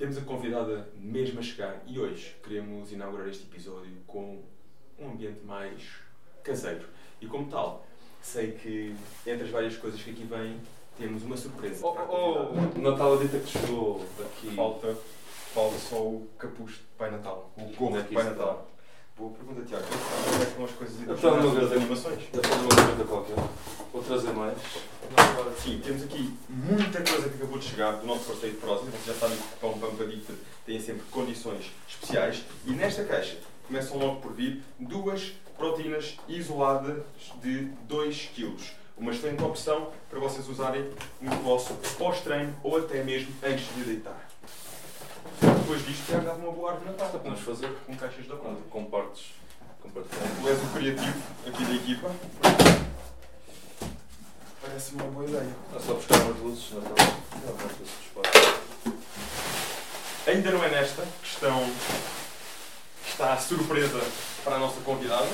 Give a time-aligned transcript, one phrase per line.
[0.00, 4.42] Temos a convidada mesmo a chegar e hoje queremos inaugurar este episódio com
[4.98, 5.82] um ambiente mais
[6.42, 6.86] caseiro.
[7.20, 7.86] E como tal,
[8.22, 10.58] sei que entre as várias coisas que aqui vêm,
[10.96, 11.84] temos uma surpresa.
[11.84, 14.50] Oh, oh, oh, Natal a dita que chegou aqui.
[14.56, 14.96] Falta,
[15.52, 17.52] falta só o capuz de Pai Natal.
[17.58, 18.70] O gorro é de Pai Natal.
[19.20, 19.84] Boa pergunta, Tiago.
[20.34, 21.74] Onde é que as coisas Eu estou numa das gaveta.
[21.74, 22.22] animações?
[22.32, 23.34] Eu tenho uma pergunta qualquer.
[23.92, 24.56] Vou trazer mais.
[25.62, 28.88] Sim, temos aqui muita coisa que acabou de chegar do nosso parceiro de Prozis.
[28.88, 30.32] Vocês já sabem que Pão Pampadita
[30.64, 32.46] tem sempre condições especiais.
[32.64, 37.02] E nesta caixa começam logo por vir duas proteínas isoladas
[37.42, 38.56] de 2 kg.
[38.96, 40.88] Uma excelente opção para vocês usarem
[41.20, 44.29] no vosso pós-treino ou até mesmo antes de deitar.
[45.70, 48.60] Depois disto, dá uma boa árvore Basta Natal podemos fazer com caixas da conta.
[48.70, 49.26] compartes.
[49.80, 50.40] Compartilhamos.
[50.40, 52.10] Tu és o criativo aqui da equipa.
[54.60, 55.54] Parece-me uma boa ideia.
[55.76, 58.60] É só buscar umas luzes, não esse espaço.
[60.26, 61.64] Ainda não é nesta questão
[63.04, 64.00] que está a surpresa
[64.42, 65.30] para a nossa convidada.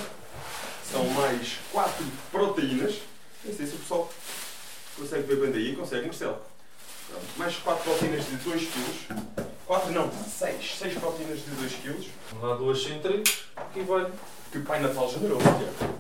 [0.85, 2.97] São mais quatro proteínas.
[3.43, 4.13] Não sei se o pessoal
[4.99, 5.75] consegue ver bem daí.
[5.75, 6.43] Consegue, Marcelo?
[7.39, 9.56] Mais quatro proteínas de 2 kg.
[9.67, 10.79] 4 não, 6.
[10.79, 12.09] 6 proteínas de 2 kg.
[12.31, 13.47] Vamos lá duas sem trigos.
[13.57, 14.11] Aqui vai.
[14.53, 15.95] Que o Pai Natal generoso, Tiago.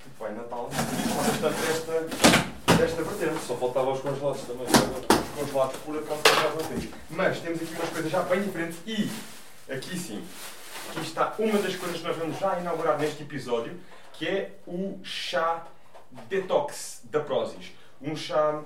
[0.00, 3.44] Que o Pai Natal bastante desta, desta vertente.
[3.46, 4.66] Só faltava os congelados também.
[4.66, 6.88] Os congelados por acaso já temos.
[7.10, 9.10] Mas temos aqui umas coisas já bem diferentes e
[9.72, 10.24] aqui sim,
[10.90, 13.78] aqui está uma das coisas que nós vamos já inaugurar neste episódio,
[14.12, 15.66] que é o chá
[16.28, 17.72] detox da Prozis.
[18.00, 18.60] Um chá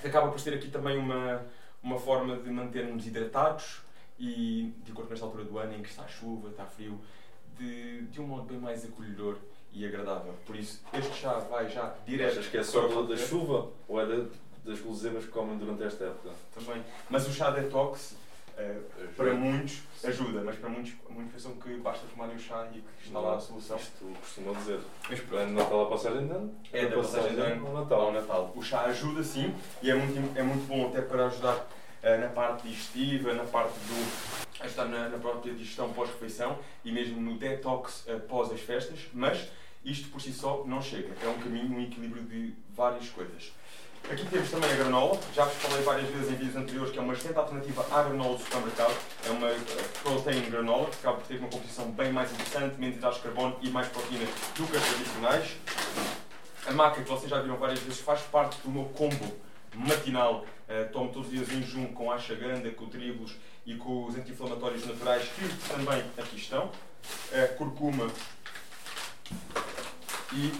[0.00, 1.42] que acaba por ser aqui também uma,
[1.86, 3.78] uma forma de manter-nos hidratados
[4.18, 6.98] e, de acordo com esta altura do ano em que está chuva, está frio,
[7.56, 9.36] de, de um modo bem mais acolhedor
[9.72, 10.34] e agradável.
[10.44, 12.32] Por isso, este chá vai já direto.
[12.32, 14.24] Achas que é só da chuva ou é da-
[14.64, 16.30] das guloseimas que comem durante esta época?
[16.54, 16.82] Também.
[17.08, 18.16] Mas o chá detox,
[18.56, 18.78] eh,
[19.16, 23.06] para muitos, ajuda, mas para muitos, muitos pensam que basta tomarem o chá e que
[23.06, 23.76] está lá a solução.
[23.76, 24.80] Isto costumam dizer.
[25.08, 26.54] Mas É de Natal a passagem de ano?
[26.72, 28.12] É da passagem de ano ao Natal.
[28.12, 28.52] Natal.
[28.56, 31.66] O chá ajuda sim e é muito, é muito bom até para ajudar
[32.18, 34.64] na parte digestiva, na parte do.
[34.64, 39.48] ajudar na, na própria digestão pós-refeição e mesmo no detox após as festas, mas
[39.84, 41.12] isto por si só não chega.
[41.22, 43.52] É um caminho, um equilíbrio de várias coisas.
[44.08, 47.02] Aqui temos também a granola, já vos falei várias vezes em vídeos anteriores que é
[47.02, 48.94] uma excelente alternativa à granola do supermercado.
[49.26, 49.58] É uma eh,
[50.00, 53.56] protein granola, que acaba por ter uma composição bem mais interessante, menos hidratos de carbono
[53.62, 55.56] e mais proteína do que as tradicionais.
[56.68, 59.36] A maca, que vocês já viram várias vezes, faz parte do meu combo
[59.76, 60.44] matinal.
[60.68, 64.04] Eh, tomo todos os dias em junho com a ashwagandha, com o tribulus e com
[64.06, 66.70] os anti-inflamatórios naturais que também aqui estão.
[67.32, 68.10] A curcuma
[70.32, 70.52] e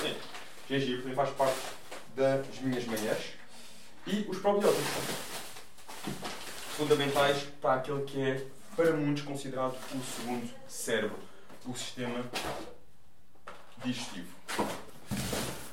[0.00, 0.16] sim,
[0.68, 1.58] gengibre também faz parte
[2.14, 3.32] das minhas manhãs.
[4.06, 4.84] E os probióticos,
[6.76, 8.46] fundamentais para aquele que é,
[8.76, 11.18] para muitos, considerado o segundo cérebro,
[11.66, 12.24] o sistema
[13.84, 14.28] digestivo.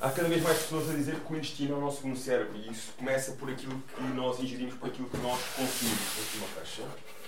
[0.00, 2.56] Há cada vez mais pessoas a dizer que o intestino é o nosso segundo cérebro
[2.56, 6.18] e isso começa por aquilo que nós ingerimos, por aquilo que nós consumimos.
[6.18, 6.82] Última caixa.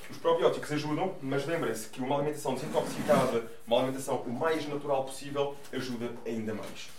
[0.09, 5.57] Os probióticos ajudam, mas lembrem-se que uma alimentação desintoxicada, uma alimentação o mais natural possível,
[5.73, 6.91] ajuda ainda mais.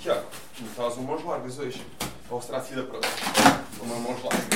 [0.00, 0.26] Tiago,
[0.56, 1.80] tu estás um mãos largas hoje.
[2.28, 3.64] Ou será sido a próxima?
[3.82, 4.48] Uma mãos largas.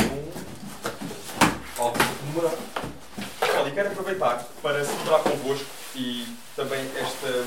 [0.00, 1.82] Um.
[1.82, 2.58] Algo de comemorar.
[3.60, 6.26] Olha, quero aproveitar para celebrar convosco e
[6.56, 7.46] também esta,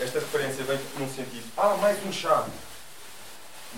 [0.00, 1.44] esta referência vem num sentido.
[1.56, 2.46] Ah, mais um chá.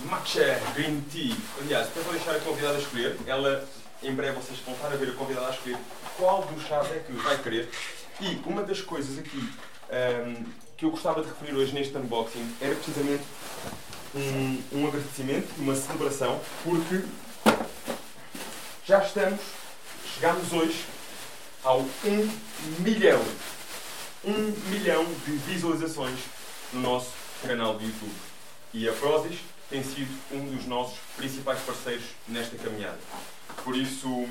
[0.05, 1.35] Matcha Green Tea.
[1.61, 3.17] Aliás, depois vou deixar a convidada a escolher.
[3.27, 3.67] Ela,
[4.03, 5.79] em breve, vocês vão estar a ver a convidada a escolher
[6.17, 7.71] qual dos chás é que vai querer.
[8.21, 9.53] E uma das coisas aqui
[9.91, 10.45] ahm,
[10.77, 13.25] que eu gostava de referir hoje neste unboxing era precisamente
[14.15, 17.03] um, um agradecimento, uma celebração, porque
[18.87, 19.41] já estamos,
[20.15, 20.85] chegamos hoje
[21.65, 21.87] ao 1
[22.81, 23.23] milhão.
[24.23, 24.33] 1
[24.71, 26.19] milhão de visualizações
[26.75, 27.13] no nosso
[27.47, 28.13] canal de YouTube.
[28.75, 32.99] E a Prozis tem sido um dos nossos principais parceiros nesta caminhada.
[33.65, 34.29] Por isso,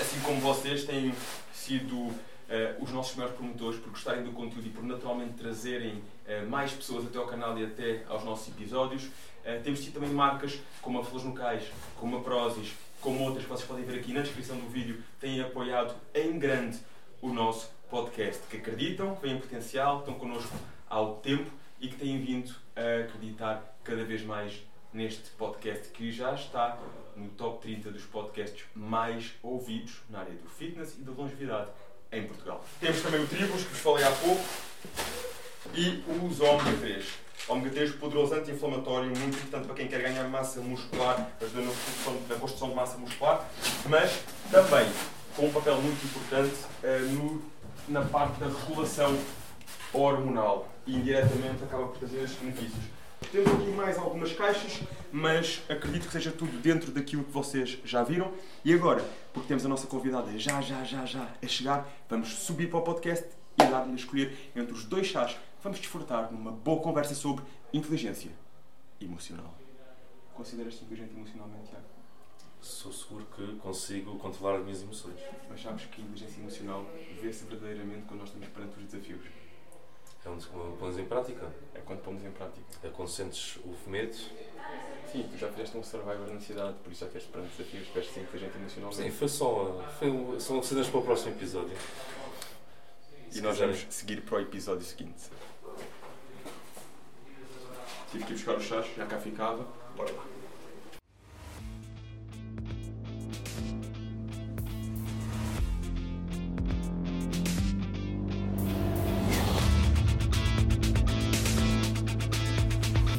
[0.00, 1.14] assim como vocês têm
[1.54, 2.12] sido
[2.48, 6.72] eh, os nossos maiores promotores por gostarem do conteúdo e por naturalmente trazerem eh, mais
[6.72, 9.08] pessoas até ao canal e até aos nossos episódios,
[9.44, 11.62] eh, temos tido também marcas como a Flores Locais,
[11.96, 15.40] como a Prozis, como outras que vocês podem ver aqui na descrição do vídeo, têm
[15.40, 16.78] apoiado em grande
[17.22, 20.56] o nosso podcast, que acreditam, veem potencial, estão connosco
[20.88, 21.50] há algum tempo
[21.80, 26.78] e que têm vindo a acreditar cada vez mais neste podcast que já está
[27.16, 31.70] no top 30 dos podcasts mais ouvidos na área do fitness e da longevidade
[32.12, 32.64] em Portugal.
[32.80, 34.42] Temos também o Tribus, que vos falei há pouco,
[35.74, 37.06] e os Ômega 3.
[37.48, 41.60] Ômega 3, poderoso anti-inflamatório, muito importante para quem quer ganhar massa muscular, ajuda
[42.28, 43.48] na construção, de massa muscular,
[43.88, 44.88] mas também
[45.36, 47.42] com um papel muito importante eh, no,
[47.88, 49.16] na parte da regulação
[49.92, 52.84] hormonal e indiretamente acaba por trazer estes benefícios.
[53.32, 54.80] Temos aqui mais algumas caixas,
[55.12, 58.32] mas acredito que seja tudo dentro daquilo que vocês já viram.
[58.64, 62.68] E agora, porque temos a nossa convidada já, já, já, já a chegar, vamos subir
[62.68, 63.26] para o podcast
[63.60, 65.36] e dar-lhe a escolher entre os dois chás.
[65.62, 68.30] Vamos desfrutar numa boa conversa sobre inteligência
[69.00, 69.54] emocional.
[70.34, 71.89] Consideras-te inteligente emocionalmente, Tiago?
[72.62, 75.18] Sou seguro que consigo controlar as minhas emoções.
[75.48, 76.84] Mas sabes que a inteligência emocional
[77.20, 79.22] vê-se verdadeiramente quando nós estamos perante os desafios.
[80.24, 80.46] É onde
[80.78, 81.50] pões em prática.
[81.74, 82.66] É quando pomos em prática.
[82.82, 84.14] É quando sentes o medo.
[85.10, 88.10] Sim, tu já fizeste um survivor na cidade, por isso já queres perante desafios, queres
[88.10, 89.02] ser inteligente emocionalmente.
[89.02, 89.82] Sim, foi só.
[89.98, 91.76] Foi, são cenas para o próximo episódio.
[93.28, 93.74] E Se nós quiserem.
[93.74, 95.22] vamos seguir para o episódio seguinte.
[98.12, 99.66] Tive que ir buscar os chás, já cá ficava.
[99.96, 100.39] Bora lá.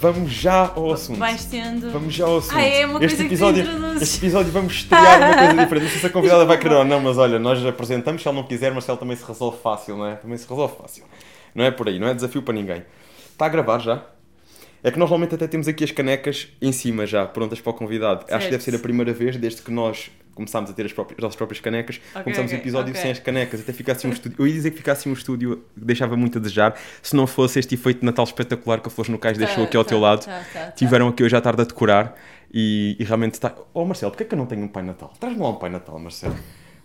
[0.01, 1.19] Vamos já ao assunto.
[1.19, 1.91] Vais tendo.
[1.91, 2.57] Vamos já ao assunto.
[2.57, 3.63] Ah, é uma este coisa episódio,
[3.97, 4.03] que.
[4.03, 5.83] Este episódio vamos estrear uma coisa diferente.
[5.83, 8.21] Não sei se a convidada vai querer ou não, mas olha, nós apresentamos.
[8.23, 10.15] Se ela não quiser, Marcelo também se resolve fácil, não é?
[10.15, 11.03] Também se resolve fácil.
[11.53, 12.83] Não é por aí, não é desafio para ninguém.
[13.31, 14.03] Está a gravar já?
[14.83, 17.73] É que nós normalmente até temos aqui as canecas em cima já, prontas para o
[17.75, 18.21] convidado.
[18.21, 18.49] Acho que Certo.
[18.49, 21.35] deve ser a primeira vez desde que nós começámos a ter as, próprias, as nossas
[21.35, 21.99] próprias canecas.
[22.11, 23.01] Ok, começámos o ok, episódio ok.
[23.01, 23.59] sem as canecas.
[23.61, 24.35] Até ficasse um estúdio.
[24.39, 27.59] Eu ia dizer que ficasse um estúdio que deixava muito a desejar se não fosse
[27.59, 29.89] este efeito de Natal espetacular que a Flores no Cais deixou Tá, aqui ao tá,
[29.89, 30.25] teu lado.
[30.25, 30.71] tá, tá, tá.
[30.71, 32.15] Tiveram aqui hoje à tarde a decorar
[32.53, 33.53] e, e realmente está.
[33.73, 35.13] Oh Marcelo, porquê é que eu não tenho um Pai Natal?
[35.19, 36.35] Traz-me lá um Pai Natal, Marcelo.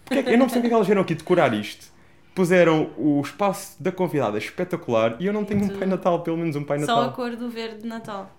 [0.05, 0.31] Porquê é que...
[0.31, 1.87] Eu não percebo porque é que elas vieram aqui decorar isto.
[2.35, 6.55] Puseram o espaço da convidada espetacular e eu não tenho um Pai Natal, pelo menos
[6.55, 7.13] um Pai Só a Natal.
[7.15, 8.36] cor do verde de Natal.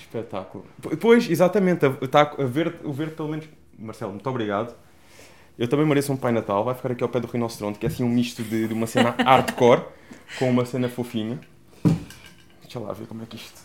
[0.00, 0.64] Espetáculo.
[1.00, 3.48] Pois, exatamente, está a ver, o verde pelo menos.
[3.78, 4.74] Marcelo, muito obrigado.
[5.58, 6.64] Eu também mereço um Pai Natal.
[6.64, 8.86] Vai ficar aqui ao pé do rinoceronte, que é assim um misto de, de uma
[8.86, 9.82] cena hardcore
[10.38, 11.38] com uma cena fofinha.
[12.62, 13.60] Deixa lá ver como é que isto.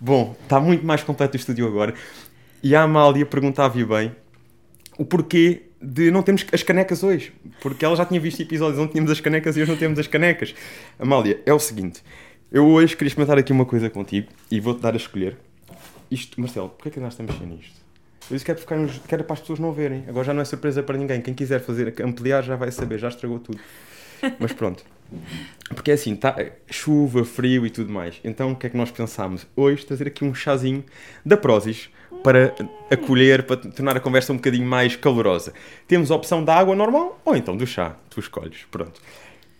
[0.00, 1.94] Bom, está muito mais completo o estúdio agora.
[2.62, 4.14] E a Amália perguntava e bem
[4.98, 7.32] o porquê de não termos as canecas hoje.
[7.60, 10.06] Porque ela já tinha visto episódios onde tínhamos as canecas e hoje não temos as
[10.06, 10.54] canecas.
[10.98, 12.02] Amália, é o seguinte.
[12.52, 15.38] Eu hoje queria experimentar aqui uma coisa contigo e vou-te dar a escolher.
[16.10, 17.80] Isto, Marcelo, porquê é que nós estamos sem isto?
[18.30, 20.04] Eu disse que era, para ficar nos- que era para as pessoas não verem.
[20.06, 21.20] Agora já não é surpresa para ninguém.
[21.22, 23.58] Quem quiser fazer ampliar já vai saber, já estragou tudo.
[24.38, 24.84] Mas pronto.
[25.74, 26.36] Porque é assim, tá,
[26.70, 28.20] chuva, frio e tudo mais.
[28.22, 29.46] Então o que é que nós pensámos?
[29.56, 30.84] Hoje trazer aqui um chazinho
[31.24, 31.88] da Prozis
[32.22, 32.54] para
[32.90, 35.52] acolher, para tornar a conversa um bocadinho mais calorosa.
[35.88, 37.96] Temos a opção da água normal ou então do chá.
[38.10, 38.64] Tu escolhes.
[38.70, 39.00] Pronto.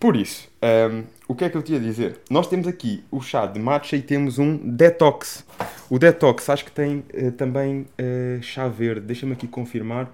[0.03, 0.49] Por isso,
[0.91, 2.19] hum, o que é que eu te ia dizer?
[2.29, 5.47] Nós temos aqui o chá de matcha e temos um detox.
[5.89, 9.07] O detox acho que tem eh, também eh, chá verde.
[9.07, 10.11] Deixa-me aqui confirmar.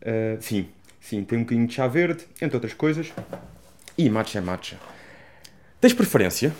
[0.00, 3.12] Eh, sim, sim, tem um bocadinho de chá verde, entre outras coisas.
[3.98, 4.78] E matcha é matcha.
[5.82, 6.50] Tens preferência?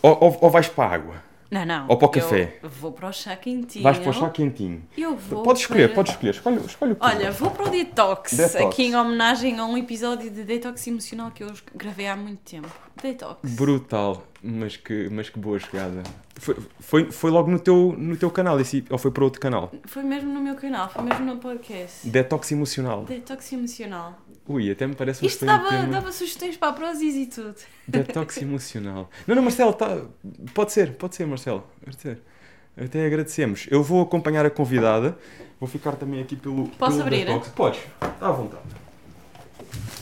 [0.00, 1.31] Ou, ou, ou vais para a água?
[1.52, 1.86] Não, não.
[1.86, 2.56] Ou para o café?
[2.62, 3.82] Vou para o chá quentinho.
[3.82, 4.82] Vais para o chá quentinho?
[4.96, 5.42] Eu vou.
[5.42, 6.30] Podes escolher, para- podes escolher.
[6.30, 8.56] Escolhe, escolhe o que Olha, vou para o detox, Detox.
[8.56, 12.68] Aqui em homenagem a um episódio de detox emocional que eu gravei há muito tempo.
[13.02, 13.54] Detox.
[13.54, 16.02] Brutal, mas que, mas que boa jogada.
[16.36, 19.70] Foi, foi, foi logo no teu, no teu canal, esse, ou foi para outro canal?
[19.84, 22.08] Foi mesmo no meu canal, foi mesmo no podcast.
[22.08, 23.04] Detox emocional.
[23.04, 24.18] Detox emocional.
[24.48, 25.86] Ui, até me parece um Isto dava, tema.
[25.86, 27.54] dava sugestões para a Prozis e tudo.
[27.86, 29.08] Detox emocional.
[29.26, 30.02] Não, não, Marcelo, tá...
[30.52, 31.64] pode ser, pode ser, Marcelo.
[31.84, 32.18] Pode ser.
[32.76, 33.66] Até agradecemos.
[33.70, 35.16] Eu vou acompanhar a convidada.
[35.60, 36.68] Vou ficar também aqui pelo.
[36.70, 37.26] Posso pelo abrir?
[37.26, 37.48] Detox.
[37.50, 38.62] Podes, está à vontade.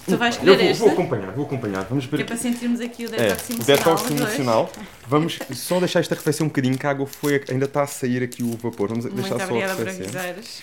[0.07, 0.81] Tu vais Eu escolher vou, este?
[0.81, 1.85] vou acompanhar, vou acompanhar.
[1.85, 2.29] Vamos ver Que é aqui.
[2.33, 3.77] para sentirmos aqui o É, detox o emocional.
[3.77, 4.73] detox emocional.
[5.07, 8.23] Vamos só deixar esta arrefecer um bocadinho, que a água foi, ainda está a sair
[8.23, 8.89] aqui o vapor.
[8.89, 10.05] Vamos Muito deixar só obrigada por arrefecer.
[10.17, 10.63] avisares.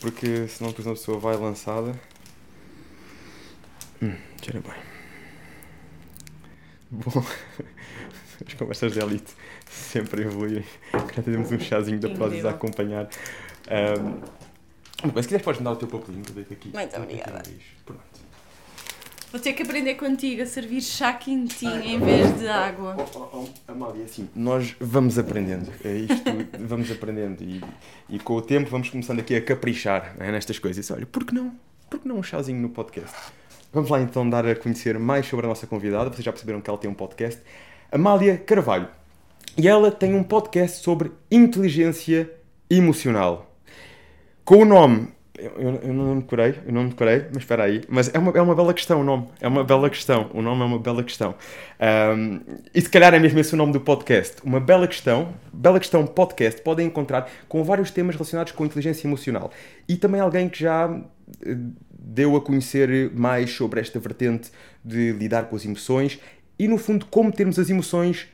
[0.00, 1.92] Porque senão depois uma pessoa vai lançada.
[4.02, 4.76] Hum, cheira bem.
[6.90, 7.24] Bom,
[8.46, 9.32] as conversas de elite
[9.70, 10.64] sempre a evoluírem.
[10.92, 13.08] Já temos um chazinho da Prozis a acompanhar.
[15.02, 16.70] Muito bem, se quiseres podes me dar o teu papelinho que eu deito aqui.
[16.74, 17.42] Muito obrigada.
[17.84, 18.28] Pronto.
[19.30, 22.96] Vou ter que aprender contigo a servir chá quentinho em vez de água.
[22.98, 25.70] Oh, oh, oh, Amália, assim, nós vamos aprendendo.
[25.84, 26.24] É isto,
[26.58, 27.44] vamos aprendendo.
[27.44, 27.62] E,
[28.08, 30.90] e com o tempo vamos começando aqui a caprichar é, nestas coisas.
[30.90, 31.54] Olha, por que não?
[31.90, 33.14] Por que não um chazinho no podcast?
[33.72, 36.10] Vamos lá então dar a conhecer mais sobre a nossa convidada.
[36.10, 37.40] Vocês já perceberam que ela tem um podcast.
[37.92, 38.88] Amália Carvalho.
[39.56, 42.30] E ela tem um podcast sobre inteligência
[42.70, 43.54] emocional.
[44.44, 45.08] Com o nome
[45.38, 47.82] Eu, eu, eu não decorei, eu não decorei, mas espera aí.
[47.88, 49.28] Mas é uma, é uma bela questão o nome.
[49.40, 50.30] É uma bela questão.
[50.34, 51.34] O nome é uma bela questão.
[52.16, 52.40] Um,
[52.74, 54.36] e se calhar é mesmo esse o nome do podcast.
[54.42, 55.34] Uma bela questão.
[55.52, 59.50] Bela questão podcast podem encontrar com vários temas relacionados com inteligência emocional.
[59.88, 60.90] E também alguém que já
[61.46, 61.56] eh,
[62.08, 64.50] deu a conhecer mais sobre esta vertente
[64.82, 66.18] de lidar com as emoções
[66.58, 68.28] e, no fundo, como termos as emoções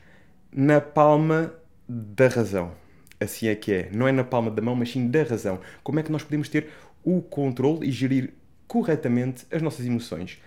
[0.49, 1.53] na palma
[1.87, 2.71] da razão.
[3.19, 3.89] Assim é que é.
[3.91, 5.59] Não é na palma da mão, mas sim da razão.
[5.83, 6.69] Como é que nós podemos ter
[7.03, 8.33] o controle e gerir
[8.65, 10.41] corretamente as nossas emoções?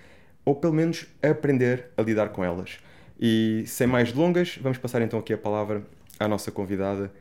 [0.44, 2.78] Ou pelo menos aprender a lidar com elas.
[3.20, 5.82] E sem mais delongas, vamos passar então aqui a palavra
[6.18, 7.12] à nossa convidada,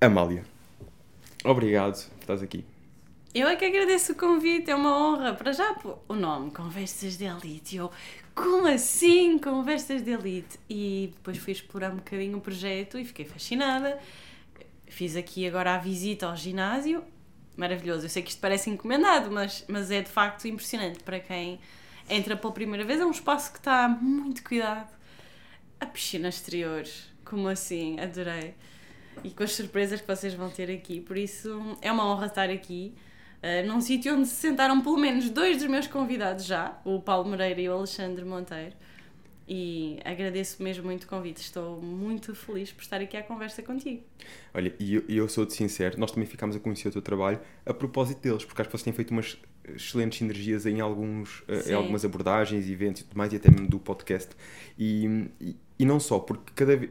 [0.00, 0.44] Amália.
[1.44, 2.77] Obrigado por estás aqui.
[3.34, 5.34] Eu é que agradeço o convite, é uma honra.
[5.34, 5.76] Para já,
[6.08, 7.76] o nome, Conversas de Elite.
[7.76, 7.90] Eu,
[8.34, 10.58] como assim Conversas de Elite?
[10.68, 13.98] E depois fui explorar um bocadinho o projeto e fiquei fascinada.
[14.86, 17.04] Fiz aqui agora a visita ao ginásio.
[17.54, 18.06] Maravilhoso.
[18.06, 21.60] Eu sei que isto parece encomendado, mas, mas é de facto impressionante para quem
[22.08, 22.98] entra pela primeira vez.
[22.98, 24.88] É um espaço que está muito cuidado.
[25.78, 26.84] A piscina exterior,
[27.26, 28.00] como assim?
[28.00, 28.54] Adorei.
[29.22, 30.98] E com as surpresas que vocês vão ter aqui.
[31.02, 32.94] Por isso, é uma honra estar aqui.
[33.38, 37.28] Uh, num sítio onde se sentaram pelo menos dois dos meus convidados já, o Paulo
[37.28, 38.74] Moreira e o Alexandre Monteiro.
[39.50, 41.38] E agradeço mesmo muito o convite.
[41.38, 44.02] Estou muito feliz por estar aqui à conversa contigo.
[44.52, 47.72] Olha, e eu, eu sou-te sincero, nós também ficámos a conhecer o teu trabalho a
[47.72, 49.38] propósito deles, porque acho que vocês têm feito umas
[49.74, 53.68] excelentes sinergias em, alguns, eh, em algumas abordagens, eventos e tudo mais, e até mesmo
[53.68, 54.30] do podcast.
[54.78, 56.90] E, e, e não só, porque cada vez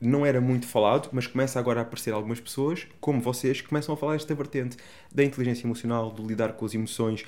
[0.00, 3.94] não era muito falado, mas começa agora a aparecer algumas pessoas, como vocês, que começam
[3.94, 4.76] a falar esta vertente
[5.12, 7.24] da inteligência emocional, do lidar com as emoções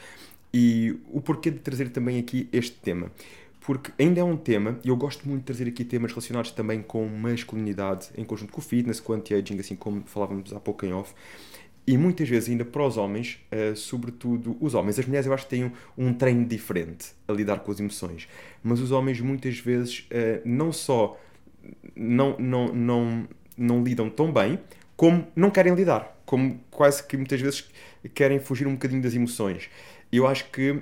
[0.52, 3.11] e o porquê de trazer também aqui este tema.
[3.61, 6.82] Porque ainda é um tema, e eu gosto muito de trazer aqui temas relacionados também
[6.82, 10.87] com masculinidade, em conjunto com o fitness, com o anti-aging, assim como falávamos há pouco
[10.87, 11.12] em off.
[11.87, 15.44] E muitas vezes, ainda para os homens, uh, sobretudo os homens, as mulheres eu acho
[15.44, 18.28] que têm um, um treino diferente a lidar com as emoções,
[18.62, 21.18] mas os homens muitas vezes uh, não só
[21.94, 24.58] não, não, não, não lidam tão bem,
[24.96, 27.68] como não querem lidar, como quase que muitas vezes
[28.14, 29.68] querem fugir um bocadinho das emoções.
[30.12, 30.80] Eu acho que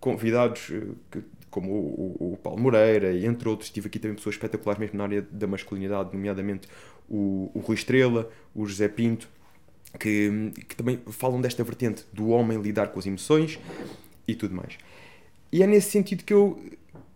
[0.00, 1.20] convidados eh,
[1.52, 5.04] como o, o, Paulo Moreira e entre outros, tive aqui também pessoas espetaculares mesmo na
[5.04, 6.66] área da masculinidade, nomeadamente
[7.08, 9.28] o, o Rui Estrela, o José Pinto,
[10.00, 13.58] que, que também falam desta vertente do homem lidar com as emoções
[14.26, 14.78] e tudo mais.
[15.52, 16.58] E é nesse sentido que eu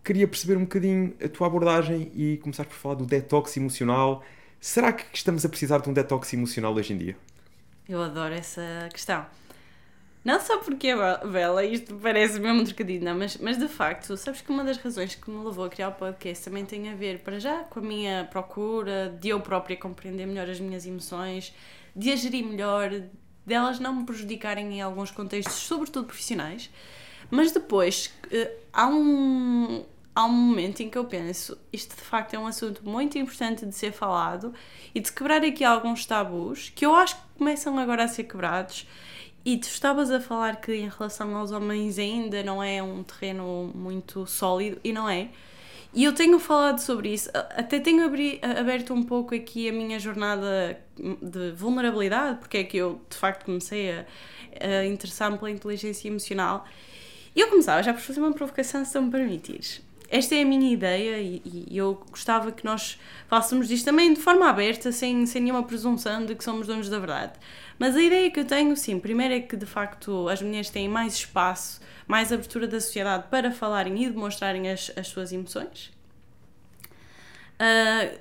[0.07, 4.23] queria perceber um bocadinho a tua abordagem e começar por falar do detox emocional.
[4.57, 7.17] Será que estamos a precisar de um detox emocional hoje em dia?
[7.89, 9.25] Eu adoro essa questão.
[10.23, 10.95] Não só porque é
[11.27, 14.77] bela, isto parece mesmo um trocadilho, não, mas, mas de facto, sabes que uma das
[14.77, 17.79] razões que me levou a criar o podcast também tem a ver, para já, com
[17.79, 21.53] a minha procura de eu própria compreender melhor as minhas emoções,
[21.93, 22.91] de a gerir melhor,
[23.45, 26.69] delas não me prejudicarem em alguns contextos, sobretudo profissionais.
[27.29, 29.85] Mas depois, eh, há um,
[30.17, 33.63] há um momento em que eu penso, isto de facto é um assunto muito importante
[33.67, 34.51] de ser falado
[34.95, 38.87] e de quebrar aqui alguns tabus que eu acho que começam agora a ser quebrados.
[39.45, 43.71] E tu estavas a falar que em relação aos homens ainda não é um terreno
[43.75, 45.29] muito sólido, e não é.
[45.93, 49.99] E eu tenho falado sobre isso, até tenho abri, aberto um pouco aqui a minha
[49.99, 50.81] jornada
[51.21, 54.05] de vulnerabilidade, porque é que eu de facto comecei a,
[54.59, 56.65] a interessar-me pela inteligência emocional.
[57.35, 60.71] E eu começava já por fazer uma provocação, se me permitires esta é a minha
[60.71, 65.41] ideia e, e, eu gostava que nós fássemos disto também de forma aberta, sem, sem
[65.41, 67.33] nenhuma presunção de que somos donos da verdade.
[67.77, 70.87] Mas a ideia que eu tenho, sim, primeiro é que de facto as mulheres têm
[70.87, 75.91] mais espaço, mais abertura da sociedade para falarem e demonstrarem as, as suas emoções.
[77.59, 78.19] Uh,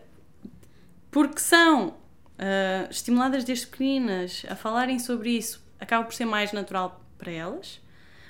[1.10, 7.00] porque são uh, estimuladas desde pequenas a falarem sobre isso, acaba por ser mais natural
[7.16, 7.80] para elas.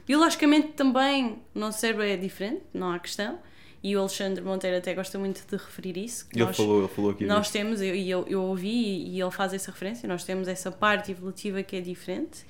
[0.07, 3.39] Biologicamente também o nosso cérebro é diferente, não há questão.
[3.83, 6.27] E o Alexandre Monteiro até gosta muito de referir isso.
[6.33, 7.25] Ele, nós, falou, ele falou aqui.
[7.25, 10.73] Nós temos, e eu, eu, eu, ouvi e ele faz essa referência, nós temos essa
[10.73, 12.45] parte evolutiva que é diferente.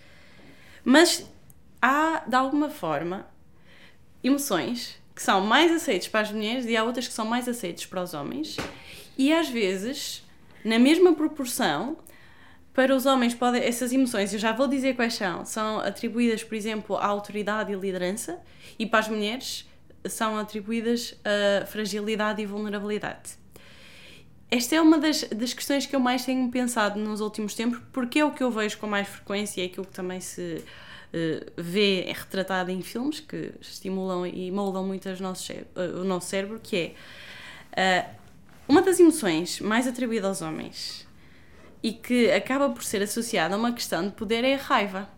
[0.84, 1.28] Mas
[1.82, 3.26] há, de alguma forma,
[4.22, 7.86] emoções que são mais aceitas para as mulheres e há outras que são mais aceitas
[7.86, 8.56] para os homens.
[9.18, 10.22] E às vezes,
[10.64, 11.96] na mesma proporção,
[12.76, 16.54] para os homens, podem, essas emoções, eu já vou dizer quais são, são atribuídas, por
[16.54, 18.38] exemplo, à autoridade e liderança,
[18.78, 19.66] e para as mulheres
[20.04, 23.38] são atribuídas a fragilidade e vulnerabilidade.
[24.50, 28.18] Esta é uma das, das questões que eu mais tenho pensado nos últimos tempos, porque
[28.18, 31.52] é o que eu vejo com mais frequência e é aquilo que também se uh,
[31.56, 36.28] vê é retratado em filmes que estimulam e moldam muito os nossos, uh, o nosso
[36.28, 36.94] cérebro, que
[37.74, 38.16] é uh,
[38.68, 41.05] uma das emoções mais atribuídas aos homens
[41.82, 45.08] e que acaba por ser associada a uma questão de poder é a raiva.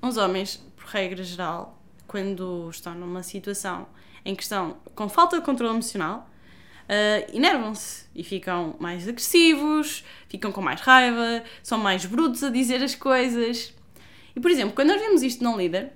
[0.00, 3.86] os homens, por regra geral, quando estão numa situação
[4.24, 6.28] em que estão com falta de controle emocional,
[6.84, 12.82] uh, enervam-se e ficam mais agressivos, ficam com mais raiva, são mais brutos a dizer
[12.82, 13.74] as coisas.
[14.34, 15.92] E, por exemplo, quando nós vemos isto num líder,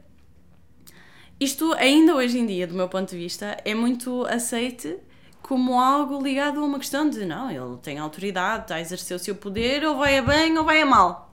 [1.38, 4.98] isto ainda hoje em dia, do meu ponto de vista, é muito aceite
[5.46, 9.20] como algo ligado a uma questão de não, ele tem autoridade, está a exercer o
[9.20, 11.32] seu poder, ou vai a bem ou vai a mal.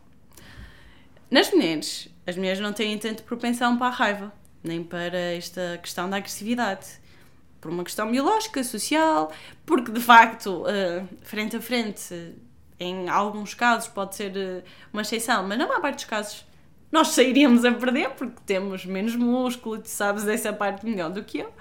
[1.32, 4.32] Nas mulheres, as mulheres não têm tanto propensão para a raiva,
[4.63, 7.01] nem para esta questão da agressividade.
[7.60, 9.32] Por uma questão biológica, social,
[9.65, 12.36] porque de facto, uh, frente a frente,
[12.79, 16.46] em alguns casos pode ser uh, uma exceção, mas na maior parte dos casos
[16.91, 21.39] nós sairíamos a perder porque temos menos músculo, tu sabes essa parte melhor do que
[21.39, 21.51] eu.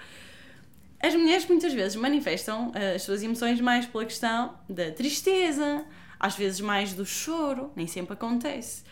[1.03, 5.85] As mulheres muitas vezes manifestam uh, as suas emoções mais pela questão da tristeza,
[6.19, 8.85] às vezes mais do choro, nem sempre acontece.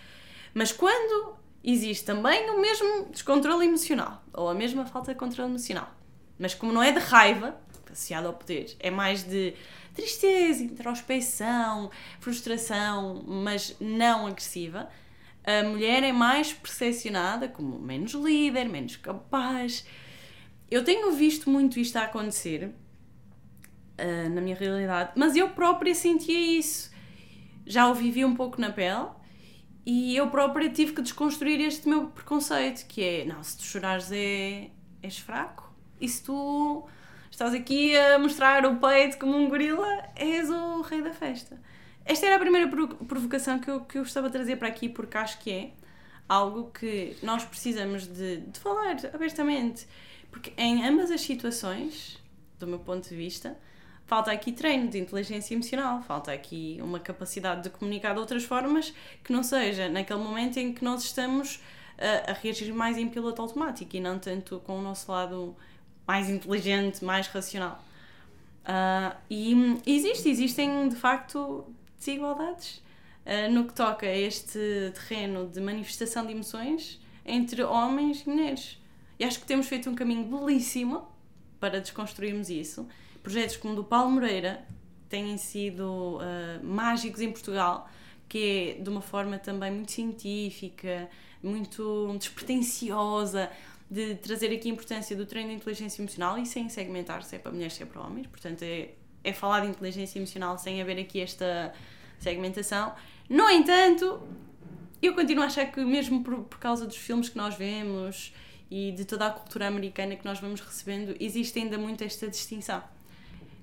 [0.52, 5.88] Mas quando existe também o mesmo descontrole emocional, ou a mesma falta de controle emocional,
[6.36, 9.54] mas como não é de raiva, associado ao poder, é mais de
[9.94, 14.88] tristeza, introspecção, frustração, mas não agressiva,
[15.44, 19.84] a mulher é mais percepcionada como menos líder, menos capaz.
[20.70, 22.70] Eu tenho visto muito isto a acontecer
[23.98, 26.90] uh, na minha realidade, mas eu própria sentia isso.
[27.66, 29.08] Já o vivi um pouco na pele
[29.84, 34.12] e eu própria tive que desconstruir este meu preconceito, que é, não, se tu chorares
[34.12, 34.70] é,
[35.02, 36.86] és fraco, e se tu
[37.30, 41.60] estás aqui a mostrar o peito como um gorila, és o rei da festa.
[42.04, 45.16] Esta era a primeira provocação que eu, que eu estava a trazer para aqui, porque
[45.16, 45.70] acho que é
[46.28, 49.86] algo que nós precisamos de, de falar abertamente.
[50.30, 52.18] Porque em ambas as situações,
[52.58, 53.56] do meu ponto de vista,
[54.06, 58.92] falta aqui treino de inteligência emocional, falta aqui uma capacidade de comunicar de outras formas
[59.22, 61.60] que não seja naquele momento em que nós estamos
[61.96, 65.54] a, a reagir mais em piloto automático e não tanto com o nosso lado
[66.06, 67.84] mais inteligente, mais racional.
[68.62, 71.64] Uh, e existe, existem de facto
[71.98, 72.82] desigualdades
[73.24, 78.79] uh, no que toca a este terreno de manifestação de emoções entre homens e mulheres.
[79.20, 81.06] E acho que temos feito um caminho belíssimo
[81.60, 82.88] para desconstruirmos isso
[83.22, 84.64] projetos como o do Paulo Moreira
[85.08, 87.88] têm sido uh, mágicos em Portugal,
[88.28, 91.08] que é de uma forma também muito científica,
[91.42, 93.50] muito despretensiosa,
[93.90, 97.38] de trazer aqui a importância do treino de inteligência emocional e sem segmentar se é
[97.38, 98.26] para mulheres, se é para homens.
[98.28, 98.90] Portanto, é,
[99.24, 101.74] é falar de inteligência emocional sem haver aqui esta
[102.20, 102.94] segmentação.
[103.28, 104.22] No entanto,
[105.02, 108.32] eu continuo a achar que, mesmo por, por causa dos filmes que nós vemos
[108.70, 112.82] e de toda a cultura americana que nós vamos recebendo, existe ainda muito esta distinção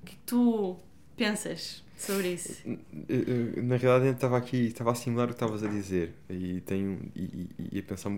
[0.04, 0.76] que tu
[1.16, 2.62] pensas sobre isso?
[3.62, 7.48] Na realidade, estava aqui, estava a assimilar o que estavas a dizer e tenho e,
[7.72, 8.10] e, a pensar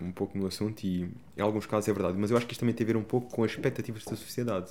[0.00, 2.60] um, pouco no assunto e em alguns casos é verdade, mas eu acho que isto
[2.60, 4.70] também tem a ver um pouco com as expectativas da sociedade.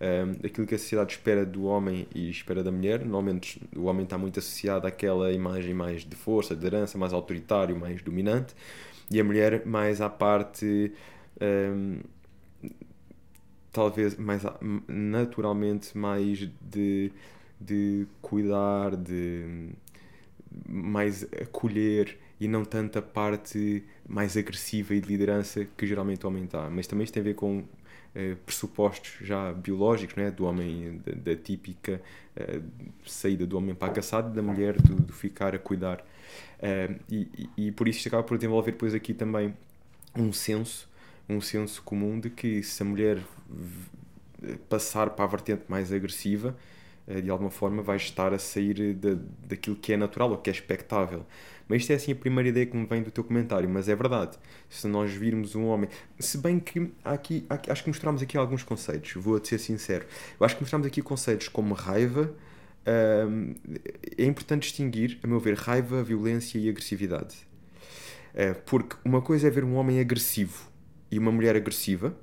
[0.00, 4.04] Um, aquilo que a sociedade espera do homem e espera da mulher, normalmente o homem
[4.04, 8.54] está muito associado àquela imagem mais de força, de liderança, mais autoritário, mais dominante,
[9.10, 10.92] e a mulher mais à parte
[11.40, 12.00] um,
[13.72, 14.42] talvez mais
[14.88, 17.12] naturalmente mais de,
[17.60, 19.70] de cuidar, de
[20.68, 26.44] mais acolher e não tanto parte mais agressiva e de liderança que geralmente o homem
[26.44, 26.68] está.
[26.70, 27.64] Mas também isto tem a ver com
[28.14, 30.30] eh, pressupostos já biológicos, né?
[30.30, 32.00] do homem, da, da típica
[32.36, 32.60] eh,
[33.06, 36.04] saída do homem para a caçada da mulher do, do ficar a cuidar.
[36.66, 39.54] Eh, e, e, por isso isto acaba por desenvolver depois aqui também
[40.16, 40.88] um senso
[41.28, 43.18] um senso comum de que se a mulher
[44.68, 46.56] passar para a vertente mais agressiva,
[47.06, 50.50] eh, de alguma forma vai estar a sair da, daquilo que é natural ou que
[50.50, 51.24] é expectável.
[51.68, 53.94] Mas isto é assim a primeira ideia que me vem do teu comentário, mas é
[53.94, 54.38] verdade.
[54.68, 55.88] Se nós virmos um homem.
[56.18, 60.06] Se bem que aqui, aqui acho que mostramos aqui alguns conceitos, vou-te ser sincero.
[60.38, 62.34] Eu acho que mostramos aqui conceitos como raiva.
[62.86, 63.54] Hum,
[64.18, 67.36] é importante distinguir, a meu ver, raiva, violência e agressividade.
[68.34, 70.68] É, porque uma coisa é ver um homem agressivo
[71.10, 72.14] e uma mulher agressiva,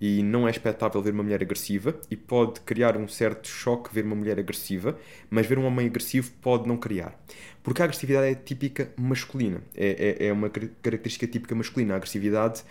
[0.00, 4.04] e não é expectável ver uma mulher agressiva, e pode criar um certo choque ver
[4.04, 4.98] uma mulher agressiva,
[5.30, 7.18] mas ver um homem agressivo pode não criar.
[7.62, 11.94] Porque a agressividade é típica masculina, é, é, é uma característica típica masculina.
[11.94, 12.62] A agressividade,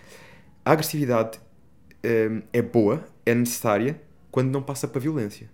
[0.65, 1.39] a agressividade
[2.03, 5.49] hum, é boa, é necessária, quando não passa para a violência.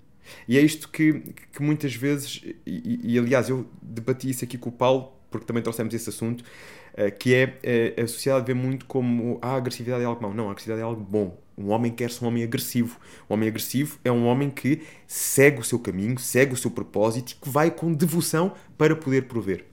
[0.48, 4.70] E é isto que, que muitas vezes, e, e, aliás eu debati isso aqui com
[4.70, 6.44] o Paulo, porque também trouxemos esse assunto,
[6.94, 10.34] uh, que é uh, a sociedade vê muito como ah, a agressividade é algo mau.
[10.34, 11.38] Não, a agressividade é algo bom.
[11.58, 13.00] Um homem quer ser um homem agressivo.
[13.30, 17.32] Um homem agressivo é um homem que segue o seu caminho, segue o seu propósito
[17.32, 19.66] e que vai com devoção para poder prover.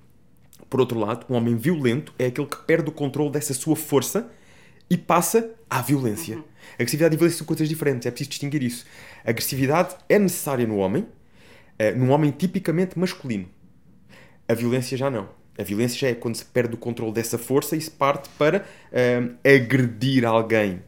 [0.71, 4.31] Por outro lado, um homem violento é aquele que perde o controle dessa sua força
[4.89, 6.43] e passa à violência.
[6.75, 8.85] Agressividade e violência são coisas diferentes, é preciso distinguir isso.
[9.25, 11.07] Agressividade é necessária no homem,
[11.79, 13.49] eh, num homem tipicamente masculino.
[14.49, 15.29] A violência já não.
[15.59, 18.65] A violência já é quando se perde o controle dessa força e se parte para
[18.91, 20.81] eh, agredir alguém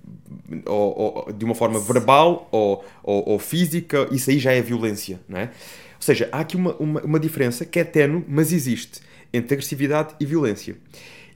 [0.67, 5.21] ou, ou, de uma forma verbal ou, ou, ou física, isso aí já é violência,
[5.29, 5.45] não é?
[5.45, 9.01] Ou seja, há aqui uma, uma, uma diferença que é tenue, mas existe,
[9.33, 10.77] entre agressividade e violência.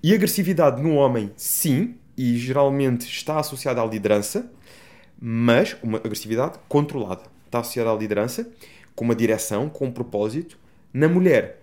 [0.02, 4.50] E agressividade no homem, sim, e geralmente está associada à liderança,
[5.20, 7.22] mas uma agressividade controlada.
[7.46, 8.50] Está associada à liderança,
[8.96, 10.58] com uma direção, com um propósito.
[10.92, 11.62] Na mulher,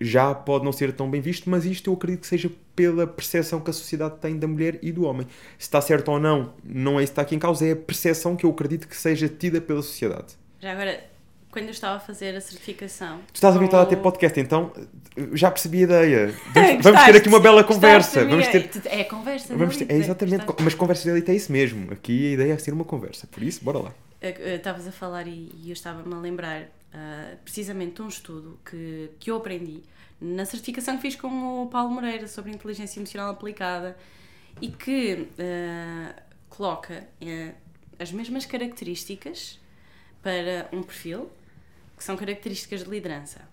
[0.00, 3.60] já pode não ser tão bem visto, mas isto eu acredito que seja pela percepção
[3.60, 5.26] que a sociedade tem da mulher e do homem.
[5.58, 7.76] Se está certo ou não, não é isso que está aqui em causa, é a
[7.76, 10.38] percepção que eu acredito que seja tida pela sociedade.
[10.58, 11.04] Já agora,
[11.52, 13.18] quando eu estava a fazer a certificação.
[13.30, 14.72] Tu estás com habituado a ter podcast, então
[15.34, 16.34] já percebi a ideia.
[16.54, 18.24] Vamos, vamos ter aqui uma bela Gostaste conversa.
[18.24, 19.54] da Vamos ter, É conversa.
[19.56, 20.62] vamos ter, é exatamente, gostaste?
[20.64, 21.92] mas conversa de elite é isso mesmo.
[21.92, 23.26] Aqui a ideia é ser uma conversa.
[23.26, 23.94] Por isso, bora lá.
[24.22, 26.62] Estavas a falar e, eu estava-me a lembrar
[26.94, 29.82] ah, precisamente de um estudo que, que eu aprendi
[30.18, 33.94] na certificação que fiz com o Paulo Moreira sobre inteligência emocional aplicada
[34.58, 36.14] e que ah,
[36.48, 37.52] coloca eh,
[37.98, 39.60] as mesmas características
[40.22, 41.28] para um perfil
[42.02, 43.48] que são características de liderança.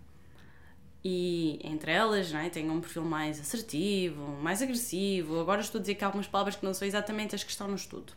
[1.06, 5.40] E entre elas, é, tem um perfil mais assertivo, mais agressivo.
[5.40, 7.68] Agora estou a dizer que há algumas palavras que não são exatamente as que estão
[7.68, 8.12] no estudo.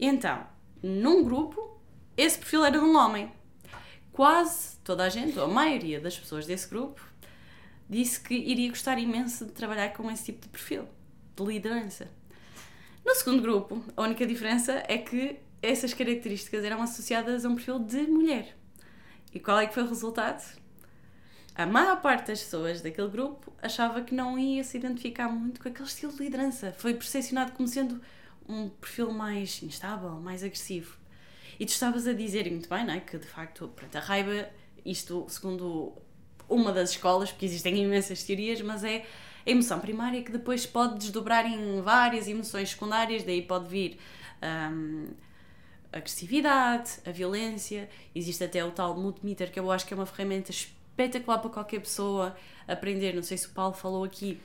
[0.00, 0.44] Então,
[0.82, 1.80] num grupo,
[2.16, 3.30] esse perfil era de um homem.
[4.12, 7.00] Quase toda a gente, ou a maioria das pessoas desse grupo,
[7.88, 10.88] disse que iria gostar imenso de trabalhar com esse tipo de perfil,
[11.36, 12.10] de liderança.
[13.04, 17.78] No segundo grupo, a única diferença é que essas características eram associadas a um perfil
[17.78, 18.56] de mulher.
[19.36, 20.42] E qual é que foi o resultado?
[21.54, 25.68] A maior parte das pessoas daquele grupo achava que não ia se identificar muito com
[25.68, 26.74] aquele estilo de liderança.
[26.78, 28.00] Foi percepcionado como sendo
[28.48, 30.96] um perfil mais instável, mais agressivo.
[31.60, 33.00] E tu estavas a dizer, e muito bem, não é?
[33.00, 34.48] que de facto pronto, a raiva,
[34.86, 35.92] isto segundo
[36.48, 39.04] uma das escolas, porque existem imensas teorias, mas é
[39.46, 43.98] a emoção primária que depois pode desdobrar em várias emoções secundárias, daí pode vir
[44.40, 44.72] a
[45.96, 50.06] agressividade, a violência, existe até o tal mood meter, que eu acho que é uma
[50.06, 54.38] ferramenta espetacular para qualquer pessoa aprender, não sei se o Paulo falou aqui,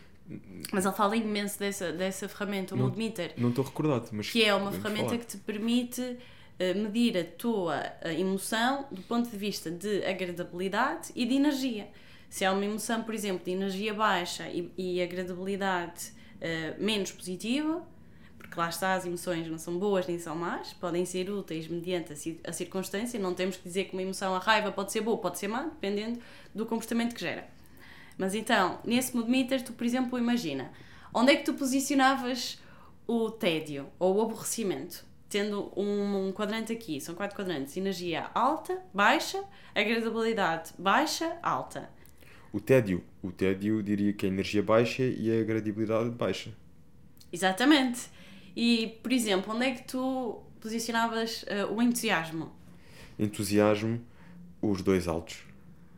[0.71, 2.85] mas ele fala imenso dessa, dessa ferramenta, o Não.
[2.85, 4.29] mood meter Não estou recordado, mas.
[4.29, 5.19] que é uma ferramenta falar.
[5.19, 6.17] que te permite
[6.57, 11.87] eh, medir a tua eh, emoção do ponto de vista de agradabilidade e de energia.
[12.29, 17.85] Se há uma emoção, por exemplo, de energia baixa e, e agradabilidade eh, menos positiva,
[18.51, 22.11] porque lá está, as emoções não são boas nem são más, podem ser úteis mediante
[22.11, 24.99] a, ci- a circunstância, não temos que dizer que uma emoção, a raiva, pode ser
[24.99, 26.19] boa, pode ser má, dependendo
[26.53, 27.47] do comportamento que gera.
[28.17, 30.69] Mas então, nesse mood meter, tu, por exemplo, imagina,
[31.13, 32.61] onde é que tu posicionavas
[33.07, 35.05] o tédio ou o aborrecimento?
[35.29, 39.41] Tendo um, um quadrante aqui, são quatro quadrantes, energia alta, baixa,
[39.73, 41.89] agradabilidade baixa, alta.
[42.51, 43.01] O tédio.
[43.23, 46.51] O tédio diria que é a energia baixa e a agradibilidade baixa.
[47.31, 48.09] Exatamente.
[48.55, 52.51] E, por exemplo, onde é que tu posicionavas eh, o entusiasmo?
[53.17, 54.01] Entusiasmo,
[54.61, 55.43] os dois altos.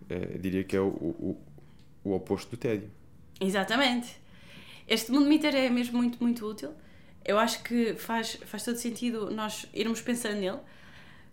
[0.09, 1.37] Eh, diria que é o, o,
[2.03, 2.89] o oposto do tédio.
[3.39, 4.15] Exatamente.
[4.87, 6.71] Este mundo meter é mesmo muito, muito útil.
[7.25, 10.59] Eu acho que faz, faz todo sentido nós irmos pensando nele.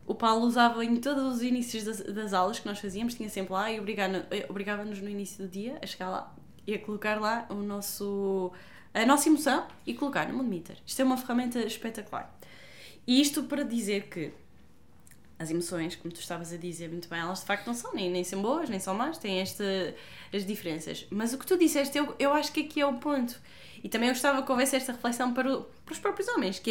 [0.07, 3.53] O Paulo usava em todos os inícios das, das aulas que nós fazíamos, tinha sempre
[3.53, 6.35] lá e eh, obrigava-nos no início do dia a chegar lá
[6.67, 8.53] e a colocar lá o nosso,
[8.93, 10.77] a nossa emoção e colocar no meter.
[10.87, 12.33] Isto é uma ferramenta espetacular.
[13.07, 14.33] E isto para dizer que
[15.39, 18.11] as emoções, como tu estavas a dizer muito bem, elas de facto não são, nem,
[18.11, 19.65] nem são boas, nem são más, têm esta,
[20.35, 21.07] as diferenças.
[21.11, 23.41] Mas o que tu disseste, eu, eu acho que aqui é o ponto.
[23.83, 26.71] E também eu gostava que houvesse esta reflexão para, o- para os próprios homens, que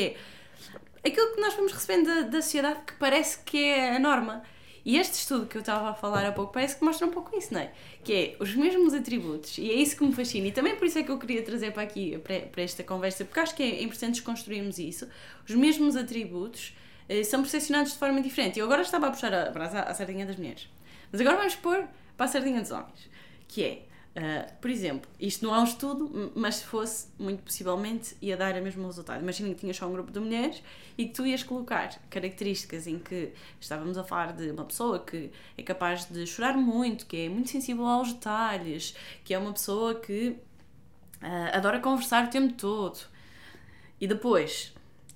[1.03, 4.43] é aquilo que nós vamos recebendo da, da sociedade que parece que é a norma.
[4.85, 7.37] E este estudo que eu estava a falar há pouco parece que mostra um pouco
[7.37, 7.71] isso, não é?
[8.03, 10.99] Que é os mesmos atributos, e é isso que me fascina, e também por isso
[10.99, 14.13] é que eu queria trazer para aqui, para, esta conversa, porque acho que é importante
[14.13, 15.07] desconstruirmos isso.
[15.47, 16.73] Os mesmos atributos
[17.07, 18.59] eh, são percepcionados de forma diferente.
[18.59, 20.69] Eu agora estava a puxar a sardinha das mulheres,
[21.11, 23.09] mas agora vamos pôr para a sardinha dos homens,
[23.47, 23.83] que é,
[24.15, 28.56] ah, por exemplo, isto não é um estudo, mas se fosse, muito possivelmente ia dar
[28.56, 29.22] o mesmo resultado.
[29.22, 30.63] Imagina que tinhas só um grupo de mulheres
[30.98, 35.32] e que tu ias colocar características em que estávamos a falar de uma pessoa que
[35.58, 39.95] é capaz de chorar muito, que é muito sensível aos detalhes, que é uma pessoa
[39.95, 40.38] que
[41.22, 43.00] ah, adora conversar o tempo todo.
[44.02, 44.74] E depois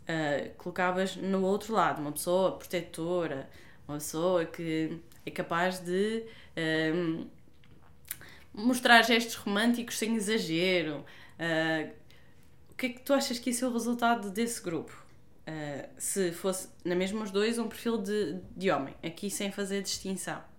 [0.08, 3.50] ah, colocavas no outro lado uma pessoa protetora,
[3.88, 6.24] uma pessoa que é capaz de
[8.54, 11.06] mostrar gestos românticos sem exagero.
[11.39, 11.89] Ah,
[12.70, 15.06] o que é que tu achas que ia ser o resultado desse grupo?
[15.48, 19.82] Ah, se fosse na mesma os dois um perfil de, de homem, aqui sem fazer
[19.82, 20.53] distinção.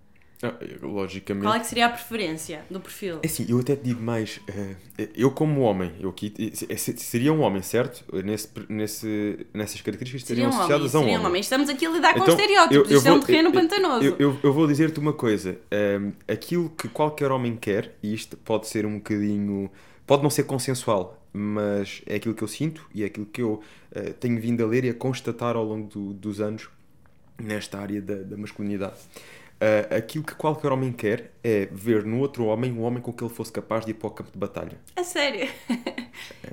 [0.46, 1.44] Ah, logicamente.
[1.46, 3.18] Qual é que seria a preferência do perfil?
[3.22, 6.32] É assim, eu até te digo mais, eh, eu como homem, eu aqui,
[6.68, 8.04] eh, se- seria um homem, certo?
[8.22, 11.26] Nesse, nesse, nessas características Seria estariam um homem, associadas a um um homem.
[11.26, 11.40] homem.
[11.40, 14.04] Estamos aqui a lidar com Então, estereótipos, isto é um terreno pantanoso.
[14.04, 18.36] Eu, eu, eu vou dizer-te uma coisa, ehm, aquilo que qualquer homem quer, e isto
[18.36, 19.70] pode ser um bocadinho,
[20.06, 23.62] pode não ser consensual, mas é aquilo que eu sinto e é aquilo que eu
[23.92, 26.68] eh, tenho vindo a ler e a constatar ao longo do- dos anos
[27.38, 28.94] nesta área da, da masculinidade.
[29.60, 33.22] Eh, aquilo que qualquer homem quer é ver no outro homem um homem com que
[33.24, 34.78] ele fosse capaz de ir para o campo de batalha.
[34.96, 35.48] A sério.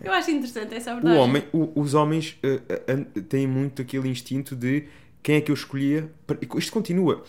[0.03, 1.19] Eu acho interessante essa O abordagem.
[1.21, 4.87] homem, o- os homens eh, an- têm muito aquele instinto de
[5.21, 6.09] quem é que eu escolhia.
[6.27, 7.23] para- Isto continua.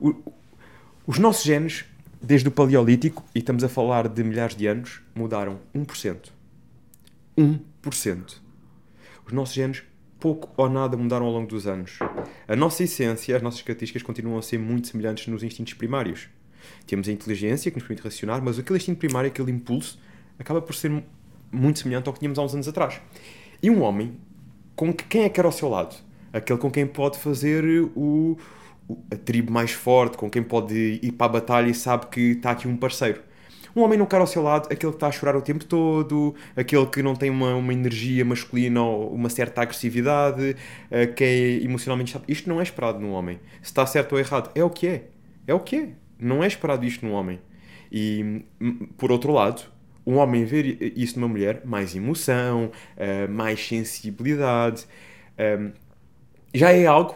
[0.00, 0.14] O-
[1.06, 1.84] os nossos genes,
[2.22, 6.32] desde o Paleolítico, e estamos a falar de milhares de anos, mudaram 1%.
[7.36, 8.40] 1%.
[9.26, 9.82] Os nossos genes,
[10.18, 11.98] pouco ou nada, mudaram ao longo dos anos.
[12.46, 16.28] A nossa essência, as nossas características continuam a ser muito semelhantes nos instintos primários.
[16.86, 19.98] Temos a inteligência, que nos permite racionar, mas aquele instinto primário, aquele impulso,
[20.38, 21.04] acaba por ser mu-
[21.52, 23.00] muito semelhante ao que tínhamos há uns anos atrás.
[23.62, 24.16] E um homem,
[24.74, 25.94] com que, quem é que era ao seu lado?
[26.32, 27.64] Aquele com quem pode fazer
[27.96, 28.36] o,
[28.88, 32.20] o- a tribo mais forte, com quem pode ir para a batalha e sabe que
[32.32, 33.22] está aqui um parceiro.
[33.78, 36.34] Um homem não quer ao seu lado aquele que está a chorar o tempo todo,
[36.56, 40.56] aquele que não tem uma, uma energia masculina ou uma certa agressividade,
[40.90, 42.24] eh, que é emocionalmente chato.
[42.26, 43.38] Isto não é esperado num homem.
[43.62, 45.04] Se está certo ou errado, é o que é.
[45.46, 45.88] É o que é.
[46.18, 47.38] Não é esperado isto num homem.
[47.92, 49.62] E, hum, por outro lado,
[50.04, 54.86] um homem ver isso numa mulher, mais emoção, eh, mais sensibilidade,
[55.36, 55.70] ehm,
[56.52, 57.14] já é algo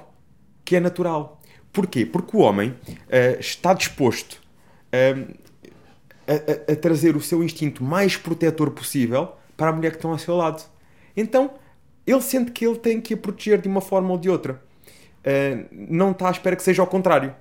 [0.64, 1.42] que é natural.
[1.72, 2.06] Porquê?
[2.06, 2.72] Porque o homem
[3.08, 4.40] eh, está disposto
[4.92, 5.41] ehm,
[6.32, 10.08] a, a- a trazer o seu instinto mais protetor possível para a mulher que está
[10.08, 10.62] ao seu lado.
[11.16, 11.50] Então,
[12.06, 14.62] ele sente que ele tem que a proteger de uma forma ou de outra.
[15.24, 17.34] Eh, não está à espera que seja ao contrário.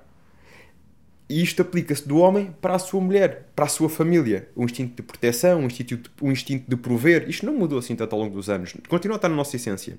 [1.28, 4.48] E isto aplica-se do homem para a sua mulher, para a sua família.
[4.54, 7.28] O instinto de proteção, o instinto de, o instinto de prover.
[7.28, 8.74] Isto não mudou assim tanto ao longo dos anos.
[8.88, 9.98] Continua a estar na nossa essência.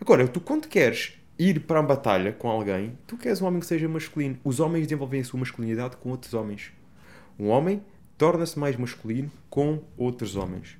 [0.00, 3.66] Agora, tu quando queres ir para a batalha com alguém, tu queres um homem que
[3.66, 4.38] seja masculino.
[4.42, 6.72] Os homens desenvolvem a sua masculinidade com outros homens.
[7.38, 7.80] Um homem
[8.16, 10.76] torna-se mais masculino com outros homens.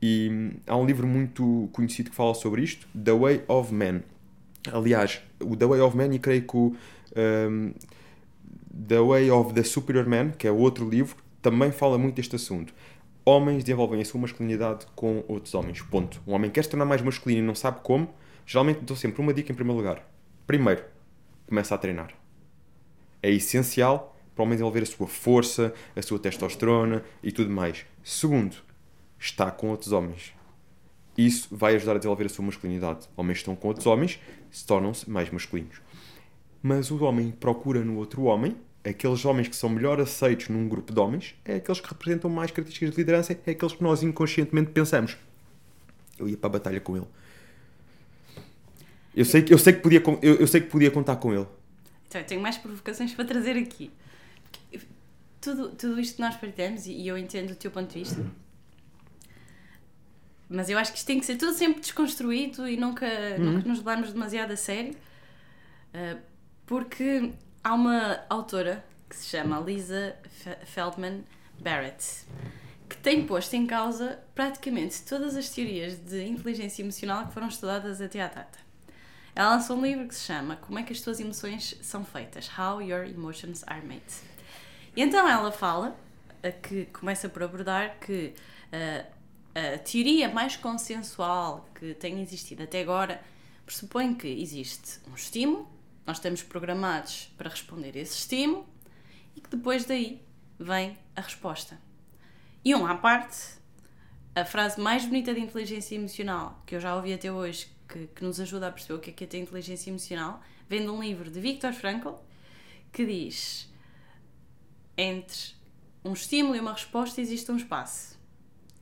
[0.00, 4.02] E hum, há um livro muito conhecido que fala sobre isto, The Way of Man.
[4.72, 6.76] Aliás, o The Way of Man, e creio que o
[7.16, 7.72] hum,
[8.88, 12.74] The Way of the Superior Man, que é outro livro, também fala muito deste assunto.
[13.24, 15.80] Homens desenvolvem a sua masculinidade com outros homens.
[15.82, 16.20] Ponto.
[16.26, 18.08] Um homem quer se tornar mais masculino e não sabe como.
[18.44, 20.04] Geralmente dou sempre uma dica em primeiro lugar.
[20.46, 20.82] Primeiro,
[21.46, 22.12] começa a treinar.
[23.22, 27.84] É essencial para o homem desenvolver a sua força, a sua testosterona e tudo mais.
[28.02, 28.56] Segundo,
[29.18, 30.32] está com outros homens.
[31.16, 33.08] Isso vai ajudar a desenvolver a sua masculinidade.
[33.16, 34.18] Homens que estão com outros homens
[34.50, 35.80] se tornam-se mais masculinos.
[36.62, 40.92] Mas o homem procura no outro homem, aqueles homens que são melhor aceitos num grupo
[40.92, 44.70] de homens, é aqueles que representam mais características de liderança, é aqueles que nós inconscientemente
[44.70, 45.16] pensamos.
[46.18, 47.06] Eu ia para a batalha com ele.
[49.14, 51.46] Eu sei que, eu sei que, podia, eu, eu sei que podia contar com ele.
[52.08, 53.90] Então, eu tenho mais provocações para trazer aqui.
[55.42, 58.24] Tudo, tudo isto que nós partilhamos, e eu entendo o teu ponto de vista,
[60.48, 63.06] mas eu acho que isto tem que ser tudo sempre desconstruído e nunca,
[63.38, 64.96] nunca nos levarmos demasiado a sério,
[65.94, 66.16] Ah,
[66.64, 71.22] porque há uma autora que se chama Lisa Fe- Feldman
[71.60, 72.24] Barrett
[72.88, 78.00] que tem posto em causa praticamente todas as teorias de inteligência emocional que foram estudadas
[78.00, 78.58] até à data.
[79.34, 82.48] Ela lançou um livro que se chama Como é que as tuas emoções são feitas?
[82.58, 84.02] How Your Emotions Are Made.
[84.94, 85.96] E então ela fala,
[86.42, 88.34] a que começa por abordar que
[88.72, 89.06] ah,
[89.54, 93.22] a teoria mais consensual que tem existido até agora
[93.66, 95.68] pressupõe que existe um estímulo,
[96.06, 98.66] nós estamos programados para responder a esse estímulo
[99.36, 100.20] e que depois daí
[100.58, 101.78] vem a resposta.
[102.64, 103.38] E um à parte,
[104.34, 108.24] a frase mais bonita de inteligência emocional que eu já ouvi até hoje, que, que
[108.24, 111.02] nos ajuda a perceber o que é que é ter inteligência emocional, vem de um
[111.02, 112.14] livro de Viktor Frankl
[112.92, 113.71] que diz:
[114.96, 115.54] entre
[116.04, 118.18] um estímulo e uma resposta existe um espaço.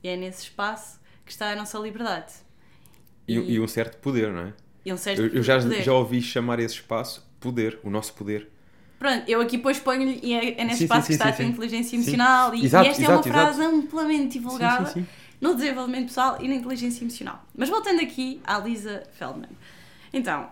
[0.03, 2.33] E é nesse espaço que está a nossa liberdade.
[3.27, 4.53] E, e um certo poder, não é?
[4.83, 5.83] E um certo Eu, eu já, poder.
[5.83, 8.49] já ouvi chamar esse espaço poder, o nosso poder.
[8.97, 11.31] Pronto, eu aqui depois ponho-lhe, e é, é nesse Sim, espaço sim, que está sim,
[11.31, 12.53] a tua inteligência emocional.
[12.53, 13.75] E, Exato, e esta é exato, uma frase exato.
[13.75, 14.93] amplamente divulgada
[15.39, 17.43] no desenvolvimento pessoal e na inteligência emocional.
[17.55, 19.49] Mas voltando aqui à Lisa Feldman.
[20.13, 20.49] Então,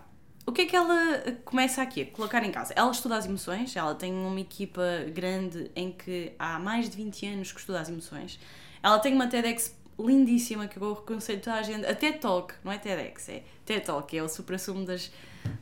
[0.49, 2.73] o que é que ela começa aqui a colocar em casa?
[2.75, 4.81] Ela estuda as emoções, ela tem uma equipa
[5.13, 8.39] grande em que há mais de 20 anos que estuda as emoções.
[8.81, 11.85] Ela tem uma TEDx lindíssima que eu aconselho toda a gente.
[11.85, 15.11] A TED Talk, não é TEDx, é TED Talk, é o supra-sumo das,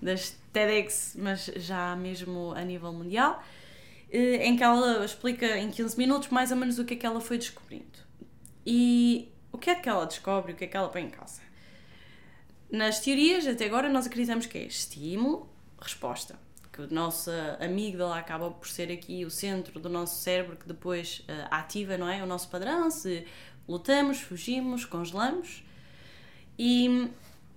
[0.02, 3.44] das TEDx, mas já mesmo a nível mundial,
[4.10, 7.06] eh, em que ela explica em 15 minutos mais ou menos o que é que
[7.06, 8.00] ela foi descobrindo.
[8.66, 11.47] E o que é que ela descobre, o que é que ela põe em casa?
[12.70, 15.50] Nas teorias, até agora, nós acreditamos que é estímulo,
[15.80, 16.38] resposta.
[16.72, 21.20] Que o nosso amígdala acaba por ser aqui o centro do nosso cérebro que depois
[21.22, 22.22] uh, ativa, não é?
[22.22, 23.26] O nosso padrão, se
[23.68, 25.64] lutamos, fugimos, congelamos.
[26.60, 27.10] E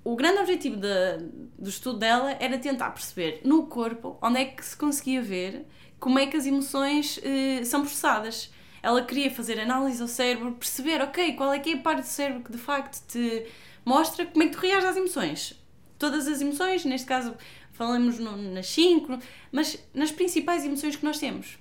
[0.05, 1.19] o grande objetivo de,
[1.59, 5.67] do estudo dela era tentar perceber no corpo onde é que se conseguia ver
[5.99, 8.51] como é que as emoções uh, são processadas.
[8.83, 12.07] Ela queria fazer análise ao cérebro, perceber, ok, qual é que é a parte do
[12.07, 13.47] cérebro que de facto te
[13.85, 15.55] mostra como é que tu reages às emoções.
[15.99, 17.35] Todas as emoções, neste caso
[17.73, 19.19] falamos no, nas 5,
[19.51, 21.59] mas nas principais emoções que nós temos.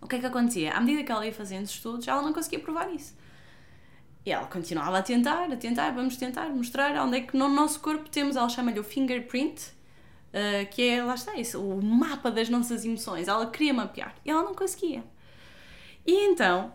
[0.00, 0.72] O que é que acontecia?
[0.72, 3.16] À medida que ela ia fazendo estudos, ela não conseguia provar isso.
[4.24, 7.80] E ela continuava a tentar, a tentar, vamos tentar mostrar onde é que no nosso
[7.80, 12.48] corpo temos, ela chama-lhe o fingerprint, uh, que é, lá está isso, o mapa das
[12.48, 13.26] nossas emoções.
[13.26, 15.04] Ela queria mapear e ela não conseguia.
[16.06, 16.72] E então,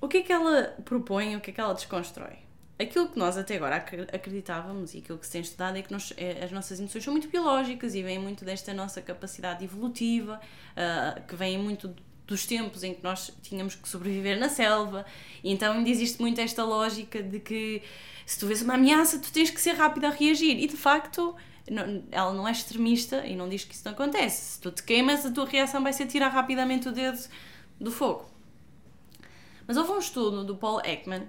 [0.00, 2.45] o que é que ela propõe, o que é que ela desconstrói?
[2.78, 6.12] Aquilo que nós até agora acreditávamos e aquilo que se tem estudado é que nós,
[6.16, 10.40] é, as nossas emoções são muito biológicas e vêm muito desta nossa capacidade evolutiva,
[10.72, 11.94] uh, que vem muito
[12.26, 15.06] dos tempos em que nós tínhamos que sobreviver na selva,
[15.42, 17.82] e então ainda existe muito esta lógica de que
[18.26, 21.34] se tu vês uma ameaça, tu tens que ser rápido a reagir, e de facto
[21.70, 24.54] não, ela não é extremista e não diz que isso não acontece.
[24.54, 27.18] Se tu te queimas, a tua reação vai ser tirar rapidamente o dedo
[27.80, 28.28] do fogo.
[29.66, 31.26] Mas houve um estudo do Paul Ekman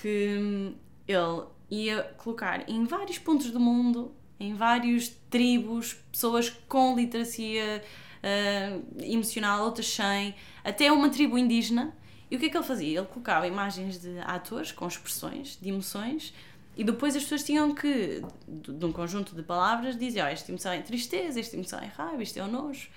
[0.00, 0.74] que
[1.06, 7.82] ele ia colocar em vários pontos do mundo, em vários tribos, pessoas com literacia
[8.22, 10.34] uh, emocional, outras sem,
[10.64, 11.94] até uma tribo indígena.
[12.30, 12.98] E o que é que ele fazia?
[12.98, 16.34] Ele colocava imagens de atores com expressões, de emoções,
[16.76, 20.72] e depois as pessoas tinham que, de um conjunto de palavras, dizer: oh, esta emoção
[20.72, 22.88] é tristeza, esta emoção é raiva, isto é o nojo.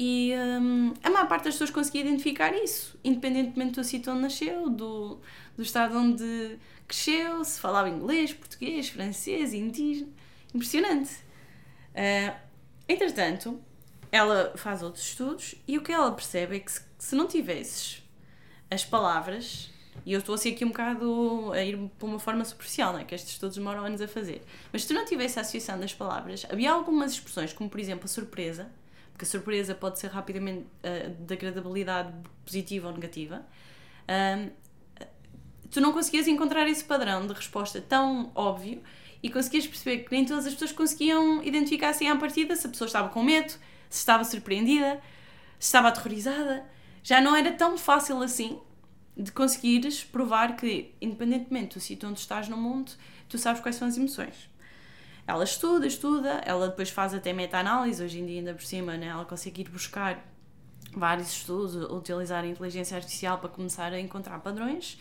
[0.00, 4.70] E um, a maior parte das pessoas conseguia identificar isso, independentemente do sítio onde nasceu,
[4.70, 5.18] do,
[5.56, 6.56] do estado onde
[6.86, 10.08] cresceu, se falava inglês, português, francês, indígena.
[10.54, 11.14] Impressionante.
[11.94, 12.32] Uh,
[12.88, 13.60] entretanto,
[14.12, 18.00] ela faz outros estudos e o que ela percebe é que se, se não tivesses
[18.70, 19.72] as palavras,
[20.06, 23.04] e eu estou assim aqui um bocado a ir por uma forma superficial, não é?
[23.04, 25.92] que estes estudos demoram anos a fazer, mas se tu não tivesse a associação das
[25.92, 28.70] palavras, havia algumas expressões, como por exemplo a surpresa,
[29.18, 32.14] porque a surpresa pode ser rapidamente uh, de agradabilidade
[32.46, 33.44] positiva ou negativa,
[34.08, 34.50] um,
[35.68, 38.80] tu não conseguias encontrar esse padrão de resposta tão óbvio
[39.20, 42.70] e conseguias perceber que nem todas as pessoas conseguiam identificar assim à partida se a
[42.70, 43.58] pessoa estava com medo, se
[43.98, 45.00] estava surpreendida,
[45.58, 46.64] se estava aterrorizada.
[47.02, 48.60] Já não era tão fácil assim
[49.16, 52.92] de conseguires provar que, independentemente do sítio onde estás no mundo,
[53.28, 54.47] tu sabes quais são as emoções.
[55.28, 59.08] Ela estuda, estuda, ela depois faz até meta-análise, hoje em dia ainda por cima, né,
[59.08, 60.26] ela consegue ir buscar
[60.90, 64.98] vários estudos, utilizar a inteligência artificial para começar a encontrar padrões.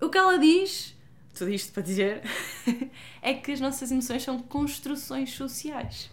[0.00, 0.96] O que ela diz,
[1.34, 2.22] tudo isto para dizer,
[3.20, 6.08] é que as nossas emoções são construções sociais.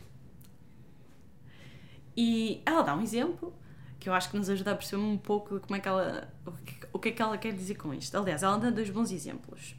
[2.17, 3.53] E ela dá um exemplo
[3.99, 6.33] que eu acho que nos ajuda a perceber um pouco como é que ela,
[6.91, 8.17] o que é que ela quer dizer com isto.
[8.17, 9.75] Aliás, ela dá dois bons exemplos.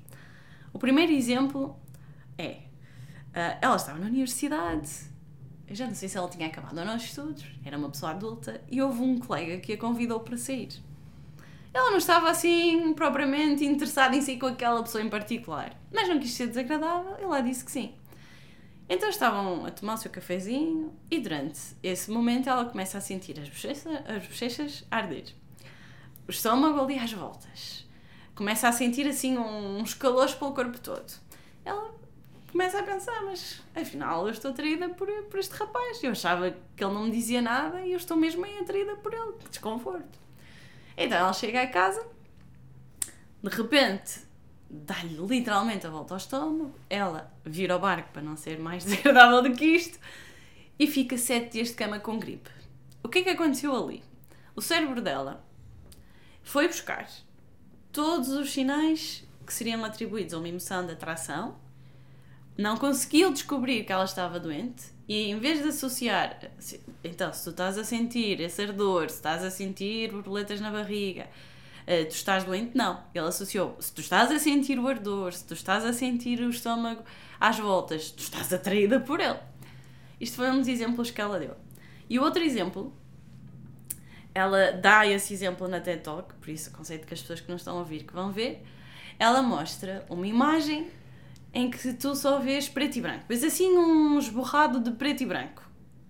[0.73, 1.77] O primeiro exemplo
[2.39, 2.73] é
[3.35, 4.91] Uh, ela estava na universidade,
[5.67, 8.63] eu já não sei se ela tinha acabado os nossos estudos, era uma pessoa adulta,
[8.71, 10.69] e houve um colega que a convidou para sair.
[11.73, 16.21] Ela não estava assim propriamente interessada em sair com aquela pessoa em particular, mas não
[16.21, 17.95] quis ser desagradável e lá disse que sim.
[18.89, 23.41] Então estavam a tomar o seu cafezinho e durante esse momento ela começa a sentir
[23.41, 25.25] as bochechas, as bochechas arder.
[26.29, 27.87] O estômago ali às voltas.
[28.35, 31.13] Começa a sentir assim uns calores pelo corpo todo.
[31.65, 31.94] Ela
[32.55, 36.01] começa a pensar, mas afinal eu estou atraída por, por este rapaz.
[36.05, 39.13] Eu achava que ele não me dizia nada e eu estou mesmo bem atraída por
[39.13, 39.33] ele.
[39.41, 40.17] Que desconforto.
[40.97, 42.07] Então ela chega a casa,
[43.43, 44.21] de repente
[44.71, 49.43] dá-lhe literalmente a volta ao estômago, ela vira ao barco para não ser mais desagradável
[49.43, 49.99] do que isto
[50.79, 52.51] e fica sete dias de cama com gripe.
[53.03, 54.01] O que é que aconteceu ali?
[54.55, 55.45] O cérebro dela
[56.45, 57.09] foi buscar
[57.91, 61.64] todos os sinais que seriam atribuídos a uma emoção de atração
[62.57, 66.39] não conseguiu descobrir que ela estava doente e em vez de associar,
[67.03, 71.29] então, se tu estás a sentir esse ardor, se estás a sentir borboletas na barriga,
[71.83, 73.03] uh, tu estás doente, não.
[73.15, 76.49] Ele associou, se tu estás a sentir o ardor, se tu estás a sentir o
[76.49, 77.03] estômago
[77.39, 79.39] às voltas, tu estás atraída por ele.
[80.19, 81.55] Isto foi um dos exemplos que ela deu.
[82.09, 82.95] E o outro exemplo,
[84.35, 87.57] ela dá esse exemplo na TED Talk, por isso aconselho que as pessoas que não
[87.57, 88.65] estão a ouvir que vão ver.
[89.19, 90.91] Ela mostra uma imagem
[91.55, 93.25] em que tu só vês preto e branco.
[93.29, 95.63] Vês assim um esborrado de preto e branco.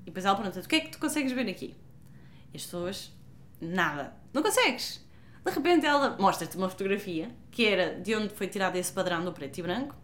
[0.02, 1.74] E depois ela pergunta: o que é que tu consegues ver aqui?
[2.52, 3.12] E as pessoas,
[3.60, 4.14] nada.
[4.32, 5.04] Não consegues.
[5.44, 9.32] De repente ela mostra-te uma fotografia que era de onde foi tirado esse padrão do
[9.32, 9.94] preto e branco.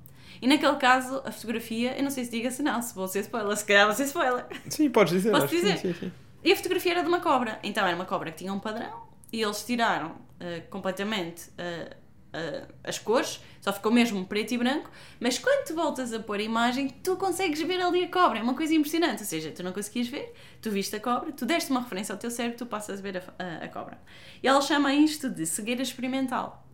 [0.42, 3.56] E naquele caso, a fotografia, eu não sei se diga-se não, se vou ser spoiler,
[3.56, 4.46] se calhar vou ser spoiler.
[4.68, 5.30] Sim, podes dizer.
[5.30, 5.78] Posso dizer?
[5.78, 6.12] Sim, sim, sim.
[6.42, 7.58] E a fotografia era de uma cobra.
[7.62, 11.96] Então era uma cobra que tinha um padrão e eles tiraram eh, completamente eh,
[12.32, 14.90] eh, as cores, só ficou mesmo preto e branco.
[15.18, 18.38] Mas quando tu voltas a pôr a imagem, tu consegues ver ali a cobra.
[18.38, 19.20] É uma coisa impressionante.
[19.20, 22.18] Ou seja, tu não conseguias ver, tu viste a cobra, tu deste uma referência ao
[22.18, 24.00] teu cérebro, tu passas a ver a, a- a cobra.
[24.42, 26.66] E ela chama isto de cegueira experimental.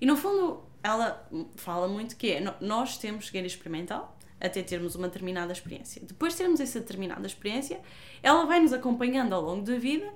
[0.00, 1.26] E no fundo, ela
[1.56, 6.02] fala muito que é nós temos cegueira experimental até termos uma determinada experiência.
[6.04, 7.80] Depois de termos essa determinada experiência,
[8.22, 10.06] ela vai nos acompanhando ao longo da vida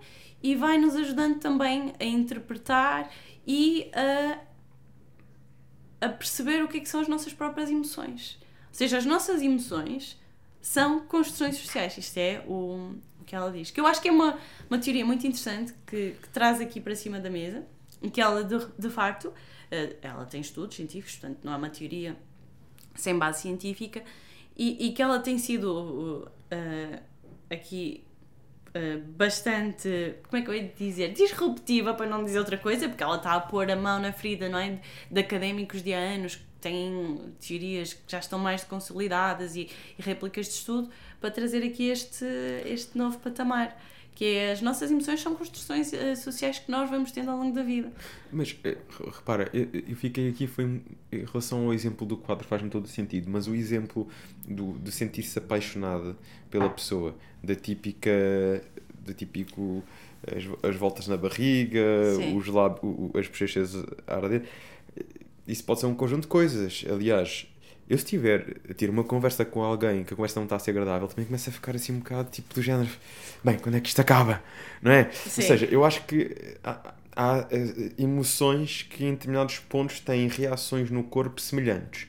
[0.43, 3.11] e vai nos ajudando também a interpretar
[3.47, 4.39] e a,
[6.01, 8.39] a perceber o que, é que são as nossas próprias emoções.
[8.69, 10.19] Ou seja, as nossas emoções
[10.61, 11.97] são construções sociais.
[11.97, 13.71] Isto é o, o que ela diz.
[13.71, 14.39] Que eu acho que é uma,
[14.69, 17.65] uma teoria muito interessante que, que traz aqui para cima da mesa
[18.03, 19.33] e que ela, de, de facto,
[19.71, 22.17] eh, ela tem estudos científicos, portanto, não é uma teoria
[22.95, 24.03] sem base científica
[24.57, 27.03] e, e que ela tem sido uh,
[27.49, 28.05] aqui
[28.75, 33.03] uh, bastante, como é que eu ia dizer, disruptiva para não dizer outra coisa, porque
[33.03, 34.81] ela está a pôr a mão na ferida, não é?
[35.11, 40.03] De académicos de há anos que têm teorias que já estão mais consolidadas e, e
[40.03, 40.91] réplicas de estudo
[41.21, 42.25] para trazer aqui este,
[42.65, 43.77] este novo patamar.
[44.21, 47.55] Que é as nossas emoções são construções uh, sociais que nós vamos tendo ao longo
[47.55, 47.91] da vida.
[48.31, 48.77] Mas eh,
[49.17, 50.65] repara, eu, eu fiquei aqui foi
[51.11, 54.07] em relação ao exemplo do quadro faz-me todo sentido, mas o exemplo
[54.47, 56.15] do, de sentir-se apaixonada
[56.51, 58.11] pela pessoa, da típica,
[59.07, 59.83] da típico
[60.27, 61.81] as, as voltas na barriga,
[62.17, 62.37] Sim.
[62.37, 63.75] os lábios, o- o- as bochechas
[64.07, 64.43] a arder,
[65.49, 66.85] isso pode ser um conjunto de coisas.
[66.91, 67.47] Aliás,
[67.91, 70.59] eu se tiver a ter uma conversa com alguém que a conversa não está a
[70.61, 72.89] ser agradável, também começa a ficar assim um bocado tipo do género,
[73.43, 74.41] bem, quando é que isto acaba?
[74.81, 75.11] Não é?
[75.11, 75.43] Sim.
[75.43, 80.89] Ou seja, eu acho que há, há, eh, emoções que em determinados pontos têm reações
[80.89, 82.07] no corpo semelhantes,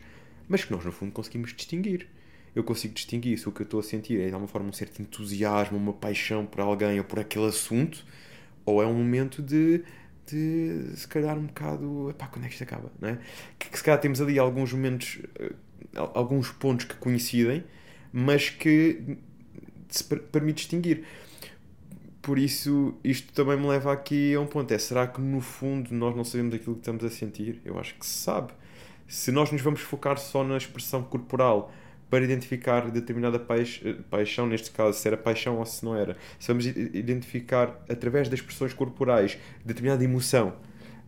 [0.48, 2.08] mas que nós no fundo conseguimos distinguir.
[2.56, 4.74] Eu consigo distinguir se o que eu estou a sentir é de alguma forma um
[4.74, 8.06] certo entusiasmo, uma paixão por alguém ou por aquele assunto,
[8.64, 9.84] ou é um momento de,
[10.28, 12.92] de se calhar um bocado, epá, quando é que isto acaba?
[13.02, 13.18] Não é?
[13.58, 15.54] que, que se calhar temos ali alguns momentos, eh,
[16.14, 17.64] alguns pontos que coincidem,
[18.14, 19.18] mas que
[19.90, 21.06] se per- permite distinguir.
[22.22, 25.94] Por isso, isto também me leva aqui a um ponto: é será que no fundo
[25.94, 27.60] nós não sabemos aquilo que estamos a sentir?
[27.66, 28.54] Eu acho que se sabe.
[29.08, 31.74] Se nós nos vamos focar só na expressão corporal
[32.10, 36.16] para identificar determinada paix- eh, paixão, neste caso, se era paixão ou se não era,
[36.40, 40.54] se vamos identificar através das expressões corporais determinada emoção,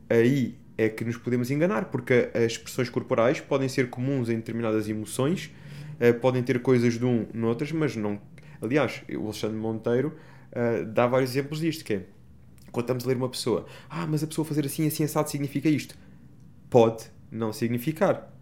[0.09, 4.89] aí é que nos podemos enganar, porque as expressões corporais podem ser comuns em determinadas
[4.89, 5.51] emoções,
[5.99, 8.19] eh, podem ter coisas de um noutras, mas não.
[8.61, 10.13] Aliás, o Alexandre Monteiro
[10.51, 12.03] eh, dá vários exemplos disto, que é
[12.71, 15.69] quando estamos a ler uma pessoa, ah, mas a pessoa fazer assim, assim, assado significa
[15.69, 15.95] isto.
[16.69, 18.33] Pode não significar.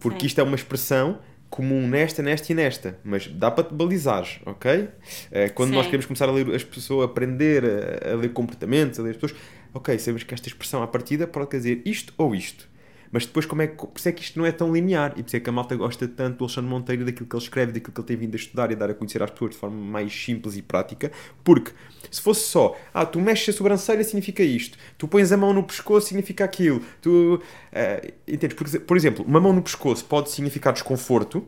[0.00, 0.26] Porque Sim.
[0.26, 4.88] isto é uma expressão comum nesta, nesta e nesta, mas dá para te balizar, ok?
[5.30, 5.90] Eh, quando nós Sim.
[5.90, 9.16] queremos começar a ler as pessoas, a aprender a, a ler comportamentos, a ler as
[9.16, 9.38] pessoas,
[9.72, 12.68] ok, sabemos que esta expressão à partida pode quer dizer isto ou isto.
[13.10, 15.22] Mas depois, como é que, por isso é que isto não é tão linear e
[15.22, 17.72] por isso é que a malta gosta tanto do Alexandre Monteiro, daquilo que ele escreve,
[17.72, 19.56] daquilo que ele tem vindo a estudar e a dar a conhecer às pessoas de
[19.56, 21.10] forma mais simples e prática.
[21.42, 21.72] Porque
[22.10, 25.62] se fosse só, ah, tu mexes a sobrancelha significa isto, tu pões a mão no
[25.62, 27.42] pescoço significa aquilo, tu.
[27.72, 28.56] eh, entendes?
[28.56, 31.46] Por, por exemplo, uma mão no pescoço pode significar desconforto,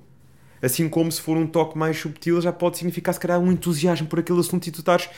[0.63, 4.07] assim como se for um toque mais subtil já pode significar se calhar um entusiasmo
[4.07, 5.09] por aquele assunto e tu estás.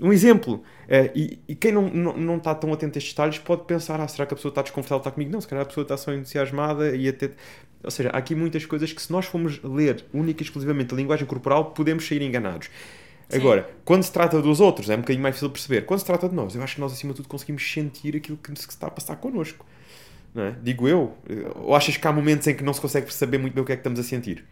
[0.00, 3.38] Um exemplo, eh, e, e quem não, não, não está tão atento a estes detalhes
[3.38, 5.30] pode pensar: ah, será que a pessoa está desconfortável está comigo?
[5.30, 7.30] Não, se calhar a pessoa está só entusiasmada e até.
[7.84, 10.96] Ou seja, há aqui muitas coisas que, se nós formos ler única e exclusivamente a
[10.96, 12.70] linguagem corporal, podemos sair enganados.
[13.28, 13.38] Sim.
[13.38, 15.82] Agora, quando se trata dos outros, é um bocadinho mais difícil de perceber.
[15.82, 18.38] Quando se trata de nós, eu acho que nós, acima de tudo, conseguimos sentir aquilo
[18.38, 19.66] que se está a passar connosco.
[20.34, 20.54] É?
[20.62, 21.16] Digo eu.
[21.56, 23.72] Ou achas que há momentos em que não se consegue perceber muito bem o que
[23.72, 24.44] é que estamos a sentir?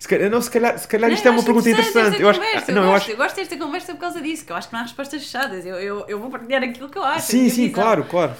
[0.00, 2.22] Se calhar, não, se calhar, se calhar Não, isto é uma pergunta interessante.
[2.22, 4.46] Eu acho, conversa, não, eu, eu gosto, acho, eu gosto desta conversa por causa disso,
[4.46, 5.66] que eu acho que não há respostas fechadas.
[5.66, 7.26] Eu, eu, eu vou partilhar aquilo que eu acho.
[7.26, 7.82] sim, sim, visão.
[7.82, 8.34] claro, claro.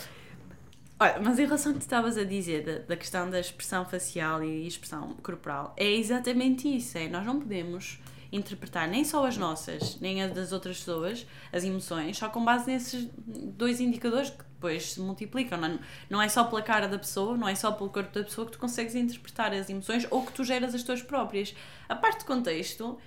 [0.99, 3.85] Olha, mas em relação ao que tu estavas a dizer da, da questão da expressão
[3.85, 6.97] facial e expressão corporal, é exatamente isso.
[6.97, 7.99] É, nós não podemos
[8.33, 12.71] interpretar nem só as nossas, nem as das outras pessoas, as emoções, só com base
[12.71, 15.59] nesses dois indicadores que depois se multiplicam.
[15.59, 15.79] Não,
[16.11, 18.53] não é só pela cara da pessoa, não é só pelo corpo da pessoa que
[18.53, 21.55] tu consegues interpretar as emoções ou que tu geras as tuas próprias.
[21.89, 22.99] A parte de contexto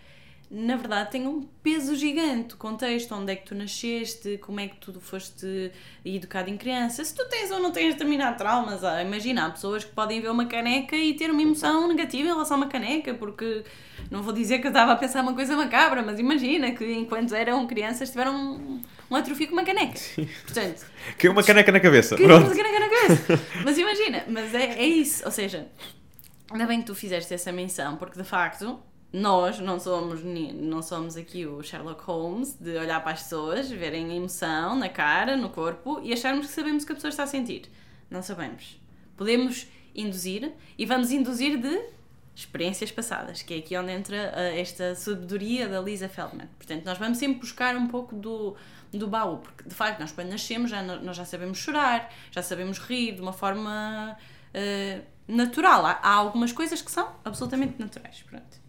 [0.56, 2.54] na verdade, tem um peso gigante.
[2.54, 5.72] O contexto, onde é que tu nasceste, como é que tu foste
[6.06, 7.04] educado em criança.
[7.04, 10.46] Se tu tens ou não tens determinado traumas, imagina, há pessoas que podem ver uma
[10.46, 13.64] caneca e ter uma emoção negativa em relação a uma caneca, porque
[14.12, 17.34] não vou dizer que eu estava a pensar uma coisa macabra, mas imagina que enquanto
[17.34, 18.80] eram crianças tiveram
[19.14, 20.00] um, um atrofio com uma caneca.
[20.44, 20.86] Portanto,
[21.18, 22.16] Caiu uma caneca na cabeça.
[22.16, 22.46] que Pronto.
[22.48, 23.42] uma caneca na cabeça.
[23.64, 25.24] Mas imagina, mas é, é isso.
[25.26, 25.68] Ou seja,
[26.52, 28.80] ainda bem que tu fizeste essa menção, porque de facto
[29.12, 34.12] nós não somos, não somos aqui o Sherlock Holmes de olhar para as pessoas, verem
[34.12, 37.24] a emoção na cara, no corpo e acharmos que sabemos o que a pessoa está
[37.24, 37.64] a sentir.
[38.10, 38.82] Não sabemos.
[39.16, 41.80] Podemos induzir e vamos induzir de
[42.36, 46.48] experiências passadas, que é aqui onde entra ah, esta sabedoria da Lisa Feldman.
[46.58, 48.56] Portanto, nós vamos sempre buscar um pouco do,
[48.92, 52.80] do baú, porque de facto nós quando nascemos já, nós já sabemos chorar, já sabemos
[52.80, 54.18] rir de uma forma
[54.54, 55.86] ah, natural.
[55.86, 58.24] Há, há algumas coisas que são absolutamente naturais.
[58.24, 58.64] Pronto.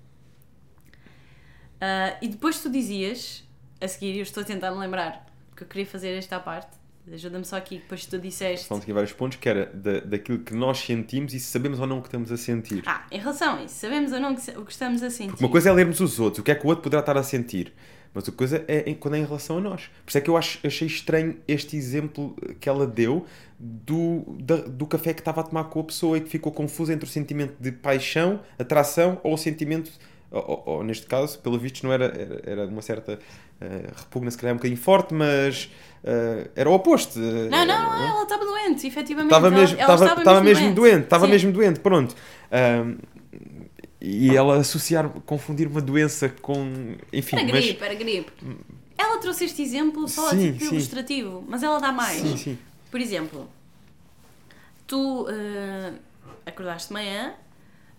[1.81, 3.45] Ah, e depois tu dizias,
[3.81, 6.77] a seguir, eu estou a tentar me lembrar, porque eu queria fazer esta parte,
[7.13, 8.67] ajuda-me só aqui, depois tu disseste.
[8.67, 11.87] Falamos aqui vários pontos, que era da, daquilo que nós sentimos e se sabemos ou
[11.87, 12.83] não o que estamos a sentir.
[12.87, 15.39] Ah, em relação a isso, sabemos ou não o que estamos a sentir.
[15.43, 17.23] Uma coisa é lermos os outros, o que é que o outro poderá estar a
[17.23, 17.73] sentir.
[18.15, 19.91] Mas outra coisa é em- quando é em relação a nós.
[20.05, 23.27] Por isso é que eu acho, achei estranho este exemplo que ela deu
[23.59, 26.93] do, da- do café que estava a tomar com a pessoa e que ficou confuso
[26.93, 29.91] entre o sentimento de paixão, atração ou o sentimento,
[30.31, 33.19] ou, ou- neste caso, pelo visto, não era, era, era uma certa
[33.61, 35.71] eh, repugna, se calhar um bocadinho forte, mas
[36.05, 37.19] eh, era o oposto.
[37.19, 39.33] eh, Não, não, não, ela estava doente, efetivamente.
[39.33, 41.33] Estava mesmo, ela estava, estava mesmo doente, estava Sim.
[41.33, 42.15] mesmo doente, pronto.
[42.53, 42.97] Ahm,
[44.01, 46.97] e ela associar, confundir uma doença com.
[47.13, 47.65] Enfim, Era mas.
[47.65, 48.33] gripe, era gripe.
[48.99, 50.77] Ela trouxe este exemplo só a Sim, título sim.
[50.77, 52.21] ilustrativo, mas ela dá mais.
[52.21, 52.59] Sim, sim.
[52.91, 53.49] Por exemplo,
[54.87, 55.93] tu eh,
[56.47, 57.35] acordaste de manhã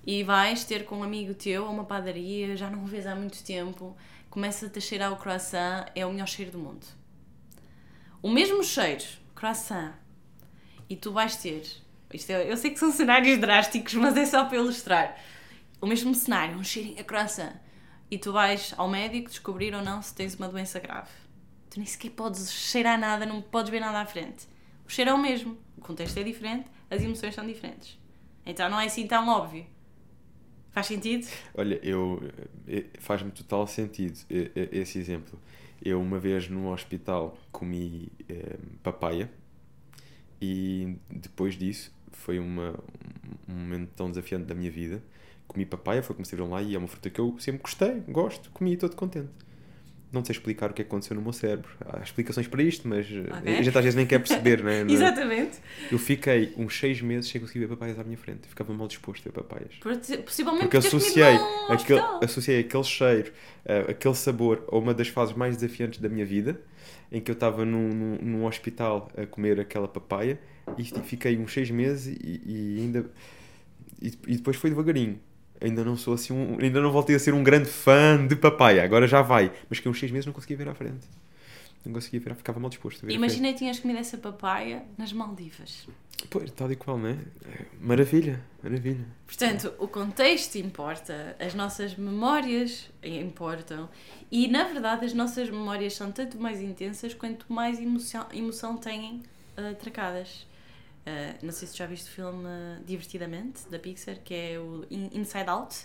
[0.05, 3.15] e vais ter com um amigo teu a uma padaria, já não o vês há
[3.15, 3.95] muito tempo,
[4.29, 6.85] começa-te a cheirar o croissant, é o melhor cheiro do mundo.
[8.25, 9.03] O mesmo cheiro,
[9.35, 9.93] croissant,
[10.89, 11.61] e tu vais ter.
[12.11, 15.15] Isto é- eu sei que são cenários drásticos, mas é só para ilustrar.
[15.79, 17.53] O mesmo cenário, um cheirinho a croissant.
[18.09, 21.11] E tu vais ao médico descobrir ou não se tens uma doença grave.
[21.69, 24.47] Tu nem sequer podes cheirar nada, não podes ver nada à frente.
[24.87, 27.95] O cheiro é o mesmo, o contexto é diferente, as emoções são diferentes.
[28.43, 29.67] Então não é assim tão óbvio.
[30.71, 31.27] Faz sentido?
[31.53, 32.21] Olha, eu.
[32.67, 35.39] eh, Faz-me total sentido eh, eh, esse exemplo.
[35.81, 39.29] Eu, uma vez no hospital, comi eh, papaya
[40.41, 42.73] e depois disso foi uma,
[43.47, 45.03] um momento tão desafiante da minha vida.
[45.47, 47.99] Comi papaya, foi como se viram lá e é uma fruta que eu sempre gostei,
[48.07, 49.29] gosto, comi e todo contente.
[50.11, 51.69] Não sei explicar o que é aconteceu no meu cérebro.
[51.85, 53.57] Há explicações para isto, mas eh, Ok.
[53.57, 54.83] a gente às vezes nem quer perceber, né?
[54.85, 55.57] Não- Exatamente.
[55.91, 58.41] Eu fiquei uns seis meses sem conseguir ver papaias à minha frente.
[58.43, 59.73] Eu ficava mal disposto a ver papaias.
[60.23, 61.37] Possivelmente Porque associei
[61.69, 63.33] aquele, associei aquele cheiro,
[63.65, 66.61] eh, aquele sabor a uma das fases mais desafiantes da minha vida,
[67.11, 70.39] em que eu estava num, num, num hospital a comer aquela papaya
[70.77, 73.05] e fiquei uns seis meses e, e ainda.
[74.01, 75.19] E, e depois foi devagarinho.
[75.65, 78.83] Ainda não sou assim um, ainda não voltei a ser um grande fã de papaya,
[78.83, 79.51] agora já vai.
[79.67, 81.07] Mas que uns seis meses não conseguia ver à frente.
[81.83, 83.13] Não conseguia ver, ficava mal disposto a ver.
[83.13, 85.87] à Imagina que tinhas comido essa papaya nas Maldivas.
[86.29, 87.17] Pois, tal e qual, não é?
[87.81, 89.05] Maravilha, maravilha.
[89.25, 93.89] Portanto, o contexto importa, as nossas memórias importam
[94.31, 99.23] e, na verdade, as nossas memórias são tanto mais intensas quanto mais emoção, emoção têm
[99.57, 100.45] ah, atracadas.
[101.05, 102.47] Ah, não sei se já viste o filme
[102.85, 105.75] Divertidamente, da Pixar, que é o In- Inside Out.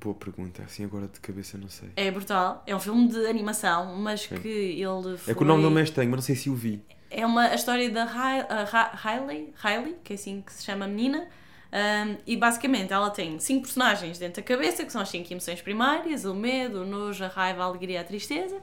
[0.00, 1.88] Boa pergunta, assim agora de cabeça não sei.
[1.96, 5.32] É brutal, é um filme de animação, mas que ele foi...
[5.32, 6.82] É que o nome não é estranho, mas não sei se o vi.
[7.10, 11.26] É uma, a história da Riley, Riley, que é assim que se chama a menina,
[11.72, 15.60] um, e basicamente ela tem cinco personagens dentro da cabeça, que são as cinco emoções
[15.60, 18.60] primárias: o medo, o nojo, a raiva, a alegria, a tristeza.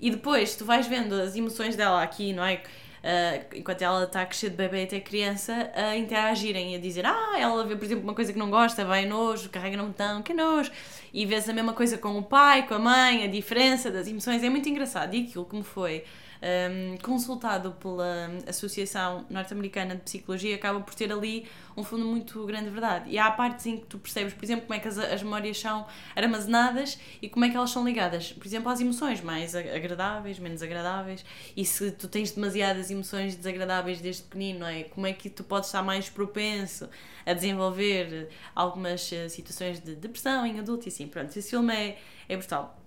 [0.00, 2.62] E depois tu vais vendo as emoções dela aqui, não é?
[2.98, 7.06] Uh, enquanto ela está a crescer de bebê até criança, a interagirem e a dizer:
[7.06, 10.22] Ah, ela vê, por exemplo, uma coisa que não gosta, vai nojo, carrega no botão,
[10.22, 10.70] que nojo.
[11.12, 14.42] E vês a mesma coisa com o pai, com a mãe, a diferença das emoções.
[14.42, 15.14] É muito engraçado.
[15.14, 16.04] E aquilo que me foi
[16.42, 22.64] um, consultado pela Associação Norte-Americana de Psicologia, acaba por ter ali um fundo muito grande
[22.64, 23.10] de verdade.
[23.10, 25.58] E há partes em que tu percebes, por exemplo, como é que as, as memórias
[25.58, 30.38] são armazenadas e como é que elas são ligadas, por exemplo, às emoções mais agradáveis,
[30.38, 31.24] menos agradáveis.
[31.56, 34.84] E se tu tens demasiadas emoções desagradáveis desde pequenino, é?
[34.84, 36.88] Como é que tu podes estar mais propenso
[37.28, 41.06] a desenvolver algumas eh, situações de depressão em adulto e assim.
[41.06, 42.80] Pronto, esse filme é, é brutal.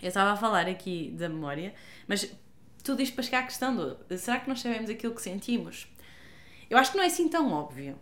[0.00, 1.74] Eu estava a falar aqui da memória,
[2.08, 2.34] mas
[2.84, 5.88] tudo isto para chegar à questão do será que nós sabemos aquilo que sentimos?
[6.70, 7.96] Eu acho que não é assim tão óbvio.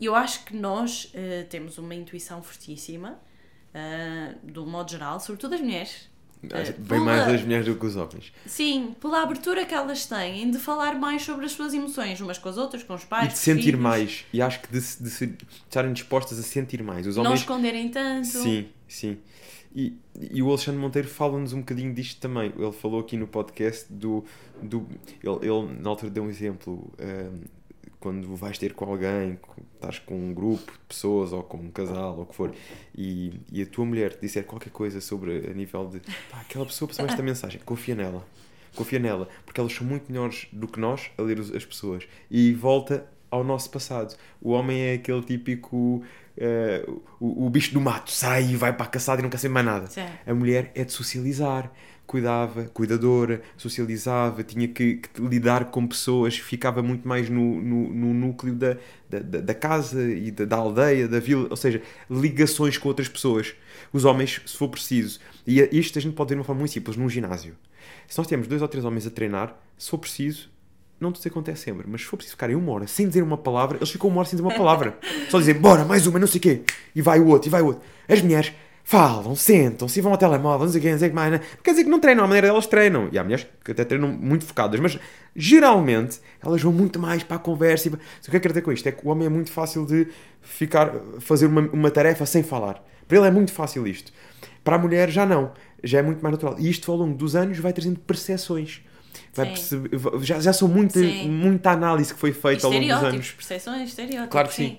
[0.00, 3.20] Eu acho que nós eh, temos uma intuição fortíssima
[3.74, 6.08] ah, do modo geral, sobretudo as mulheres.
[6.42, 8.32] Bem pula- mais as mulheres do que os homens.
[8.46, 12.48] Sim, pela abertura que elas têm de falar mais sobre as suas emoções, umas com
[12.48, 14.24] as outras, com os E pais, de com os sentir filhos, mais.
[14.32, 17.06] E acho que de, de, de estarem dispostas a sentir mais.
[17.06, 17.40] Os Não homens.
[17.40, 18.26] esconderem tanto.
[18.26, 19.18] Sim, sim.
[19.74, 22.52] E, e o Alexandre Monteiro fala-nos um bocadinho disto também.
[22.56, 24.24] Ele falou aqui no podcast do.
[24.62, 24.86] do
[25.22, 26.92] ele, ele na altura deu um exemplo.
[26.98, 27.44] ahm,
[28.00, 29.38] quando vais ter com alguém,
[29.74, 32.52] estás com um grupo de pessoas ou com um casal ou o que for,
[32.96, 36.00] e, e a tua mulher te disser qualquer coisa sobre a nível de
[36.30, 38.26] pá, aquela pessoa passou esta mensagem, confia nela.
[38.74, 42.08] Confia nela, porque elas são muito melhores do que nós a ler as pessoas.
[42.30, 44.16] E volta ao nosso passado.
[44.40, 46.02] O homem é aquele típico.
[46.40, 46.84] Eh,
[47.20, 49.54] o, o bicho do mato sai e vai para a caçada e não quer saber
[49.54, 49.86] mais nada.
[49.86, 50.06] Sim.
[50.26, 51.70] A mulher é de socializar,
[52.06, 58.14] cuidava, cuidadora, socializava, tinha que, que lidar com pessoas, ficava muito mais no, no, no
[58.14, 58.76] núcleo da,
[59.08, 61.80] da, da- da casa e da, da aldeia, da vila, ou seja,
[62.10, 63.54] ligações com outras pessoas.
[63.92, 66.72] Os homens, se for preciso, e isto a gente pode ver de uma forma muito
[66.72, 67.54] simples, num ginásio.
[68.08, 70.50] Se nós temos dois ou três homens a treinar, se for preciso,
[71.00, 73.78] não te acontece sempre, mas se for preciso ficarem uma hora sem dizer uma palavra,
[73.78, 74.98] eles ficam uma hora sem dizer uma palavra.
[75.30, 76.62] Só dizem, bora, mais uma, não sei o quê.
[76.94, 77.82] E vai o outro, e vai o outro.
[78.06, 78.52] As mulheres
[78.84, 81.32] falam, sentam-se e vão ao telemóvel, não sei o quê, não sei o que mais.
[81.32, 83.08] Não quer dizer que não treinam, a maneira delas treinam.
[83.10, 84.98] E há mulheres que até treinam muito focadas, mas
[85.34, 87.88] geralmente elas vão muito mais para a conversa.
[87.88, 87.92] E...
[87.92, 87.98] O é
[88.30, 88.86] que eu quero dizer com isto?
[88.88, 90.08] É que o homem é muito fácil de
[90.42, 92.84] ficar, fazer uma, uma tarefa sem falar.
[93.06, 94.12] Para ele é muito fácil isto.
[94.62, 95.52] Para a mulher já não.
[95.82, 96.56] Já é muito mais natural.
[96.58, 98.82] E isto ao longo dos anos vai trazendo percepções.
[99.32, 99.82] Vai Sim.
[99.82, 101.28] perceber, já, já são muita, Sim.
[101.30, 103.30] muita análise que foi feita ao longo dos anos.
[103.32, 104.30] percepções, estereótipos.
[104.30, 104.78] Claro que sim.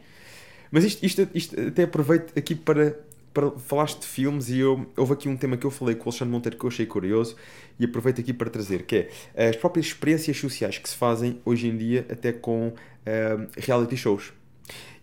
[0.69, 2.99] Mas isto, isto, isto até aproveito aqui para,
[3.33, 6.09] para falaste de filmes e eu, houve aqui um tema que eu falei com o
[6.09, 7.35] Alexandre Monteiro que eu achei curioso
[7.79, 11.67] e aproveito aqui para trazer, que é as próprias experiências sociais que se fazem hoje
[11.67, 12.73] em dia até com
[13.05, 14.31] ah, reality shows.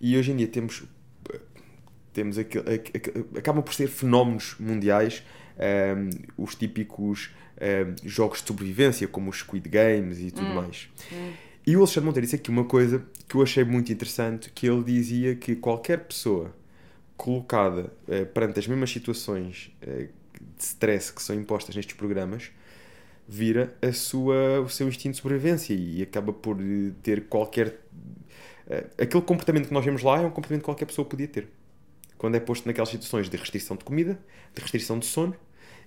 [0.00, 0.82] E hoje em dia temos,
[2.12, 5.22] temos aqu- aqu- aqu- acabam por ser fenómenos mundiais
[6.36, 7.30] os típicos
[7.60, 10.88] ah, jogos de sobrevivência, como os Squid Games e tudo mais.
[11.66, 14.82] E o Alexandre Monteiro disse aqui uma coisa que eu achei muito interessante, que ele
[14.82, 16.54] dizia que qualquer pessoa
[17.14, 20.08] colocada eh, perante as mesmas situações eh,
[20.56, 22.50] de stress que são impostas nestes programas,
[23.28, 27.80] vira a sua, o seu instinto de sobrevivência e acaba por eh, ter qualquer...
[28.96, 31.48] aquele comportamento que nós vemos lá é um comportamento que qualquer pessoa podia ter.
[32.16, 34.18] Quando é posto naquelas situações de restrição de comida,
[34.54, 35.36] de restrição de sono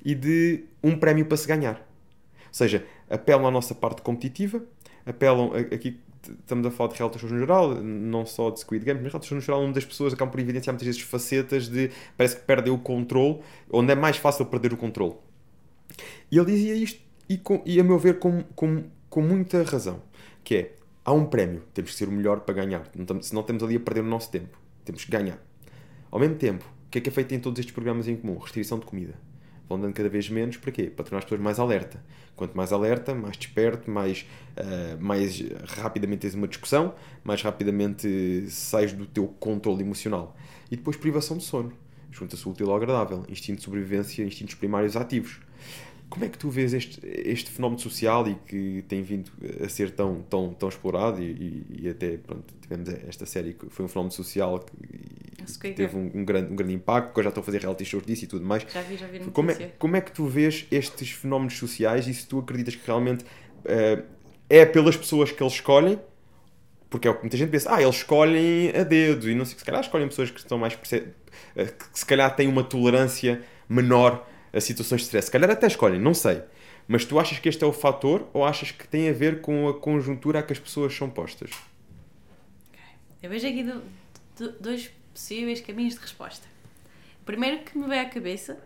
[0.03, 1.75] e de um prémio para se ganhar.
[1.75, 4.63] Ou seja, apelam à nossa parte competitiva,
[5.05, 8.99] apelam, aqui estamos a falar de reality shows no geral, não só de Squid Game,
[9.01, 11.91] mas reality shows no geral, onde as pessoas acabam por evidenciar muitas vezes facetas de
[12.17, 13.39] parece que perdem o controle,
[13.71, 15.15] onde é mais fácil perder o controle.
[16.31, 20.01] E ele dizia isto, e, com, e a meu ver, com, com, com muita razão,
[20.43, 23.63] que é, há um prémio, temos que ser o melhor para ganhar, não senão estamos
[23.63, 25.39] ali a perder o nosso tempo, temos que ganhar.
[26.09, 28.37] Ao mesmo tempo, o que é que é feito em todos estes programas em comum?
[28.37, 29.13] Restrição de comida.
[29.71, 30.83] Vão dando cada vez menos, para quê?
[30.83, 32.03] Para tornar as pessoas mais alerta.
[32.35, 34.25] Quanto mais alerta, mais desperto, mais,
[34.57, 35.41] ah, mais
[35.77, 36.93] rapidamente tens uma discussão,
[37.23, 40.35] mais rapidamente sais do teu controle emocional.
[40.69, 41.71] E depois privação de sono.
[42.11, 43.23] Junta-se útil ao agradável.
[43.29, 45.39] Instinto de sobrevivência, instintos primários ativos.
[46.09, 49.31] Como é que tu vês este, este fenómeno social e que tem vindo
[49.63, 53.69] a ser tão, tão, tão explorado e, e- e até, pronto, tivemos esta série que
[53.69, 54.73] foi um fenómeno social que,
[55.51, 57.61] e Squid teve um, um grande, um grande impacto, que eu já estou a fazer
[57.61, 58.65] reality shows disso e tudo mais.
[58.71, 59.31] Já vi, já vi notícia.
[59.33, 62.85] Como é, como é que tu vês estes fenómenos sociais e se tu acreditas que
[62.85, 63.25] realmente
[63.65, 64.03] eh,
[64.49, 65.99] é pelas pessoas que eles escolhem?
[66.89, 69.57] Porque é o que muita gente pensa, ah, eles escolhem a dedo e não sei,
[69.57, 71.05] se calhar escolhem pessoas que estão mais eh,
[71.55, 75.27] que se calhar têm uma tolerância menor a situações de stress.
[75.27, 76.41] Se calhar até escolhem, não sei.
[76.87, 79.69] Mas tu achas que este é o fator ou achas que tem a ver com
[79.69, 81.51] a conjuntura a que as pessoas são postas?
[83.23, 83.83] Eu vejo aqui do-
[84.37, 84.91] do- dois
[85.21, 86.47] possíveis caminhos de resposta.
[87.21, 88.57] O primeiro que me veio à cabeça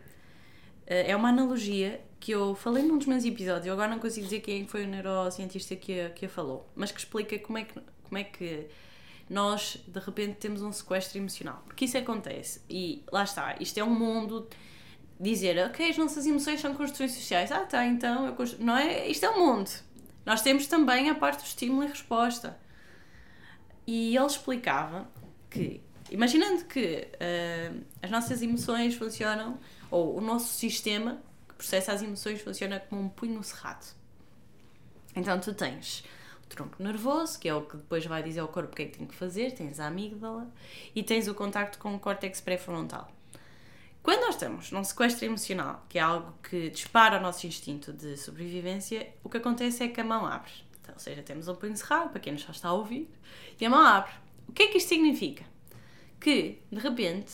[0.88, 3.68] eh, é uma analogia que eu falei num dos meus episódios.
[3.68, 6.92] Eu agora não consigo dizer quem foi o neurocientista que a, que a falou, mas
[6.92, 8.68] que explica como é que, como é que
[9.30, 11.62] nós de repente temos um sequestro emocional.
[11.66, 12.62] Porque isso acontece.
[12.70, 14.48] E lá está, isto é um mundo.
[15.20, 17.52] Dizer, ok, as nossas emoções são construções sociais.
[17.52, 19.08] Ah, tá, então, eu não é?
[19.08, 19.70] Isto é um mundo.
[20.26, 22.58] Nós temos também a parte do estímulo e resposta.
[23.88, 25.08] E ele explicava
[25.50, 25.82] que,
[26.12, 32.42] imaginando que eh, as nossas emoções funcionam, ou o nosso sistema que processa as emoções
[32.42, 33.96] funciona como um punho cerrado.
[35.16, 36.04] Então tu tens
[36.44, 38.86] o tronco nervoso, que é o que depois vai dizer ao corpo o que é
[38.86, 40.52] que tem que fazer, tens a amígdala
[40.94, 43.10] e tens o contacto com o córtex pré-frontal.
[44.04, 48.16] Quando nós estamos num sequestro emocional, que é algo que dispara o nosso instinto de
[48.18, 50.52] sobrevivência, o que acontece é que a mão abre.
[50.80, 53.10] Então, ou seja, temos o punho cerrado, para quem nos só está a ouvir,
[53.60, 54.12] e a mão abre.
[54.48, 55.44] O que é que isto significa?
[56.26, 57.32] Que, de repente,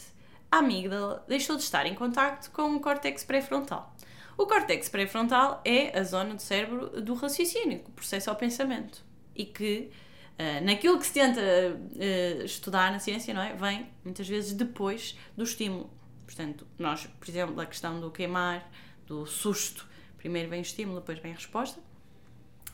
[0.52, 3.96] a amígdala deixou de estar em contacto com o córtex pré-frontal.
[4.38, 9.02] O córtex pré-frontal é a zona do cérebro do raciocínio, que processa o pensamento.
[9.34, 9.90] E que,
[10.38, 13.54] uh, naquilo que se tenta uh, estudar na ciência, não é?
[13.54, 15.90] vem muitas vezes depois do estímulo.
[16.26, 18.70] Portanto, nós, por exemplo, a questão do queimar,
[19.08, 19.88] do susto,
[20.18, 21.80] primeiro vem o estímulo, depois vem a resposta,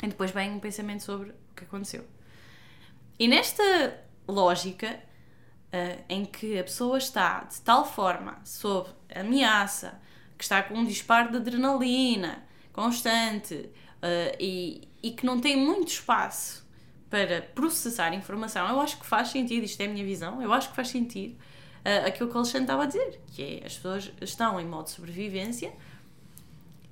[0.02, 2.04] e depois vem um pensamento sobre o que aconteceu.
[3.20, 5.00] E nesta lógica,
[5.74, 10.00] uh, em que a pessoa está de tal forma sob ameaça,
[10.38, 15.90] que está com um disparo de adrenalina constante uh, e, e que não tem muito
[15.90, 16.66] espaço
[17.10, 20.70] para processar informação, eu acho que faz sentido, isto é a minha visão, eu acho
[20.70, 24.12] que faz sentido uh, aquilo que o Alexandre estava a dizer, que é as pessoas
[24.22, 25.72] estão em modo de sobrevivência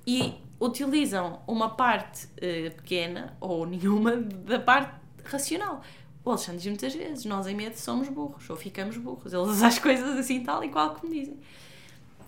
[0.06, 5.82] e utilizam uma parte uh, pequena ou nenhuma da parte racional.
[6.26, 9.32] O Alexandre diz muitas vezes: nós em medo somos burros ou ficamos burros.
[9.32, 11.38] Eles usam as coisas assim, tal e qual como dizem.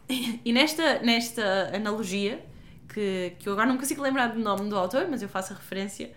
[0.43, 2.43] E nesta, nesta analogia,
[2.89, 5.57] que, que eu agora não consigo lembrar do nome do autor, mas eu faço a
[5.57, 6.11] referência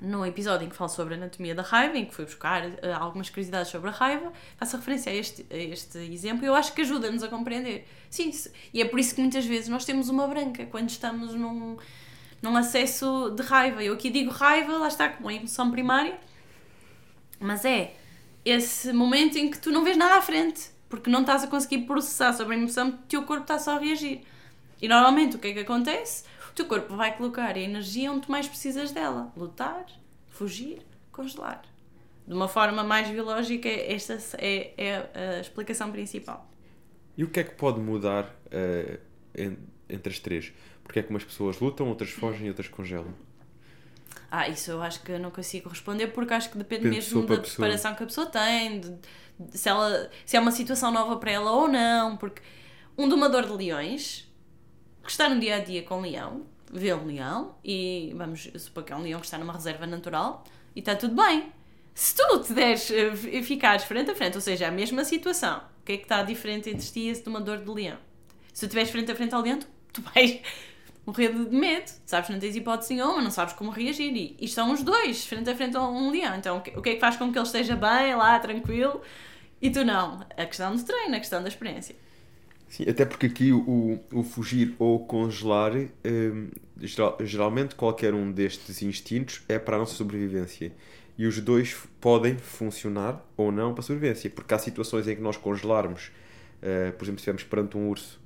[0.00, 2.76] no episódio em que falo sobre a anatomia da raiva, em que fui buscar uh,
[3.00, 6.54] algumas curiosidades sobre a raiva, faço a referência a este, a este exemplo e eu
[6.54, 7.88] acho que ajuda-nos a compreender.
[8.08, 8.30] Sim,
[8.72, 11.78] e é por isso que muitas vezes nós temos uma branca quando estamos num,
[12.40, 13.82] num acesso de raiva.
[13.82, 16.16] Eu aqui digo raiva, lá está, como a emoção primária,
[17.40, 17.94] mas é
[18.44, 21.86] esse momento em que tu não vês nada à frente, porque não estás a conseguir
[21.86, 24.22] processar sobre a emoção, o teu corpo está só a reagir.
[24.80, 26.24] E normalmente o que é que acontece?
[26.58, 29.86] teu corpo vai colocar a energia onde tu mais precisas dela: lutar,
[30.26, 30.80] fugir,
[31.12, 31.62] congelar.
[32.26, 36.50] De uma forma mais biológica, esta é, é a explicação principal.
[37.16, 38.98] E o que é que pode mudar uh,
[39.88, 40.52] entre as três?
[40.82, 43.14] Porque é que umas pessoas lutam, outras fogem e outras congelam?
[44.30, 47.26] Ah, isso eu acho que eu não consigo responder porque acho que depende, depende mesmo
[47.26, 48.90] da preparação que a pessoa tem, de,
[49.40, 52.16] de, se, ela, se é uma situação nova para ela ou não.
[52.16, 52.42] Porque
[52.96, 54.28] um domador de leões
[55.02, 58.84] que está no dia a dia com o leão, vê um leão e vamos supor
[58.84, 60.44] que é um leão que está numa reserva natural
[60.76, 61.50] e está tudo bem.
[61.94, 65.84] Se tu te deres, uh, ficares frente a frente, ou seja, a mesma situação, o
[65.84, 67.96] que é que está diferente entre ti e esse domador de leão?
[68.52, 70.40] Se tu estiveres frente a frente ao leão, tu, tu vais
[71.08, 74.14] morrer de medo, sabes, não tens hipótese nenhuma, não sabes como reagir.
[74.14, 76.36] E, e estão os dois frente a frente a um leão.
[76.36, 79.00] Então, o que, é que faz com que ele esteja bem lá, tranquilo,
[79.60, 80.20] e tu não?
[80.36, 81.96] A questão do treino, a questão da experiência.
[82.68, 88.82] Sim, até porque aqui o, o fugir ou congelar, um, geral, geralmente qualquer um destes
[88.82, 90.72] instintos é para a nossa sobrevivência.
[91.16, 95.22] E os dois podem funcionar ou não para a sobrevivência, porque há situações em que
[95.22, 96.12] nós congelarmos,
[96.62, 98.20] uh, por exemplo, se estivermos perante um urso,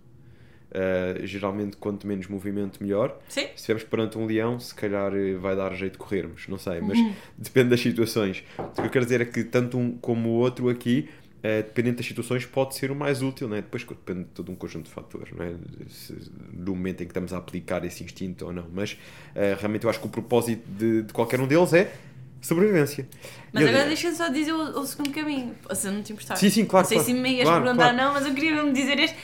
[0.72, 3.18] uh, geralmente quanto menos movimento melhor.
[3.28, 3.46] Sim.
[3.48, 6.80] Se estivermos perante um leão, se calhar eh, vai dar jeito de corrermos, não sei,
[6.80, 7.14] mas uhum.
[7.36, 8.42] depende das situações.
[8.58, 11.08] O que eu quero dizer é que tanto um como o outro aqui
[11.42, 13.56] Uh, dependendo das situações, pode ser o mais útil, né?
[13.56, 15.54] depois depende de todo um conjunto de fatores, é?
[15.88, 16.14] Se,
[16.52, 18.66] do momento em que estamos a aplicar esse instinto ou não.
[18.72, 21.92] Mas uh, realmente eu acho que o propósito de, de qualquer um deles é
[22.40, 23.08] sobrevivência.
[23.52, 26.36] Mas agora deixa-me só dizer o, o, segundo caminho, se não te importar.
[26.36, 26.84] Sim, sim, claro.
[26.84, 27.96] Não sei claro, se me ias claro, perguntar claro.
[27.96, 29.16] não, mas eu queria mesmo dizer este.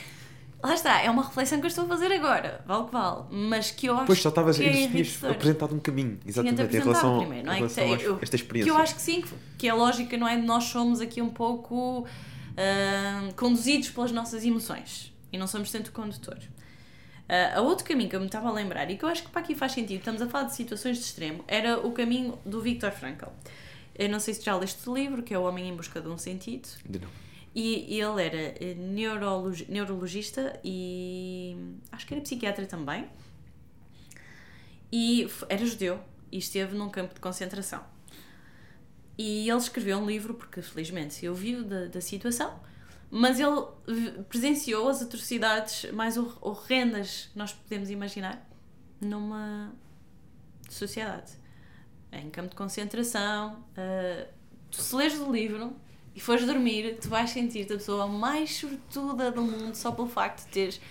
[0.61, 3.71] Lá está, é uma reflexão que eu estou a fazer agora, vale que vale, mas
[3.71, 7.19] que eu acho pois, só estavas, que é tinhas apresentado um caminho, exatamente, em relação,
[7.19, 7.55] primeiro, não é?
[7.55, 8.69] relação que, eu, esta experiência.
[8.69, 9.23] Que eu acho que sim,
[9.57, 10.35] que a lógica, não é?
[10.35, 16.43] Nós somos aqui um pouco uh, conduzidos pelas nossas emoções e não somos tanto condutores.
[16.43, 19.29] Uh, a outro caminho que eu me estava a lembrar e que eu acho que
[19.29, 22.59] para aqui faz sentido, estamos a falar de situações de extremo, era o caminho do
[22.59, 23.29] Viktor Frankl.
[23.95, 26.07] Eu não sei se já leste o livro, que é O Homem em Busca de
[26.09, 26.67] um Sentido.
[26.85, 27.28] De não.
[27.53, 31.57] E ele era eh, neurolog, neurologista e
[31.91, 33.07] acho que era psiquiatra também.
[34.91, 35.99] E era judeu
[36.31, 37.83] e esteve num campo de concentração.
[39.17, 42.57] E ele escreveu um livro porque, felizmente, se ouviu da, da situação,
[43.11, 43.65] mas ele
[44.29, 48.47] presenciou as atrocidades mais horrendas que nós podemos imaginar
[49.01, 49.73] numa
[50.69, 51.33] sociedade.
[52.11, 54.27] Em campo de concentração, uh,
[54.71, 55.75] se lês o livro,
[56.15, 60.45] e fores dormir, tu vais sentir-te a pessoa mais sortuda do mundo só pelo facto
[60.45, 60.81] de teres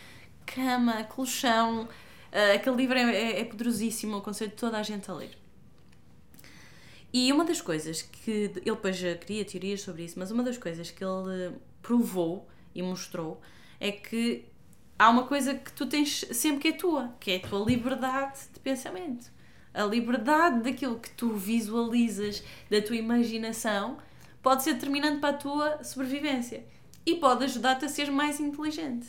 [0.46, 1.82] cama, colchão.
[2.32, 5.36] Uh, aquele livro é, é, é poderosíssimo, aconselho toda a gente a ler.
[7.12, 10.90] E uma das coisas que ele depois cria teorias sobre isso, mas uma das coisas
[10.90, 13.40] que ele provou e mostrou
[13.80, 14.44] é que
[14.98, 18.40] há uma coisa que tu tens sempre que é tua, que é a tua liberdade
[18.52, 19.30] de pensamento.
[19.72, 23.98] A liberdade daquilo que tu visualizas, da tua imaginação,
[24.42, 26.64] pode ser determinante para a tua sobrevivência
[27.04, 29.06] e pode ajudar-te a ser mais inteligente.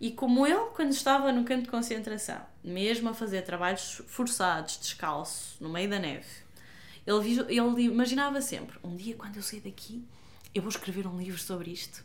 [0.00, 5.56] E como ele, quando estava no campo de concentração, mesmo a fazer trabalhos forçados, descalço,
[5.60, 6.26] no meio da neve,
[7.06, 10.04] ele, ele imaginava sempre: um dia, quando eu sair daqui,
[10.54, 12.04] eu vou escrever um livro sobre isto.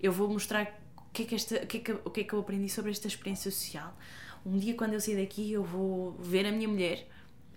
[0.00, 2.24] eu vou mostrar o que, é que esta, o, que é que, o que é
[2.24, 3.96] que eu aprendi sobre esta experiência social.
[4.44, 7.06] Um dia, quando eu sair daqui, eu vou ver a minha mulher.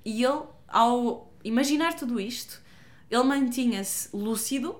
[0.04, 2.62] E ele, ao imaginar tudo isto,
[3.10, 4.76] ele mantinha-se lúcido,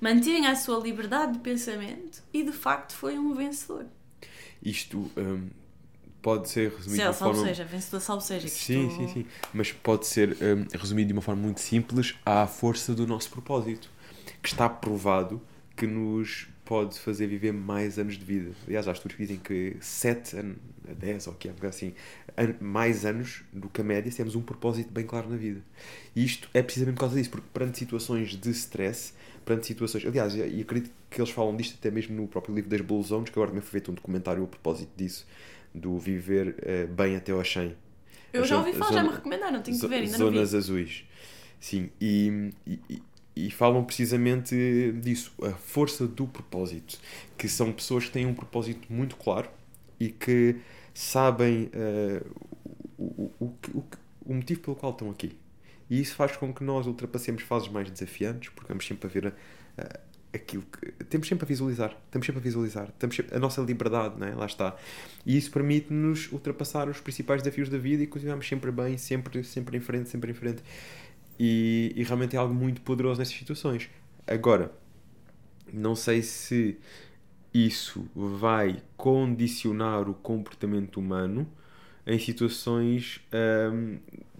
[0.00, 3.86] mantinha a sua liberdade de pensamento e, de facto, foi um vencedor.
[4.62, 5.48] Isto hum,
[6.22, 7.48] pode ser resumido de uma salve forma...
[7.48, 8.48] seja, vencedor, salve seja.
[8.48, 9.26] Sim, isto- sim, sim.
[9.52, 13.90] Mas pode ser hum, resumido de uma forma muito simples à força do nosso propósito,
[14.42, 15.40] que está provado
[15.76, 18.50] que nos pode fazer viver mais anos de vida.
[18.66, 21.94] Aliás, há estudos que dizem que 7 a 10 ou que é, assim,
[22.60, 25.62] mais anos do que a média, se temos um propósito bem claro na vida.
[26.14, 29.14] E isto é precisamente por causa disso, porque perante situações de stress,
[29.44, 30.04] perante situações.
[30.04, 33.30] Aliás, e acredito que eles falam disto até mesmo no próprio livro das Blue Zones,
[33.30, 35.24] que agora também foi feito um documentário a propósito disso,
[35.72, 37.74] do viver eh, bem até ao 100.
[38.32, 40.18] Eu já ouvi falar, já zona- me recomendaram, tenho que ver, ainda.
[40.18, 41.04] Zonas azuis.
[41.60, 43.02] Sim, e, e,
[43.36, 46.98] e- falam precisamente disso, a força do propósito,
[47.36, 49.48] que são pessoas que têm um propósito muito claro
[50.00, 50.56] e que
[50.94, 52.22] sabem eh,
[52.98, 53.84] o, o, o,
[54.24, 55.36] o, motivo pelo qual estão aqui.
[55.88, 59.34] E isso faz com que nós ultrapassemos fases mais desafiantes, porque vamos sempre a ver
[59.78, 60.00] eh,
[60.36, 60.92] aquilo que.
[61.04, 64.34] Temos sempre a visualizar, estamos sempre a visualizar, estamos sempre, a nossa liberdade, não é?
[64.34, 64.76] lá está.
[65.24, 69.76] E isso permite-nos ultrapassar os principais desafios da vida e continuamos sempre bem, sempre, sempre
[69.76, 70.62] em frente, sempre em frente.
[71.38, 73.88] E, e realmente é algo muito poderoso nessas situações.
[74.26, 74.72] Agora,
[75.72, 76.78] não sei se
[77.54, 81.48] isso vai condicionar o comportamento humano
[82.06, 83.20] em situações
[83.72, 83.98] hum,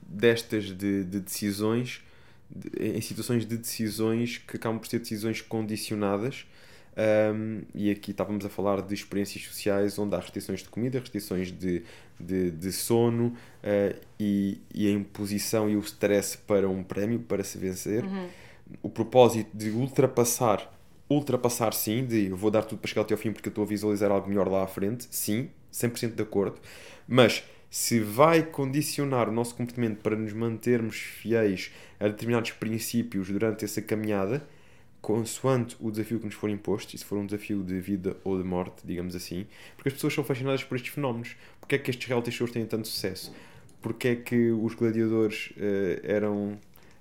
[0.08, 2.02] destas de, de decisões,
[2.50, 6.46] de- em situações de decisões que acabam por ser decisões condicionadas.
[7.34, 11.52] Hum, e aqui estávamos a falar de experiências sociais onde há restrições de comida, restrições
[11.52, 11.82] de,
[12.18, 17.44] de, de sono eh, e, e a imposição e o stress para um prémio, para
[17.44, 18.04] se vencer.
[18.04, 18.28] Uhum.
[18.82, 20.72] O propósito de ultrapassar,
[21.08, 23.64] ultrapassar sim, de eu vou dar tudo para chegar até ao fim porque eu estou
[23.64, 26.60] a visualizar algo melhor lá à frente, sim, 100% de acordo.
[27.06, 33.64] Mas se vai condicionar o nosso comportamento para nos mantermos fiéis a determinados princípios durante
[33.64, 34.46] essa caminhada,
[35.06, 38.36] consoante o desafio que nos for imposto, e se for um desafio de vida ou
[38.36, 39.46] de morte, digamos assim,
[39.76, 41.36] porque as pessoas são fascinadas por estes fenómenos.
[41.60, 43.32] Porque é que estes reality shows têm tanto sucesso?
[43.80, 46.58] Porque é que os gladiadores eh, eram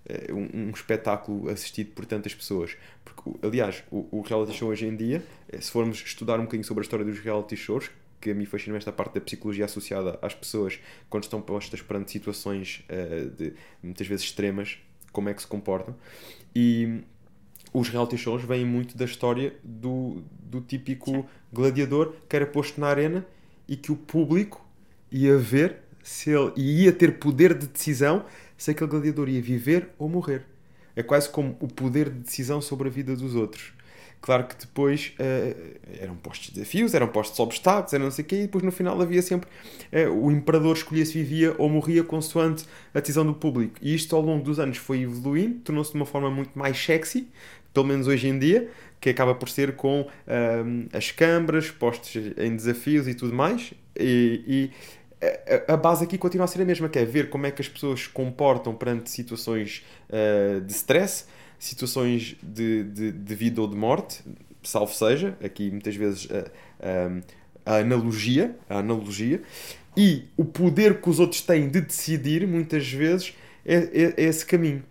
[0.08, 2.78] eh, um, um espetáculo assistido por tantas pessoas?
[3.04, 6.64] Porque, aliás, o, o reality show hoje em dia, eh, se formos estudar um bocadinho
[6.64, 7.90] sobre a história dos reality shows,
[8.22, 10.80] que mim fascina esta parte da psicologia associada às pessoas
[11.10, 14.78] quando estão postas perante situações eh, de, muitas vezes extremas,
[15.12, 15.96] como é que se comportam.
[16.56, 17.02] E
[17.76, 22.88] os reality shows vêm muito da história do, do típico gladiador que era posto na
[22.88, 23.26] arena
[23.68, 24.66] e que o público
[25.12, 28.26] ia ver se ele e ia ter poder de decisão
[28.58, 30.46] se aquele gladiador ia viver ou morrer.
[30.96, 33.74] É quase como o poder de decisão sobre a vida dos outros.
[34.26, 35.56] Claro que depois eh,
[36.02, 39.00] eram postos desafios, eram postos obstáculos, era não sei o quê, e depois no final
[39.00, 39.48] havia sempre
[39.92, 43.76] eh, o imperador escolhia se vivia ou morria consoante a decisão do público.
[43.82, 47.28] E isto ao longo dos anos foi evoluindo, tornou-se de uma forma muito mais sexy,
[47.76, 48.70] pelo menos hoje em dia,
[49.00, 53.74] que acaba por ser com ahm, as câmaras postas em desafios e tudo mais.
[54.00, 54.72] E, e
[55.70, 57.62] a, a base aqui continua a ser a mesma, que é ver como é que
[57.62, 61.26] as pessoas se comportam perante situações ah, de stress,
[61.60, 64.24] situações de, de, de vida ou de morte,
[64.64, 69.42] salvo seja, aqui muitas vezes a, a, a analogia, a analogia,
[69.98, 73.34] e o poder que os outros têm de decidir, muitas vezes,
[73.66, 74.84] é, é- é esse caminho.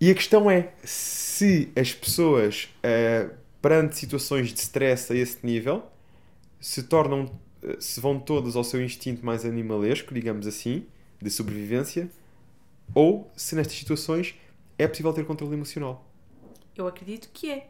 [0.00, 0.68] E a questão é
[1.34, 3.28] se as pessoas, eh,
[3.60, 5.84] perante situações de stress a esse nível,
[6.60, 7.30] se tornam,
[7.62, 10.86] eh, se vão todas ao seu instinto mais animalesco, digamos assim,
[11.20, 12.08] de sobrevivência,
[12.94, 14.34] ou se nestas situações
[14.78, 16.06] é possível ter controle emocional.
[16.76, 17.68] Eu acredito que é.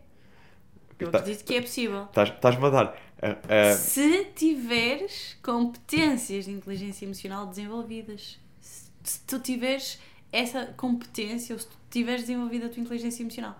[0.99, 2.05] Eu Tá- acredito que é possível.
[2.05, 3.03] Estás- Estás-me a dar.
[3.49, 8.39] eh, Se tiveres competências de inteligência emocional desenvolvidas.
[8.61, 9.99] Se, se tu tiveres
[10.37, 13.59] essa competência ou se tu tiveres desenvolvido a tua inteligência emocional.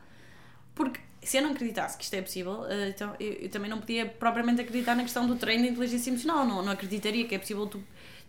[0.75, 3.79] Porque se eu não acreditasse que isto é possível, eh, então eu, eu também não
[3.79, 6.45] podia propriamente acreditar na questão do treino de inteligência emocional.
[6.45, 7.83] Não, não acreditaria que é possível tu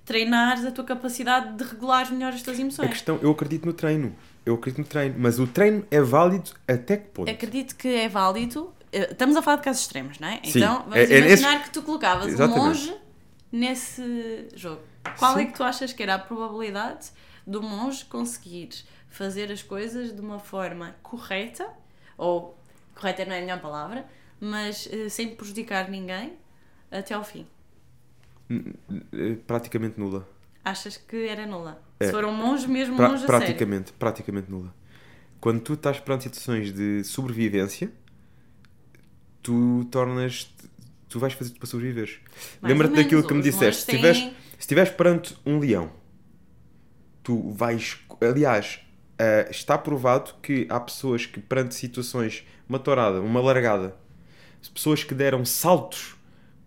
[0.06, 2.90] treinares a tua capacidade de regular melhor as tuas a emoções.
[2.90, 4.16] questão, eu acredito no treino.
[4.46, 5.16] Eu acredito no treino.
[5.18, 7.30] Mas o treino é válido até que ponto?
[7.32, 8.72] Acredito que é válido.
[8.92, 10.40] eh, Estamos a falar de casos extremos, não é?
[10.44, 10.60] Sim.
[10.60, 12.60] Então vamos É- é imaginar que tu colocavas Exatamente.
[12.62, 12.96] um monge
[13.52, 14.82] nesse jogo.
[15.18, 15.48] Qual é Sim.
[15.48, 17.08] que tu achas que era a probabilidade
[17.46, 18.70] do monge conseguir
[19.10, 21.68] fazer as coisas de uma forma correta,
[22.18, 22.58] ou
[22.94, 24.06] correta não é a melhor palavra,
[24.40, 26.34] mas eh, sem prejudicar ninguém
[26.92, 27.46] até ao fim?
[28.50, 30.28] Eh, Praticamente nula.
[30.64, 31.82] Achas que era nula?
[32.00, 32.06] É.
[32.08, 33.38] Se for um monge, mesmo Pra- monge a sério.
[33.46, 34.74] praticamente, praticamente nula.
[35.40, 37.92] Quando tu estás perante situações de sobrevivência,
[39.42, 40.52] tu tornas.
[41.08, 42.20] Tu vais fazer tudo para sobreviveres.
[42.62, 43.84] Mais Lembra-te daquilo que me disseste.
[43.84, 45.92] Se estiveres têm- se estiveres perante um leão,
[47.26, 47.98] tu vais.
[48.22, 48.80] Aliás,
[49.20, 53.96] eh, está provado que há pessoas que, perante situações, uma tourada, uma largada,
[54.74, 56.16] pessoas que deram saltos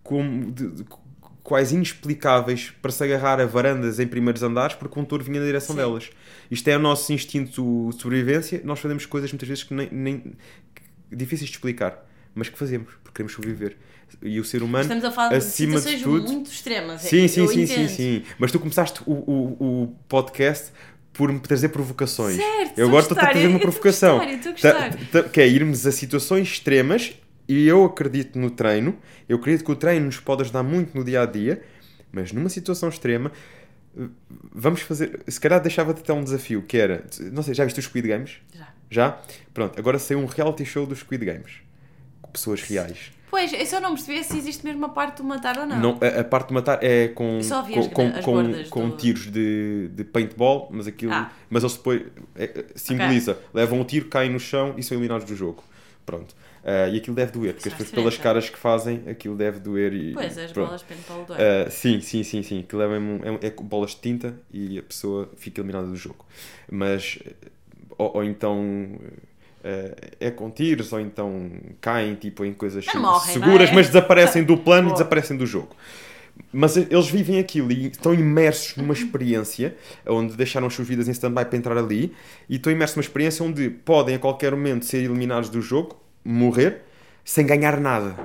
[0.03, 0.85] como de- de-
[1.43, 5.45] quais inexplicáveis para se agarrar a varandas em primeiros andares porque um touro vinha na
[5.45, 5.81] direção Sim.
[5.81, 6.09] delas.
[6.51, 8.61] Isto é o nosso instinto de sobrevivência.
[8.63, 12.05] Nós fazemos coisas muitas vezes que nem, nem que- difíceis de explicar,
[12.35, 13.77] mas que fazemos porque queremos sobreviver.
[14.21, 17.01] E o ser humano Estamos a falar de acima de situações tudo- muito extremas.
[17.01, 17.89] Sim, sim, eu sim, sim, entendo.
[17.89, 18.23] sim.
[18.37, 20.71] Mas tu começaste o, o, o podcast
[21.13, 22.35] por me trazer provocações.
[22.37, 24.19] Certo, eu estou agora a estou-te a trazer eu- uma estou provocação.
[24.19, 27.13] gostar, estou ta- Que é irmos a situações extremas
[27.47, 28.97] e eu acredito no treino.
[29.27, 31.61] Eu acredito que o treino nos pode ajudar muito no dia a dia,
[32.11, 33.31] mas numa situação extrema.
[34.53, 35.19] Vamos fazer.
[35.27, 37.05] Se calhar deixava-te até um desafio que era.
[37.31, 38.37] Não sei, já viste os Squid Games?
[38.55, 38.67] Já.
[38.89, 39.17] Já?
[39.53, 41.53] Pronto, agora saiu um reality show dos Squid Games.
[42.21, 43.11] Com pessoas reais.
[43.29, 45.79] Pois, eu só não percebi se existe mesmo a parte do matar ou não.
[45.79, 48.97] Não, a, a parte de matar é com, com, as- com, as com, com do-
[48.97, 51.11] tiros de, de paintball, mas aquilo.
[51.13, 51.31] Ah.
[51.49, 52.01] Mas eles depois.
[52.35, 53.37] é, é, simboliza.
[53.53, 55.63] Levam um tiro, caem no chão e são eliminados do jogo.
[56.05, 56.35] Pronto.
[56.65, 59.93] Ah, e aquilo deve doer, porque as pessoas, pelas caras que fazem, aquilo deve doer
[59.93, 60.13] e.
[60.13, 60.65] Pois, as pronto.
[60.67, 61.39] bolas de paintball doem.
[61.39, 62.59] Ah, sim, sim, sim, sim.
[62.61, 62.87] Aquilo é,
[63.43, 66.25] é, é bolas de tinta e a pessoa fica eliminada do jogo.
[66.69, 67.19] Mas.
[67.97, 68.99] Ou, ou então.
[69.63, 71.51] Ah, é com tiros, ou então
[71.81, 73.73] caem tipo, em coisas morrem, não seguras, é?
[73.73, 75.75] mas desaparecem do plano e desaparecem do jogo.
[76.53, 79.75] Mas eles vivem aquilo e estão imersos numa experiência
[80.07, 82.13] onde deixaram as suas vidas em stand-by para entrar ali
[82.47, 86.83] e estão imersos numa experiência onde podem a qualquer momento ser eliminados do jogo, morrer,
[87.25, 88.15] sem ganhar nada.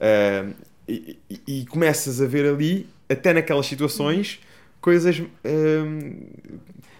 [0.00, 0.46] Ah,
[0.88, 4.40] e, e- e começas a ver ali, até naquelas situações,
[4.80, 5.22] coisas.
[5.44, 6.50] ah,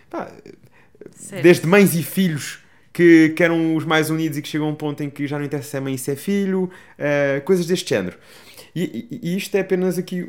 [0.08, 0.30] pá,
[1.42, 2.60] desde mães e filhos
[3.00, 5.38] que, que eram os mais unidos e que chegam a um ponto em que já
[5.38, 8.18] não interessa se é mãe e se é filho, eh, coisas deste género.
[8.74, 10.22] E, e- e isto é apenas aqui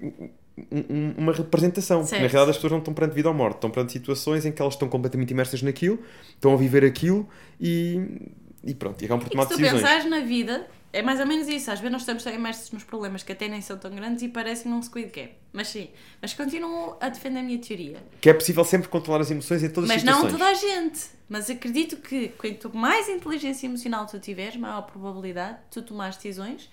[0.72, 3.70] um- um- uma representação, na realidade as pessoas não estão perante vida ou morte, estão
[3.70, 6.00] perante situações em que elas estão completamente imersas naquilo,
[6.30, 7.28] estão a viver aquilo
[7.60, 8.00] e,
[8.64, 9.82] e pronto, e acabam por E tomar se tu decisões.
[9.82, 11.72] pensares na vida, é mais ou menos isso.
[11.72, 14.28] Às vezes nós estamos tão imersos nos problemas que até nem são tão grandes e
[14.28, 15.34] parecem um Squid Game.
[15.54, 15.90] Mas sim,
[16.22, 18.04] mas continuo a defender a minha teoria.
[18.20, 20.40] Que é possível sempre controlar as emoções em todas Mas as não situações.
[20.40, 21.10] toda a gente.
[21.30, 26.70] Mas acredito que quanto mais inteligência emocional tu tiveres, maior probabilidade de tu tomares decisões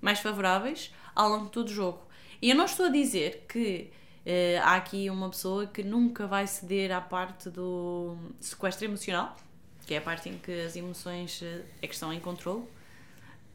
[0.00, 2.00] mais favoráveis ao longo de todo o jogo.
[2.40, 3.90] E eu não estou a dizer que
[4.24, 9.36] eh, há aqui uma pessoa que nunca vai ceder à parte do sequestro emocional,
[9.84, 12.62] que é a parte em que as emoções eh, é que estão em controle,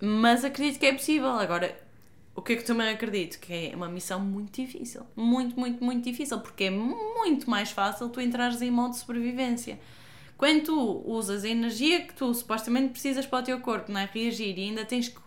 [0.05, 1.29] mas acredito que é possível.
[1.29, 1.79] Agora,
[2.35, 3.39] o que é que também acredito?
[3.39, 5.03] Que é uma missão muito difícil.
[5.15, 6.41] Muito, muito, muito difícil.
[6.41, 9.79] Porque é muito mais fácil tu entrares em modo de sobrevivência.
[10.37, 14.09] Quando tu usas a energia que tu supostamente precisas para o teu corpo, não é?
[14.13, 15.21] Reagir e ainda tens que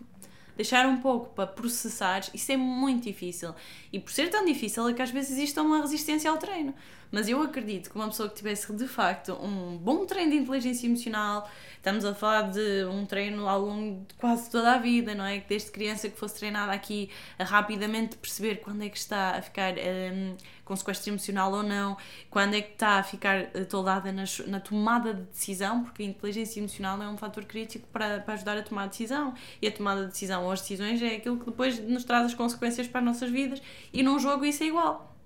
[0.56, 3.54] deixar um pouco para processares, isso é muito difícil.
[3.92, 6.74] E por ser tão difícil é que às vezes existe uma resistência ao treino.
[7.10, 10.86] Mas eu acredito que uma pessoa que tivesse de facto um bom treino de inteligência
[10.86, 15.24] emocional, estamos a falar de um treino ao longo de quase toda a vida, não
[15.24, 15.38] é?
[15.40, 19.42] Que desde criança que fosse treinada aqui a rapidamente perceber quando é que está a
[19.42, 20.36] ficar hum,
[20.66, 21.96] com sequestro emocional ou não,
[22.28, 26.58] quando é que está a ficar toldada nas- na tomada de decisão, porque a inteligência
[26.60, 29.32] emocional é um fator crítico para, para ajudar a tomar a decisão.
[29.62, 32.34] E a tomada de decisão ou as decisões é aquilo que depois nos traz as
[32.34, 33.62] consequências para as nossas vidas.
[33.92, 35.16] E num jogo isso é igual.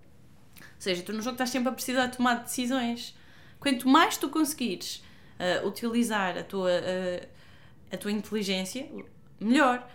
[0.60, 3.16] Ou seja, tu no jogo estás sempre a precisar de tomar decisões.
[3.58, 5.02] Quanto mais tu conseguires
[5.38, 7.26] ah, utilizar a tua, ah,
[7.92, 8.86] a tua inteligência,
[9.40, 9.86] melhor.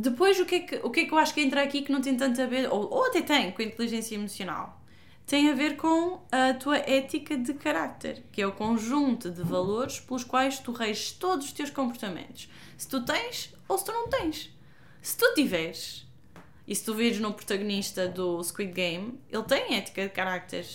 [0.00, 1.92] Depois, o que, é que, o que é que eu acho que entra aqui que
[1.92, 4.82] não tem tanto a ver, ou, ou até tem, com a inteligência emocional?
[5.26, 10.00] Tem a ver com a tua ética de carácter, que é o conjunto de valores
[10.00, 12.48] pelos quais tu reges todos os teus comportamentos.
[12.78, 14.50] Se tu tens ou se tu não tens.
[15.02, 16.06] Se tu tiveres,
[16.66, 20.66] e se tu vires no protagonista do Squid Game, ele tem ética de carácter.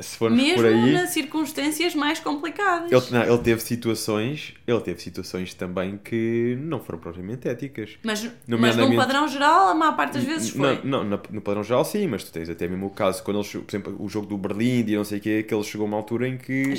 [0.00, 2.90] Se formos Mesmo por aí, nas circunstâncias mais complicadas.
[2.90, 7.98] ele, não, ele teve situações, ele teve situações também que não foram propriamente éticas.
[8.02, 10.80] Mas, mas num padrão geral, a maior parte das vezes foi.
[10.82, 13.48] Não, não, no padrão geral sim, mas tu tens até mesmo o caso, quando ele,
[13.48, 15.88] por exemplo, o jogo do Berlim e não sei o quê, que ele chegou a
[15.88, 16.74] uma altura em que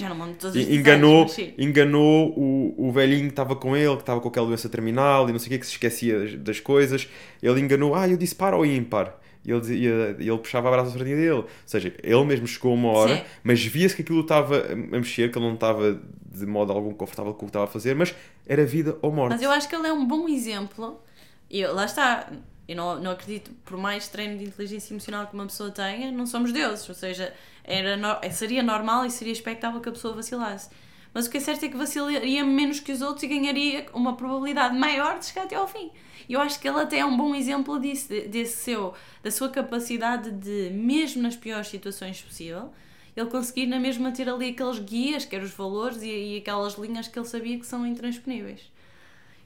[0.51, 1.27] detalhes, enganou,
[1.59, 5.31] enganou o, o velhinho que estava com ele, que estava com aquela doença terminal e
[5.31, 7.07] não sei o quê, que se esquecia das, das coisas.
[7.41, 9.18] Ele enganou, ah, eu disse para ou ímpar.
[9.45, 11.31] E ele, dizia, e ele puxava a brasa à sardinha dele.
[11.31, 13.23] Ou seja, ele mesmo chegou uma hora, Sim.
[13.43, 15.99] mas via-se que aquilo estava a mexer, que ele não estava
[16.31, 18.13] de modo algum confortável com o que estava a fazer, mas
[18.45, 19.31] era vida ou morte.
[19.33, 21.01] Mas eu acho que ele é um bom exemplo.
[21.49, 22.29] E lá está.
[22.67, 26.27] Eu não, não acredito, por mais treino de inteligência emocional que uma pessoa tenha, não
[26.27, 26.87] somos deuses.
[26.87, 27.33] Ou seja,
[27.63, 30.69] era, no- seria normal e seria expectável que a pessoa vacilasse.
[31.11, 34.15] mas o que é certo é que vacilaria menos que os outros e ganharia uma
[34.15, 35.89] probabilidade maior de chegar até ao fim.
[36.29, 39.31] E eu acho que ele até é um bom exemplo disso, de- desse seu, da
[39.31, 42.71] sua capacidade de, mesmo nas piores situações possível,
[43.17, 46.75] ele conseguir na mesma ter ali aqueles guias, que eram os valores e, e aquelas
[46.75, 48.61] linhas que ele sabia que são intransponíveis.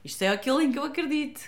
[0.04, 1.40] Isto é aquilo em que eu acredito.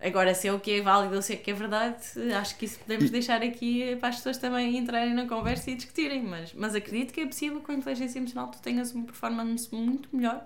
[0.00, 2.04] Agora, se é o que é válido se é que é verdade,
[2.38, 6.22] acho que isso podemos deixar aqui para as pessoas também entrarem na conversa e discutirem.
[6.22, 9.72] Mas, mas acredito que é possível que com a inteligência emocional tu tenhas uma performance
[9.74, 10.44] muito melhor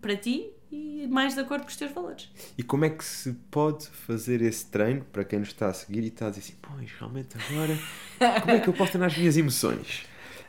[0.00, 2.30] para ti e mais de acordo com os teus valores.
[2.56, 6.02] E como é que se pode fazer esse treino para quem nos está a seguir
[6.02, 7.78] e está a dizer assim, pois, realmente agora,
[8.40, 10.06] como é que eu posso treinar as minhas emoções?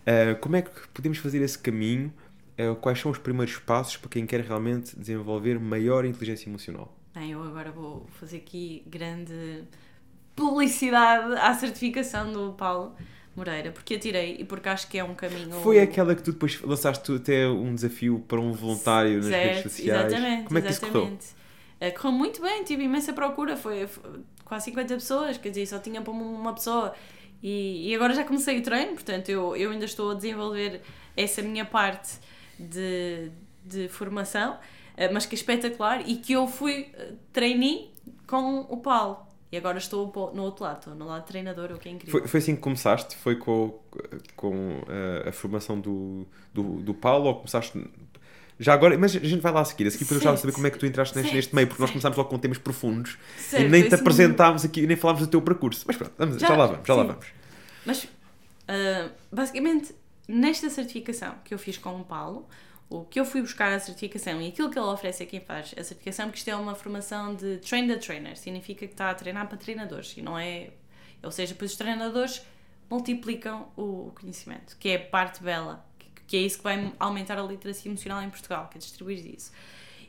[0.08, 2.14] Ah, como é que podemos fazer esse caminho?
[2.58, 6.98] Ah, quais são os primeiros passos para quem quer realmente desenvolver maior inteligência emocional?
[7.14, 9.66] Bem, eu agora vou fazer aqui grande
[10.36, 12.96] publicidade à certificação do Paulo
[13.36, 15.52] Moreira, porque eu tirei e porque acho que é um caminho.
[15.62, 19.72] Foi aquela que tu depois lançaste até um desafio para um voluntário nas Certo, redes
[19.72, 20.06] sociais.
[20.14, 21.02] Exatamente, como é que isso correu?
[21.02, 21.26] exatamente.
[21.80, 25.80] Eh, correu muito bem, tive imensa procura, foi, foi quase 50 pessoas, quer dizer, só
[25.80, 26.94] tinha para uma- pessoa.
[27.42, 30.82] E, e agora já comecei o treino, portanto eu, eu ainda estou a desenvolver
[31.18, 32.20] essa minha parte
[32.58, 33.30] de,
[33.66, 34.58] de formação,
[34.96, 37.92] eh, mas que é espetacular e que eu fui eh, trainee
[38.28, 39.28] com o Paulo.
[39.54, 42.20] E agora estou no outro lado, estou no lado treinador, o que é incrível.
[42.22, 43.16] Foi, foi assim que começaste?
[43.18, 43.80] Foi com,
[44.36, 47.80] com ah, a formação do, do, do Paulo ou começaste...
[48.60, 49.86] Já agora, mas a gente vai lá a seguir.
[49.86, 51.84] A seguir para eu já saber como é que tu entraste neste, neste meio, porque
[51.84, 55.22] nós começámos logo com temas profundos Certo, e nem te assim- apresentámos aqui, nem falámos
[55.22, 55.84] do teu percurso.
[55.86, 57.08] Mas pronto, vamos- já, Já, lá vamos, já lá sim.
[57.10, 57.26] vamos.
[57.86, 58.08] Mas,
[58.68, 59.94] ah, basicamente,
[60.28, 62.48] nesta certificação que eu fiz com o Paulo,
[62.90, 65.74] o que eu fui buscar a certificação e aquilo que ele oferece a quem faz
[65.78, 69.16] a certificação, porque isto é uma formação de train the trainer, significa que está a
[69.16, 70.70] treinar para treinadores e não é.
[71.24, 72.46] Ou seja, pois os treinadores
[72.90, 75.84] multiplicam o conhecimento, que é a parte bela,
[76.28, 79.52] que- é isso que vai aumentar a literacia emocional em Portugal, que é distribuir isso.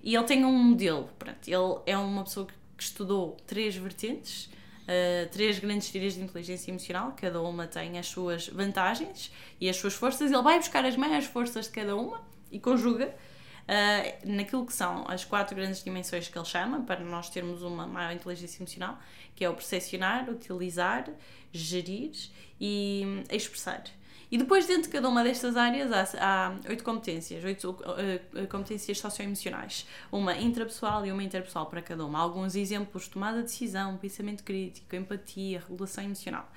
[0.02, 4.46] E ele tem um modelo, pronto, ele é uma pessoa que estudou três vertentes,
[4.82, 9.76] uh, três grandes teorias de inteligência emocional, cada uma tem as suas vantagens e as
[9.76, 12.20] suas forças, ele vai buscar as maiores forças de cada uma
[12.54, 17.28] e conjuga uh, naquilo que são as quatro grandes dimensões que ele chama, para nós
[17.28, 18.98] termos uma maior inteligência emocional,
[19.34, 21.08] que é o percepcionar, utilizar,
[21.52, 22.12] gerir
[22.60, 23.82] e expressar.
[24.30, 28.98] E depois, dentro de cada uma destas áreas, há, há oito competências, oito uh, competências
[28.98, 29.86] socioemocionais.
[30.10, 32.18] Uma intrapessoal e uma interpessoal para cada uma.
[32.18, 36.50] Alguns exemplos, tomada de decisão, pensamento crítico, empatia, regulação emocional.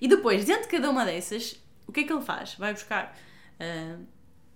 [0.00, 2.54] E depois, dentro de cada uma dessas, o que é que ele faz?
[2.54, 3.16] Vai buscar
[3.58, 4.06] uh,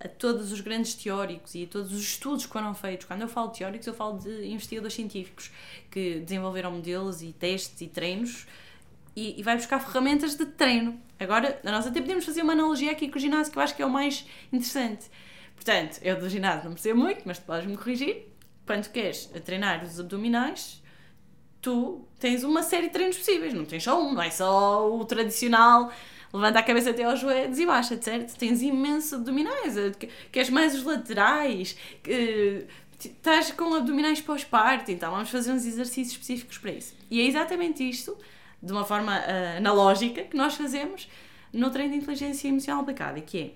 [0.00, 3.06] a todos os grandes teóricos e a todos os estudos que foram feitos.
[3.06, 5.50] Quando eu falo de teóricos, eu falo de investigadores científicos
[5.90, 8.46] que desenvolveram modelos e testes e treinos
[9.14, 10.98] e, e vai buscar ferramentas de treino.
[11.18, 13.82] Agora, nós até podemos fazer uma analogia aqui com o ginásio que eu acho que
[13.82, 15.10] é o mais interessante.
[15.54, 18.26] Portanto, eu do ginásio não percebo muito, mas tu podes-me corrigir.
[18.64, 20.82] Quando queres treinar os abdominais,
[21.60, 25.04] tu tens uma série de treinos possíveis, não tens só um, não é só o
[25.04, 25.92] tradicional
[26.32, 28.36] levanta a cabeça até aos joelhos e baixa, certo?
[28.36, 32.66] Tens imensos abdominais, eh, que- queres mais os laterais, que-
[32.98, 36.94] estás com abdominais pós-parto, então vamos fazer uns exercícios específicos para isso.
[37.10, 38.16] E é exatamente isto,
[38.62, 41.08] de uma forma ah, analógica, que nós fazemos
[41.52, 43.50] no treino de inteligência emocional aplicada, que é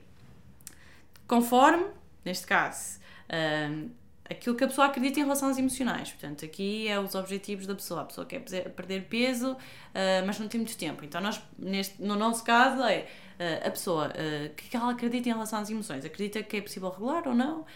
[1.28, 1.84] conforme,
[2.24, 2.98] neste caso,
[3.28, 3.86] ah,
[4.28, 6.10] aquilo que a pessoa acredita em relação aos emocionais.
[6.10, 8.02] Portanto, aqui é os objetivos da pessoa.
[8.02, 9.56] A pessoa quer perder peso,
[9.94, 11.04] ah, mas não tem muito tempo.
[11.04, 13.06] Então, nós, neste, no nosso caso, é
[13.38, 16.04] ah, a pessoa, o que ela acredita em relação às emoções?
[16.04, 17.66] Acredita que é possível regular ou não?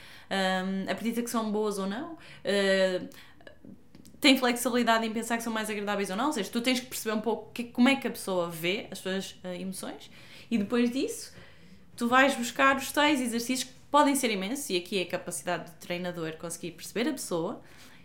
[0.91, 2.17] Acredita que são boas ou não?
[4.21, 6.27] Tem flexibilidade em pensar que são mais agradáveis ou não?
[6.27, 8.89] Ou seja, tu tens que perceber um pouco que- como é que a pessoa vê
[8.91, 10.11] as suas emoções
[10.51, 11.33] e depois disso
[11.97, 15.77] tu vais buscar os tais exercícios podem ser imensos, e aqui é a capacidade do
[15.79, 17.61] treinador conseguir perceber a pessoa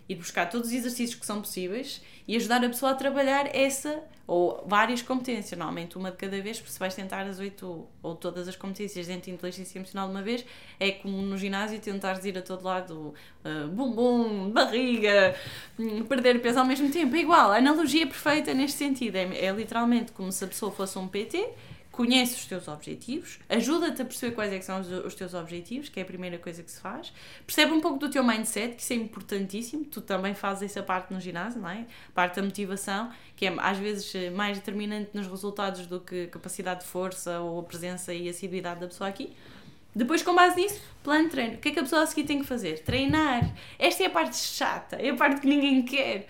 [0.07, 4.03] e buscar todos os exercícios que são possíveis e ajudar a pessoa a trabalhar essa
[4.25, 8.15] ou várias competências, normalmente uma de cada vez, porque se vais tentar as oito ou
[8.15, 10.45] todas as competências dentro de inteligência emocional de uma vez,
[10.79, 15.35] é como no ginásio tentares ir a todo lado, uh, bumbum, barriga,
[15.77, 17.15] hum, perder peso ao mesmo tempo.
[17.15, 20.71] É igual, a analogia é perfeita neste sentido, é, é literalmente como se a pessoa
[20.71, 21.49] fosse um PT,
[21.93, 26.03] conhece os teus objetivos, ajuda-te a perceber quais é são os, teus objetivos, que é
[26.03, 27.13] a primeira coisa que se faz,
[27.45, 31.13] percebe um pouco do teu mindset, que isso é importantíssimo, tu também fazes essa parte
[31.13, 31.85] no ginásio, não é?
[32.11, 36.79] Parte da motivação, que é às vezes eh, mais determinante nos resultados do que capacidade
[36.79, 39.31] de força ou a presença e assiduidade da pessoa aqui.
[39.95, 41.53] Depois, com base nisso, plano de treino.
[41.53, 42.79] O que é que a pessoa a seguir tem que fazer?
[42.79, 43.53] Treinar.
[43.77, 46.27] Esta é a parte chata, é a parte que ninguém quer.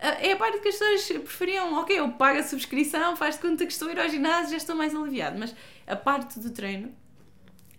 [0.00, 3.66] É a parte que as pessoas preferiam, ok, eu pago a subscrição, faz de conta
[3.66, 5.38] que estou a ir ao ginásio, já estou mais aliviado.
[5.38, 5.54] Mas
[5.86, 6.94] a parte do treino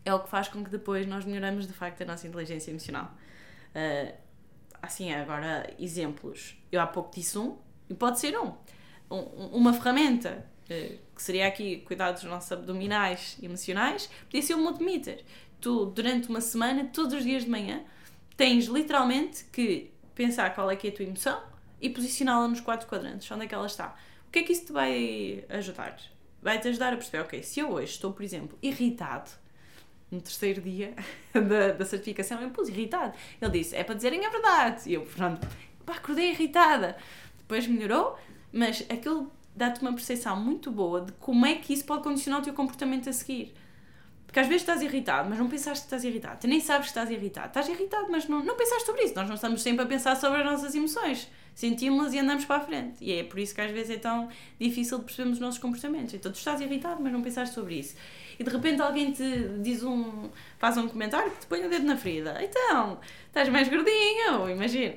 [0.05, 3.11] é o que faz com que depois nós melhoramos de facto a nossa inteligência emocional.
[3.75, 4.13] Uh,
[4.79, 6.55] assim, agora, exemplos.
[6.71, 7.57] Eu há pouco disse um,
[7.89, 8.53] e pode ser um.
[9.09, 14.61] um uma ferramenta, uh, que seria aqui cuidar dos nossos abdominais emocionais, podia ser um
[14.61, 15.25] multimeter.
[15.59, 17.83] Tu, durante uma semana, todos os dias de manhã,
[18.37, 21.50] tens literalmente que pensar qual é que é a tua emoção
[21.81, 23.95] e posicioná-la nos quatro quadrantes, onde é que ela está.
[24.27, 25.97] O que é que isso te vai ajudar?
[26.41, 29.29] Vai-te ajudar a perceber, ok, se eu hoje estou, por exemplo, irritado,
[30.09, 30.93] no terceiro dia
[31.33, 33.13] da, da certificação, eu pus irritado.
[33.41, 34.89] Ele disse, é para dizerem a verdade.
[34.89, 35.47] E eu, pronto,
[35.85, 36.97] pá, acordei irritada.
[37.39, 38.17] Depois melhorou,
[38.51, 42.43] mas aquilo dá-te uma percepção muito boa de como é que isso pode condicionar o
[42.43, 43.53] teu comportamento a seguir.
[44.25, 46.39] Porque às vezes estás irritado, mas não pensaste que estás irritado.
[46.39, 47.47] Tu nem sabes que estás irritado.
[47.47, 49.15] Estás irritado, mas não, não pensaste sobre isso.
[49.15, 51.29] Nós não estamos sempre a pensar sobre as nossas emoções
[51.61, 52.95] sentimos-las e andamos para a frente.
[52.99, 54.29] E é por isso que às vezes é tão
[54.59, 56.15] difícil percebermos os nossos comportamentos.
[56.15, 57.95] Então tu estás irritado, mas não pensaste sobre isso.
[58.39, 60.29] E de repente alguém te diz um.
[60.57, 62.35] faz um comentário que te põe o dedo na ferida.
[62.43, 64.95] Então, estás mais gordinho, imagina.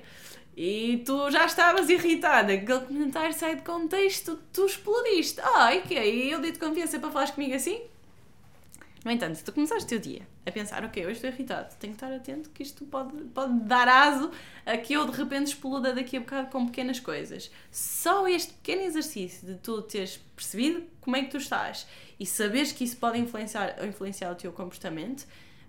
[0.57, 5.41] E tu já estavas irritada, aquele comentário sai de contexto, tu explodiste.
[5.73, 7.83] E que E eu dei-te confiança para falares comigo assim?
[9.05, 11.93] No entanto, se tu começares o teu dia a pensar, ok, hoje estou irritado, tenho
[11.93, 14.31] que estar atento que isto pode, pode dar aso
[14.65, 17.51] a que eu de repente exploda daqui a bocado com pequenas coisas.
[17.71, 21.87] Só este pequeno exercício de tu teres percebido como é que tu estás
[22.19, 25.27] e saberes que isso pode influenciar, influenciar o teu comportamento,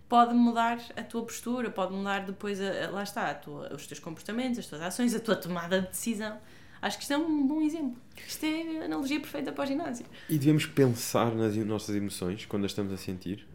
[0.08, 4.00] pode mudar a tua postura, pode mudar depois, a, a, lá está, tua, os teus
[4.00, 6.40] comportamentos, as tuas ações, a tua tomada de decisão.
[6.86, 8.00] Acho que isto é um bom exemplo.
[8.28, 10.06] Isto é a analogia perfeita para o ginásio.
[10.30, 13.48] E devemos pensar nas nossas emoções quando as estamos a sentir?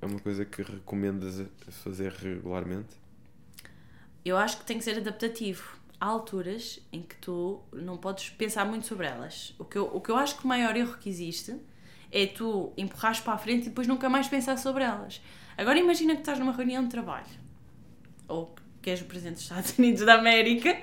[0.00, 1.44] É uma coisa que recomendas
[1.82, 2.90] fazer regularmente?
[4.24, 5.64] Eu acho que tem que ser adaptativo.
[6.00, 9.52] Há alturas em que tu não podes pensar muito sobre elas.
[9.58, 11.56] O que eu, o que eu acho que o maior erro que existe
[12.12, 15.20] é tu empurrares para a frente e depois nunca mais pensar sobre elas.
[15.58, 17.26] Agora imagina que estás numa reunião de trabalho
[18.28, 20.80] ou que és o Presidente dos Estados Unidos da América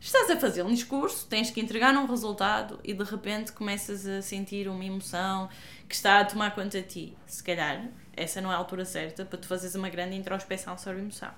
[0.00, 4.22] Estás a fazer um discurso, tens que entregar um resultado e de repente começas a
[4.22, 5.48] sentir uma emoção
[5.88, 7.18] que está a tomar conta de ti.
[7.26, 7.84] Se calhar,
[8.16, 11.32] essa não é a altura certa para tu fazeres uma grande introspeção sobre emoção.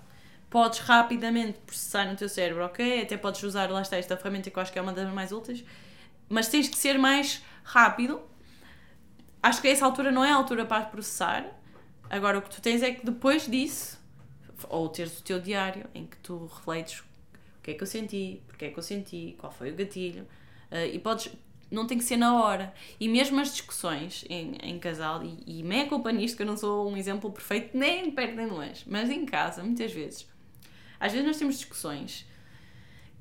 [0.50, 3.02] Podes rapidamente processar no teu cérebro, ok?
[3.02, 5.32] Até podes usar, lá está, esta ferramenta que eu acho que é uma das mais
[5.32, 5.64] úteis,
[6.28, 8.20] mas tens que ser mais rápido.
[9.42, 11.46] Acho que essa altura não é a altura para processar.
[12.10, 13.98] Agora, o que tu tens é que depois disso,
[14.68, 17.02] ou teres o teu diário em que tu refletes
[17.60, 20.22] o que é que eu senti, porque é que eu senti, qual foi o gatilho.
[20.72, 21.30] Uh, e podes,
[21.70, 22.72] não tem que ser na hora.
[22.98, 26.46] E mesmo as discussões em, em casal, e, e me é culpa nisto que eu
[26.46, 30.26] não sou um exemplo perfeito, nem perto nem longe, mas em casa, muitas vezes.
[30.98, 32.26] Às vezes nós temos discussões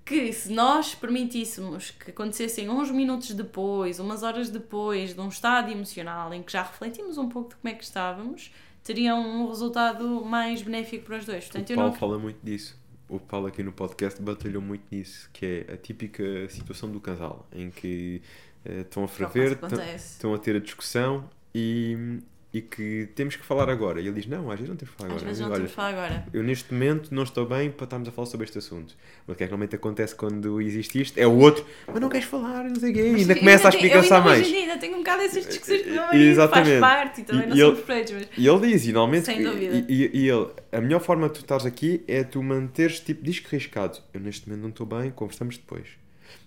[0.06, 5.70] que se nós permitíssemos que acontecessem uns minutos depois, umas horas depois, de um estado
[5.70, 8.52] emocional em que já refletimos um pouco de como é que estávamos,
[8.84, 11.44] teriam um resultado mais benéfico para os dois.
[11.44, 11.98] Portanto, o Paulo não...
[11.98, 12.79] fala muito disso
[13.10, 17.48] o Paulo aqui no podcast batalhou muito nisso, que é a típica situação do casal,
[17.52, 18.22] em que
[18.66, 19.60] uh, estão a ferver,
[19.96, 22.20] estão a ter a discussão e,
[22.52, 24.02] e que temos que falar agora.
[24.02, 25.22] E ele diz: Não, às vezes não temos que falar agora.
[25.22, 26.26] Às vezes não temos que falar agora.
[26.34, 28.96] Eu neste momento não estou bem para estarmos a falar sobre este assunto.
[29.28, 31.18] O que é que normalmente acontece quando existe isto?
[31.18, 33.02] É o outro, mas não queres falar, não sei o quê.
[33.02, 34.52] E ainda começa a explicar mais.
[34.52, 36.80] Eu ainda tenho um bocado essas discussões que não Exatamente.
[36.80, 38.14] faz parte e também e não são perfeitos.
[38.14, 38.28] Mas...
[38.38, 39.26] E ele diz, e normalmente.
[39.26, 39.86] Sem dúvida.
[39.88, 43.48] E, e, ele, a melhor forma de tu estares aqui é tu manteres tipo disco
[43.52, 44.00] riscado.
[44.14, 46.00] Eu neste momento não estou bem, conversamos depois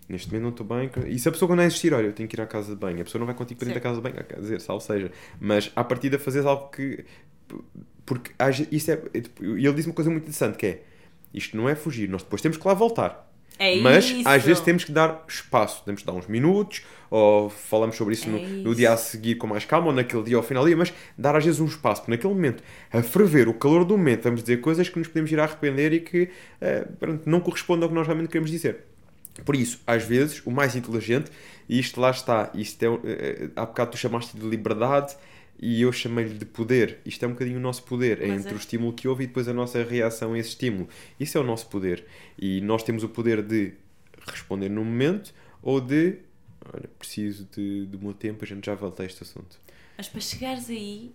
[0.08, 0.90] neste momento não estou bem.
[1.06, 2.80] E se a pessoa quando é existir, olha, eu tenho que ir à casa de
[2.80, 4.82] banho, a pessoa não vai contigo para ir à casa de banho, quer dizer, salvo
[4.82, 5.10] seja.
[5.40, 7.04] Mas à partida fazeres algo que.
[8.04, 8.32] Porque
[8.70, 9.00] isso é.
[9.14, 10.82] E ele disse uma coisa muito interessante que é
[11.32, 13.30] isto não é fugir, nós depois temos que lá voltar.
[13.58, 14.28] É Mas isso.
[14.28, 18.26] às vezes temos que dar espaço, temos que dar uns minutos, ou falamos sobre isso,
[18.26, 18.64] é no, isso.
[18.64, 21.36] no, dia a seguir com mais calma, ou naquele dia ao final dia, mas dar
[21.36, 24.60] às vezes um espaço, porque naquele momento, a ferver, o calor do momento, vamos dizer
[24.60, 28.06] coisas que nos podemos ir a arrepender e que uh, não correspondem ao que nós
[28.06, 28.84] realmente queremos dizer.
[29.44, 31.30] Por isso, às vezes, o mais inteligente,
[31.68, 35.16] e isto lá está, isto é, é, há bocado tu chamaste de liberdade
[35.58, 36.98] e eu chamei-lhe de poder.
[37.06, 38.52] Isto é um bocadinho o nosso poder, é entre é.
[38.52, 40.88] o estímulo que houve e depois a nossa reação a esse estímulo.
[41.18, 42.04] Isso é o nosso poder.
[42.38, 43.72] E nós temos o poder de
[44.26, 45.32] responder no momento
[45.62, 46.18] ou de,
[46.72, 49.58] olha, preciso de, do meu tempo, a gente já volta a este assunto.
[49.96, 51.12] Mas para chegares aí,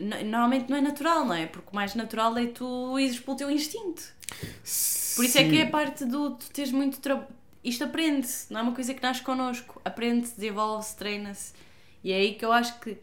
[0.00, 1.46] normalmente não é natural, não é?
[1.46, 4.02] Porque o mais natural é tu ires pelo teu instinto.
[4.30, 5.38] Por isso Sim.
[5.38, 7.28] é que é parte do tu teres muito trabalho.
[7.62, 9.80] Isto aprende-se, não é uma coisa que nasce connosco.
[9.84, 11.52] Aprende-se, desenvolve-se, treina-se.
[12.02, 12.96] E é aí que eu acho que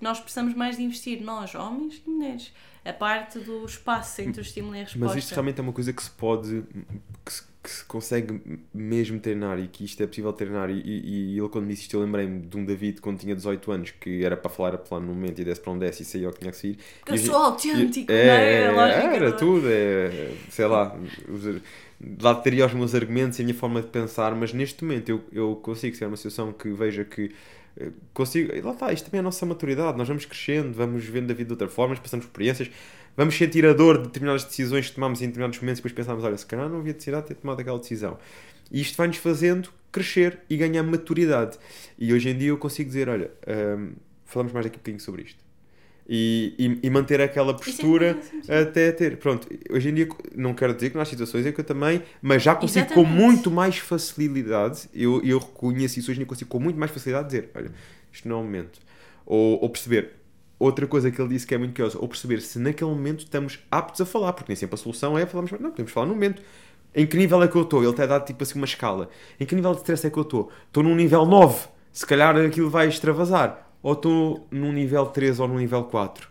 [0.00, 2.52] nós precisamos mais de investir, nós, homens e mulheres,
[2.84, 5.06] a parte do espaço entre o estímulo e a resposta.
[5.06, 6.64] Mas isto realmente é uma coisa que se pode,
[7.62, 8.40] que se, que se consegue
[8.74, 10.70] mesmo treinar e que isto é possível treinar.
[10.70, 13.34] E, e, e ele, quando me disse isto, eu lembrei-me de um David quando tinha
[13.34, 16.02] 18 anos que era para falar, para falar no momento e desse para um desce
[16.02, 16.78] e saía o que tinha que sair.
[17.00, 18.90] Porque eu a sou autêntico, é, não é?
[18.90, 20.10] é, A era do- tudo, é,
[20.50, 20.94] sei lá,
[21.28, 21.62] os-
[22.20, 25.20] lá teria os meus argumentos e a minha forma de pensar, mas neste momento eu,
[25.32, 27.30] eu consigo ser uma situação que veja que
[27.76, 31.30] eh, consigo, lá está, isto também é a nossa maturidade, nós vamos crescendo, vamos vendo
[31.30, 32.70] a vida de outra forma, passamos por experiências,
[33.16, 36.24] vamos sentir a dor de determinadas decisões que tomamos em determinados momentos e depois pensamos,
[36.24, 38.18] olha, se calhar não havia necessidade de ter tomado aquela decisão.
[38.70, 41.58] E isto vai-nos fazendo crescer e ganhar maturidade.
[41.98, 43.92] E hoje em dia eu consigo dizer, olha, hum,
[44.24, 45.42] falamos mais daqui um bocadinho sobre isto.
[46.08, 48.52] E, e, e manter aquela é postura sim.
[48.52, 49.18] até ter.
[49.18, 52.42] Pronto, hoje em dia não quero dizer que há situações em que eu também, mas
[52.42, 53.22] já consigo com Exatamente.
[53.22, 57.26] muito mais facilidade, eu, eu reconheço isso hoje em dia consigo com muito mais facilidade
[57.26, 57.70] dizer, olha,
[58.12, 58.80] isto não é o momento.
[59.24, 60.21] Ou, ou perceber.
[60.62, 63.58] Outra coisa que ele disse que é muito curiosa, ou perceber se naquele momento estamos
[63.68, 66.40] aptos a falar, porque nem sempre a solução é falarmos, não, podemos falar no momento.
[66.94, 67.82] Em que nível é que eu estou?
[67.82, 69.08] Ele tem dado tipo assim uma escala.
[69.40, 70.52] Em que nível de stress é que eu estou?
[70.68, 73.72] Estou num nível 9, se calhar aquilo vai extravasar.
[73.82, 76.30] Ou estou num nível 3 ou num nível 4.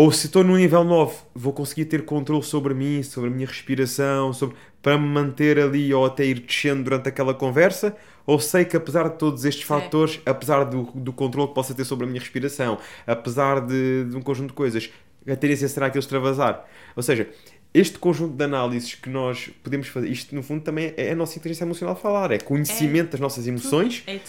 [0.00, 3.48] Ou se estou no nível 9, vou conseguir ter controle sobre mim, sobre a minha
[3.48, 7.96] respiração, sobre, para me manter ali ou até ir descendo durante aquela conversa.
[8.24, 11.84] Ou sei que apesar de todos estes fatores, apesar do, do controle que possa ter
[11.84, 14.88] sobre a minha respiração, apesar de, de um conjunto de coisas,
[15.26, 16.64] a tendência será que eu extravasar.
[16.94, 17.28] Ou seja,
[17.74, 21.36] este conjunto de análises que nós podemos fazer, isto no fundo também é a nossa
[21.36, 24.20] inteligência emocional a falar, é conhecimento das nossas emoções É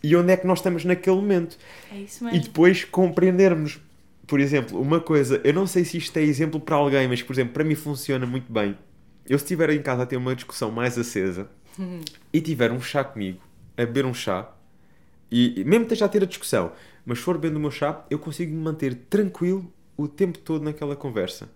[0.00, 1.58] e onde é que nós estamos naquele momento.
[1.92, 2.40] É isso E mesmo.
[2.44, 3.80] depois compreendermos.
[4.28, 7.32] Por exemplo, uma coisa, eu não sei se isto é exemplo para alguém, mas por
[7.32, 8.78] exemplo, para mim funciona muito bem.
[9.26, 11.50] Eu se estiver em casa a ter uma discussão mais acesa
[12.32, 13.40] e tiver um chá comigo,
[13.76, 14.54] a beber um chá,
[15.30, 16.72] e, e mesmo que esteja a ter a discussão,
[17.04, 20.94] mas for bebendo o meu chá, eu consigo me manter tranquilo o tempo todo naquela
[20.94, 21.50] conversa.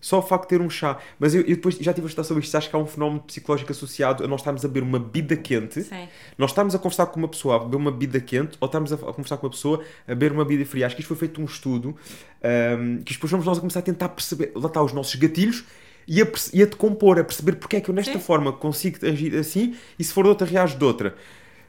[0.00, 0.98] Só o facto de ter um chá.
[1.18, 2.56] Mas eu, eu depois já estive a estudar sobre isto.
[2.56, 5.82] Acho que há um fenómeno psicológico associado a nós estarmos a beber uma bebida quente
[5.82, 6.08] Sim.
[6.36, 8.96] nós estamos a conversar com uma pessoa a beber uma bebida quente ou estamos a,
[8.96, 10.86] conversar com uma pessoa a beber uma bebida fria.
[10.86, 11.96] Acho que isto foi feito um estudo
[12.42, 15.64] ahm, que depois vamos nós a começar a tentar perceber, lá está, os nossos gatilhos
[16.06, 18.20] e a, e a decompor, a perceber porque é que eu nesta Sim.
[18.20, 21.14] forma consigo agir assim e se for de outra reage de outra.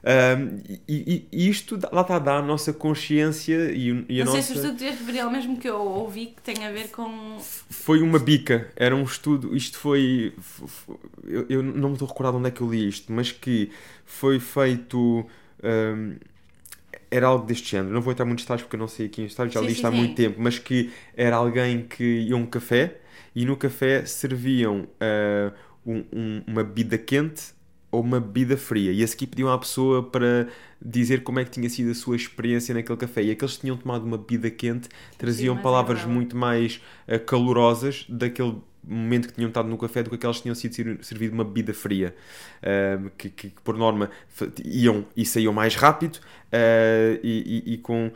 [0.04, 4.42] Ahm, e, e- isto lá está, dá a nossa consciência e, e a não sei
[4.42, 4.42] nossa...
[4.42, 7.38] se o estudo te referiu ao mesmo que eu ouvi que tem a ver com.
[7.70, 10.34] Foi uma bica, era um estudo, isto foi.
[11.24, 13.32] Eu, eu não me estou a recordar de onde é que eu li isto, mas
[13.32, 13.70] que
[14.04, 15.26] foi feito.
[15.62, 16.16] hum,
[17.10, 19.22] era algo deste género, não vou entrar em muitos detalhes porque eu não sei aqui
[19.22, 19.90] em detalhes, já li isto há sim.
[19.90, 22.98] muito tempo, mas que era alguém que ia a um café
[23.34, 25.52] e no café serviam ah,
[25.86, 27.52] um- um- uma bebida quente
[27.90, 30.48] ou uma bebida fria e a seguir pediam à pessoa para
[30.80, 33.76] dizer como é que tinha sido a sua experiência naquele café e aqueles que tinham
[33.76, 34.88] tomado uma bebida quente
[35.18, 36.14] traziam mais palavras agradável.
[36.14, 40.42] muito mais ah, calorosas daquele momento que tinham estado no café do que aquelas que
[40.44, 42.14] tinham sido ser- servido uma bebida fria
[42.62, 44.10] ah, que, que, por norma
[44.64, 46.18] iam e saíam mais rápido
[46.52, 48.10] ah, e, e- e com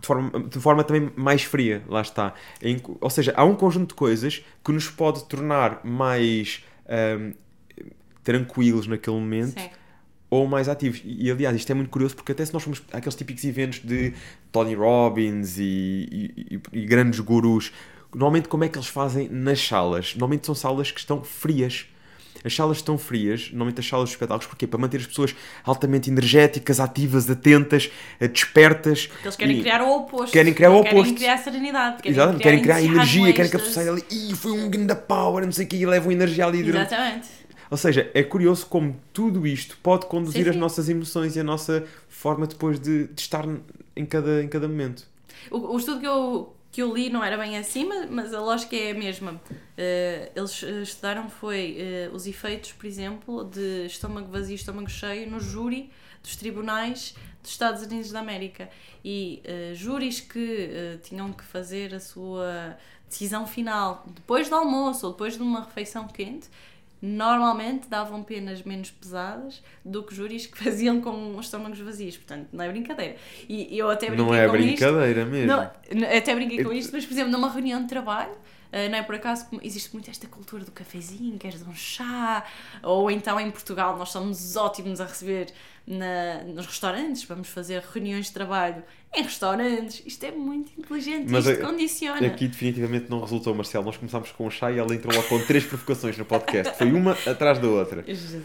[0.00, 2.34] de forma, de forma também mais fria, lá está.
[2.62, 6.64] Em- ou seja, há um conjunto de coisas que nos pode tornar mais
[8.32, 9.70] tranquilos naquele momento Sim.
[10.28, 11.00] ou mais ativos.
[11.02, 13.78] E, e, aliás, isto é muito curioso porque até se nós formos aqueles típicos eventos
[13.82, 14.12] de
[14.52, 15.62] Tony Robbins e,
[16.12, 17.72] e- e- e grandes gurus,
[18.14, 20.12] normalmente como é que eles fazem nas salas?
[20.14, 21.86] Normalmente são salas que estão frias.
[22.44, 24.64] As salas estão frias, normalmente as salas de espetáculos, porquê?
[24.64, 25.34] Para manter as pessoas
[25.64, 27.90] altamente energéticas, ativas, atentas,
[28.20, 29.06] eh, despertas.
[29.08, 30.32] Porque eles querem E- criar o oposto.
[30.32, 30.94] Querem criar o oposto.
[30.98, 31.96] Querem criar serenidade.
[32.02, 34.94] Querem Exatamente, querem criar energia, querem que a pessoa saia ali, Ih, foi um grande
[34.94, 37.26] power, não sei o que, e levam energia ali durante Exatamente.
[37.70, 40.60] Ou seja, é curioso como tudo isto pode conduzir Sim, as sim.
[40.60, 43.44] nossas emoções e a nossa forma depois de, de estar
[43.94, 45.06] em cada, em cada momento.
[45.50, 48.40] O, o estudo que eu, que eu li não era bem assim, mas, mas a
[48.40, 49.40] lógica é a mesma.
[49.76, 55.30] Eh, eles eh, estudaram foi eh, os efeitos, por exemplo, de estômago vazio estômago cheio
[55.30, 55.90] no júri
[56.22, 58.68] dos tribunais dos Estados Unidos da América.
[59.04, 62.76] E eh, júris que tinham que fazer a sua
[63.08, 66.48] decisão final depois do almoço ou depois de uma refeição quente,
[67.00, 72.16] normalmente davam penas menos pesadas do que júris que faziam com os estômagos vazios.
[72.16, 73.16] Portanto, não é brincadeira.
[73.48, 74.66] E eu até brinquei não é com isto.
[74.66, 75.46] brincadeira mesmo.
[75.46, 75.62] Não,
[76.16, 78.34] até brinquei com isto, mas por exemplo, numa reunião de trabalho,
[78.72, 82.44] ah, não é por acaso que existe muito esta cultura do cafezinho, queres um chá,
[82.82, 85.46] ou então em Portugal nós somos ótimos a receber
[85.86, 88.82] na- nos restaurantes, vamos fazer reuniões de trabalho
[89.16, 92.26] em restaurantes, isto é muito inteligente, Mas isto a- condiciona.
[92.26, 93.84] Aqui definitivamente não resultou, Marcelo.
[93.86, 96.76] Nós começámos com um chá e ela entrou lá com três provocações no podcast.
[96.76, 98.02] Foi uma atrás da outra.
[98.06, 98.42] Jesus.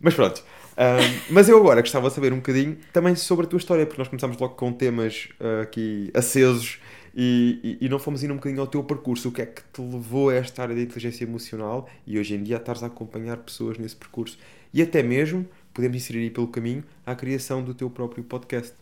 [0.00, 0.42] Mas pronto.
[0.76, 4.00] Ahm, mas eu agora gostava de saber um bocadinho também sobre a tua história, porque
[4.00, 6.80] nós começámos logo com temas ah, aqui acesos
[7.14, 9.28] E, e, não fomos indo um bocadinho ao teu percurso.
[9.28, 12.42] O que é que te levou a esta área da inteligência emocional e hoje em
[12.42, 14.38] dia a estares a acompanhar pessoas nesse percurso?
[14.72, 18.74] E até mesmo, podemos inserir aí pelo caminho, a criação do teu próprio podcast.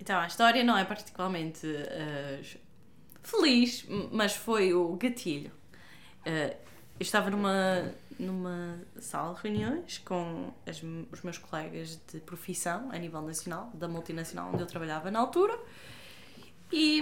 [0.00, 2.40] Então, a história não é particularmente eh,
[3.22, 5.52] feliz, mas foi o gatilho.
[6.24, 6.56] Eh,
[6.98, 12.98] eu estava numa, numa sala de reuniões com as os meus colegas de profissão a
[12.98, 15.58] nível nacional, da multinacional onde eu trabalhava na altura,
[16.72, 17.00] e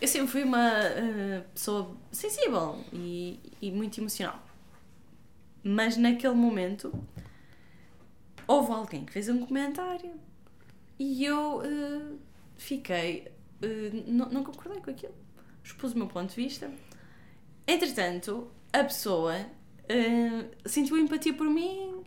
[0.00, 4.42] eu sempre fui uma eh, pessoa sensível e, e muito emocional.
[5.62, 6.92] Mas naquele momento
[8.46, 10.12] houve alguém que fez um comentário
[10.98, 12.16] e eu eh,
[12.56, 13.28] fiquei.
[13.62, 15.14] eh, não, não concordei com aquilo.
[15.62, 16.70] Expus o meu ponto de vista.
[17.66, 19.34] Entretanto, a pessoa
[19.88, 22.04] eh, sentiu empatia por mim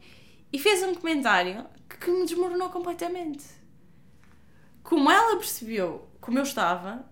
[0.54, 3.46] e fez um comentário que me desmoronou completamente.
[4.84, 7.10] Como ela percebeu como eu estava,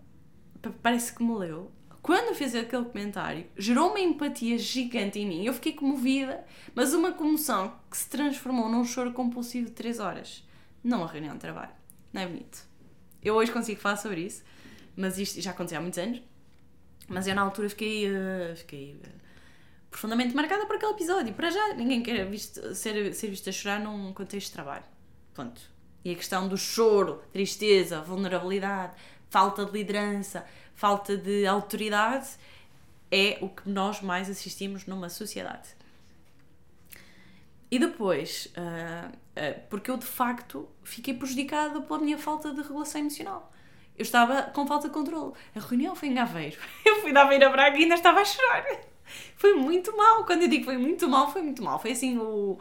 [0.61, 1.71] pa- parece que me leu.
[2.01, 5.45] Quando fez aquele comentário, gerou uma empatia gigante em mim.
[5.45, 6.43] Eu fiquei comovida,
[6.75, 10.43] mas uma comoção que se transformou num choro compulsivo de 3 horas.
[10.83, 11.71] Não a reunião de trabalho.
[12.11, 12.63] Não é bonito.
[13.23, 14.43] Eu hoje consigo falar sobre isso,
[14.97, 16.21] mas isto já aconteceu há muitos anos.
[17.07, 19.09] Mas eu na altura fiquei, eh, fiquei eh,
[19.89, 21.33] profundamente marcada por aquele episódio.
[21.33, 24.83] Para já, ninguém quer visto, ser, ser visto a chorar num contexto de trabalho.
[25.33, 25.61] Ponto.
[26.05, 28.93] E a questão do choro, tristeza, vulnerabilidade,
[29.27, 30.45] falta de liderança,
[30.75, 32.29] falta de autoridade
[33.11, 35.69] é o que nós mais assistimos numa sociedade.
[37.71, 43.01] E depois, ah, ah, porque eu de facto fiquei prejudicada pela minha falta de regulação
[43.01, 43.51] emocional.
[43.97, 45.33] Eu estava com falta de controle.
[45.55, 46.59] A reunião foi em Aveiro.
[46.85, 48.63] Eu fui da Aveiro Braga e ainda estava a chorar.
[49.37, 50.25] Foi muito mal.
[50.25, 51.79] Quando eu digo foi muito mal, foi muito mal.
[51.79, 52.59] Foi assim o,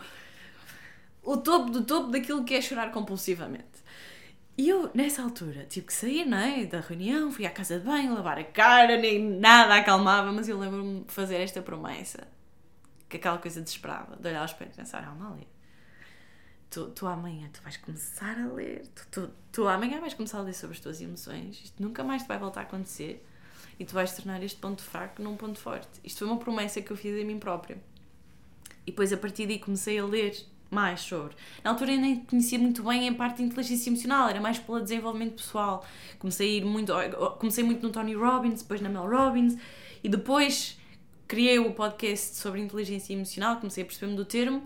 [1.25, 3.75] o topo do topo daquilo que é chorar compulsivamente.
[4.57, 6.65] E eu, nessa altura, tive que sair, não é?
[6.65, 10.59] Da reunião, fui à casa de banho, lavar a cara, nem nada acalmava, mas eu
[10.59, 12.29] lembro-me de fazer esta promessa.
[13.09, 15.47] Que aquela coisa desesperada, de olhar ao espelho e pensar, ah, Amália,
[16.71, 20.43] tu, tu amanhã tu vais começar a ler, tu, tu, tu amanhã vais começar a
[20.43, 23.25] ler sobre as tuas emoções, isto nunca mais te vai voltar a acontecer
[23.79, 26.01] e tu vais tornar este ponto fraco num ponto forte.
[26.03, 27.77] Isto foi uma promessa que eu fiz a mim própria.
[28.87, 30.37] E depois a partir daí comecei a ler
[30.75, 31.35] mais sobre.
[31.63, 34.81] Na altura eu nem conhecia muito bem a parte de inteligência emocional, era mais pelo
[34.81, 35.85] desenvolvimento pessoal.
[36.19, 36.93] Comecei a ir muito,
[37.39, 39.57] comecei muito no Tony Robbins, depois na Mel Robbins
[40.03, 40.77] e depois
[41.27, 44.65] criei o podcast sobre inteligência emocional, comecei a perceber-me do termo.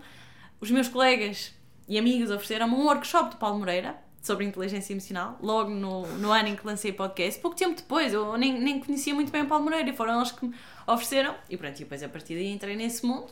[0.59, 1.53] Os meus colegas
[1.87, 6.49] e amigos ofereceram-me um workshop do Paulo Moreira sobre inteligência emocional, logo no, no ano
[6.49, 7.39] em que lancei o podcast.
[7.39, 10.31] Pouco tempo depois, eu nem, nem conhecia muito bem o Paulo Moreira e foram eles
[10.31, 10.53] que me
[10.85, 11.35] ofereceram.
[11.49, 13.31] E pronto, e depois a partir daí entrei nesse mundo.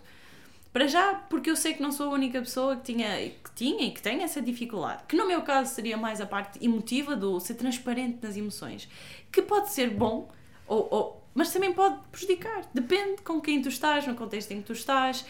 [0.78, 3.88] Para já, porque eu sei que não sou a única pessoa que tinha, que tinha
[3.88, 5.06] e que tem essa dificuldade.
[5.08, 8.88] Que no meu caso seria mais a parte emotiva do ser transparente nas emoções.
[9.32, 10.30] Que pode ser bom,
[10.68, 12.62] ou, ou, mas também pode prejudicar.
[12.76, 15.26] Depende com quem tu estás, no contexto em que tu estás.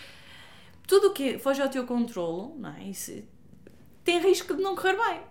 [0.85, 2.83] Tudo o que foge ao teu controlo, não é?
[2.83, 3.23] Isso
[4.03, 5.21] tem risco de não correr bem.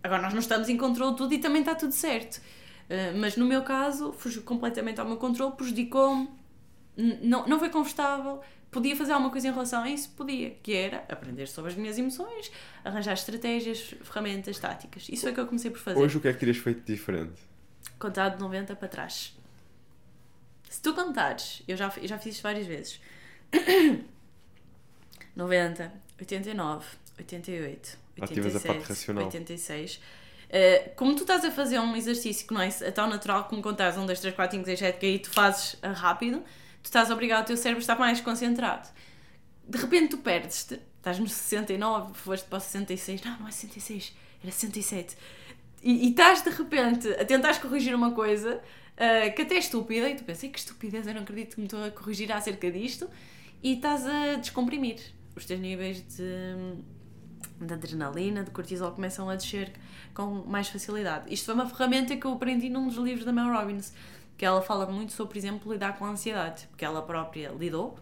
[0.00, 2.36] Agora, nós não estamos em controle de tudo e também está tudo certo.
[2.36, 6.28] Uh, mas no meu caso, fugiu completamente ao meu controle, prejudicou-me,
[6.96, 8.40] não, não foi confortável.
[8.70, 10.10] Podia fazer alguma coisa em relação a isso?
[10.10, 12.52] Podia, que era aprender sobre as minhas emoções,
[12.84, 15.08] arranjar estratégias, ferramentas, táticas.
[15.08, 15.98] Isso o que eu comecei por fazer.
[15.98, 17.40] Hoje o que é que terias feito diferente?
[17.98, 19.36] Contar de 90 para trás.
[20.68, 23.00] Se tu contares, eu já, eu já fiz isto várias vezes.
[25.34, 26.86] 90, 89,
[27.18, 29.24] 88, Ativas a parte 87, racional.
[29.24, 29.96] 86.
[29.96, 33.96] Uh, como tu estás a fazer um exercício que não é tão natural como contares
[33.96, 36.42] 1, 2, 3, 4, 5, 6, 7, que aí tu fazes uh, rápido,
[36.82, 38.88] tu estás a obrigar o teu cérebro a estar mais concentrado.
[39.68, 44.14] De repente tu perdes-te, estás no 69, foste para o 66, não, não é 66,
[44.42, 45.16] era 67.
[45.82, 50.08] E, e estás de repente a tentar corrigir uma coisa uh, que até é estúpida,
[50.08, 52.70] e tu pensas, "Ei, que estupidez, eu não acredito que me estou a corrigir acerca
[52.70, 53.08] disto,
[53.62, 55.00] e estás a descomprimir.
[55.36, 59.72] Os teus níveis de, de adrenalina, de cortisol começam a descer
[60.12, 61.32] com mais facilidade.
[61.32, 63.92] Isto foi uma ferramenta que eu aprendi num dos livros da Mel Robbins,
[64.40, 67.98] que ela fala muito sobre, por exemplo, lidar com a ansiedade, porque ela própria lidou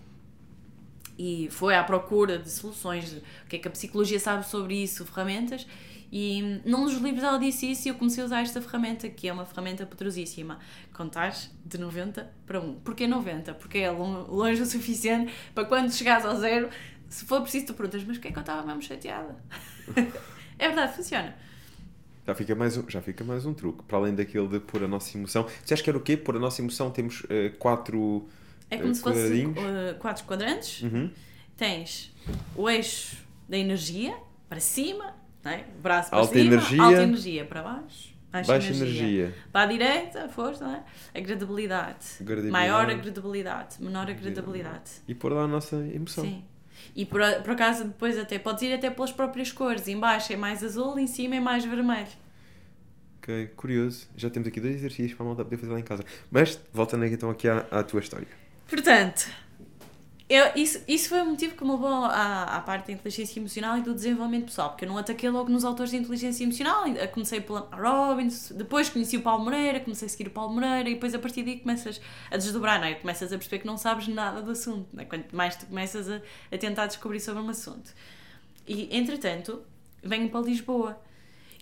[1.18, 4.80] e foi à procura de soluções, de o que é que a psicologia sabe sobre
[4.80, 5.66] isso, ferramentas,
[6.12, 9.28] e num dos livros ela disse isso e eu comecei a usar esta ferramenta, que
[9.28, 10.58] é uma ferramenta poderosíssima.
[10.94, 11.34] Contar
[11.66, 12.74] de 90 para 1.
[12.80, 13.54] Porquê 90?
[13.54, 16.70] Porque é lon- longe o suficiente para quando chegares ao zero,
[17.08, 19.36] se for preciso, tu perguntas, mas porquê é que eu estava mesmo chateada?
[20.58, 21.34] é verdade, funciona.
[22.28, 23.82] Já fica, mais um, já fica mais um truque.
[23.84, 25.46] Para além daquele de pôr a nossa emoção.
[25.62, 26.14] Dizeste que era o quê?
[26.14, 28.28] Pôr a nossa emoção, temos eh, quatro.
[28.70, 29.56] É como Eh, se fosse quadradinhos?
[29.58, 30.82] uh, quatro quadrantes.
[30.82, 31.10] Uhum.
[31.56, 32.14] Tens
[32.54, 33.16] o eixo
[33.48, 34.14] da energia
[34.46, 35.64] para cima, é?
[35.82, 36.82] braço para Alta cima, energia.
[36.82, 39.02] alta energia para baixo, Baixa, Baixa energia.
[39.02, 39.34] energia.
[39.50, 40.84] Para a direita, força, não é?
[41.14, 42.06] Agradabilidade.
[42.50, 43.76] Maior agradabilidade.
[43.82, 44.90] Menor agradabilidade.
[45.08, 46.24] E pôr lá a nossa emoção.
[46.24, 46.44] Sim.
[46.98, 49.86] E por, por acaso depois até podes ir até pelas próprias cores.
[49.86, 52.08] Em baixo é mais azul, em cima é mais vermelho.
[53.18, 54.08] Ok, curioso.
[54.16, 56.04] Já temos aqui dois exercícios para a malta poder fazer lá em casa.
[56.28, 58.26] Mas, voltando então aqui à, à tua história.
[58.68, 59.30] Portanto,
[60.28, 63.78] eu, isso, isso foi o motivo que me levou à, à parte da inteligência emocional
[63.78, 66.86] e do desenvolvimento pessoal, porque eu não ataquei logo nos autores de inteligência emocional.
[66.86, 70.90] Eu comecei pela Robbins, depois conheci o Paulo Moreira, comecei a seguir o Paulo Moreira
[70.90, 71.98] e depois a partir daí começas
[72.30, 72.94] a desdobrar, não é?
[72.94, 75.04] Começas a perceber que não sabes nada do assunto, é?
[75.06, 76.20] Quanto mais tu começas a,
[76.52, 77.90] a tentar descobrir sobre um assunto.
[78.66, 79.62] E, entretanto,
[80.02, 81.00] venho para Lisboa.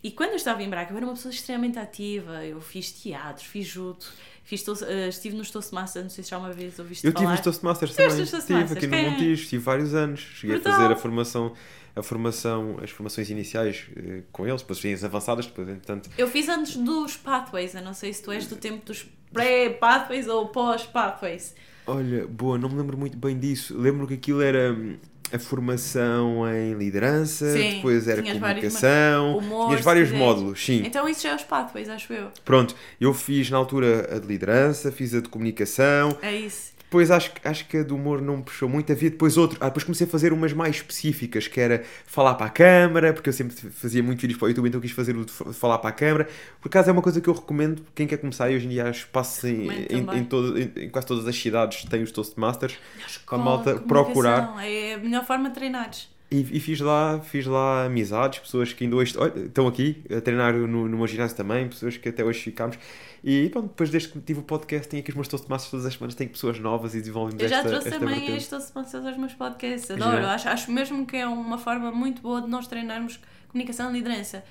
[0.03, 2.45] E quando eu estava em Braga, eu era uma pessoa extremamente ativa.
[2.45, 4.05] Eu fiz teatro, fiz judo,
[4.47, 7.25] fiz toast- eh, estive nos Toastmasters, não sei se já uma vez ouviste Eu tive
[7.25, 7.33] falar.
[7.37, 8.17] nos Toastmasters também.
[8.19, 9.11] nos Toastmasters, Tive aqui no?
[9.11, 10.21] Montijo, tive vários anos.
[10.21, 10.73] Cheguei Brutal.
[10.73, 11.53] a fazer a formação,
[11.95, 16.49] a formação, as formações iniciais eh, com eles, depois as avançadas, depois, entretanto, Eu fiz
[16.49, 21.55] antes dos Pathways, eu não sei se tu és do tempo dos pré-Pathways ou pós-Pathways.
[21.87, 23.77] Olha, boa, não me lembro muito bem disso.
[23.79, 24.97] Lembro que aquilo era hum,
[25.33, 30.65] a formação em liderança, Sim, depois era tinhas vários comunicação, Humor, tinhas se vários módulos,
[30.65, 30.83] sim.
[30.85, 32.29] Então isso já é os Pathways, acho eu.
[32.45, 36.76] Pronto, eu fiz na altura a de liderança, fiz a de comunicação, É isso.
[36.89, 38.93] Depois acho, que- acho que a do humor não me puxou muito.
[38.93, 42.47] Havia depois outro, ah, depois comecei a fazer umas mais específicas, que era falar para
[42.47, 45.25] a câmara, porque eu sempre fazia muito vídeos para o YouTube, então quis fazer o
[45.25, 46.29] de fa- falar para a câmara.
[46.61, 48.87] Por acaso é uma coisa que eu recomendo, quem quer começar, e hoje em dia
[48.87, 52.79] há espaço em, em, em todo- em- em quase todas as cidades tem os Toastmasters.
[53.07, 54.55] Escola, malta procurar.
[54.65, 56.09] É a melhor forma de treinares.
[56.29, 60.21] E, e fiz lá, fiz lá amizades, pessoas que ainda hoje olha, estão aqui a
[60.21, 62.77] treinar no, no meu ginásio também, pessoas que até hoje ficámos.
[63.23, 65.95] E pronto, depois desde que tive o podcast, tenho aqui os meus Toastmasters todas as
[65.95, 68.39] semanas, tenho pessoas novas e desenvolvemos Eu já esta, trouxe esta também vertente.
[68.39, 69.91] estes Toastmasters aos meus podcasts.
[69.91, 70.23] Adoro.
[70.23, 70.35] Já.
[70.35, 74.45] Acho, acho mesmo que é uma forma muito boa de nós treinarmos comunicação e liderança.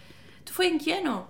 [0.45, 1.25] Tu foi em que ano?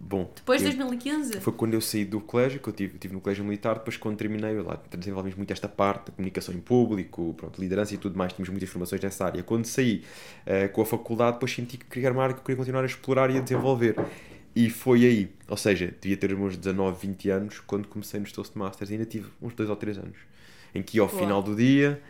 [0.00, 1.40] Bom, Depois de eu- 2015?
[1.40, 4.16] foi quando eu saí do colégio, que eu tive, tive no colégio militar, depois quando
[4.16, 8.16] terminei, eu lá desenvolvemos muito esta parte da comunicação em público, pronto, liderança e tudo
[8.16, 9.42] mais, tínhamos muitas informações nessa área.
[9.42, 10.02] Quando saí
[10.46, 12.86] eh, com a faculdade, depois senti que queria uma área que eu queria continuar a
[12.86, 13.96] explorar e a desenvolver.
[14.54, 18.90] E foi aí, ou seja, devia ter meus 19, 20 anos quando comecei nos Toastmasters,
[18.90, 20.16] ainda tive uns 2 ou 3 anos,
[20.74, 22.00] em que ao final do dia,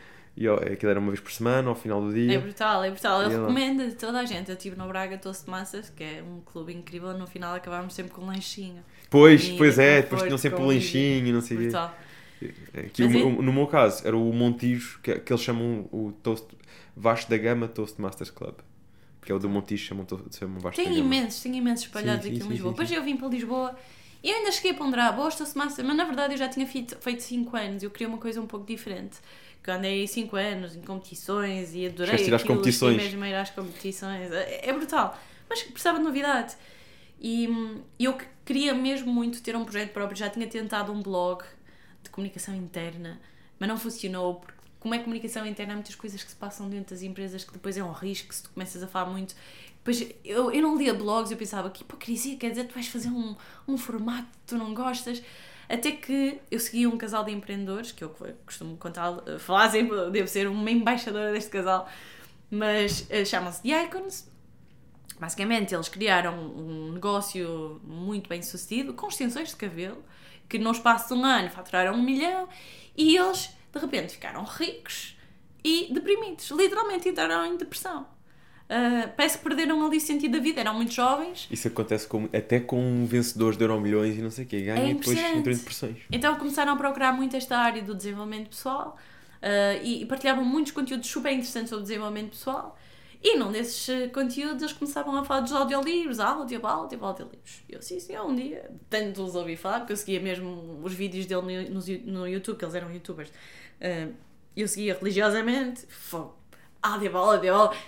[0.40, 2.40] e aquilo era uma vez por semana, ao final do É dia.
[2.40, 3.23] brutal, é brutal.
[3.23, 4.48] Eu recomendo a toda a gente.
[4.51, 7.16] Eu estive no Braga Toastmasters, que é um clube incrível.
[7.16, 8.82] No final acabámos sempre com um lanchinho.
[9.10, 11.66] Pois, E pois é, depois tinham sempre o lanchinho, não sei o quê.
[11.66, 11.94] Brutal.
[12.86, 16.12] Aqui, o- é- o- no meu caso, era o Montijo, que, que eles chamam o
[16.23, 16.47] Toast,
[16.97, 18.55] Vasco da Gama Toastmasters Club.
[19.23, 21.05] Que é o do Montijo, chamam, chamam Vasco Tem da Gama.
[21.16, 22.70] imensos, tem imensos espalhados Sim, sim, aqui em Lisboa.
[22.73, 23.77] sim, Depois eu vim para Lisboa
[24.23, 26.66] e eu ainda cheguei a ponderar, boa, estou massa, mas na verdade eu já tinha
[26.66, 29.19] feito 5 anos, eu queria uma coisa um pouco diferente.
[29.69, 32.97] Que eu andei 5 anos em competições e adorei Chegaste ir às aquilo, competições.
[32.97, 34.32] mesmo a ir às competições.
[34.32, 35.15] É, é brutal,
[35.47, 36.57] mas precisava de novidade.
[37.20, 37.51] E
[37.99, 41.45] eu que queria mesmo muito ter um projeto próprio, já tinha tentado um blog
[42.03, 43.20] de comunicação interna,
[43.59, 46.95] mas não funcionou porque como é comunicação interna, há muitas coisas que se passam dentro
[46.95, 49.35] das empresas que depois é um risco se tu começas a falar muito.
[49.85, 53.11] Depois eu, eu não lia blogs, eu pensava que hipocrisia, quer dizer, tu vais fazer
[53.11, 53.36] um,
[53.66, 55.23] um formato que tu não gostas.
[55.69, 58.15] Até que eu segui um casal de empreendedores, que eu
[58.47, 61.86] costumo contar, eh, falar sempre, devo ser uma embaixadora deste casal,
[62.51, 64.27] mas eh, chamam-se The Icons.
[65.20, 70.03] Basicamente, eles criaram um negócio muito bem sucedido, com extensões de cabelo,
[70.49, 72.49] que no espaço de um ano faturaram um milhão
[72.97, 75.19] e eles, de repente, ficaram ricos
[75.62, 76.51] e deprimidos.
[76.51, 78.07] Literalmente entraram em depressão.
[78.69, 81.49] Ah, parece que perderam ali sentido da vida, eram muito jovens.
[81.51, 84.61] Isso acontece com, até com vencedores de Euro Milhões e não sei o quê.
[84.61, 85.97] Ganham É e depois entram em depressões.
[86.12, 88.97] Então começaram a procurar muito esta área do desenvolvimento pessoal
[89.40, 92.78] ah, e, e partilhavam muitos conteúdos super interessantes sobre desenvolvimento pessoal.
[93.20, 97.65] E num desses eh, conteúdos eles começavam a falar dos audiolivros, áudio, áudio, audiolivros.
[97.69, 100.93] E eu, sim, sim, um dia, tanto os ouvi falar, porque eu seguia mesmo os
[100.93, 101.81] vídeos dele no,
[102.12, 103.32] no, YouTube, que eles eram youtubers.
[103.81, 104.09] Ah,
[104.57, 106.36] eu seguia religiosamente, fogo,
[106.81, 107.78] áudio, áudio, áudio.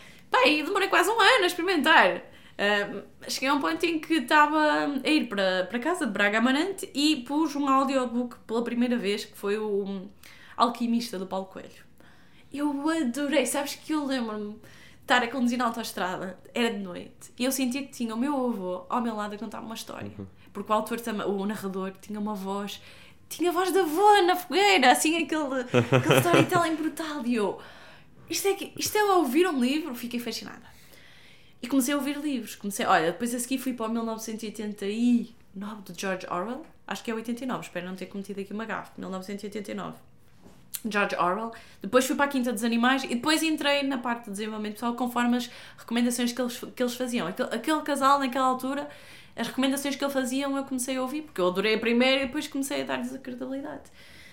[0.47, 2.23] E demorei quase um ano a experimentar.
[2.61, 4.59] Ah, cheguei a um ponto em que estava
[5.03, 9.25] a ir para, para casa de Braga Amarante e pus um audiobook pela primeira vez,
[9.25, 10.09] que foi o
[10.59, 11.89] Alquimista do Paulo Coelho.
[12.53, 14.61] Eu adorei, sabes que eu lembro-me
[15.01, 18.35] estar a conduzir na autoestrada, era de noite, e eu sentia que tinha o meu
[18.35, 20.13] avô ao meu lado a contar uma história.
[20.53, 22.81] Porque o autor, o narrador, tinha uma voz,
[23.29, 27.25] tinha a voz da avó na fogueira, assim, aquele, aquele storytelling brutal.
[27.25, 27.59] E eu,
[28.31, 29.95] isto é, que, isto é ouvir um livro?
[29.95, 30.63] Fiquei fascinada.
[31.63, 32.55] E comecei a ouvir livros.
[32.55, 36.65] Comecei, olha, depois a seguir fui para o 1989 do George Orwell.
[36.87, 38.93] Acho que é 89, espero não ter cometido aqui uma gafe.
[38.99, 39.99] 1989.
[40.89, 41.53] George Orwell.
[41.83, 44.95] Depois fui para a Quinta dos Animais e depois entrei na parte do desenvolvimento pessoal
[44.95, 47.27] conforme as recomendações que eles, que eles faziam.
[47.27, 48.89] Aquele, aquele casal, naquela altura,
[49.37, 52.27] as recomendações que ele fazia eu comecei a ouvir, porque eu adorei a primeira e
[52.27, 53.91] depois comecei a dar-lhes a credibilidade.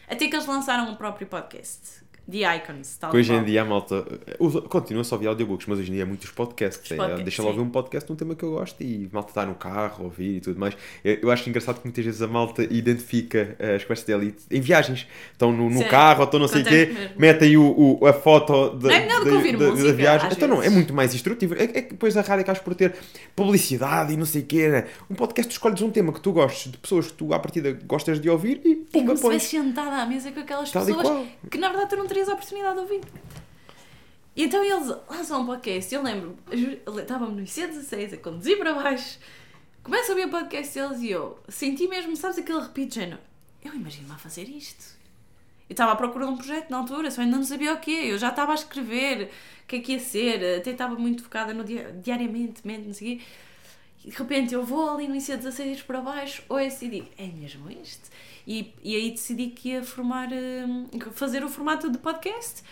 [0.07, 4.05] Até que eles lançaram um próprio podcast, The Icons, tal hoje em dia a malta
[4.69, 6.83] continua só a ouvir audiobooks, mas hoje em dia é muitos podcasts.
[6.83, 7.57] Os É, podcasts, deixa lá sim.
[7.57, 9.95] ouvir um podcast de um tema que eu gosto e a malta está no carro
[10.01, 10.75] a ouvir e tudo mais.
[11.03, 14.59] Eu, eu acho engraçado que muitas vezes a malta identifica eh, as conversas dela em
[14.61, 15.07] viagens.
[15.31, 18.71] Estão no, no carro ou estão não sei o quê, metem o, o- a foto
[18.71, 20.29] da, É melhor do que da- ouvir da- da música, viagem.
[20.31, 21.55] Então não, é muito mais instrutivo.
[21.55, 22.93] É, é que depois a rádio acabas por ter
[23.35, 24.67] publicidade e não sei o quê.
[24.67, 24.85] Né?
[25.09, 27.71] Um podcast tu escolhes um tema que tu gostes, de pessoas que tu à partida
[27.85, 30.85] gostas de ouvir e É pumba, como se estivesse sentada à mesa com aquelas Tal
[30.85, 33.01] pessoas que na verdade tu não terias a oportunidade de ouvir.
[34.35, 35.93] E então eles lançam um podcast.
[35.93, 36.37] Eu lembro,
[36.99, 39.19] estávamos no IC16 a conduzir para baixo,
[39.83, 43.19] começo a ouvir o podcast deles e eu senti mesmo, sabes, aquele de género.
[43.63, 44.97] Eu imagino-me a fazer isto.
[45.69, 47.91] Eu estava à procura de um projeto na altura, só ainda não sabia o quê.
[48.05, 49.29] Eu já estava a escrever
[49.63, 52.93] o que é que ia ser, até estava muito focada no dia, diariamente, mente, não
[52.93, 53.25] sei o quê.
[54.05, 57.69] E de repente eu vou ali no IC16 para baixo, ouço e digo, é mesmo
[57.69, 58.09] isto?
[58.47, 62.63] E, e aí decidi que ia formar, hum, fazer o formato de podcast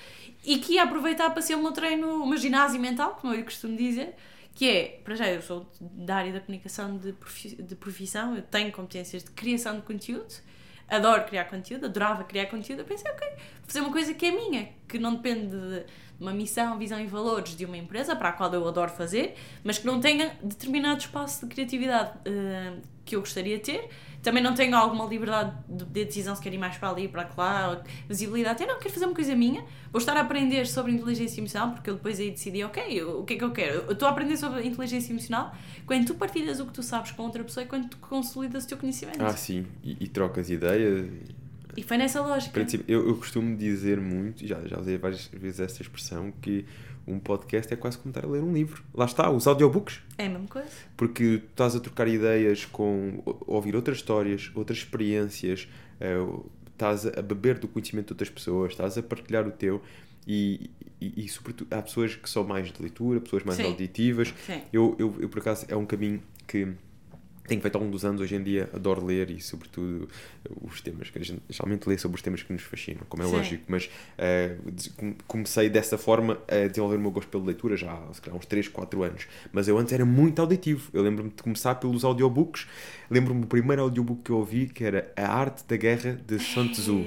[0.43, 3.75] e que ia aproveitar para ser o meu treino, meu ginásio mental, como eu costumo
[3.75, 4.15] dizer,
[4.53, 8.41] que é, para já eu sou da área da comunicação de, profi- de profissão, eu
[8.41, 10.33] tenho competências de criação de conteúdo,
[10.87, 13.27] adoro criar conteúdo, adorava criar conteúdo, eu pensei, ok,
[13.67, 15.83] fazer uma coisa que é minha, que não depende de
[16.17, 19.77] uma missão, visão e valores de uma empresa, para a qual eu adoro fazer, mas
[19.77, 23.89] que não tenha determinado espaço de criatividade eh, que eu gostaria de ter.
[24.25, 27.29] Também não tenho alguma liberdade de, de decisão se quero ir mais para ali, para
[27.37, 28.63] lá, visibilidade.
[28.63, 29.63] Eu não, quero fazer uma coisa minha.
[29.91, 33.23] Vou estar a aprender sobre inteligência emocional, porque eu depois aí decidi, ok, eu- o
[33.23, 33.81] que é que eu quero?
[33.83, 35.53] Eu estou a aprender sobre inteligência emocional
[35.85, 38.67] quando tu partilhas o que tu sabes com outra pessoa e quando tu consolidas o
[38.67, 39.23] teu conhecimento.
[39.23, 41.05] Ah, sim, e, e trocas ideias.
[41.75, 42.65] E foi nessa lógica.
[42.87, 46.65] Eu, eu costumo dizer muito, e já, já usei várias vezes esta expressão, que
[47.07, 48.83] um podcast é quase como estar a ler um livro.
[48.93, 49.99] Lá está, os audiobooks.
[50.17, 50.69] É a mesma coisa.
[50.97, 53.21] Porque tu estás a trocar ideias com.
[53.25, 55.67] ou- ouvir outras histórias, outras experiências,
[55.99, 56.17] eh,
[56.71, 59.81] estás a beber do conhecimento de outras pessoas, estás a partilhar o teu.
[60.27, 63.65] E, e, e, sobretudo, há pessoas que são mais de leitura, pessoas mais Sim.
[63.65, 64.33] auditivas.
[64.45, 64.61] Sim.
[64.73, 66.69] Eu, eu, eu, por acaso, é um caminho que
[67.47, 68.21] tenho feito ao longo dos anos.
[68.21, 70.07] Hoje em dia adoro ler e, sobretudo,
[70.61, 73.25] os temas que a gente geralmente lê sobre os temas que nos fascinam, como é
[73.25, 73.31] Sim.
[73.35, 73.63] lógico.
[73.67, 73.89] Mas
[74.95, 78.45] com- comecei dessa forma a desenvolver o meu gosto pela leitura já há calhar, uns
[78.45, 79.27] 3, 4 anos.
[79.51, 80.89] Mas eu antes era muito auditivo.
[80.93, 82.67] Eu lembro-me de começar pelos audiobooks.
[83.09, 86.67] Lembro-me do primeiro audiobook que eu ouvi, que era A Arte da Guerra de Sun
[86.69, 87.03] Tzu.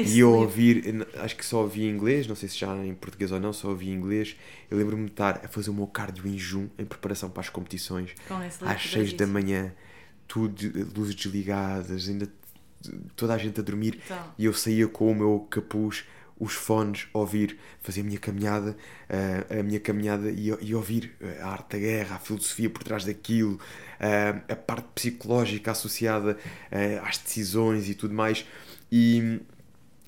[0.00, 2.56] E, esse E eu livro- ouvir, acho que só ouvi em inglês, não sei se
[2.58, 4.36] já em português ou não, só ouvi em inglês.
[4.70, 7.48] Eu lembro-me de estar a fazer o meu cardio em junho, em preparação para as
[7.48, 8.14] competições,
[8.70, 9.72] às que 6 da manhã,
[10.28, 10.56] tudo,
[10.96, 12.28] luzes desligadas, ainda
[13.16, 14.00] toda a gente a dormir.
[14.04, 14.32] Então.
[14.38, 16.04] E eu saía com o meu capuz,
[16.38, 18.74] os fones, a ouvir, fazer a minha caminhada,
[19.10, 22.82] eh, a minha caminhada e, e ouvir eh, a arte da guerra, a filosofia por
[22.82, 23.60] trás daquilo,
[23.98, 26.38] eh, a parte psicológica associada
[27.02, 28.46] às decisões e tudo mais.
[28.90, 29.38] E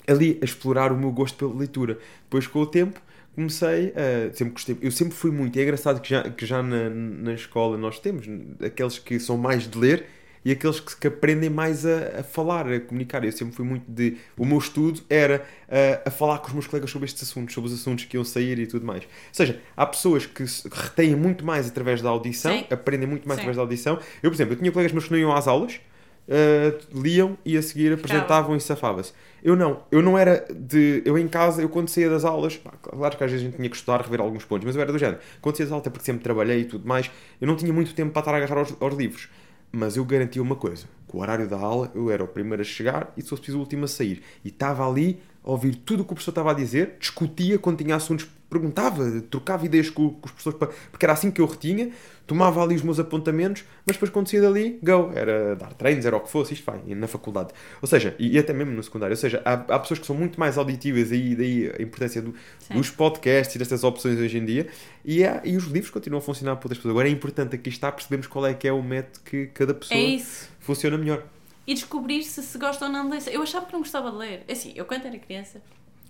[0.06, 1.98] ali a explorar o meu gosto pela leitura.
[2.24, 3.00] Depois, com o tempo,
[3.34, 4.34] comecei a.
[4.34, 4.78] Sempre gostei.
[4.80, 5.56] Eu sempre fui muito.
[5.56, 8.26] E é engraçado que já, que já na, na escola nós temos
[8.64, 10.06] aqueles que são mais de ler
[10.44, 13.24] e aqueles que, que aprendem mais a, a falar, a comunicar.
[13.24, 14.16] Eu sempre fui muito de.
[14.36, 17.70] O meu estudo era a, a falar com os meus colegas sobre estes assuntos, sobre
[17.70, 19.04] os assuntos que iam sair e tudo mais.
[19.04, 22.66] Ou seja, há pessoas que retêm muito mais através da audição, Sim.
[22.70, 23.42] aprendem muito mais Sim.
[23.42, 23.98] através da audição.
[24.22, 25.80] Eu, por exemplo, eu tinha colegas meus que não iam às aulas.
[26.28, 29.12] uh, liam e a seguir apresentavam e safava-se.
[29.43, 31.02] Eu não, eu não era de.
[31.05, 33.56] Eu em casa, eu quando saía das aulas, pá, claro que às vezes a gente
[33.56, 35.19] tinha que estudar, rever alguns pontos, mas eu era do género.
[35.40, 37.10] Quando saía das aulas, até porque sempre trabalhei e tudo mais,
[37.40, 39.28] eu não tinha muito tempo para estar a agarrar aos, aos livros.
[39.73, 42.64] Mas eu garantia uma coisa: com o horário da aula, eu era o primeiro a
[42.64, 44.23] chegar e se fosse preciso o último a sair.
[44.44, 47.78] E estava ali a ouvir tudo o que o professor estava a dizer, discutia quando
[47.78, 50.58] tinha assuntos, perguntava, trocava ideias com, com os professores,
[50.90, 51.90] porque era assim que eu retinha,
[52.26, 56.16] tomava ali os meus apontamentos, mas depois quando saía dali, go, era dar treinos, era
[56.16, 57.50] o que fosse, isto vai, na faculdade.
[57.80, 60.14] Ou seja, e, e até mesmo no secundário, ou seja, há, há pessoas que são
[60.14, 62.34] muito mais auditivas, e daí a importância do-
[62.70, 64.66] dos podcasts e destas opções hoje em dia,
[65.04, 66.92] e, há- e os livros continuam a funcionar para outras pessoas.
[66.92, 69.98] Agora é importante aqui estar, percebemos qual é que é o método que cada pessoa
[69.98, 70.48] É isso.
[70.60, 71.24] funciona melhor.
[71.66, 73.34] E descobrir se se gosta ou não de ler.
[73.34, 74.42] Eu achava que não gostava de ler.
[74.48, 75.60] É Assim, eu quando era criança,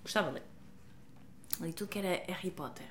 [0.03, 0.43] gostava de ler.
[1.63, 2.87] Li tudo que era Harry Potter.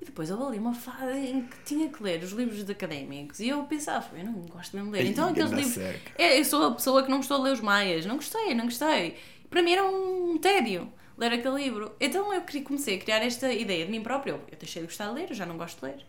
[0.00, 3.40] E depois eu ali uma fase em que tinha que ler os livros de académicos
[3.40, 5.06] e eu pensava, eu não gosto mesmo de ler.
[5.06, 5.78] Então aqueles livros.
[6.16, 8.06] É, eu sou a pessoa que não gostou de ler os Maias.
[8.06, 9.16] Não gostei, não gostei.
[9.48, 11.92] Para mim era um tédio ler aquele livro.
[12.00, 14.32] Então eu comecei a criar esta ideia de mim própria.
[14.32, 16.06] Eu, eu deixei de gostar de ler, eu já não gosto de ler.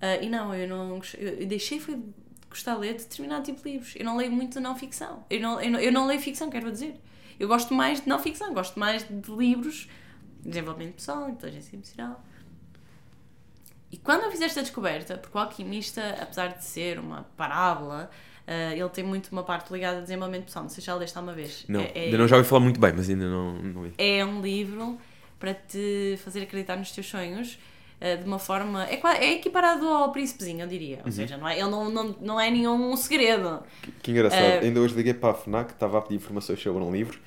[0.00, 2.02] Ah, e não, eu não eu deixei foi de
[2.48, 3.94] gostar de ler determinado tipo de livros.
[3.96, 5.24] Eu não leio muito não ficção.
[5.28, 7.00] Eu não, eu não, eu não leio ficção, quero dizer.
[7.38, 9.88] Eu gosto mais de não ficção, gosto mais de livros
[10.44, 12.22] desenvolvimento pessoal, inteligência emocional.
[13.90, 18.10] E quando eu fiz esta descoberta, porque o alquimista, apesar de ser uma parábola,
[18.46, 20.64] ah, ele tem muito uma parte ligada a desenvolvimento pessoal.
[20.64, 21.64] Não sei se já leste alguma vez.
[21.68, 23.94] Não, É- é- ainda não já ouvi falar muito bem, mas ainda não, não li.
[23.96, 24.98] é um livro
[25.38, 27.58] para te fazer acreditar nos teus sonhos
[28.04, 28.84] eh, de uma forma.
[28.84, 30.96] É, é equiparado ao príncipezinho, eu diria.
[30.98, 31.02] Uhum.
[31.06, 33.60] Ou seja, não é, ele não, não, não é nenhum segredo.
[33.82, 34.40] Que, que engraçado.
[34.40, 37.18] Eh, Ainda hoje liguei para a FNAC, estava a pedir informações sobre um livro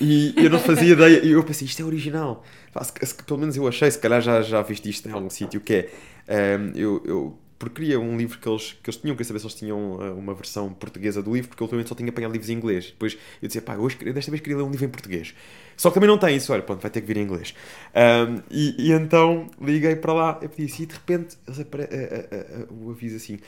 [0.00, 1.24] e eu não fazia ideia.
[1.24, 2.42] E eu pensei, isto é original.
[2.72, 5.30] Pá, se- se- pelo menos eu achei, se calhar já, já viste isto em algum
[5.30, 5.90] sítio, que é.
[6.28, 9.46] ehm, eu, eu porque queria um livro que eles, que eles tinham, queria saber se
[9.46, 12.50] eles tinham eh, uma versão portuguesa do livro, porque eu ultimamente só tinha apanhado livros
[12.50, 12.86] em inglês.
[12.86, 15.34] Depois eu dizia, pá, hoje, desta vez queria ler um livro em português.
[15.76, 17.54] Só que também não tem isso, olha, pronto, vai ter que vir em inglês.
[17.94, 21.88] Ahm, e, e então liguei para lá, eu pedi isso, e de repente eles apare-
[21.90, 23.38] eh, eh, eh, o aviso assim: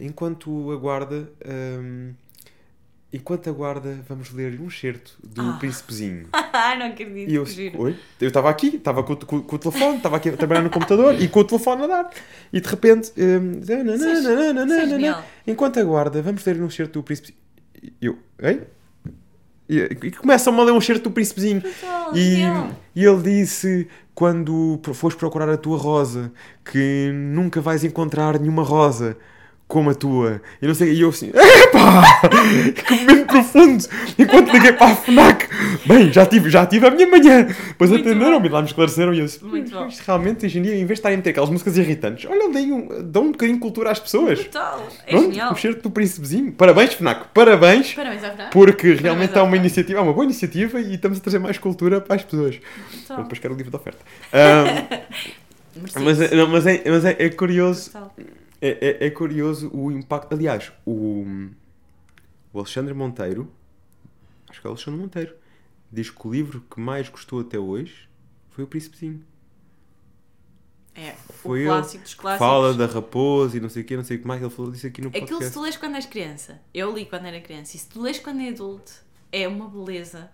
[0.00, 2.12] enquanto aguarda, ahm,
[3.12, 5.56] enquanto aguarda, vamos ler um certo do Ah.
[5.58, 6.28] Príncipezinho.
[6.32, 7.30] Ai, não acredito.
[7.30, 7.80] E eu, giro.
[7.80, 7.96] oi?
[8.20, 10.68] Eu estava aqui, estava com, o- com, com o telefone, estava aqui a trabalhar no
[10.70, 12.10] computador e com o telefone a dar.
[12.52, 15.24] E de repente, nananana, genial.
[15.46, 17.38] enquanto aguarda, vamos ler um certo do Príncipezinho.
[17.82, 18.62] E eu, ei?
[19.68, 21.60] E, e começam-me a ler um certo do Príncipezinho.
[21.60, 22.42] Brutal, E,
[22.94, 26.32] e ele disse: quando fores procurar a tua rosa,
[26.64, 29.16] que nunca vais encontrar nenhuma rosa
[29.68, 30.40] como a tua.
[30.62, 32.02] E não sei, e eu assim, epá!
[32.72, 33.84] Que momento profundo!
[34.18, 35.46] Enquanto liguei para a FNAC,
[35.84, 37.44] bem, já tive, já tive a minha manhã.
[37.44, 39.86] Depois Muito atenderam-me e lá me esclareceram e eu disse, Muito bom.
[39.86, 42.48] isto realmente hoje em dia, em vez de estarem a meter aquelas músicas irritantes, olha,
[42.50, 44.40] deem um, dão um bocadinho de cultura às pessoas.
[44.40, 44.88] Brutal.
[45.06, 45.52] É Pronto, genial.
[45.52, 46.50] o certo do príncipezinho.
[46.52, 47.92] Parabéns, FNAC, parabéns.
[47.92, 48.48] Parabéns à Fran.
[48.50, 52.00] Porque realmente é uma iniciativa, é uma boa iniciativa e estamos a trazer mais cultura
[52.00, 52.58] para as pessoas.
[53.06, 53.98] Pronto, depois quero o livro da oferta.
[55.76, 56.04] Merecido.
[56.04, 58.14] mas é, não, mas, é, mas é, é curioso, Brutal.
[58.60, 60.32] É, é, é curioso o impacto.
[60.32, 61.24] Aliás, o,
[62.52, 63.52] o Alexandre Monteiro,
[64.48, 65.34] acho que é o Alexandre Monteiro,
[65.90, 68.08] diz que o livro que mais gostou até hoje
[68.50, 69.24] foi o Príncipezinho.
[70.94, 72.46] É, Foi o clássico dos clássicos.
[72.46, 74.42] Fala da raposa e não sei o que, não sei o que mais.
[74.42, 75.54] Ele falou disso aqui no Aquilo se podcast.
[75.54, 78.40] tu lês quando és criança, eu li quando era criança, e se tu lês quando
[78.40, 78.92] é adulto,
[79.30, 80.28] é uma beleza.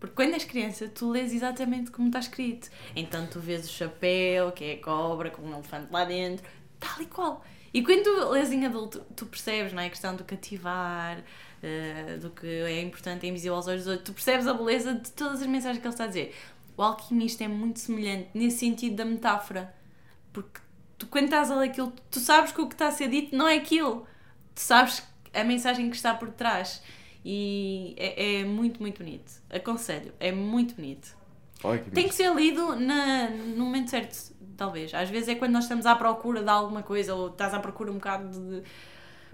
[0.00, 2.70] Porque quando és criança, tu lês exatamente como está escrito.
[2.96, 6.46] Então tu vês o chapéu, que é a cobra, com um elefante lá dentro,
[6.80, 7.44] tal e qual.
[7.72, 9.86] E quando tu lês em adulto, tu percebes, não é?
[9.86, 11.22] A questão do cativar,
[11.62, 14.06] eh, do que é importante, é invisível aos olhos dos outros.
[14.06, 16.34] Tu percebes a beleza de todas as mensagens que ele está a dizer.
[16.76, 19.74] O alquimista é muito semelhante nesse sentido da metáfora.
[20.32, 20.60] Porque
[20.96, 23.36] tu, quando estás a ler aquilo, tu sabes que o que está a ser dito
[23.36, 24.06] não é aquilo.
[24.54, 25.02] Tu sabes
[25.34, 26.82] a mensagem que está por trás.
[27.24, 29.30] E é, é muito, muito bonito.
[29.50, 31.18] Aconselho, é muito bonito.
[31.92, 34.92] Tem que ser lido na, no momento certo, talvez.
[34.92, 37.90] Às vezes é quando nós estamos à procura de alguma coisa ou estás à procura
[37.90, 38.62] um bocado de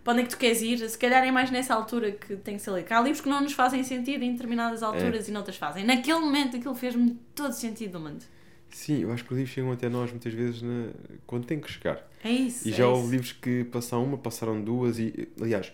[0.04, 0.86] para onde é que tu queres ir.
[0.88, 2.92] Se calhar é mais nessa altura que tem que ser lido.
[2.92, 5.82] Há livros que não nos fazem sentido em determinadas alturas e noutras fazem.
[5.82, 8.22] Naquele momento aquilo fez-me todo sentido do mundo.
[8.68, 10.90] Sim, eu acho que os livros chegam até nós muitas vezes na-
[11.26, 12.06] quando tem que chegar.
[12.22, 12.68] É isso.
[12.68, 13.10] E é já houve isso.
[13.12, 15.28] livros que passaram uma, passaram duas e.
[15.40, 15.72] Aliás,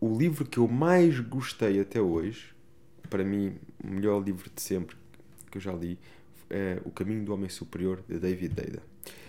[0.00, 2.54] o livro que eu mais gostei até hoje,
[3.10, 4.96] para mim, o melhor livro de sempre
[5.50, 5.98] que eu já li,
[6.50, 8.82] é O Caminho do Homem Superior, de David Deida.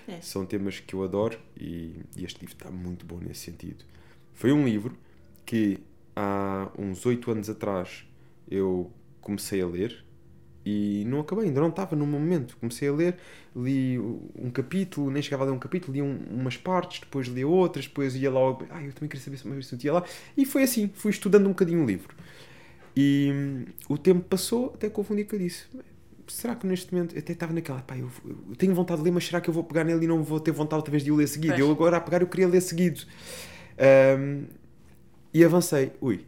[0.07, 0.19] É.
[0.21, 3.85] São temas que eu adoro e, e este livro está muito bom nesse sentido.
[4.33, 4.95] Foi um livro
[5.45, 5.79] que
[6.15, 8.05] há uns oito anos atrás
[8.49, 8.91] eu
[9.21, 10.03] comecei a ler
[10.65, 12.57] e não acabei, ainda não estava no momento.
[12.57, 13.17] Comecei a ler,
[13.55, 17.43] li um capítulo, nem chegava a ler um capítulo, li um- umas partes, depois li
[17.45, 18.39] outras, depois ia lá,
[18.69, 20.03] ah, eu também queria saber se mais sentia lá,
[20.37, 22.15] e foi assim, fui estudando um bocadinho o livro.
[22.95, 25.65] E hum, o tempo passou, até que houve um dia que eu disse:
[26.33, 28.09] será que neste momento, eu até estava naquela, pá, eu,
[28.49, 30.39] eu tenho vontade de ler, mas será que eu vou pegar nele e não vou
[30.39, 31.55] ter vontade outra vez de o ler seguido?
[31.55, 31.59] Pois.
[31.59, 33.01] Eu agora a pegar, eu queria ler seguido.
[34.19, 34.45] Hum,
[35.33, 36.25] e avancei, ui,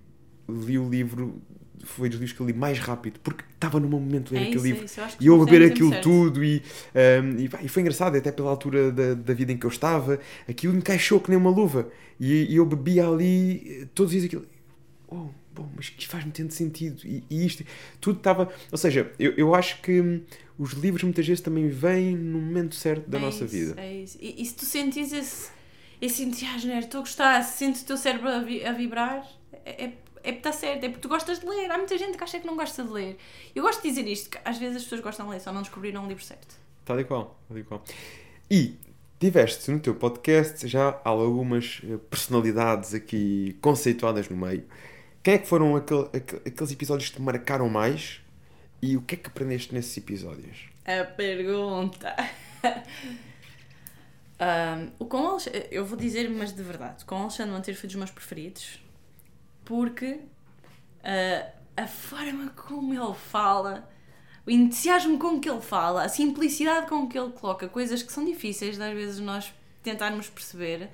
[0.49, 1.41] li o livro,
[1.83, 4.41] foi dos livros que eu li mais rápido, porque estava no meu momento de ler
[4.41, 4.81] É aquele isso, livro.
[4.81, 4.99] é isso.
[5.01, 6.03] Eu E eu a sempre aquilo certo.
[6.03, 6.61] tudo e,
[7.23, 9.69] um, e, pá, e foi engraçado, até pela altura da, da vida em que eu
[9.69, 11.89] estava, aquilo encaixou que nem uma luva.
[12.19, 14.45] E, e eu bebia ali eh, todos os dias aquilo.
[15.07, 17.01] Oh, bom, mas que faz-me tanto sentido.
[17.05, 17.63] E, e isto,
[17.99, 18.51] tudo estava.
[18.71, 20.21] Ou seja, eu, eu acho que hum,
[20.57, 23.81] os livros muitas vezes também vêm no momento certo da É nossa isso, vida.
[23.81, 24.17] É isso.
[24.21, 25.49] E, e se tu sentires esse,
[26.01, 29.25] esse entusiasmo, estou a gostar, se sentes o teu cérebro a, vi- a vibrar,
[29.65, 31.69] é, é, é porque está certo, é porque tu gostas de ler.
[31.71, 33.17] Há muita gente que acha que não gosta de ler.
[33.55, 35.61] Eu gosto de dizer isto, que às vezes as pessoas gostam de ler, só não
[35.61, 36.55] descobriram o livro certo.
[36.85, 37.83] Tal e qual, tal e qual.
[38.49, 38.75] E
[39.19, 44.63] tiveste no teu podcast já algumas eh, personalidades aqui conceituadas no meio.
[45.23, 48.21] Quem é que foram aquele- aquele- aqueles episódios que te marcaram mais
[48.81, 50.69] e o que é que aprendeste nesses episódios?
[50.85, 52.15] A pergunta.
[54.39, 57.95] Ahm, o com Alexandre, eu vou dizer, mas de verdade, com Alexandre Monteiro foi dos
[57.95, 58.79] meus preferidos
[59.63, 60.21] porque
[61.03, 63.87] ah, a forma como ele fala
[64.45, 68.25] o entusiasmo com que ele fala, a simplicidade com que ele coloca coisas que são
[68.25, 69.53] difíceis às vezes nós
[69.83, 70.89] tentarmos perceber.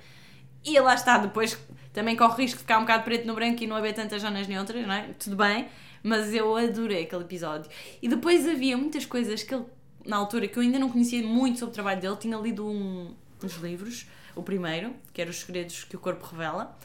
[0.62, 1.58] E lá está, depois
[1.92, 4.22] também corre o risco de ficar um bocado preto no branco e não haver tantas
[4.22, 5.08] zonas neutras, não é?
[5.18, 5.68] Tudo bem,
[6.02, 7.70] mas eu adorei aquele episódio.
[8.00, 9.64] E depois havia muitas coisas que ele,
[10.04, 13.14] na altura, que eu ainda não conhecia muito sobre o trabalho dele, tinha lido um,
[13.42, 16.76] uns livros, o primeiro, que era Os Segredos que o Corpo Revela,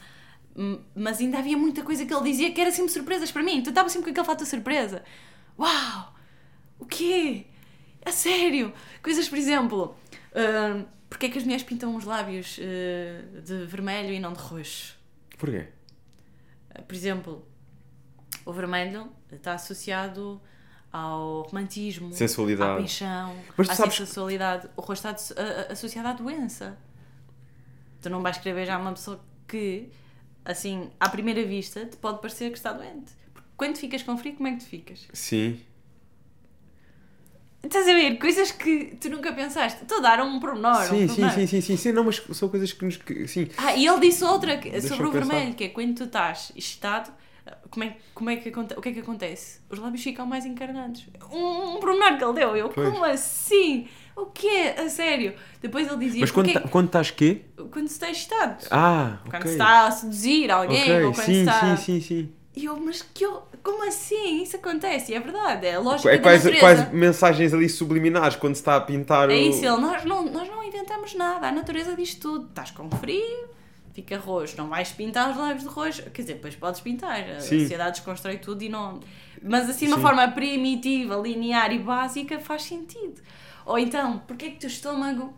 [0.94, 3.62] mas ainda havia muita coisa que ele dizia que era sempre surpresas para mim.
[3.62, 5.02] Tu estava sempre com aquele fato de surpresa.
[5.58, 6.14] Uau!
[6.78, 7.46] O quê?
[8.04, 8.72] A sério?
[9.02, 9.96] Coisas, por exemplo,
[10.34, 14.40] ah, porque é que as mulheres pintam os lábios ah, de vermelho e não de
[14.40, 14.96] roxo?
[15.38, 15.68] Porquê?
[16.88, 17.46] Por exemplo,
[18.44, 20.40] o vermelho está associado
[20.92, 22.80] ao romantismo, à Sensualidade.
[22.80, 24.68] paixão, Mas à sabes- sensualidade.
[24.76, 25.36] O rosto está
[25.70, 26.76] associado à doença.
[28.02, 29.88] Tu não vais querer beijar uma pessoa que,
[30.44, 33.12] assim, à primeira vista, te pode parecer que está doente.
[33.32, 35.08] Porque quando ficas com frio, como é que tu ficas?
[35.12, 35.60] Sim.
[37.64, 38.18] Estás a ver?
[38.18, 39.82] Coisas que tu nunca pensaste.
[39.82, 40.82] Estou a dar um pormenor.
[40.82, 41.30] um Sim, sim, pormenor.
[41.32, 41.92] sim, sim, sim, sim.
[41.92, 42.96] Não, mas são coisas que nos.
[42.96, 43.48] que- sim.
[43.56, 45.26] Ah, e ele disse outra que- sobre o pensar.
[45.26, 47.10] vermelho, que é quando tu estás excitado,
[47.70, 49.60] como é, como é que o que é que acontece?
[49.70, 51.06] Os lábios ficam mais encarnados.
[51.32, 52.56] Um, um pormenor que ele deu.
[52.56, 52.88] Eu, Pois.
[52.90, 53.88] como assim?
[54.16, 54.74] O quê?
[54.78, 55.34] A sério?
[55.60, 57.42] Depois ele dizia, Mas quando, porque tá- quando estás quê?
[57.72, 58.64] quando se está excitado.
[58.70, 61.76] Ah, Quando se está a seduzir alguém, Ok, ou quando sim, se está...
[61.76, 62.32] sim, sim, sim.
[62.56, 64.42] E eu, mas que eu, como assim?
[64.42, 66.52] Isso acontece, e é verdade, é a lógica É natureza.
[66.60, 69.36] quase mensagens ali subliminares quando se está a pintar É o...
[69.36, 72.46] isso, ele, nós, não, nós não inventamos nada, a natureza diz tudo.
[72.48, 73.48] Estás com frio,
[73.92, 76.02] fica roxo, não vais pintar os lábios de roxo.
[76.10, 77.60] Quer dizer, depois podes pintar, a Sim.
[77.60, 79.00] sociedade desconstrói tudo e não.
[79.42, 80.02] Mas assim, de uma Sim.
[80.02, 83.20] forma primitiva, linear e básica, faz sentido.
[83.66, 85.32] Ou então, porque é que o teu estômago.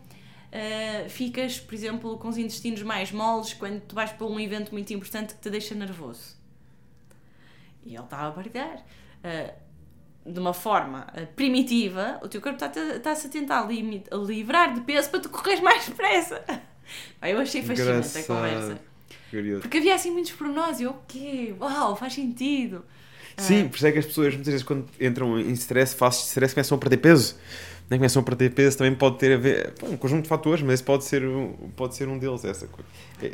[0.53, 4.71] ah, ficas, por exemplo, com os intestinos mais moles quando tu vais para um evento
[4.71, 6.36] muito importante que te deixa nervoso.
[7.87, 8.83] E ele estava a partilhar.
[9.23, 9.53] ah,
[10.25, 14.73] de uma forma ah, primitiva, o teu corpo está- está-se a tentar limi- a livrar
[14.73, 16.43] de peso para tu correres mais depressa.
[17.21, 18.79] Eu achei fascinante a conversa.
[19.29, 19.61] Curioso.
[19.61, 21.53] Porque havia assim muitos pormenores e eu, o quê?
[21.59, 22.85] Uau, faz sentido.
[23.35, 26.53] Sim, por isso é que as pessoas muitas vezes quando entram em stress, de stress,
[26.55, 27.35] começam a perder peso.
[27.89, 30.61] Nem começam a perder peso, também pode ter a ver pá, um conjunto de fatores,
[30.61, 32.67] mas pode ser, um- pode ser um deles, essa,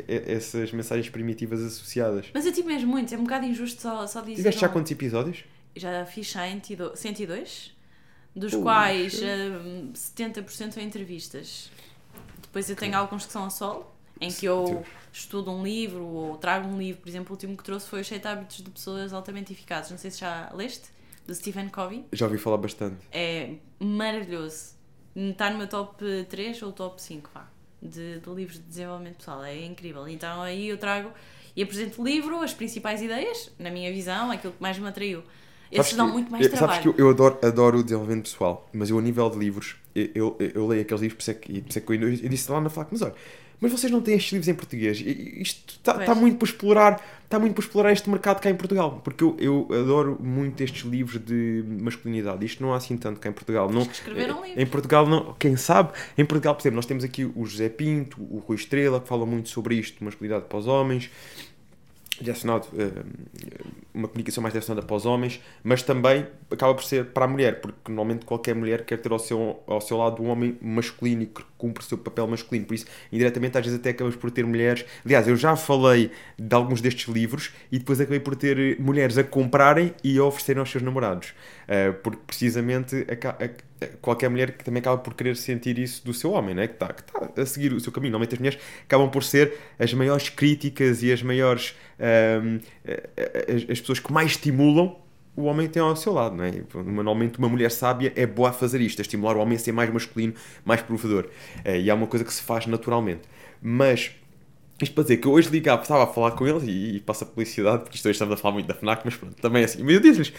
[0.08, 2.26] essas mensagens primitivas associadas.
[2.32, 4.36] Mas eu tive mesmo muitos, é um bocado injusto só, só dizer.
[4.36, 5.44] Tiveste já quantos episódios?
[5.74, 7.74] Já fiz 102, 102
[8.36, 8.62] dos Puxa.
[8.62, 11.70] quais hum, 70% são entrevistas.
[12.42, 16.36] Depois eu tenho alguns que são a solo, em que eu estudo um livro ou
[16.36, 17.00] trago um livro.
[17.02, 19.90] Por exemplo, o último que trouxe foi Os 7 Hábitos de Pessoas Altamente Eficazes.
[19.90, 20.84] Não sei se já leste,
[21.26, 22.04] do Stephen Covey.
[22.12, 22.96] Já ouvi falar bastante.
[23.12, 24.74] É maravilhoso.
[25.16, 27.46] Está no meu top 3 ou top 5, vá,
[27.80, 29.44] de, de livros de desenvolvimento pessoal.
[29.44, 30.08] É incrível.
[30.08, 31.10] Então aí eu trago
[31.56, 35.22] e apresento o livro, as principais ideias, na minha visão, aquilo que mais me atraiu.
[35.70, 36.82] Esses Sabes dão que- muito mais eu- trabalho.
[36.82, 39.76] Sabes que eu, eu adoro, adoro o desenvolvimento pessoal, mas eu a nível de livros,
[39.94, 41.92] eu, eu, eu leio aqueles livros, por isso é que, e por isso é que
[41.92, 43.14] eu, eu disse lá na FLAC, mas olha,
[43.64, 45.00] mas vocês não têm estes livros em português.
[45.00, 46.04] Isto está Pois.
[46.04, 49.34] tá muito por explorar, está muito por explorar este mercado cá em Portugal, porque eu,
[49.40, 52.44] eu adoro muito estes livros de masculinidade.
[52.44, 53.70] Isto não há assim tanto cá em Portugal.
[53.70, 54.60] Não, que escrever um livro.
[54.60, 58.20] Em Portugal, não, quem sabe, em Portugal, por exemplo, nós temos aqui o José Pinto,
[58.20, 61.10] o Rui Estrela, que falam muito sobre isto, masculinidade para os homens
[62.20, 63.02] direcionado, eh,
[63.92, 67.60] uma comunicação mais direcionada para os homens, mas também acaba por ser para a mulher,
[67.60, 71.26] porque normalmente qualquer mulher quer ter ao seu, ao seu lado um homem masculino e
[71.26, 74.44] que cumpre o seu papel masculino, por isso, indiretamente, às vezes até acabamos por ter
[74.44, 74.84] mulheres.
[75.04, 79.24] Aliás, eu já falei de alguns destes livros e depois acabei por ter mulheres a
[79.24, 81.34] comprarem e a oferecerem aos seus namorados,
[82.02, 83.06] porque precisamente
[84.00, 86.66] qualquer mulher que também acaba por querer sentir isso do seu homem, né?
[86.68, 88.12] que está tá a seguir o seu caminho.
[88.12, 92.92] Normalmente as mulheres acabam por ser as maiores críticas e as maiores ahm, a-
[93.52, 94.96] a- as pessoas que mais estimulam
[95.36, 96.52] o homem tem ao seu lado, não é?
[96.86, 99.72] Normalmente uma mulher sábia é boa a fazer isto, a estimular o homem a ser
[99.72, 100.32] mais masculino,
[100.64, 101.28] mais provedor.
[101.64, 103.22] Eh, e é uma coisa que se faz naturalmente.
[103.60, 104.12] Mas
[104.80, 107.24] isto para dizer que eu hoje ligava, estava a falar com eles e, e passa
[107.24, 109.64] a publicidade, porque isto hoje estamos a falar muito da FNAC, mas pronto, também é
[109.64, 109.82] assim.
[109.82, 110.32] Mas eu disse-lhes.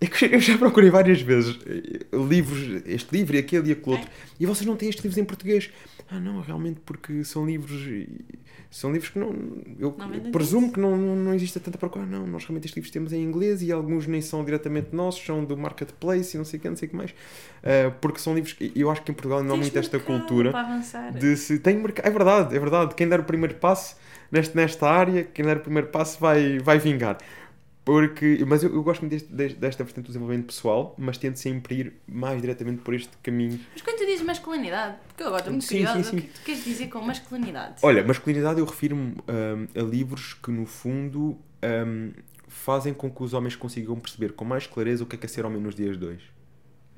[0.00, 3.96] É que eu já procurei várias vezes eh, livros, este livro e aquele e aquele
[3.96, 5.70] outro, e vocês não têm estes livros em português.
[6.10, 7.86] Ah, não, realmente porque são livros.
[8.70, 9.34] São livros que não.
[9.78, 12.06] Eu Não presumo que não, não, não existe tanta procura.
[12.06, 15.44] Não, nós realmente estes livros temos em inglês e alguns nem são diretamente nossos, são
[15.44, 17.14] do marketplace e não sei o que, não sei o que mais.
[17.62, 20.52] Ah, porque são livros que eu acho que em Portugal não há muito esta cultura
[21.18, 22.06] de se tem mercado.
[22.06, 22.94] É verdade, é verdade.
[22.94, 23.96] Quem der o primeiro passo
[24.30, 27.18] neste, nesta área, quem der o primeiro passo vai, vai vingar.
[27.88, 31.38] Porque, mas eu, eu gosto muito deste, deste- desta vertente do desenvolvimento pessoal, mas tento
[31.38, 33.58] sempre ir mais diretamente por este caminho.
[33.72, 36.16] Mas quando tu dizes masculinidade, porque eu agora estou muito Sim, curiosa, sim, sim.
[36.18, 37.76] o que tu queres dizer com masculinidade?
[37.82, 41.38] Olha, masculinidade eu refiro-me hum, a livros que no fundo
[41.86, 42.10] hum,
[42.46, 45.28] fazem com que os homens consigam perceber com mais clareza o que é, que é
[45.30, 46.30] ser homem nos dias de hoje.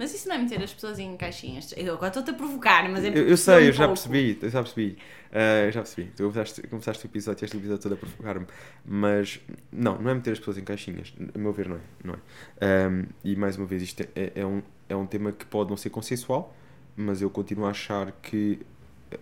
[0.01, 1.75] Mas isso não é meter as pessoas em caixinhas.
[1.77, 4.01] Eu agora estou-te a provocar, mas é Eu, eu sei, um eu já pouco.
[4.01, 4.99] percebi, eu já percebi.
[5.67, 6.11] Eu já percebi.
[6.17, 8.47] Tu começaste, começaste o episódio, este episódio todo a provocar-me.
[8.83, 9.41] Mas,
[9.71, 11.13] não, não é meter as pessoas em caixinhas.
[11.35, 11.81] A meu ver, não é.
[12.03, 12.19] Não é.
[12.87, 15.77] Ahm, e, mais uma vez, isto é, é, um, é um tema que pode não
[15.77, 16.57] ser consensual,
[16.97, 18.59] mas eu continuo a achar que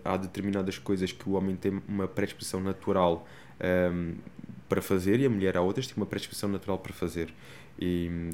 [0.04, 3.26] há determinadas coisas que o homem tem uma predisposição natural
[3.58, 4.12] ahm,
[4.68, 7.34] para fazer e a mulher há outras que têm uma predisposição natural para fazer.
[7.80, 8.30] E,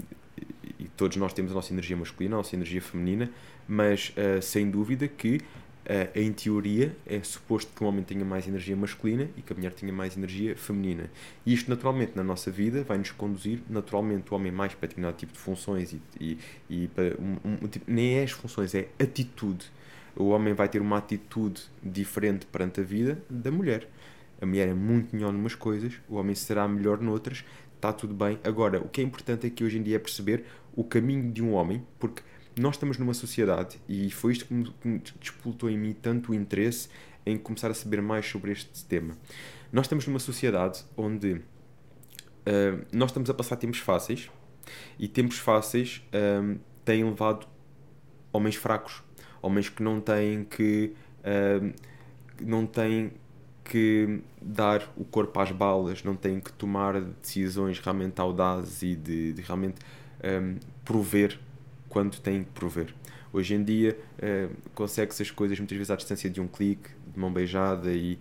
[0.78, 3.30] e- todos nós temos a nossa energia masculina, a nossa energia feminina,
[3.68, 5.40] mas ah, sem dúvida que
[5.86, 9.56] ah, em teoria é suposto que o homem tenha mais energia masculina e que a
[9.56, 11.10] mulher tenha mais energia feminina.
[11.44, 15.16] E isto naturalmente na nossa vida vai nos conduzir naturalmente o homem mais para determinado
[15.16, 16.38] tipo de funções e, e,
[16.70, 19.66] e para um- um tipo- nem é as funções, é atitude.
[20.16, 23.88] O homem vai ter uma atitude diferente perante a vida da mulher.
[24.40, 27.44] A mulher é muito melhor numas coisas, o homem será melhor noutras,
[27.84, 28.38] está tudo bem.
[28.42, 30.44] Agora, o que é importante é que hoje em dia é perceber
[30.74, 32.22] o caminho de um homem, porque
[32.58, 36.34] nós estamos numa sociedade, e foi isto que me, que me em mim tanto o
[36.34, 36.88] interesse
[37.26, 39.16] em começar a saber mais sobre este tema.
[39.70, 41.42] Nós estamos numa sociedade onde
[42.46, 44.30] ah, nós estamos a passar tempos fáceis,
[44.98, 47.46] e tempos fáceis ah, têm levado
[48.32, 49.02] homens fracos,
[49.42, 51.60] homens que não têm que ah,
[52.40, 53.12] não têm
[53.64, 59.32] que dar o corpo às balas, não têm que tomar decisões realmente audazes e de,
[59.32, 59.76] de realmente
[60.22, 61.40] hum, prover
[61.88, 62.94] quando têm que prover.
[63.32, 67.18] Hoje em dia hum, consegue-se as coisas muitas vezes à distância de um clique, de
[67.18, 68.18] mão beijada e,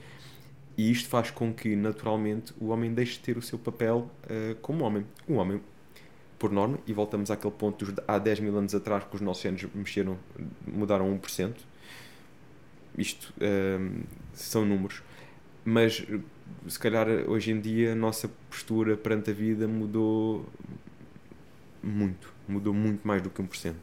[0.77, 4.55] e isto faz com que naturalmente o homem deixe de ter o seu papel eh,
[4.61, 5.05] como homem.
[5.29, 5.61] Um homem,
[6.39, 9.45] por norma, e voltamos àquele ponto dos, há 10 mil anos atrás que os nossos
[9.45, 10.17] anos mexeram,
[10.65, 11.53] mudaram 1%.
[12.97, 14.01] Isto hum,
[14.33, 15.03] são números
[15.65, 16.05] mas
[16.67, 20.45] se calhar hoje em dia a nossa postura perante a vida mudou
[21.81, 23.73] muito, mudou muito mais do que 1%.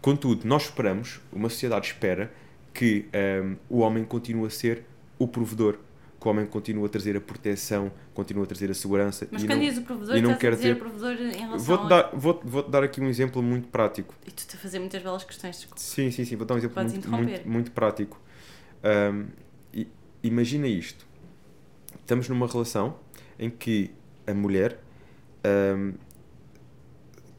[0.00, 2.32] Contudo, nós esperamos, uma sociedade espera
[2.72, 4.84] que ehm, o homem continue a ser
[5.18, 5.78] o provedor,
[6.20, 9.26] que o homem continue a trazer a proteção, continue a trazer a segurança.
[9.30, 11.58] Mas e quando não- dizes o provedor, e não quer dizer dizer- provedor em relação
[11.58, 11.88] Vou-te a...
[11.88, 14.14] dar, vou, vou dar aqui um exemplo muito prático.
[14.26, 15.80] E tu estás a fazer muitas belas questões, desculpa.
[15.80, 16.36] Sim, sim, sim.
[16.36, 18.20] Vou dar um exemplo muito, muito, muito prático.
[18.84, 19.45] Ahm, i-
[20.26, 21.06] imagina isto.
[22.00, 22.96] Estamos numa relação
[23.38, 23.90] em que
[24.26, 24.78] a mulher
[25.44, 25.92] ahm,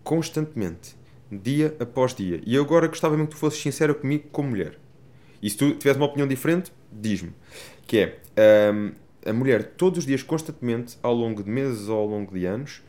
[0.04, 0.96] constantemente,
[1.32, 4.78] dia após dia, e eu agora gostava muito que tu fosses sincera comigo como mulher.
[5.42, 7.34] E se tu tiveres uma opinião diferente, diz-me.
[7.86, 8.20] Que é,
[8.70, 8.92] ahm,
[9.26, 12.82] a mulher todos os dias, constantemente, ao longo de meses ou ao longo de anos,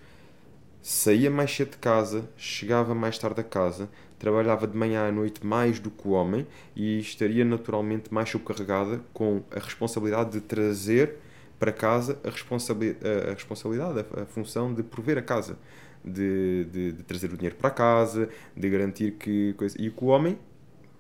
[0.81, 5.47] saía mais cedo de casa, chegava mais tarde a casa, trabalhava de manhã à noite
[5.47, 11.17] mais do que o homem e estaria naturalmente mais sobrecarregada com a responsabilidade de trazer
[11.59, 15.59] para casa a, responsabili a responsabilidade, a, a função de prover a casa,
[16.05, 19.77] de, de, de trazer o dinheiro para casa, de garantir que coisa.
[19.81, 20.39] E que o homem,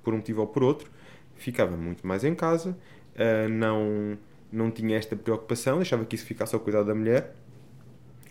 [0.02, 0.90] por um motivo ou por outro,
[1.36, 2.76] ficava muito mais em casa,
[3.16, 4.18] ah, não,
[4.50, 7.34] não tinha esta preocupação, deixava que isso ficasse ao cuidado da mulher.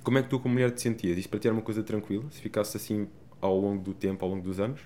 [0.03, 1.17] Como é que tu, como mulher, te sentias?
[1.17, 2.23] Isto para ti era uma coisa tranquila?
[2.31, 3.07] Se ficasse assim
[3.41, 4.81] ao longo do tempo, ao longo dos anos?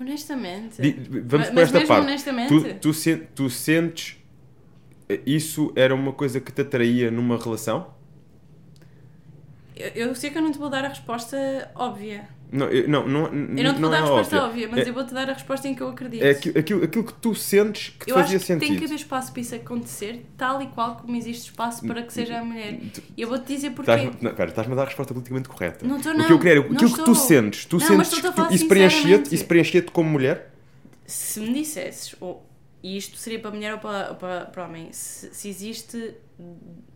[0.00, 0.80] Honestamente.
[0.82, 2.06] Di- Vamos mas para esta parte.
[2.08, 2.74] honestamente.
[2.80, 4.18] Tu, tu, tu sentes
[5.08, 7.94] eh, isso era uma coisa que te atraía numa relação?
[9.74, 12.28] Eu, eu sei que eu não te vou dar a resposta óbvia.
[12.56, 14.48] Não, eu- não, não, Eu não te não vou dar é a resposta óbvio.
[14.48, 16.22] óbvia, mas É- eu vou-te dar a resposta em que eu acredito.
[16.24, 18.68] É aquilo, aquilo, aquilo que tu sentes que te eu fazia acho que sentido.
[18.68, 22.12] tem que haver espaço para isso acontecer, tal e qual como existe espaço para que
[22.12, 22.80] seja a mulher.
[23.16, 23.90] E eu vou-te dizer porquê.
[23.90, 25.86] Estás-me não, pera, estás-me a dar a resposta politicamente correta.
[25.86, 26.26] Não estou, O não.
[26.26, 29.44] que eu quero, Não aquilo que tu sentes, tu Não, sentes que tu, isso preenchia-te
[29.44, 30.52] preenchia-te como mulher?
[31.06, 32.44] Se me dissesses, ou,
[32.82, 36.14] e isto seria para mulher ou para, para, para homem, se, se existe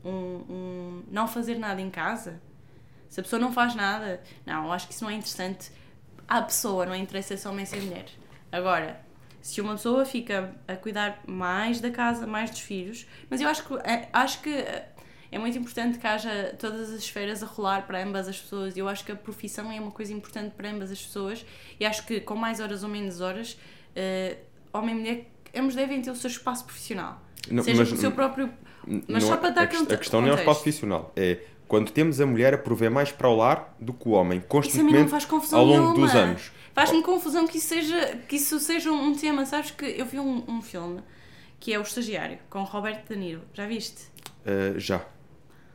[0.05, 2.41] um, um não fazer nada em casa,
[3.11, 5.70] se a pessoa não faz nada, não, eu acho que isso não é interessante
[6.27, 8.07] à pessoa, não é interessa se é homem ou se é mulher.
[8.51, 9.01] Agora,
[9.43, 13.65] se uma pessoa fica a cuidar mais da casa, mais dos filhos, mas eu acho
[13.66, 14.51] que, é, acho que
[15.32, 18.77] é muito importante que haja todas as esferas a rolar para ambas as pessoas.
[18.77, 21.45] Eu acho que a profissão é uma coisa importante para ambas as pessoas
[21.78, 23.57] e acho que com mais horas ou menos horas,
[23.95, 24.39] eh,
[24.73, 27.20] homem e mulher, ambos devem ter o seu espaço profissional.
[27.51, 28.53] Não, seja mas- o seu próprio.
[28.87, 30.49] Mas Não só é- para dar a, aquele a questão não é o contexto.
[30.51, 31.12] espaço profissional.
[31.16, 31.39] É
[31.70, 35.14] quando temos a mulher a prover mais para o lar do que o homem, constantemente
[35.52, 35.94] ao longo nenhuma.
[35.94, 36.51] dos anos.
[36.74, 39.47] Faz-me confusão que isso seja, que isso seja um tema.
[39.47, 41.01] Sabes que eu vi um, um filme
[41.60, 43.42] que é O Estagiário, com Roberto De Niro.
[43.55, 44.02] Já viste?
[44.44, 45.01] Uh, já.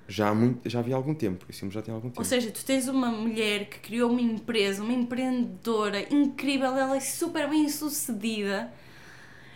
[0.08, 1.46] Já, há muito, já havia algum tempo.
[1.50, 2.20] Esse filme já tem algum tempo.
[2.20, 7.00] Ou seja, tu tens uma mulher que criou uma empresa, uma empreendedora incrível, ela é
[7.00, 8.70] super bem sucedida.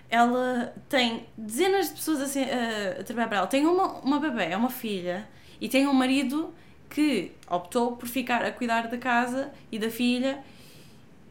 [0.09, 3.47] Ela tem dezenas de pessoas a, a- a trabalhar para ela.
[3.47, 5.27] Tem uma, uma bebê, é uma filha,
[5.59, 6.53] e tem um marido
[6.89, 10.43] que optou por ficar a cuidar da casa e da filha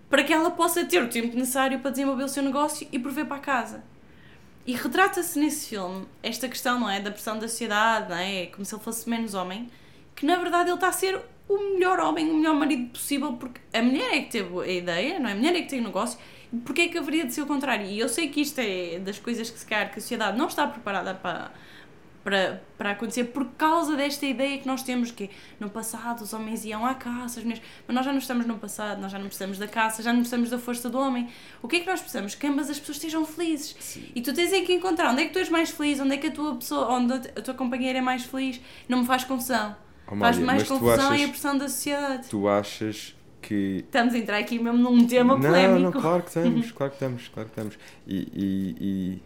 [0.08, 3.26] para que ela possa ter o tempo necessário para desenvolver o seu negócio e prover
[3.26, 3.84] para a casa.
[4.66, 7.00] E retrata-se nesse filme esta questão, não é?
[7.00, 8.46] Da pressão da sociedade, não é?
[8.46, 9.68] Como se ele fosse menos homem,
[10.14, 13.60] que na verdade ele está a ser o melhor homem, o melhor marido possível, porque
[13.72, 15.32] a mulher é que teve a ideia, não é?
[15.32, 16.18] A mulher é que tem o negócio,
[16.64, 17.86] porque é que haveria de ser o contrário?
[17.86, 20.46] E eu sei que isto é das coisas que se calhar que a sociedade não
[20.46, 21.50] está preparada para,
[22.28, 26.62] para, para acontecer por causa desta ideia que nós temos que no passado os homens
[26.62, 29.26] iam à caça, as mulheres, mas nós já não estamos no passado, nós já não
[29.26, 31.26] precisamos da caça, já não precisamos da força do homem.
[31.62, 32.34] O que é que nós precisamos?
[32.34, 33.98] Que ambas as pessoas estejam felizes.
[34.14, 36.18] E tu tens aí que encontrar onde é que tu és mais feliz, onde é
[36.18, 38.60] que a tua pessoa, onde a tua companheira é mais feliz.
[38.86, 39.74] Não me faz confusão.
[40.06, 42.28] Amália, Faz mais confusão achas- e a pressão da sociedade.
[42.28, 43.84] Tu achas que.
[43.86, 45.80] Estamos a entrar aqui mesmo num tema não, polémico.
[45.80, 47.78] não, claro que estamos, claro que estamos, claro que estamos.
[48.06, 49.22] E, e, e,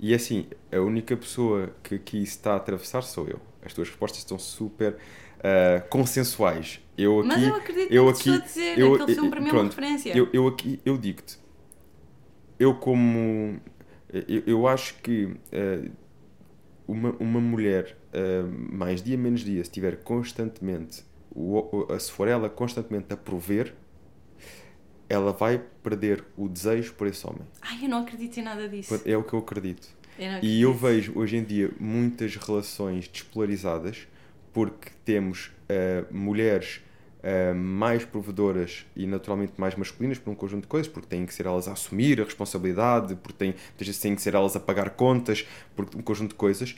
[0.00, 3.40] e assim, a única pessoa que aqui está a atravessar sou eu.
[3.64, 4.96] As tuas respostas estão super
[5.42, 6.80] ah, consensuais.
[6.96, 7.28] Eu aqui.
[7.28, 9.52] Mas eu acredito eu te estou a aqui- dizer, eu- aquele filme para mim é
[9.52, 10.16] uma referência.
[10.16, 11.38] Eu, eu aqui, eu digo-te,
[12.58, 13.60] eu como,
[14.12, 15.90] eu, eu acho que eh,
[16.86, 22.26] uma, uma mulher, eh, mais dia menos dia, se estiver constantemente, o- o- se for
[22.26, 23.74] ela constantemente a prover,
[25.08, 27.42] ela vai perder o desejo por esse homem.
[27.62, 29.00] Ai, eu não acredito em nada disso.
[29.04, 29.88] É o que eu acredito.
[30.18, 30.86] Eu não E eu acredito.
[30.94, 34.06] vejo hoje em dia muitas relações despolarizadas
[34.52, 36.80] porque temos eh, mulheres
[37.22, 41.32] eh, mais provedoras e naturalmente mais masculinas por um conjunto de coisas, porque têm que
[41.34, 43.54] ser elas a assumir a responsabilidade, porque têm,
[44.00, 46.76] têm que ser elas a pagar contas, por um conjunto de coisas.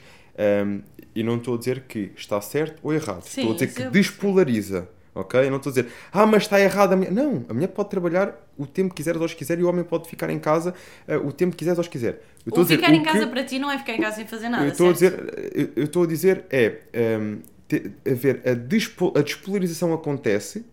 [0.65, 0.81] Um,
[1.13, 3.23] e não estou a dizer que está certo ou errado.
[3.23, 4.87] Sim, estou a dizer que eu- despolariza.
[5.13, 5.39] Ok?
[5.41, 7.11] Eu não estou a dizer, ah, mas está errado a mulher.
[7.11, 9.83] Não, a mulher pode trabalhar o tempo que quiser, horas que quiser, e o homem
[9.83, 10.73] pode ficar em casa
[11.07, 12.21] eh, o tempo que quiser, horas que quiser.
[12.45, 14.15] Eu a dizer, ficar o em casa que- para ti não é ficar em casa
[14.15, 14.63] sem fazer nada.
[14.65, 18.51] eu estou a dizer, eu- eu estou a dizer é ehm, te- a ver a,
[19.19, 20.65] a despolarização acontece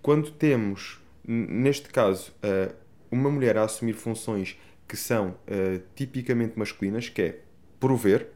[0.00, 2.70] quando temos neste caso eh,
[3.10, 4.56] uma mulher a assumir funções
[4.86, 7.38] que são eh, tipicamente masculinas, que é
[7.80, 8.28] prover,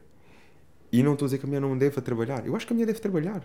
[0.91, 2.45] e não estou a dizer que a mulher não deve trabalhar.
[2.45, 3.41] Eu acho que a mulher deve trabalhar.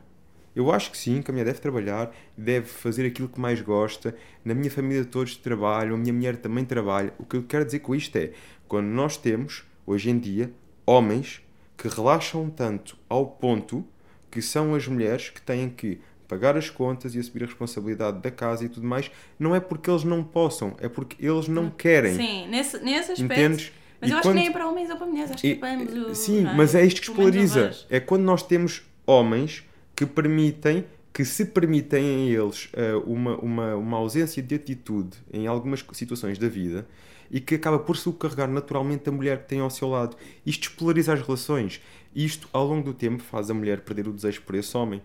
[0.54, 4.14] Eu acho que sim, que a mulher deve trabalhar, deve fazer aquilo que mais gosta.
[4.44, 7.14] Na minha família todos trabalham, a minha mulher também trabalha.
[7.18, 8.32] O que eu quero dizer com isto é,
[8.66, 10.52] quando nós temos, hoje em dia,
[10.84, 11.40] homens
[11.76, 13.84] que relaxam tanto ao ponto
[14.30, 18.30] que são as mulheres que têm que pagar as contas e assumir a responsabilidade da
[18.30, 22.14] casa e tudo mais, não é porque eles não possam, é porque eles não querem.
[22.14, 23.32] Sim, nesse, nesse aspecto.
[23.32, 23.72] Entendes?
[24.00, 25.52] Mas E eu acho quando- que nem é para homens ou para mulheres, acho que
[25.52, 26.18] é para ambos.
[26.18, 26.54] Sim, é?
[26.54, 27.58] mas é isto que vejo.
[27.90, 29.64] É quando nós temos homens
[30.00, 35.46] que permitem, que se permitem em eles eh, uma, uma, uma ausência de atitude em
[35.46, 36.86] algumas situações da vida
[37.30, 40.16] e que acaba por subcarregar naturalmente a mulher que tem ao seu lado.
[40.46, 41.82] Isto despolariza as relações.
[42.14, 45.02] Isto, ao longo do tempo, faz a mulher perder o desejo por esse homem.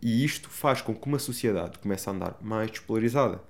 [0.00, 3.42] E isto faz com que uma sociedade comece a andar mais despolarizada.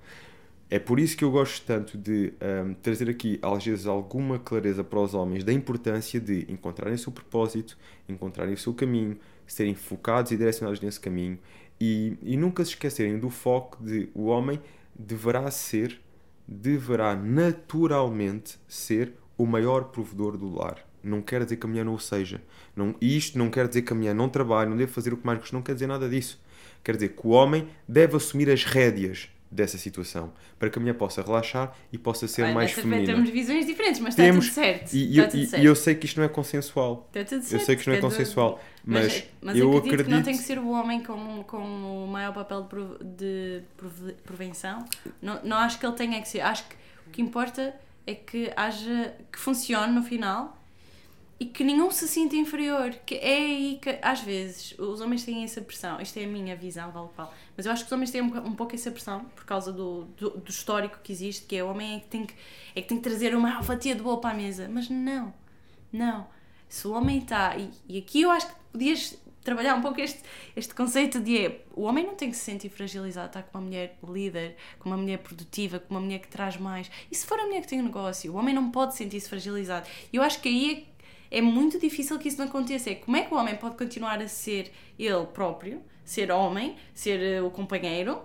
[0.69, 4.83] É por isso que eu gosto tanto de ahm, trazer aqui, às vezes, alguma clareza
[4.83, 7.77] para os homens da importância de encontrarem o seu propósito,
[8.09, 9.17] encontrarem o seu caminho,
[9.51, 11.39] serem focados e direcionados nesse caminho
[11.79, 14.59] e, e nunca se esquecerem do foco de o homem
[14.93, 15.99] deverá ser,
[16.47, 20.85] deverá naturalmente ser o maior provedor do lar.
[21.01, 22.41] Não quer dizer que a mulher não o seja.
[22.75, 25.25] Não, isto não quer dizer que a mulher não trabalhe, não deve fazer o que
[25.25, 26.41] mais gosta, não quer dizer nada disso.
[26.83, 30.93] Quer dizer que o homem deve assumir as rédeas dessa situação para que a mulher
[30.93, 33.13] possa relaxar e possa ser Olha, mais feminina.
[33.13, 34.93] Temos visões diferentes, mas Temos- está tudo certo.
[34.93, 35.63] E, e está eu- tudo e- certo.
[35.63, 37.09] e eu sei que isto não é consensual.
[37.13, 40.05] Está tudo Eu certo, sei que isto não é consensual, mas, mas eu acredito, acredito.
[40.05, 41.57] que não tem que ser o homem com, com
[42.03, 42.67] o maior papel
[43.01, 43.63] de,
[44.23, 44.85] prevenção.
[45.21, 46.41] Não, não acho que ele tenha que ser.
[46.41, 46.75] Acho que
[47.07, 47.73] o que importa
[48.05, 50.58] é que haja que funcione no final
[51.39, 52.91] e que nenhum se sinta inferior.
[53.05, 56.01] Que é aí que às vezes os homens têm essa pressão.
[56.01, 57.33] Isto é a minha visão, vale qual.
[57.55, 60.03] Mas eu acho que os homens têm um, um pouco essa pressão por causa do,
[60.17, 62.33] do, do histórico que existe, que é o homem é que tem que,
[62.75, 64.69] é que tem que trazer uma fatia de boa para a mesa.
[64.69, 65.33] Mas não,
[65.91, 66.27] não.
[66.67, 67.55] Se o homem está.
[67.57, 70.21] E, e aqui eu acho que podias trabalhar um pouco este,
[70.55, 73.63] este conceito de é, o homem não tem que se sentir fragilizado, está com uma
[73.65, 76.91] mulher líder, com uma mulher produtiva, com uma mulher que traz mais.
[77.09, 79.87] E se for a mulher que tem um negócio, o homem não pode sentir-se fragilizado.
[80.11, 80.88] E eu acho que aí
[81.31, 82.89] é, muito difícil que isso não aconteça.
[82.89, 87.19] É como é que o homem pode continuar a ser ele próprio, ser homem, ser
[87.21, 88.19] eh, o companheiro,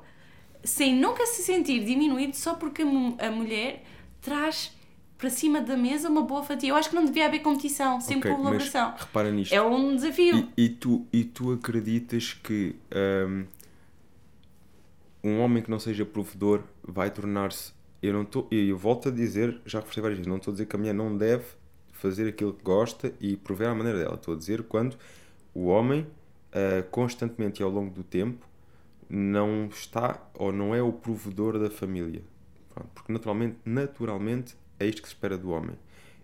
[0.63, 3.83] sem nunca se sentir diminuído só porque a, mu- a mulher
[4.23, 4.73] traz
[5.19, 6.71] para cima da mesa uma boa fatia.
[6.71, 8.95] Eu acho que não devia haver competição, sem Ok, mas colaboração.
[8.99, 9.53] repara nisto.
[9.53, 10.49] É um desafio.
[10.57, 12.75] E, e tu, e tu acreditas que
[13.29, 13.45] hum,
[15.23, 17.73] um, homem que não seja provedor vai tornar-se.
[18.03, 18.47] Eu não estou.
[18.51, 20.93] Eu volto a dizer, já reforcei várias vezes, não estou a dizer que a mulher
[20.95, 21.45] não deve
[22.05, 24.15] fazer aquilo que gosta e prover à maneira dela.
[24.17, 24.97] Estou a dizer quando
[25.55, 26.07] o homem,
[26.53, 28.47] ah, constantemente e ao longo do tempo,
[29.09, 32.23] não está ou não é o provedor da família.
[32.75, 35.77] Pronto, porque naturalmente, naturalmente é isto que se espera do homem.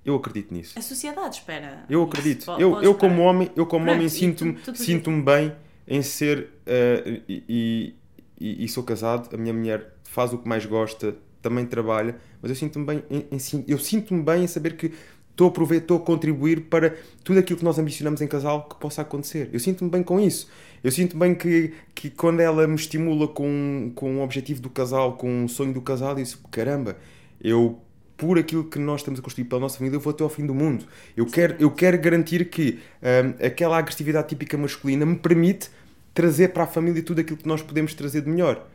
[0.05, 0.79] Eu acredito nisso.
[0.79, 1.85] A sociedade espera.
[1.89, 2.09] Eu isso.
[2.11, 2.45] acredito.
[2.47, 5.55] Po- Eu, eu como homem, eu como Pronto, homem sinto-me sinto bem
[5.87, 7.95] em ser eh, e,
[8.39, 12.51] e, e sou casado, a minha mulher faz o que mais gosta, também trabalha, mas
[12.51, 14.93] eu sinto-me bem em, em eu sinto-me bem em saber que
[15.41, 16.95] estou a prover, estou a contribuir para
[17.25, 19.49] tudo aquilo que nós ambicionamos em casal que possa acontecer.
[19.53, 20.51] Eu sinto-me bem com isso.
[20.85, 25.15] Eu sinto bem que, que quando ela me estimula com, com o objetivo do casal,
[25.17, 26.97] com o sonho do casal, eu disse, caramba,
[27.43, 27.81] eu
[28.19, 30.45] por aquilo que nós estamos a construir pela nossa família, eu vou até ao fim
[30.45, 30.85] do mundo.
[31.17, 35.71] Eu quero, eu quero garantir que hum, aquela agressividade típica masculina me permite
[36.13, 38.69] trazer para a família tudo aquilo que nós podemos trazer de melhor.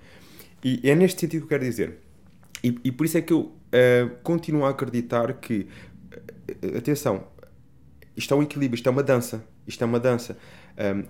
[0.63, 1.93] E é neste sentido que eu quero dizer.
[2.63, 5.67] E, e por isso é que eu uh, continuo a acreditar que,
[6.77, 7.27] atenção,
[8.15, 9.45] isto é um equilíbrio, isto é uma dança.
[9.67, 10.37] Isto é uma dança.
[10.77, 11.03] Um,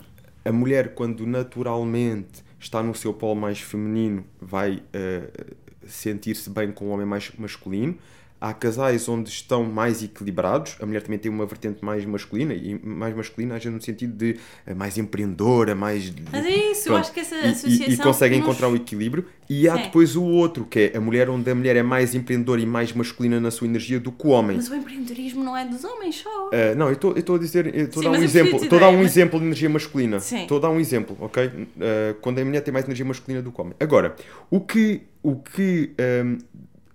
[0.44, 5.56] a mulher, quando naturalmente está no seu polo mais feminino, vai uh,
[5.88, 7.98] sentir-se bem com o homem mais masculino.
[8.48, 12.80] Há casais onde estão mais equilibrados, a mulher também tem uma vertente mais masculina, e
[12.84, 16.14] mais masculina haja no sentido de uh, mais empreendedora, mais.
[16.32, 17.00] Mas é isso, eu Pronto.
[17.06, 17.94] acho que essa E- e, associação.
[17.94, 19.26] e conseguem nós- encontrar o equilíbrio.
[19.50, 19.84] E há Sim.
[19.84, 22.92] depois o outro, que é a mulher, onde a mulher é mais empreendedora e mais
[22.94, 24.58] masculina na sua energia do que o homem.
[24.58, 26.48] Mas o empreendedorismo não é dos homens só.
[26.50, 28.78] Uh, não, eu estou- eu a dizer, eu estou a dar um eu exemplo, estou
[28.78, 30.18] a dar um mas- exemplo de energia masculina.
[30.18, 31.46] Estou a dar um exemplo, ok?
[31.48, 33.76] Uh, quando a mulher tem mais energia masculina do que o homem.
[33.80, 34.16] Agora,
[34.52, 35.92] o que, o que
[36.24, 36.38] um,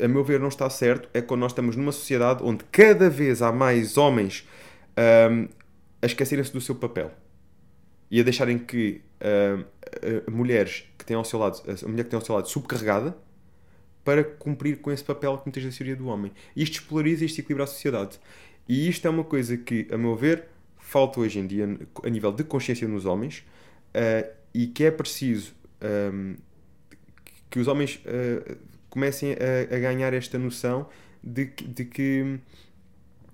[0.03, 3.43] a meu ver não está certo é quando nós estamos numa sociedade onde cada vez
[3.43, 4.49] há mais homens
[5.31, 5.49] um,
[6.03, 7.11] a esquecerem-se do seu papel
[8.11, 12.11] e a deixarem que um, uh, mulheres que têm ao seu lado, a mulher que
[12.11, 13.17] tem ao seu lado subcarregada
[14.05, 16.33] para cumprir com esse papel que muitas vezes seria do homem.
[16.57, 18.19] Isto despolariza e isto equilibra a sociedade.
[18.69, 20.45] E isto é uma coisa que, a meu ver,
[20.79, 23.45] falta hoje em dia a nível de consciência nos homens
[23.93, 26.35] eh, e que é preciso ehm,
[27.49, 28.57] que os homens eh,
[28.91, 30.87] comecem a, a ganhar esta noção
[31.23, 32.39] de, que- de que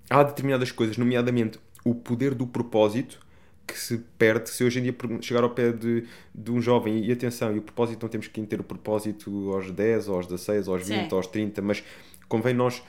[0.09, 3.19] há determinadas coisas, nomeadamente o poder do propósito,
[3.65, 7.11] que se perde se hoje em dia chegar ao pé de, de um jovem e
[7.11, 10.87] atenção, e o propósito não temos que ter o propósito aos 10, aos 16, aos
[10.87, 11.15] 20, Sim.
[11.15, 11.83] aos 30, mas
[12.29, 12.81] convém nós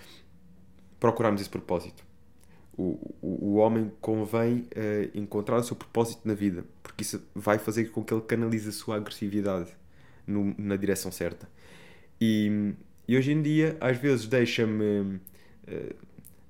[1.01, 2.05] procurarmos esse propósito.
[2.77, 7.59] O, o, o homem convém eh, encontrar o seu propósito na vida, porque isso vai
[7.59, 9.71] fazer com que ele canalize a sua agressividade
[10.25, 11.49] no- na direção certa.
[12.21, 12.73] E,
[13.07, 15.21] e hoje em dia, às vezes, deixa-me.
[15.67, 15.95] eh,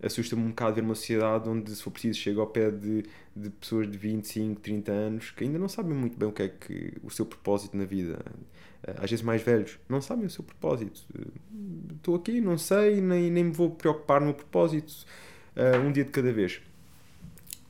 [0.02, 3.04] assusta-me um bocado ver uma sociedade onde, se for preciso, chega ao pé de,
[3.36, 6.48] de pessoas de 25, 30 anos que ainda não sabem muito bem o que é
[6.48, 8.20] que o seu propósito na vida.
[8.84, 11.02] Eh, Às vezes mais velhos, não sabem o seu propósito.
[11.96, 15.06] Estou aqui, não sei, nem, nem me vou preocupar no propósito.
[15.56, 16.60] Eh, um dia de cada vez.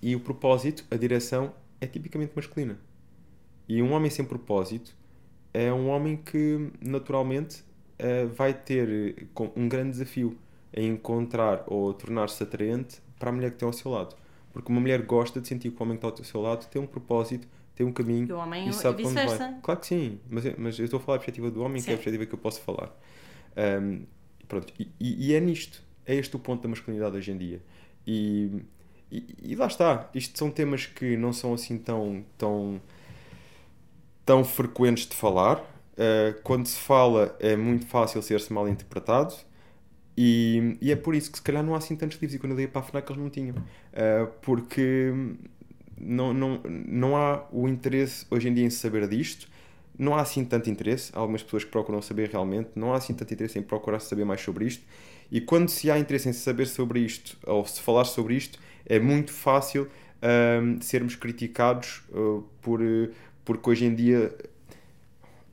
[0.00, 2.78] E o propósito, a direção, é tipicamente masculina.
[3.68, 4.96] E um homem sem propósito
[5.54, 7.64] é um homem que, naturalmente,
[7.98, 8.88] eh, vai ter
[9.18, 9.26] eh,
[9.56, 10.36] um grande desafio
[10.72, 14.14] em encontrar ou tornar-se atraente para a mulher que tem ao seu lado.
[14.52, 16.80] Porque uma mulher gosta de sentir que o homem que está ao seu lado tem
[16.80, 19.60] um propósito, tem um caminho E o homem e e sabe para onde vai.
[19.62, 21.90] Claro que sim, mas, eu- mas eu estou a falar da perspectiva do homem, que
[21.90, 22.02] é a Sim.
[22.02, 22.94] perspectiva que eu posso falar.
[23.56, 24.02] Ahm,
[24.48, 27.62] pronto, e, e- e é nisto, é este o ponto da masculinidade hoje em dia.
[28.06, 28.62] E,
[29.10, 32.80] e, e lá está, isto são temas que não são assim tão, tão,
[34.24, 35.62] tão frequentes de falar.
[35.98, 39.34] Ah, quando se fala é muito fácil ser-se mal interpretado.
[40.16, 42.34] E, e é por isso que se calhar não há assim tantos livros.
[42.34, 43.56] E quando eu ia para a FNAC eles não tinham.
[43.92, 45.12] Ah, porque
[46.00, 49.48] não, não, não há o interesse hoje em dia em saber disto.
[49.98, 51.10] Não há assim tanto interesse.
[51.14, 52.70] Há algumas pessoas que procuram saber realmente.
[52.76, 54.84] Não há assim tanto interesse em procurar saber mais sobre isto.
[55.30, 58.98] E quando se há interesse em saber sobre isto, ou se falar sobre isto, é
[58.98, 59.88] muito fácil
[60.22, 63.10] ahm, sermos criticados ah, por, eh,
[63.44, 64.34] porque hoje em dia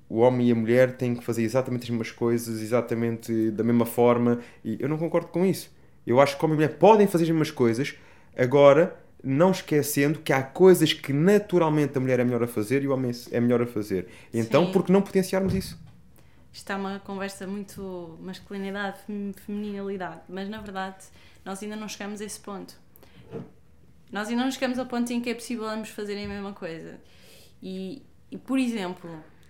[0.09, 3.85] o homem e a mulher têm que fazer exatamente as mesmas coisas, exatamente da mesma
[3.85, 5.73] forma, e eu não concordo com isso.
[6.05, 7.95] Eu acho que homem e mulher podem fazer as mesmas coisas,
[8.37, 12.87] agora não esquecendo que há coisas que naturalmente a mulher é melhor a fazer e
[12.87, 14.07] o homem é melhor a fazer.
[14.31, 14.71] Então, Sim.
[14.71, 15.83] por que não potenciarmos isso?
[16.53, 21.05] Isto é uma conversa muito masculinidade, fem- feminilidade, mas na verdade
[21.43, 22.75] nós ainda não chegamos a esse ponto.
[24.11, 26.99] Nós ainda não chegamos ao ponto em que é possível ambos fazerem a mesma coisa.
[27.61, 29.09] E, e, por exemplo,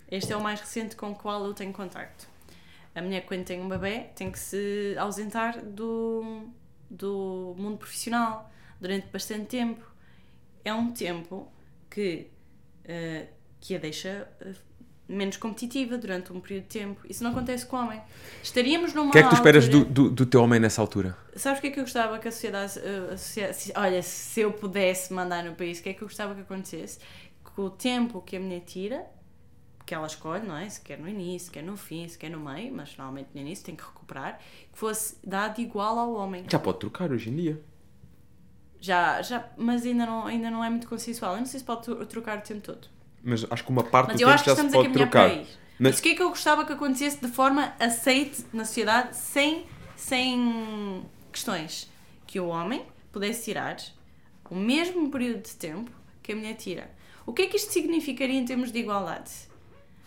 [0.10, 2.28] este é o mais recente com o qual eu tenho contacto.
[2.94, 6.48] A mulher, quando tem um bebê, tem que se ausentar do,
[6.90, 8.50] do mundo profissional
[8.80, 9.86] durante bastante tempo.
[10.64, 11.52] É um tempo
[11.90, 12.28] que,
[12.86, 13.28] eh,
[13.60, 14.54] que a deixa eh,
[15.10, 17.02] menos competitiva durante um período de tempo.
[17.10, 18.02] Isso não acontece com o homem.
[18.42, 20.82] Estaríamos numa O que é que tu esperas altura- do, do, do teu homem nessa
[20.82, 21.18] altura?
[21.36, 24.02] Sabes o que é que eu gostava que a sociedade, eh, a sociedade- se- olha,
[24.02, 26.98] se eu pudesse mandar no país, o que é que eu gostava que acontecesse?
[27.54, 29.06] Que o tempo que a mulher tira,
[29.86, 30.68] que ela escolhe, não é?
[30.70, 33.42] Se quer no início, se quer no fim, se quer no meio, mas normalmente no
[33.42, 34.40] início tem que recuperar,
[34.72, 36.44] que fosse dado igual ao homem.
[36.50, 37.62] Já pode trocar hoje em dia.
[38.80, 41.34] Já, já, mas ainda não, ainda não é muito consensual.
[41.34, 42.88] Eu não sei se pode tro- trocar o tempo todo.
[43.24, 45.30] Mas acho que uma parte Mas do eu tempo acho que já se pode trocar.
[45.30, 49.16] Mas- Mas o que é que eu gostava que acontecesse de forma aceite na sociedade,
[49.16, 51.90] sem, sem questões?
[52.28, 53.78] Que o homem pudesse tirar
[54.50, 55.92] o mesmo período de tempo
[56.22, 56.92] que a mulher tira.
[57.26, 59.32] O que é que isto significaria em termos de igualdade?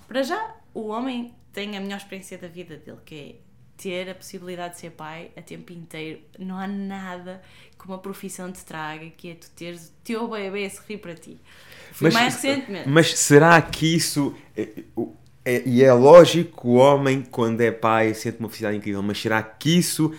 [0.09, 3.35] Para já, o homem tem a melhor experiência da vida dele, que é
[3.77, 6.21] ter a possibilidade de ser pai a tempo inteiro.
[6.39, 7.41] Não há nada
[7.79, 11.15] que uma profissão te traga, que é tu teres o teu bebê a sorrir para
[11.15, 11.39] ti.
[11.93, 12.89] Fui mais recentemente.
[12.89, 14.35] Mas será que isso.
[14.57, 14.83] é-
[15.45, 19.21] é- e é lógico que o homem, quando é pai, sente uma felicidade incrível, mas
[19.21, 20.13] será que isso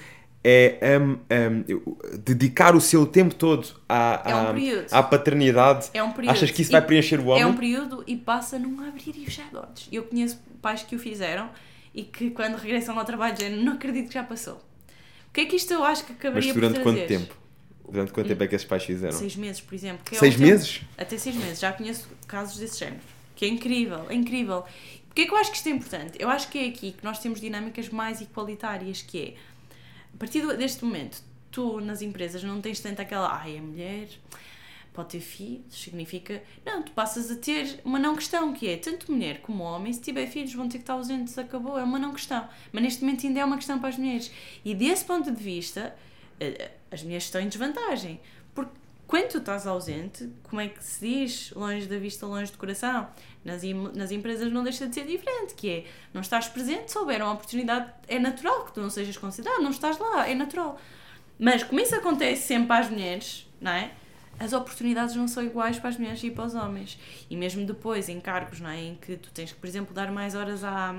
[0.44, 5.90] é hum, hum, dedicar o seu tempo todo à, É um à- paternidade?
[5.94, 6.32] É um período.
[6.32, 7.44] Achas que isso E vai preencher o homem?
[7.44, 9.88] É um período e passa num abrir e fechar de olhos.
[9.91, 11.49] Eu conheço pais que o fizeram
[11.94, 14.56] e que quando regressam ao trabalho dizem não acredito que já passou.
[14.56, 17.36] O que é que isto eu acho que Mas acabaria durante por quanto tempo?
[17.91, 19.18] Durante quanto tempo é que esses pais fizeram?
[19.18, 20.02] Seis meses, por exemplo.
[20.11, 20.82] é Seis tempo- meses?
[20.98, 21.60] Até seis meses.
[21.60, 23.02] Já conheço casos desse género.
[23.36, 24.64] Que é incrível, é incrível.
[25.07, 26.11] Porquê é que eu acho que isto é importante?
[26.20, 29.34] Eu acho que é aqui que nós temos dinâmicas mais igualitárias, que é,
[30.14, 31.22] a partir deste momento,
[31.52, 34.07] tu nas empresas não tens tanto aquela, ai, a mulher
[34.94, 36.44] pode ter filhos, significa...
[36.65, 40.02] Não, tu passas a ter uma não questão, que é, tanto mulher como homem, se
[40.02, 42.48] tiver filhos vão ter que estar ausentes, acabou, é uma não questão.
[42.72, 44.31] Mas neste momento ainda é uma questão para as mulheres.
[44.65, 45.95] E desse ponto de vista,
[46.40, 48.19] eh, as mulheres estão em desvantagem.
[49.10, 51.52] Quando tu estás ausente, como é que se diz?
[51.56, 53.07] Longe da vista, longe do coração.
[53.44, 53.64] Nas,
[53.95, 57.34] nas empresas não deixa de ser diferente, que é, não estás presente, se houver uma
[57.34, 60.80] oportunidade, é natural que tu não sejas considerado, não estás lá, é natural.
[61.40, 63.94] Mas como isso acontece sempre às mulheres, não é?
[64.40, 66.99] As oportunidades não são iguais para as mulheres e para os homens.
[67.31, 68.80] E mesmo depois, em cargos, não é?
[68.80, 70.95] Em que tu tens que, por exemplo, dar mais horas à,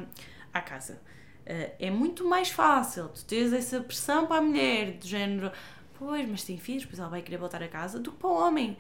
[0.53, 1.01] à casa.
[1.47, 5.53] Eh, é muito mais fácil tu teres essa pressão para a mulher, do género,
[6.01, 8.35] pois, mas tem filhos, pois ela vai querer voltar a casa, do que para o
[8.35, 8.77] homem.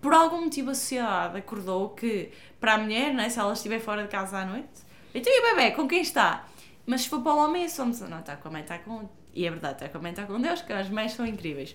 [0.00, 2.30] Por algum motivo a sociedade acordou que
[2.60, 3.28] para a mulher, não é?
[3.28, 4.68] se ela estiver fora de casa à noite,
[5.14, 6.46] então e o bebê, com quem está?
[6.84, 9.08] Mas se for para o homem, somos, não, está com a mãe, está com.
[9.34, 11.74] E é verdade, está com a mãe, está com Deus, que as mães são incríveis.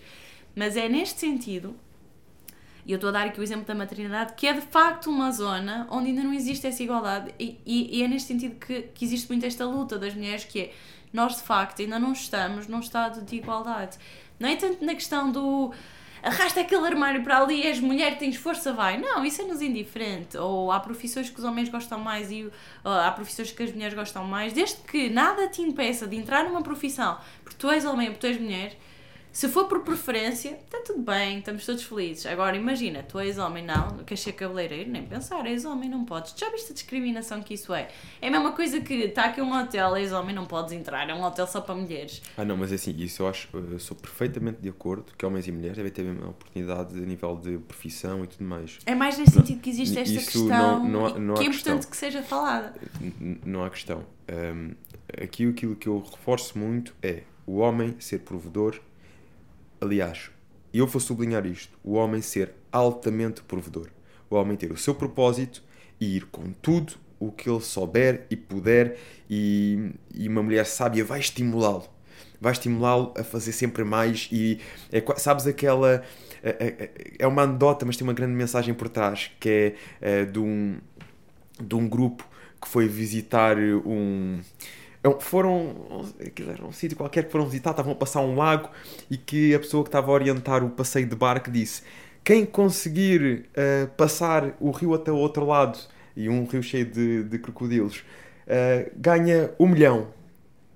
[0.56, 1.76] Mas é neste sentido,
[2.86, 5.32] e eu estou a dar aqui o exemplo da maternidade, que é de facto uma
[5.32, 9.04] zona onde ainda não existe essa igualdade, e, e- e é neste sentido que, que
[9.06, 10.74] existe muito esta luta das mulheres, que é
[11.14, 13.98] nós de facto ainda não estamos num estado de igualdade.
[14.42, 15.72] Não é tanto na questão do
[16.24, 18.98] arrasta aquele armário para ali, és mulher, tens força, vai.
[18.98, 20.38] Não, isso é-nos indiferente.
[20.38, 22.50] Ou há profissões que os homens gostam mais e
[22.84, 26.62] há profissões que as mulheres gostam mais, desde que nada te impeça de entrar numa
[26.62, 28.78] profissão porque tu és homem ou porque tu és mulher.
[29.32, 32.26] Se for por preferência, está tudo bem, estamos todos felizes.
[32.26, 36.34] Agora imagina, tu és homem, não, queres ser cabeleireiro, nem pensar, és homem, não podes.
[36.38, 37.88] Já viste a discriminação que isso é?
[38.22, 41.14] É a mesma coisa que está aqui um hotel, és homem, não podes entrar, é
[41.14, 42.22] um hotel só para mulheres.
[42.36, 45.52] Ah, não, mas assim, isso eu acho, eu sou perfeitamente de acordo que homens e
[45.54, 48.80] mulheres devem ter a mesma oportunidade a nível de profissão e tudo mais.
[48.86, 51.44] É mais nesse Não, sentido que existe esta questão não- não há- não há que
[51.44, 51.74] é questão.
[51.76, 52.74] importante que seja falada.
[53.46, 54.04] Não há questão.
[54.30, 54.72] Hum,
[55.24, 58.78] aqui aquilo que eu reforço muito é o homem ser provedor.
[59.82, 60.30] Aliás,
[60.74, 63.88] eu vou sublinhar isto: o homem ser altamente provedor.
[64.30, 65.64] O homem ter o seu propósito
[66.00, 68.98] e ir com tudo o que ele souber e puder,
[69.30, 71.88] e, e uma mulher sábia vai estimulá-lo.
[72.40, 74.28] Vai estimulá-lo a fazer sempre mais.
[74.32, 74.60] E
[74.92, 76.04] é, sabes aquela.
[76.44, 80.26] É, é- é uma anedota, mas tem uma grande mensagem por trás que é, é
[80.26, 80.78] de um
[81.60, 82.28] de um grupo
[82.62, 84.40] que foi visitar um.
[85.04, 86.06] É um- Foram.
[86.26, 88.70] aquilo Era um sítio qualquer que foram visitar, estavam a passar um lago
[89.10, 91.82] e que a pessoa que estava a orientar o passeio de barco disse:
[92.24, 95.78] Quem conseguir eh, passar o rio até o outro lado,
[96.16, 98.04] e um rio cheio de, de crocodilos,
[98.48, 100.08] eh, ganha um milhão.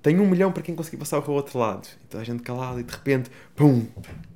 [0.01, 1.87] Tem um milhão para quem conseguir passar o rio ao outro lado.
[2.07, 3.85] Então a gente calada e de repente, pum,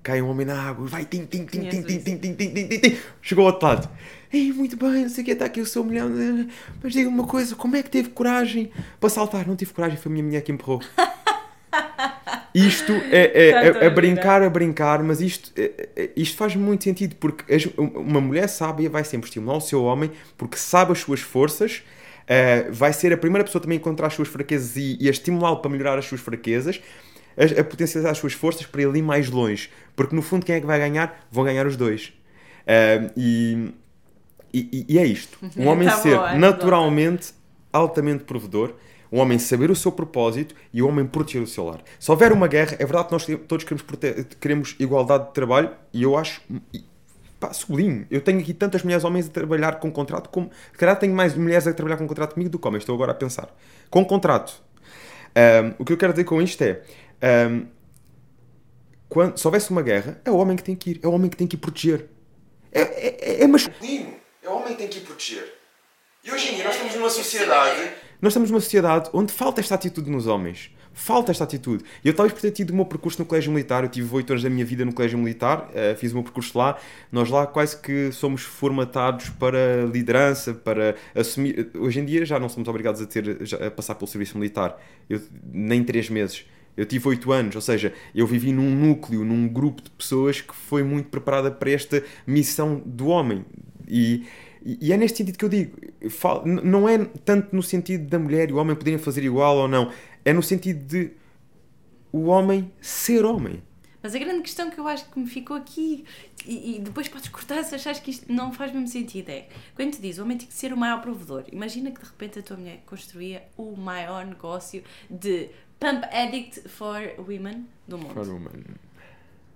[0.01, 2.79] cai um homem na água, vai tim, tim, tim, tim, tim, tim, tim, tim, tim,
[2.79, 3.89] tim, chegou ao outro lado.
[4.31, 6.09] Ei, muito bem, não sei o que, está aqui o seu milhão.
[6.81, 9.47] Mas diga-me uma coisa, como é que teve coragem para saltar?
[9.47, 10.81] Não tive coragem, foi a minha mulher que empurrou.
[12.53, 16.55] Isto é, é, é, a é brincar, a brincar, mas isto, é- é- isto faz
[16.55, 20.91] muito sentido porque as- uma mulher sábia vai sempre estimular o seu homem porque sabe
[20.91, 21.83] as suas forças,
[22.27, 25.11] eh, vai ser a primeira pessoa também a encontrar as suas fraquezas e, e a
[25.11, 26.81] estimulá-lo para melhorar as suas fraquezas,
[27.37, 29.69] a, a potencializar as suas forças para ele ir mais longe.
[29.95, 31.27] Porque no fundo, quem é que vai ganhar?
[31.31, 32.11] Vão ganhar os dois.
[32.65, 33.69] Eh, e,
[34.53, 37.33] e, e é isto: um homem Tá ser boa, naturalmente
[37.71, 38.73] altamente provedor,
[39.11, 41.81] um homem saber o seu propósito e o homem proteger o seu lar.
[41.99, 43.85] Se houver uma guerra, é verdade que nós todos queremos,
[44.39, 46.41] queremos igualdade de trabalho e eu acho
[47.39, 48.05] pá, sublime.
[48.11, 50.49] Eu tenho aqui tantas mulheres homens a trabalhar com contrato como.
[50.71, 53.11] Se calhar tenho mais mulheres a trabalhar com contrato comigo do que homens, estou agora
[53.11, 53.55] a pensar.
[53.89, 54.61] Com contrato.
[55.35, 56.81] Ahm, o que eu quero dizer com isto é.
[57.21, 57.65] ahm,
[59.07, 61.29] quando, se houvesse uma guerra, é o homem que tem que ir, é o homem
[61.29, 62.07] que tem que ir proteger.
[62.71, 64.18] É, é, é, é masculino, é
[64.49, 65.53] o homem tem que ir proteger.
[66.23, 67.91] E hoje em dia nós estamos numa sociedade.
[68.21, 70.71] Nós estamos numa sociedade onde falta esta atitude nos homens.
[70.91, 71.85] Falta esta atitude.
[72.03, 74.31] E eu, talvez por ter tido o meu percurso no colégio militar, eu tive 8
[74.31, 76.77] anos da minha vida no colégio militar, eh, fiz o meu percurso lá.
[77.09, 81.71] Nós lá quase que somos formatados para liderança, para assumir.
[81.77, 84.77] Hoje em dia já não somos obrigados a, ter, a passar pelo serviço militar.
[85.09, 85.21] Eu,
[85.53, 86.45] nem 3 meses.
[86.75, 90.55] Eu tive 8 anos, ou seja, eu vivi num núcleo, num grupo de pessoas que
[90.55, 93.45] foi muito preparada para esta missão do homem.
[93.89, 94.25] E,
[94.63, 95.77] e é neste sentido que eu digo,
[96.45, 99.91] não é tanto no sentido da mulher e o homem poderem fazer igual ou não,
[100.23, 101.11] é no sentido de
[102.11, 103.61] o homem ser homem.
[104.01, 106.05] Mas a grande questão que eu acho que me ficou aqui,
[106.45, 109.91] e, e depois podes cortar se achares que isto não faz mesmo sentido, é quando
[109.91, 112.41] te diz o homem tem que ser o maior provedor, imagina que de repente a
[112.41, 115.49] tua mulher construía o maior negócio de
[115.79, 118.63] Pump Addict for Women do mundo For woman.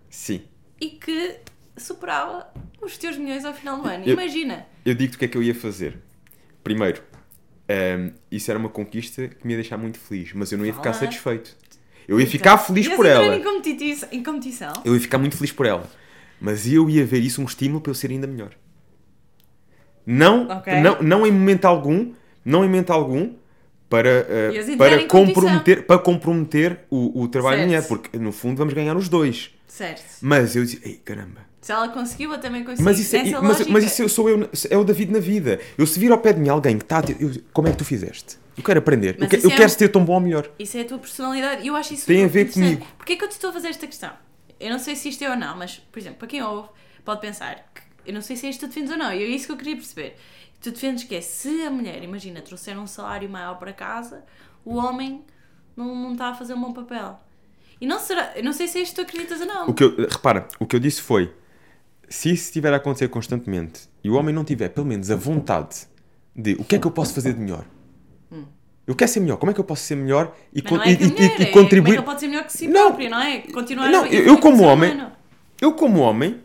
[0.09, 0.41] Sim.
[0.79, 1.39] e que
[1.77, 2.47] superava
[2.81, 4.03] os teus milhões ao final do ano.
[4.05, 4.65] Eu- Imagina!
[4.85, 5.97] Eu digo-te o que é que eu ia fazer.
[6.63, 7.01] Primeiro,
[7.67, 10.73] ehm, isso era uma conquista que me ia deixar muito feliz, mas eu não ia
[10.73, 11.05] ficar Fala.
[11.05, 11.55] satisfeito.
[12.07, 13.35] Eu ia ficar feliz por ela.
[13.35, 14.73] Em competição, em competição.
[14.83, 15.89] Eu ia ficar muito feliz por ela.
[16.39, 18.51] Mas eu ia ver isso um estímulo para eu ser ainda melhor.
[20.05, 20.73] Não, Ok.
[20.81, 22.13] não, não em momento algum,
[22.43, 23.33] não em momento algum,
[23.89, 27.67] para, entrar para, comprometer, para comprometer o, o trabalho Certo.
[27.67, 29.51] mulher, porque no fundo vamos ganhar os dois.
[29.67, 30.03] Certo.
[30.21, 32.83] Mas eu dizia, ei caramba, Se ela conseguiu, eu também consigo.
[32.83, 35.59] mas isso, é, Nessa mas, mas isso eu- sou eu, é o David na vida.
[35.77, 37.85] Eu se vir ao pé de mim alguém que está eu, como é que tu
[37.85, 38.37] fizeste?
[38.57, 39.15] Eu quero aprender.
[39.15, 40.49] Eu, Mas que- isso eu é quero um- ser tão bom ou melhor.
[40.59, 42.85] Isso é a tua personalidade eu acho isso Tem a ver comigo.
[42.97, 44.11] Porquê é que eu te estou a fazer esta questão?
[44.59, 46.67] Eu não sei se isto é ou não, mas, por exemplo, para quem ouve,
[47.05, 49.23] pode pensar que eu não sei se é isto que tu defendes ou não, e
[49.23, 50.17] é isso que eu queria perceber.
[50.61, 54.23] Tu defendes que é se a mulher, imagina, trouxer um salário maior para casa,
[54.65, 55.23] o homem
[55.77, 57.19] não, não está a fazer um bom papel.
[57.81, 59.69] E não será, eu não sei se é isto que tu acreditas ou não.
[59.69, 61.33] O que eu, repara, o que eu disse foi:
[62.13, 65.87] se isso estiver a acontecer constantemente e o homem não tiver pelo menos a vontade
[66.35, 67.65] de o que é que eu posso fazer de melhor?
[68.85, 70.97] Eu quero ser melhor, como é que eu posso ser melhor e, con- é e-
[70.97, 71.91] que a e- mulher, e é como é contribuir?
[71.93, 72.87] que ele pode ser melhor que si Não.
[72.87, 73.37] próprio, não é?
[73.39, 75.11] Continuar Não, a eu- eu como homem- humano.
[75.61, 76.41] Eu, como homem,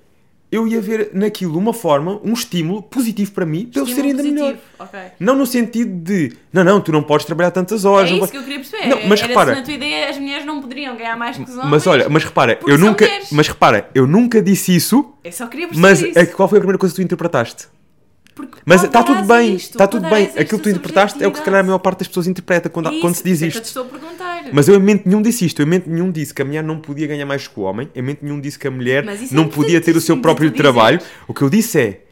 [0.51, 4.23] eu ia ver naquilo uma forma, um estímulo positivo para mim, para eu ser ainda
[4.23, 4.53] melhor.
[4.55, 5.01] positivo, ok.
[5.21, 8.09] Não no sentido de, não, não, tu não podes trabalhar tantas horas.
[8.11, 8.87] É isso podes- que eu queria perceber.
[8.87, 11.43] Não, mas Era repara- se na tua ideia as mulheres não poderiam ganhar mais que
[11.43, 11.69] os homens.
[11.71, 13.29] Mas olha, mas repara, eu nunca, mulheres.
[13.31, 16.37] mas repara, eu nunca disse isso, Eu só queria perceber mas isso.
[16.37, 17.67] qual foi a primeira coisa que tu interpretaste?
[18.39, 20.27] Porque Mas está dar tudo bem, isto, está tudo bem.
[20.27, 22.69] Aquilo que tu interpretaste é o que se calhar a maior parte das pessoas interpreta
[22.69, 23.65] quando, É quando isso, se diz isso é isto.
[23.65, 24.45] estou a perguntar.
[24.53, 26.63] Mas eu em momento nenhum disse isto, eu em momento nenhum disse que a mulher
[26.63, 29.35] não podia ganhar mais que o homem, em momento nenhum disse que a mulher isso
[29.35, 31.01] é não podia ter o seu próprio trabalho.
[31.27, 32.05] O que eu disse é,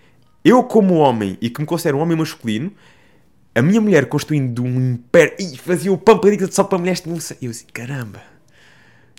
[0.44, 2.72] eu como homem e que me considero um homem masculino,
[3.54, 7.04] a minha mulher construindo um império e fazia o pampadito só para mulheres.
[7.40, 8.20] Eu disse, caramba,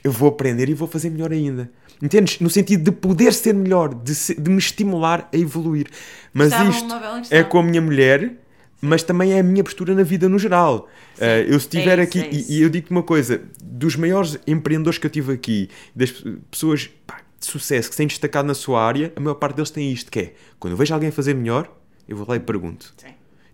[0.03, 1.71] eu vou aprender e vou fazer melhor ainda.
[2.01, 2.39] Entendes?
[2.39, 5.87] No sentido de poder ser melhor, de, se- de me estimular a evoluir.
[6.33, 6.85] Mas Estava isto
[7.31, 8.33] é com a minha mulher,
[8.79, 10.87] mas também é a minha postura na vida no geral.
[11.19, 13.95] Eh, eu se estiver é aqui, isso, é e- e, eu digo-te uma coisa, dos
[13.95, 18.07] maiores empreendedores que eu tive aqui, das pe- pessoas pá, de sucesso que se têm
[18.07, 20.93] destacado na sua área, a maior parte deles tem isto, que é, quando eu vejo
[20.93, 21.71] alguém fazer melhor,
[22.07, 22.93] eu vou lá e pergunto.
[22.97, 23.07] Sim.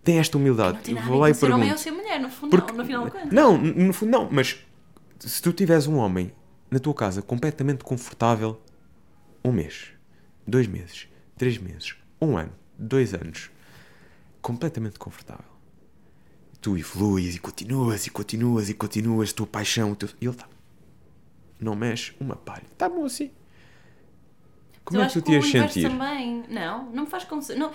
[0.04, 1.82] Tem esta humildade, Não tem eu nada vou a lá e ser homem ou pergunto.
[1.82, 3.34] ser mulher, no fundo, Porque- não, no final do.
[3.34, 4.58] Não, no fundo não, mas
[5.20, 6.30] se tu tiveres um homem
[6.74, 8.60] na tua casa completamente confortável,
[9.46, 9.90] um mês,
[10.46, 13.52] dois meses, três meses, um ano, dois anos,
[14.42, 15.54] completamente confortável.
[16.60, 20.10] Tu evoluís e continuas e continuas e continuas, tua paixão, o teu...
[20.20, 20.48] e ele está.
[21.60, 22.64] Não mexe uma palha.
[22.72, 23.30] Está bom assim.
[24.84, 25.88] Como eu é que tu te ias sentir?
[25.88, 26.44] também.
[26.50, 27.42] Não, não me faz como.
[27.56, 27.72] Não,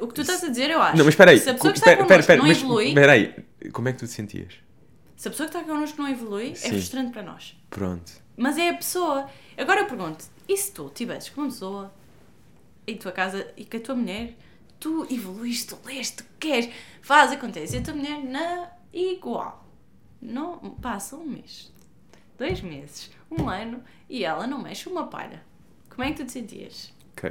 [0.00, 0.98] o que tu estás a dizer, eu acho.
[0.98, 1.38] Não, mas espera aí.
[1.38, 3.34] Se a pessoa que está espera, connosco espera, não mas evolui, espera aí.
[3.72, 4.67] Como é que tu te sentias?
[5.18, 6.68] Se a pessoa que está connosco não evolui, é Sim.
[6.68, 7.60] frustrante para nós.
[7.68, 8.12] Pronto.
[8.36, 9.28] Mas é a pessoa.
[9.56, 11.92] Agora eu pergunto: e se tu tivesses com uma pessoa
[12.86, 14.36] em tua casa e com a tua mulher,
[14.78, 16.72] tu evoluís, tu lês, tu queres,
[17.02, 19.66] faz, acontece, e a tua mulher na igual.
[20.22, 21.72] Não, passa um mês,
[22.38, 25.42] dois meses, um ano e ela não mexe uma palha.
[25.90, 26.94] Como é que tu te sentias?
[27.16, 27.30] Ok.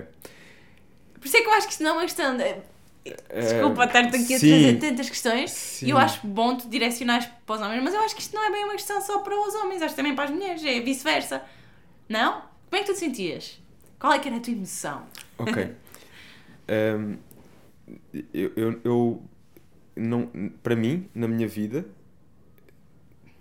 [1.13, 2.61] Por isso é que eu acho que isto não é uma questão de.
[3.33, 5.51] Desculpa estar-te aqui a trazer tantas questões.
[5.51, 5.87] Sim.
[5.87, 8.43] E eu acho bom tu direcionares para os homens, mas eu acho que isto não
[8.43, 11.41] é bem uma questão só para os homens, acho também para as mulheres, é vice-versa.
[12.09, 12.41] Não?
[12.69, 13.61] Como é que tu te sentias?
[13.99, 15.03] Qual é que era a tua emoção?
[15.37, 15.75] Ok.
[16.67, 17.17] Ahm,
[18.33, 19.23] eu, eu, eu
[19.95, 20.29] não,
[20.61, 21.85] para mim, na minha vida,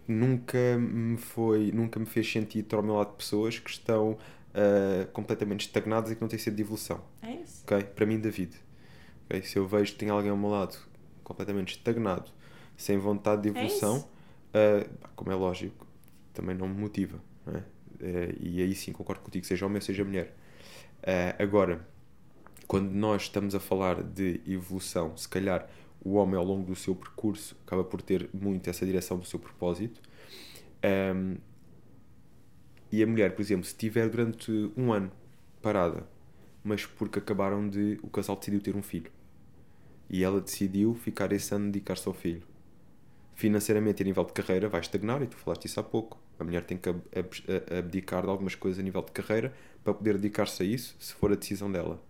[0.07, 4.17] nunca me foi, nunca me fez sentir estar ao meu lado de pessoas que estão
[4.57, 7.03] ah, completamente estagnadas e que não têm sede de evolução.
[7.21, 7.63] É isso.
[7.65, 7.85] Ok?
[7.95, 8.57] Para mim, David.
[9.27, 9.43] Ok?
[9.43, 10.77] Se eu vejo que tem alguém ao meu lado
[11.25, 12.31] completamente estagnado,
[12.77, 14.09] sem vontade de É evolução, isso.
[14.55, 15.87] ah, como é lógico,
[16.33, 17.19] também não me motiva.
[17.47, 17.65] não é?
[18.01, 20.35] Eh, e aí sim concordo contigo, seja homem ou seja mulher.
[21.03, 21.87] Ah, agora,
[22.67, 25.69] quando nós estamos a falar de evolução, se calhar
[26.05, 29.39] o homem ao longo do seu percurso acaba por ter muito essa direção do seu
[29.41, 30.01] propósito.
[30.83, 31.37] Ahm,
[32.91, 35.11] e a mulher, por exemplo, se estiver durante um ano
[35.61, 36.07] parada,
[36.65, 37.99] mas porque acabaram de.
[38.03, 39.11] o casal decidiu ter um filho
[40.09, 42.43] e ela decidiu ficar esse ano dedicar-se ao filho.
[43.35, 46.19] Financeiramente, a nível de carreira, vai estagnar, e tu falaste isso há pouco.
[46.39, 49.53] A mulher tem que ab- ab- abdicar de algumas coisas a nível de carreira
[49.85, 52.03] para poder dedicar-se a isso, se for a decisão dela.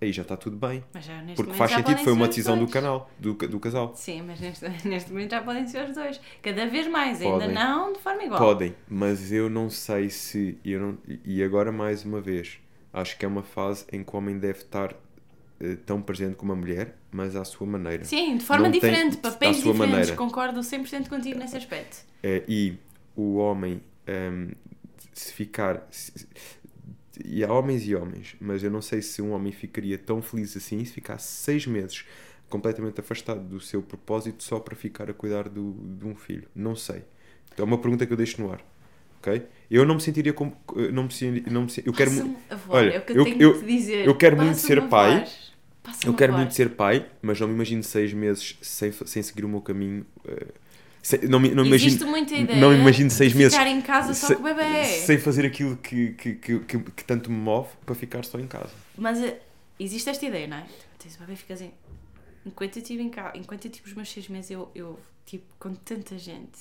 [0.00, 0.84] Aí já está tudo bem.
[1.00, 3.94] Já Porque faz sentido, foi uma decisão do canal, do, do casal.
[3.96, 6.20] Sim, mas neste, neste momento já podem ser os dois.
[6.42, 7.54] Cada vez mais, ainda Podem.
[7.54, 8.38] não de forma igual.
[8.38, 10.58] Podem, mas eu não sei se.
[10.64, 12.58] Eu não, e agora, mais uma vez,
[12.92, 14.94] acho que é uma fase em que o homem deve estar
[15.60, 18.04] eh, tão presente como a mulher, mas à sua maneira.
[18.04, 19.94] Sim, de forma Não tem- diferente, papéis à sua diferentes.
[19.98, 20.16] maneira.
[20.16, 21.96] Concordo 100% contigo nesse aspecto.
[22.22, 22.74] Eh, e
[23.16, 24.50] o homem, ehm,
[25.12, 25.86] se ficar.
[25.90, 26.26] se-
[27.24, 30.54] e há homens e homens, mas eu não sei se um homem ficaria tão feliz
[30.54, 32.04] assim se ficasse seis meses
[32.50, 36.46] completamente afastado do seu propósito só para ficar a cuidar do, de um filho.
[36.54, 37.02] Não sei.
[37.56, 38.60] É uma pergunta que eu deixo no ar.
[39.18, 39.42] Ok?
[39.70, 40.54] Eu não me sentiria como.
[40.92, 42.10] Não me, não me eu quero.
[42.10, 42.28] voz,
[42.68, 45.26] olha, é o que eu, eu- eu- eu quero muito ser a pai.
[45.86, 45.96] Voz.
[45.96, 49.44] Passa-me Eu quero muito ser pai, mas não me imagino seis meses sem, sem seguir
[49.44, 50.04] o meu caminho.
[50.26, 50.46] eh,
[51.02, 53.52] sem- não me, não me Existe imagino, muita ideia não me imagino seis de meses
[53.54, 54.84] ficar em casa só sem, com o bebê.
[54.84, 58.46] sem fazer aquilo que, que, que, que, que tanto me move para ficar só em
[58.46, 58.70] casa.
[58.98, 59.38] Mas eh,
[59.78, 60.66] existe esta ideia, não é?
[60.98, 61.70] Tens o bebê ficas assim.
[62.44, 65.44] Enquanto eu estive em casa, enquanto eu tive os meus seis meses, eu, eu tipo,
[65.58, 66.58] com tanta gente,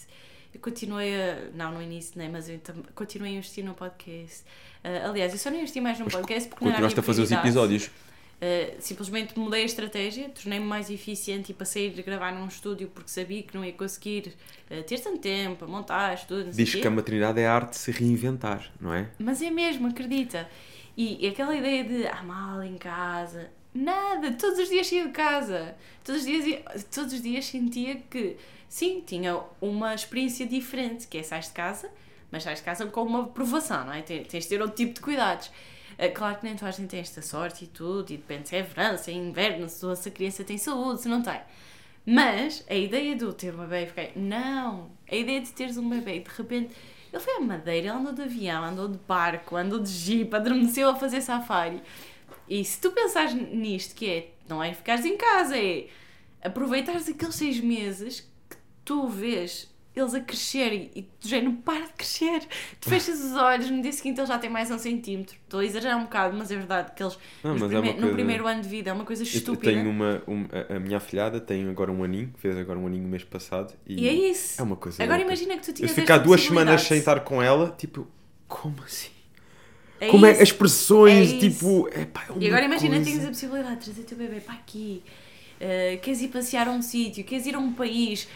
[0.53, 1.49] eu continuei a.
[1.53, 2.27] Não, no início, né?
[2.31, 2.59] Mas eu
[2.95, 4.43] continuei a investir no podcast.
[4.83, 7.21] Ah, aliás, eu só não investi mais no podcast porque não era a Continuaste fazer
[7.21, 7.89] os episódios.
[8.35, 13.09] Uh, simplesmente mudei a estratégia, tornei-me mais eficiente e passei a gravar num estúdio porque
[13.09, 14.33] sabia que não ia conseguir
[14.69, 17.77] uh, ter tanto tempo a montar, tudo, Diz que a maternidade é a arte de
[17.77, 19.09] se reinventar, não é?
[19.17, 20.49] Mas é mesmo, acredita.
[20.97, 25.11] E, e aquela ideia de ah, mal em casa, nada, todos os dias saía de
[25.11, 25.73] casa.
[26.03, 26.63] Todos os dias, ia-
[26.93, 28.35] todos os dias sentia que,
[28.67, 31.89] sim, tinha uma experiência diferente, que é sais de casa,
[32.29, 34.01] mas sais de casa com uma aprovação, não é?
[34.01, 35.49] Tens de ter outro tipo de cuidados.
[35.97, 38.55] Ah, Claro que nem toda a gente tem esta sorte e tudo, e depende se
[38.55, 41.39] é verão, se é inverno, se a criança tem saúde, se não tem.
[42.05, 44.09] Mas a ideia do ter um bebê ficar.
[44.15, 44.91] Não!
[45.09, 46.75] A ideia de teres um bebê e de repente.
[47.11, 50.89] Ele foi a Madeira, ele andou de avião, andou de barco, andou de jeep, adormeceu
[50.89, 51.81] a fazer safari.
[52.47, 54.31] E se tu pensares nisto, que é.
[54.47, 55.87] Não é ficares em casa, é
[56.43, 61.85] aproveitares aqueles seis meses que tu vês eles a crescer e, tu já não para
[61.85, 62.41] de crescer.
[62.81, 65.35] Tu fechas os olhos, no dia seguinte ele já tem mais um centímetro.
[65.43, 67.93] Estou a exagerar um bocado, mas é verdade que eles Não, mas é prime- uma
[67.93, 69.71] no coisa- primeiro ano de vida é uma coisa Eu estúpida.
[69.71, 70.45] tenho uma, um-
[70.75, 74.01] a- minha afilhada tem agora um aninho, fez agora um aninho no mês passado e,
[74.03, 74.59] E é isso.
[74.59, 75.31] é uma coisa Agora louca.
[75.33, 78.07] imagina que tu Eu tinhas se ficar duas semanas sem estar com ela, tipo,
[78.47, 79.09] como assim?
[79.99, 80.41] É como é isso.
[80.41, 83.09] as expressões, É tipo, é pá, é uma E agora imagina coisa...
[83.11, 85.01] tens a possibilidade de trazer o teu bebê para aqui.
[85.55, 88.27] Uh, queres ir passear a um sítio, queres ir a um país,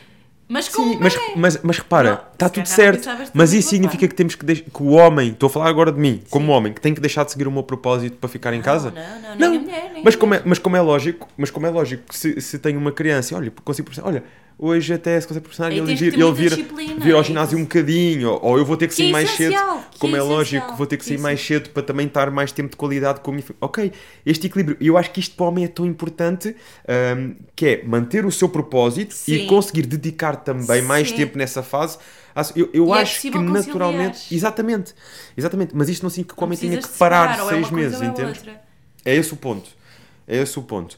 [0.50, 1.34] mas com Sim, um mas, bebê.
[1.36, 3.08] mas, mas repara, Não, está tudo certo.
[3.36, 6.00] Mas isso significa que temos que deixar que o homem, estou a falar agora de
[6.00, 8.62] mim, como homem, que tem que deixar de seguir o meu propósito para ficar em
[8.62, 8.90] casa.
[8.92, 11.28] Não, não, não, Não, nem a mulher, nem Mas como, é, mas como é lógico,
[11.38, 14.24] mas como é lógico que se, se tenho uma criança, olha, consigo olha,
[14.60, 16.68] hoje até se consegue proporcionar ele vir, que ele vir,
[17.00, 19.12] vir ao é ginásio um bocadinho, ou, ou eu vou ter que Que sair é
[19.14, 19.56] mais cedo.
[19.92, 22.06] que Como é, é lógico, vou ter que que sair é mais cedo para também
[22.08, 23.58] estar mais tempo de qualidade com a minha família.
[23.62, 23.92] Ok,
[24.26, 24.78] este equilíbrio.
[24.80, 26.56] E eu acho que isto para o homem é tão importante,
[27.18, 29.48] hum, que é manter o seu propósito e Sim.
[29.48, 31.16] conseguir dedicar também mais Sim.
[31.16, 31.98] tempo nessa fase.
[32.36, 34.18] Às- Eu, eu E é acho que possível naturalmente.
[34.20, 34.34] conciliar.
[34.38, 34.94] Exatamente,
[35.38, 35.72] exatamente.
[35.76, 38.62] Mas isto não significa que o homem tenha que parar é seis meses, é outra.
[39.06, 39.70] É esse o ponto.
[40.28, 40.98] É esse o ponto.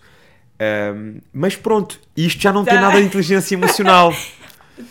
[0.64, 2.82] Ahm, mas pronto, isto já não tem Tá.
[2.82, 4.14] nada de inteligência emocional.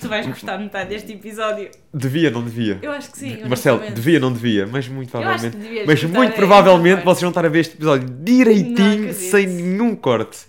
[0.01, 1.69] Tu vais gostar de metade deste episódio.
[1.93, 2.79] Devia, não devia.
[2.81, 3.43] Eu acho que sim.
[3.49, 5.57] Marcelo, devia, não devia, mas muito provavelmente.
[5.85, 10.47] Mas muito provavelmente vocês vão estar a ver este episódio direitinho, sem nenhum corte.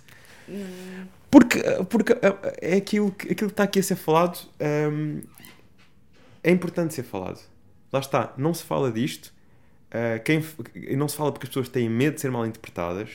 [0.48, 0.64] Hum,
[1.28, 1.58] Porque,
[1.88, 4.38] porque ah, é aquilo que, aquilo que está aqui a ser falado.
[4.60, 5.20] ahm,
[6.44, 7.40] é importante ser falado.
[7.92, 9.32] Lá está, não se fala disto.
[9.90, 10.44] ah, quem,
[10.96, 13.08] não se fala porque as pessoas têm medo de ser mal interpretadas.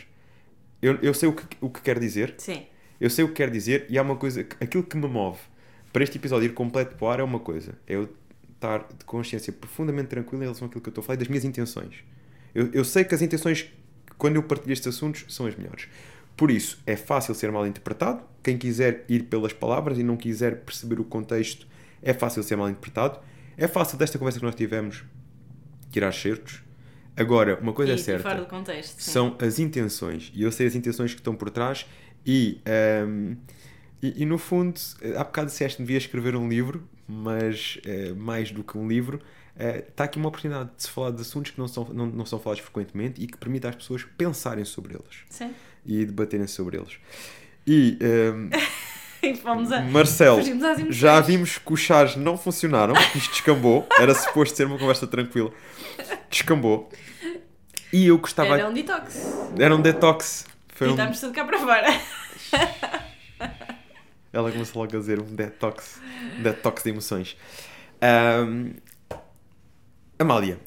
[0.87, 2.35] Eu, eu sei o que, o que quer dizer.
[2.37, 2.65] Sim.
[2.99, 4.41] Eu sei o que quer dizer e há uma coisa.
[4.59, 5.39] Aquilo que me move
[5.93, 7.73] para este episódio ir completo para o ar é uma coisa.
[7.87, 8.09] É eu
[8.53, 11.27] estar de consciência profundamente tranquilo em relação àquilo que eu estou a falar e das
[11.27, 12.03] minhas intenções.
[12.53, 13.71] Eu, eu sei que as intenções,
[14.17, 15.87] quando eu partilho estes assuntos, são as melhores.
[16.35, 18.21] Por isso, é fácil ser mal interpretado.
[18.43, 21.67] Quem quiser ir pelas palavras e não quiser perceber o contexto,
[22.01, 23.19] é fácil ser mal interpretado.
[23.57, 25.03] É fácil desta conversa que nós tivemos
[25.91, 26.61] tirar certos.
[27.17, 28.45] Agora, uma coisa e é certa.
[28.45, 29.01] contexto.
[29.01, 30.31] são as intenções.
[30.35, 31.85] E eu sei as intenções que estão por trás
[32.25, 33.33] e, ehm,
[34.01, 34.79] e, e, no fundo,
[35.15, 39.19] há bocado disseste que devia escrever um livro, mas eh, mais do que um livro,
[39.57, 42.25] eh, está aqui uma oportunidade de se falar de assuntos que não são, não, não
[42.25, 45.51] são falados frequentemente e que permite às pessoas pensarem sobre eles Sim.
[45.83, 46.99] e debaterem sobre eles.
[47.65, 48.49] E ehm,
[49.21, 49.81] E fomos a.
[49.81, 50.41] Marcelo,
[50.91, 55.51] já vimos que os chás não funcionaram, isto descambou, era suposto ser uma conversa tranquila,
[56.29, 56.89] descambou.
[57.93, 58.55] E eu gostava.
[58.55, 59.25] Era um detox.
[59.57, 60.45] Era um detox.
[60.69, 60.95] Foi E um...
[61.11, 61.87] tudo cá para fora.
[64.31, 65.99] Ela começou logo a dizer um detox.
[66.37, 67.37] Um detox de emoções.
[68.01, 68.73] Ahm,
[70.19, 70.59] Amália,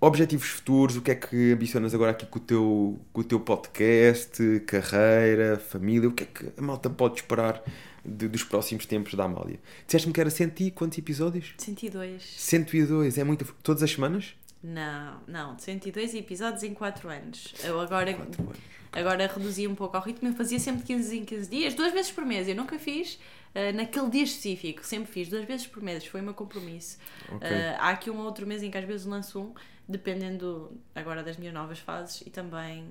[0.00, 3.40] objetivos futuros, o que é que ambicionas agora aqui com o teu, com o teu
[3.40, 6.08] podcast, carreira, família?
[6.08, 7.62] O que é que a malta pode esperar
[8.04, 9.58] de- dos próximos tempos da Amália?
[9.86, 11.54] Disseste-me que era 100 e quantos episódios?
[11.58, 12.22] 102.
[12.36, 13.44] 102, é muito.
[13.62, 14.34] Todas as semanas?
[14.62, 15.58] Não, não.
[15.58, 17.54] 102 episódios em 4 anos.
[17.62, 18.52] Eu agora, Quatro
[18.92, 20.28] agora reduzi um pouco ao ritmo.
[20.28, 22.48] Eu fazia sempre 15 em 15 dias, duas vezes por mês.
[22.48, 23.18] Eu nunca fiz
[23.54, 24.84] ah, naquele dia específico.
[24.84, 26.04] Sempre fiz duas vezes por mês.
[26.04, 26.98] Foi o meu compromisso.
[27.30, 27.48] Ok.
[27.48, 29.54] Ah, há aqui um outro mês em que às vezes lanço um,
[29.88, 32.22] dependendo agora das minhas novas fases.
[32.26, 32.84] E também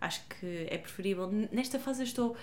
[0.00, 1.30] acho que é preferível.
[1.50, 2.36] Nesta fase eu estou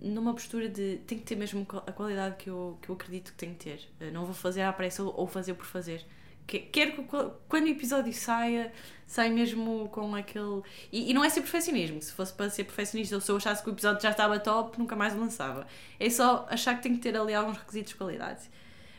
[0.00, 3.38] numa postura de tem que ter mesmo a qualidade que eu, que eu acredito que
[3.38, 3.80] tem que ter.
[3.98, 6.04] Eh, Não vou fazer à pressa ou ou fazer por fazer.
[6.46, 7.02] Que- Quero que
[7.48, 8.72] quando o episódio saia,
[9.06, 10.62] saia mesmo com aquele.
[10.92, 12.00] E, e não é ser perfeccionismo.
[12.02, 14.78] Se fosse para ser perfeccionista, ou se eu achasse que o episódio já estava top,
[14.78, 15.66] nunca mais o lançava.
[15.98, 18.42] É só achar que tem que ter ali alguns requisitos de qualidade.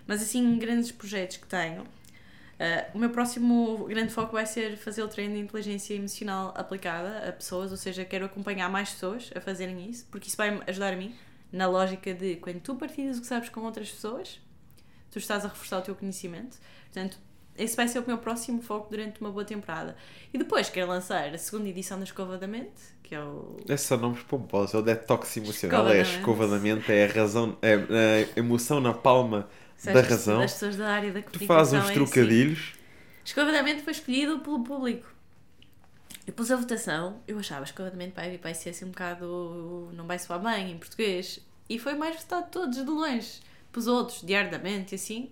[0.07, 1.81] Mas assim, grandes projetos que tenho.
[1.83, 7.27] Uh, o meu próximo grande foco vai ser fazer o treino de inteligência emocional aplicada
[7.27, 10.93] a pessoas, ou seja, quero acompanhar mais pessoas a fazerem isso, porque isso vai ajudar
[10.93, 11.13] a mim
[11.51, 14.39] na lógica de quando tu partilhas o que sabes com outras pessoas,
[15.11, 16.57] tu estás a reforçar o teu conhecimento.
[16.85, 17.17] Portanto,
[17.57, 19.95] esse vai ser o meu próximo foco durante uma boa temporada.
[20.33, 23.57] E depois quero lançar a segunda edição da Escova da Mente, que é o.
[23.67, 27.05] É só nomes pomposos, é o detox emocional, Escova é a escova da mente, é
[27.05, 27.75] a razão, é
[28.35, 29.47] a emoção na palma
[29.83, 30.39] da razão.
[30.39, 31.93] Das pessoas da área da Tu fazes uns é assim.
[31.93, 32.73] trocadilhos.
[33.23, 35.07] Escova da Mente foi escolhido pelo público.
[36.27, 39.89] Eu pus a votação, eu achava Escova da Mente vai, vai ser assim um bocado.
[39.93, 41.39] não vai soar bem em português.
[41.69, 43.39] E foi mais votado de todos, de longe.
[43.71, 45.31] Pus outros, diariamente assim.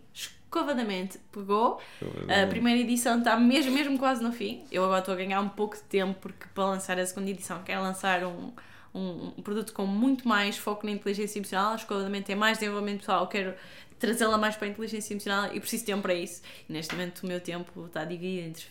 [0.53, 1.81] Escova da Mente pegou.
[2.29, 4.63] A primeira edição está mesmo, mesmo quase no fim.
[4.71, 7.63] Eu agora estou a ganhar um pouco de tempo porque para lançar a segunda edição
[7.63, 8.53] quero lançar um,
[8.93, 11.71] um, um produto com muito mais foco na inteligência emocional.
[11.71, 13.21] A Escola da Mente tem mais desenvolvimento pessoal.
[13.21, 13.55] Eu quero
[13.97, 16.43] trazê-la mais para a inteligência emocional e preciso de tempo para isso.
[16.69, 18.67] E neste momento o meu tempo está dividido entre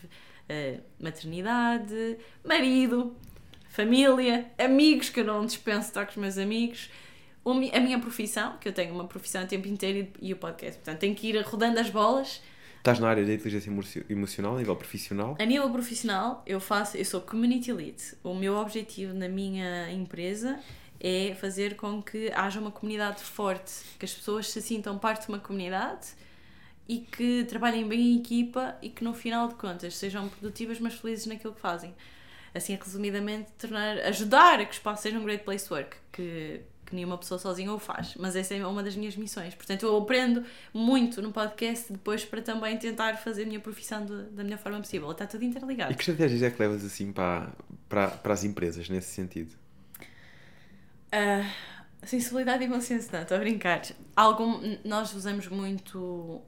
[0.48, 3.16] eh, maternidade, marido,
[3.70, 6.88] família, amigos, que eu não dispenso estar com os meus amigos.
[7.44, 10.76] O A minha profissão, que eu tenho uma profissão a tempo inteiro e o podcast.
[10.78, 12.40] Portanto, tenho que ir rodando as bolas
[12.78, 15.36] Estás na área da inteligência emo- emocional, a nível profissional.
[15.38, 17.96] A nível profissional, eu faço, eu sou community lead.
[18.24, 20.58] O meu objetivo na minha empresa
[20.98, 25.28] é fazer com que haja uma comunidade forte, que as pessoas se sintam parte de
[25.28, 26.08] uma comunidade
[26.88, 30.94] e que trabalhem bem em equipa e que no final de contas sejam produtivas mas
[30.94, 31.94] felizes naquilo que fazem.
[32.52, 36.60] Assim, resumidamente, tornar, ajudar a que o espaço seja um great place to work, que,
[36.92, 38.14] que nenhuma pessoa sozinha o faz.
[38.18, 39.54] Mas essa é uma das minhas missões.
[39.54, 44.24] Portanto, eu aprendo muito no podcast depois para também tentar fazer a minha profissão de-
[44.30, 45.10] da melhor forma possível.
[45.10, 45.90] Está tudo interligado.
[45.90, 47.50] E que estratégias é que levas assim para,
[47.88, 49.54] para, para as empresas nesse sentido?
[51.10, 51.50] Ah,
[52.04, 53.82] sensibilidade e bom senso, não, estou a brincar.
[54.14, 56.42] Algum, nós usamos muito,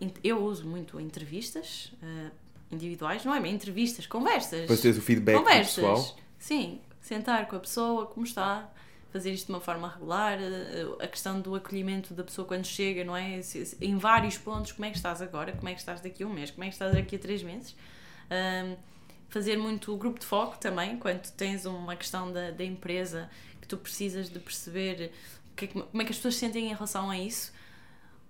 [0.00, 2.30] in- eu uso muito entrevistas ah,
[2.70, 4.66] individuais, não é bem entrevistas, conversas.
[4.66, 5.74] Para teres o feedback conversas.
[5.74, 6.16] pessoal.
[6.38, 8.70] Sim, sentar com a pessoa, como está,
[9.10, 13.04] fazer isto de uma forma regular, ah, a questão do acolhimento da pessoa quando chega,
[13.04, 13.40] não é?
[13.80, 16.32] Em vários pontos, como é que estás agora, como é que estás daqui a um
[16.32, 17.74] mês, como é que estás daqui a três meses.
[18.30, 18.76] Ah,
[19.28, 23.30] fazer muito grupo de foco também, quando tens uma questão da, da empresa
[23.60, 25.12] que tu precisas de perceber
[25.56, 27.52] é que- como é que as pessoas se sentem em relação a isso.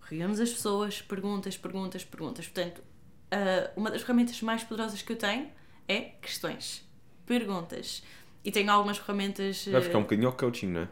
[0.03, 2.47] Reunimos as pessoas, perguntas, perguntas, perguntas.
[2.49, 2.83] Portanto,
[3.31, 5.51] ah, uma das ferramentas mais poderosas que eu tenho
[5.89, 6.85] é questões,
[7.27, 8.03] perguntas.
[8.45, 9.67] E tenho algumas ferramentas.
[9.67, 10.89] Vai eh, ficar um bocadinho ao coaching, não é?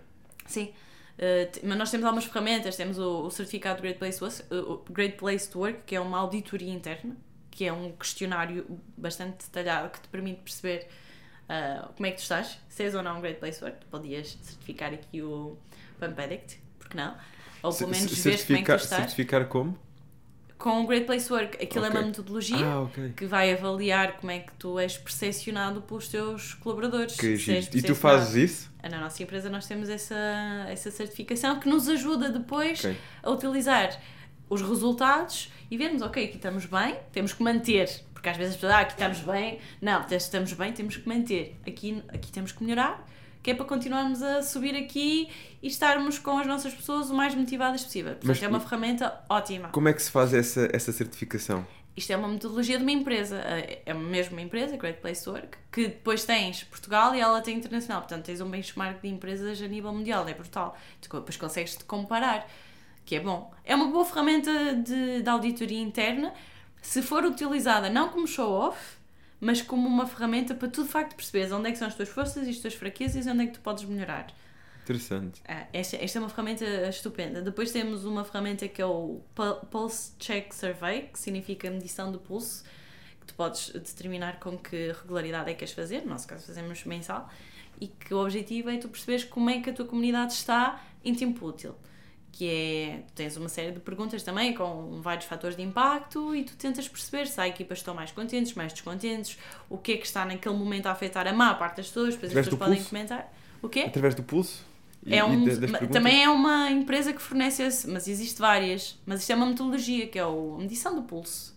[0.47, 0.73] Sim.
[1.19, 4.73] Uh, mas nós temos algumas ferramentas, temos o, o certificado Great Place, to Work, uh,
[4.73, 7.17] o Great Place to Work, que é uma auditoria interna,
[7.51, 8.65] que é um questionário
[8.97, 10.87] bastante detalhado que te permite perceber
[11.49, 13.85] uh, como é que tu estás, se és ou não um Great Place to Work.
[13.87, 15.59] Podias certificar aqui o
[15.99, 17.17] Pump Addict, porque não?
[17.65, 19.01] Ou pelo menos ver como é que tu estás.
[19.01, 19.77] certificar como?
[20.59, 22.01] Com o Great Place Work, aquilo é Ok.
[22.01, 23.13] uma metodologia Ah, ok.
[23.17, 27.17] que vai avaliar como é que tu és percepcionado pelos teus colaboradores.
[27.17, 27.37] Que.
[27.75, 28.73] E tu fazes isso?
[28.91, 30.17] Na nossa empresa nós temos essa,
[30.69, 32.97] essa certificação que nos ajuda depois Ok.
[33.23, 34.01] a utilizar
[34.51, 38.61] os resultados e vermos, ok, aqui estamos bem, temos que manter, Porque às vezes as
[38.61, 39.61] pessoas, ah, aqui estamos bem.
[39.81, 41.57] Não, estamos bem, temos que manter.
[41.65, 43.07] Aqui, aqui temos que melhorar,
[43.43, 45.29] que é para continuarmos a subir aqui
[45.63, 48.13] e estarmos com as nossas pessoas o mais motivadas possível.
[48.13, 49.69] Portanto, Mas é uma ferramenta ótima.
[49.69, 51.67] Como é que se faz essa, essa certificação?
[51.97, 53.39] Isto é uma metodologia de uma empresa,
[53.85, 57.57] é mesmo uma empresa, Great Place to Work, que depois tens Portugal e ela tem
[57.57, 60.77] internacional, portanto tens um benchmark de empresas a nível mundial, é brutal.
[61.03, 62.49] Depois consegues te comparar,
[63.05, 63.53] que é bom.
[63.65, 66.33] É uma boa ferramenta de, de auditoria interna,
[66.81, 68.98] se for utilizada não como show-off,
[69.41, 72.09] mas como uma ferramenta para tu de facto perceberes onde é que são as tuas
[72.09, 74.27] forças e as tuas fraquezas e onde é que tu podes melhorar.
[74.83, 75.43] Interessante.
[75.47, 77.43] Ah, esta, esta é uma ferramenta estupenda.
[77.43, 82.19] Depois temos uma ferramenta que é o Pu- Pulse Check Survey, que significa medição do
[82.19, 82.65] pulso,
[83.21, 86.85] que tu podes determinar com que regularidade é que queres fazer, no nosso caso fazemos
[86.85, 87.31] mensal,
[87.79, 91.15] e que o objetivo é tu perceberes como é que a tua comunidade está em
[91.15, 91.75] tempo útil.
[92.31, 96.45] Que é, tu tens uma série de perguntas também com vários fatores de impacto e
[96.45, 99.37] tu tentas perceber se há equipas que estão mais contentes, mais descontentes,
[99.69, 102.31] o que é que está naquele momento a afetar a maior parte das pessoas, depois
[102.31, 102.91] as Através pessoas podem pulso?
[102.91, 103.33] comentar.
[103.61, 103.81] O quê?
[103.81, 104.65] Através do pulso?
[105.05, 105.45] E- É um,
[105.91, 108.97] também é uma empresa que fornece esse, mas existe várias.
[109.07, 111.57] Mas isto é uma metodologia que é o, a medição do pulso.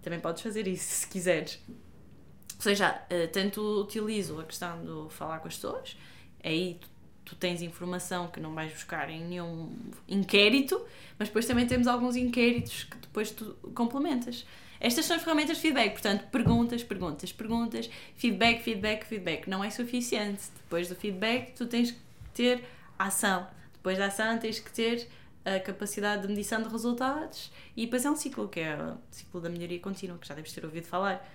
[0.00, 1.58] Também podes fazer isso se quiseres.
[1.68, 5.96] Ou seja, eh, tanto utilizo a questão do falar com as pessoas,
[6.44, 6.88] aí tu,
[7.32, 9.74] tu tens informação que não vais buscar em nenhum
[10.06, 10.84] inquérito,
[11.18, 14.44] mas depois também temos alguns inquéritos que depois tu complementas.
[14.78, 19.48] Estas são as ferramentas de feedback, portanto, perguntas, perguntas, perguntas, feedback, feedback, feedback.
[19.48, 20.42] Não é suficiente.
[20.56, 21.98] Depois do feedback, tu tens que
[22.34, 22.64] ter
[22.98, 23.46] ação.
[23.72, 25.08] Depois da ação, tens que ter
[25.42, 29.40] a capacidade de medição de resultados e depois é um ciclo, que é o ciclo
[29.40, 31.26] da melhoria contínua, que já deves ter ouvido falar.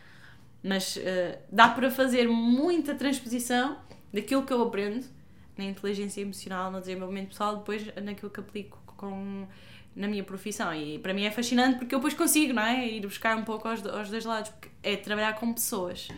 [0.61, 3.77] Mas eh, dá para fazer muita transposição
[4.13, 5.16] daquilo que eu aprendo
[5.57, 9.47] na inteligência emocional, no desenvolvimento pessoal, depois naquilo que aplico com,
[9.95, 10.73] na minha profissão.
[10.73, 12.87] E para mim é fascinante porque eu depois consigo, não é?
[12.87, 16.09] Ir buscar um pouco aos, aos dois lados, porque é trabalhar com pessoas.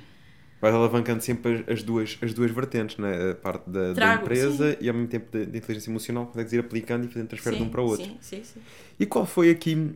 [0.61, 3.31] Vais alavancando sempre as duas, as duas vertentes, né?
[3.31, 6.51] a parte da, da Trago, empresa e ao mesmo tempo da, da inteligência emocional, consegues
[6.51, 8.05] ir aplicando e fazendo transfer de Sim, um para o outro.
[8.05, 8.59] Sim, sim, sim.
[8.99, 9.95] E qual foi aqui,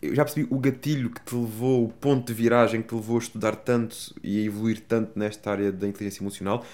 [0.00, 3.16] eu já percebi, o gatilho que te levou, o ponto de viragem que te levou
[3.16, 6.64] a estudar tanto e a evoluir tanto nesta área da inteligência emocional?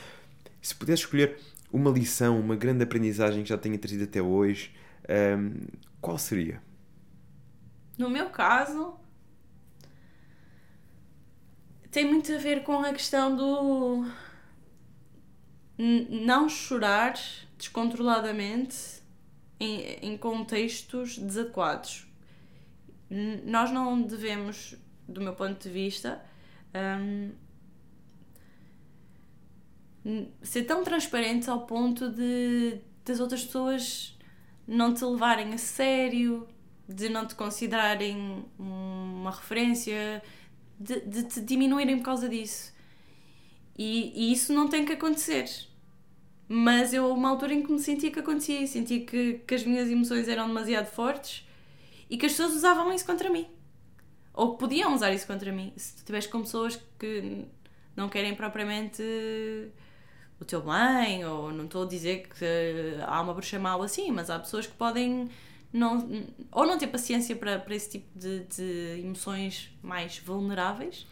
[0.61, 1.39] Se pudesse escolher
[1.73, 4.73] uma lição, uma grande aprendizagem que já tenha trazido até hoje,
[5.39, 5.67] hum,
[6.01, 6.63] qual seria?
[7.99, 8.99] No meu caso,
[11.91, 14.05] tem muito a ver com a questão do
[15.79, 17.15] não chorar
[17.59, 18.77] descontroladamente
[19.61, 19.81] em,
[20.13, 22.07] em contextos desadequados.
[23.45, 24.75] Nós não devemos,
[25.07, 26.25] do meu ponto de vista,
[26.75, 27.35] n-
[30.43, 34.17] ser tão transparentes ao ponto de das outras pessoas
[34.67, 36.47] não te levarem a sério,
[36.89, 40.23] de não te considerarem uma referência,
[40.79, 42.73] de, de te diminuírem por causa disso.
[43.77, 45.49] E, e isso não tem que acontecer.
[46.49, 49.91] Mas eu, uma altura em que me sentia que acontecia, sentia que, que as minhas
[49.91, 51.47] emoções eram demasiado fortes
[52.11, 53.47] e que as pessoas usavam isso contra mim.
[54.35, 55.73] Ou que podiam usar isso contra mim.
[55.77, 57.47] Se tu estiveres com pessoas que
[57.97, 59.03] não querem propriamente
[60.43, 62.45] o teu bem, ou não estou a dizer que
[63.07, 65.31] há uma bruxa mau assim, mas há pessoas que podem
[65.73, 71.07] não, ou não ter paciência para, para esse tipo de, de emoções mais vulneráveis,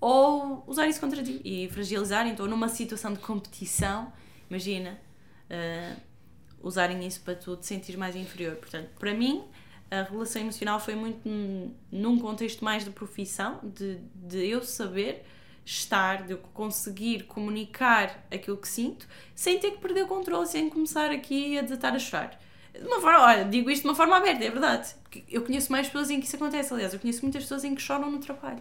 [0.00, 2.32] ou usar isso contra ti e fragilizarem.
[2.32, 4.12] Então, numa situação de competição,
[4.48, 4.98] imagina,
[5.50, 6.00] uh,
[6.62, 8.56] usarem isso para tu te sentir mais inferior.
[8.56, 9.44] Portanto, para mim,
[9.90, 11.28] a relação emocional foi muito
[11.90, 15.24] num contexto mais de profissão, de, de eu saber
[15.64, 20.68] estar, de eu conseguir comunicar aquilo que sinto, sem ter que perder o controle, sem
[20.68, 22.38] começar aqui a desatar a chorar.
[22.72, 24.94] De uma forma, olha, digo isto de uma forma aberta, é verdade.
[25.28, 27.80] Eu conheço mais pessoas em que isso acontece, aliás, eu conheço muitas pessoas em que
[27.80, 28.60] choram no trabalho.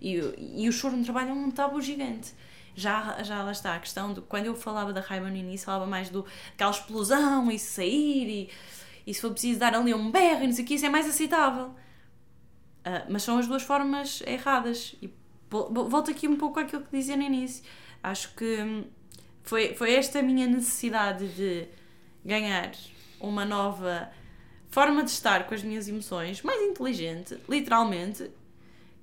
[0.00, 0.14] E,
[0.56, 2.34] e o choro no trabalho é um tabu gigante.
[2.76, 5.86] Já, já lá está a questão de quando eu falava da raiva no início, falava
[5.86, 8.50] mais do aquela explosão e sair e,
[9.04, 10.88] e se for preciso dar ali um berro e não sei o que, isso é
[10.88, 11.74] mais aceitável.
[12.84, 14.94] Ah, mas são as duas formas erradas.
[15.02, 15.08] E
[15.50, 17.64] volto aqui um pouco àquilo que dizia no início.
[18.02, 18.84] Acho que hum,
[19.42, 21.66] foi, foi esta a minha necessidade de
[22.24, 22.72] ganhar
[23.20, 24.10] uma nova
[24.70, 28.30] forma de estar com as minhas emoções, mais inteligente, literalmente,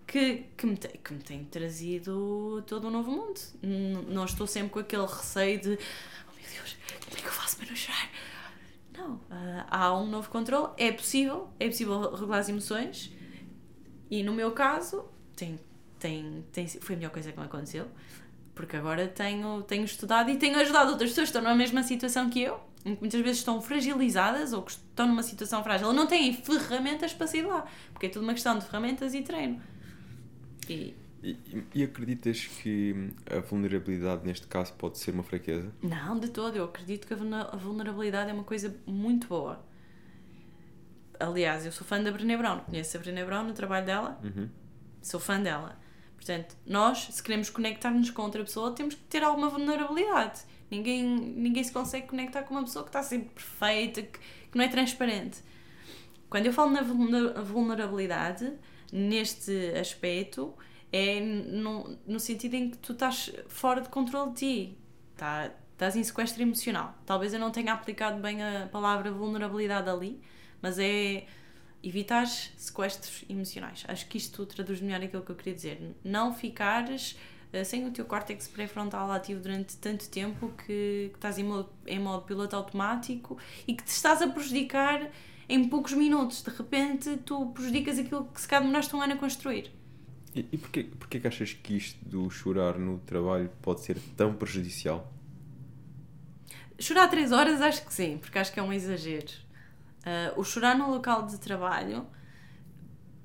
[0.08, 3.40] que, que, me, te- que me tem trazido todo um novo mundo.
[3.64, 7.32] N- Não estou sempre com aquele receio de oh meu Deus, como é que eu
[7.32, 8.12] faço para não chorar?
[8.96, 13.12] Não, ah, há um novo controle, é possível, é possível regular as emoções
[14.10, 15.60] e no meu caso tem,
[16.00, 17.88] tem, tem, foi a melhor coisa que me aconteceu
[18.54, 22.30] porque agora tenho, tenho estudado e tenho ajudado outras pessoas que estão na mesma situação
[22.30, 26.08] que eu, em que muitas vezes estão fragilizadas ou que estão numa situação frágil, não
[26.08, 29.62] têm ferramentas para sair lá, porque é tudo uma questão de ferramentas e treino.
[30.70, 31.38] E E,
[31.74, 35.70] e acreditas que a vulnerabilidade neste caso pode ser uma fraqueza?
[35.84, 39.60] não, de todo, eu acredito que a vulnerabilidade é uma coisa muito boa.
[41.20, 44.50] Aliás, eu sou fã da Brené Brown, conheço a Brené Brown no trabalho dela, Uhum.
[45.02, 45.78] sou fã dela.
[46.26, 50.42] Portanto, nós, se queremos conectar-nos com outra pessoa, temos que ter alguma vulnerabilidade.
[50.72, 54.18] Ninguém, ninguém se consegue conectar com uma pessoa que está sempre perfeita, que,
[54.52, 55.44] que não é transparente.
[56.28, 58.52] Quando eu falo na vulner- vulnerabilidade,
[58.92, 60.56] neste aspecto,
[60.92, 64.78] é no, no sentido em que tu estás fora de controle de ti.
[65.16, 66.98] Tá, estás em sequestro emocional.
[67.06, 70.20] Talvez eu não tenha aplicado bem a palavra vulnerabilidade ali,
[70.60, 71.28] mas é
[71.86, 73.84] evitar sequestros emocionais.
[73.88, 75.96] Acho que isto traduz melhor aquilo que eu queria dizer.
[76.04, 77.16] Não ficares
[77.54, 81.70] eh, sem o teu córtex pré-frontal ativo durante tanto tempo que, que estás em modo,
[81.86, 85.12] em modo piloto automático e que te estás a prejudicar
[85.48, 86.42] em poucos minutos.
[86.42, 89.72] De repente, tu prejudicas aquilo que se calhar demoraste um ano a construir.
[90.36, 94.34] E, e porquê, porquê que achas que isto do chorar no trabalho pode ser tão
[94.34, 95.12] prejudicial?
[96.78, 99.45] Chorar 3 horas, acho que sim, porque acho que é um exagero.
[100.06, 102.08] Ah, o chorar no local de trabalho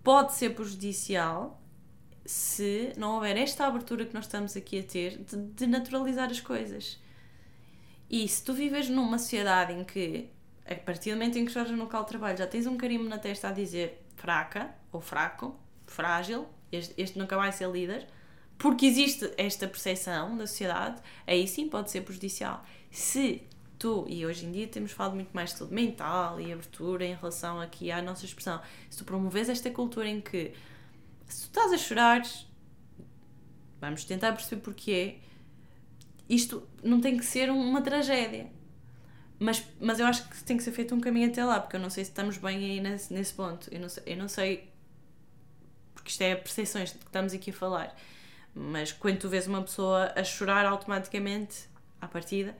[0.02, 1.60] pode ser prejudicial
[2.24, 6.40] se não houver esta abertura que nós estamos aqui a ter de, de naturalizar as
[6.40, 6.98] coisas.
[8.08, 10.30] E se tu vives numa sociedade em que,
[10.64, 13.04] a partir do momento em que choras no local de trabalho, já tens um carimbo
[13.04, 18.06] na testa a dizer fraca ou fraco, frágil, este, este nunca vai ser líder,
[18.58, 22.64] porque existe esta percepção da sociedade, aí sim pode ser prejudicial.
[22.90, 23.42] Se
[23.80, 27.14] tu, e hoje em dia temos falado muito mais de saúde mental e abertura em
[27.14, 28.60] relação aqui à nossa expressão,
[28.90, 30.52] se tu promoves esta cultura em que
[31.26, 32.22] se tu estás a chorar,
[33.80, 35.18] vamos tentar perceber porquê,
[36.28, 38.50] isto não tem que ser uma tragédia.
[39.38, 41.80] Mas, mas eu acho que tem que ser feito um caminho até lá, porque eu
[41.80, 43.72] não sei se estamos bem aí nesse, nesse ponto.
[43.72, 44.68] Eu não, sei, eu não sei,
[45.94, 47.96] porque isto é percepções de que estamos aqui a falar.
[48.54, 52.54] Mas quando tu vês uma pessoa a chorar automaticamente à partida,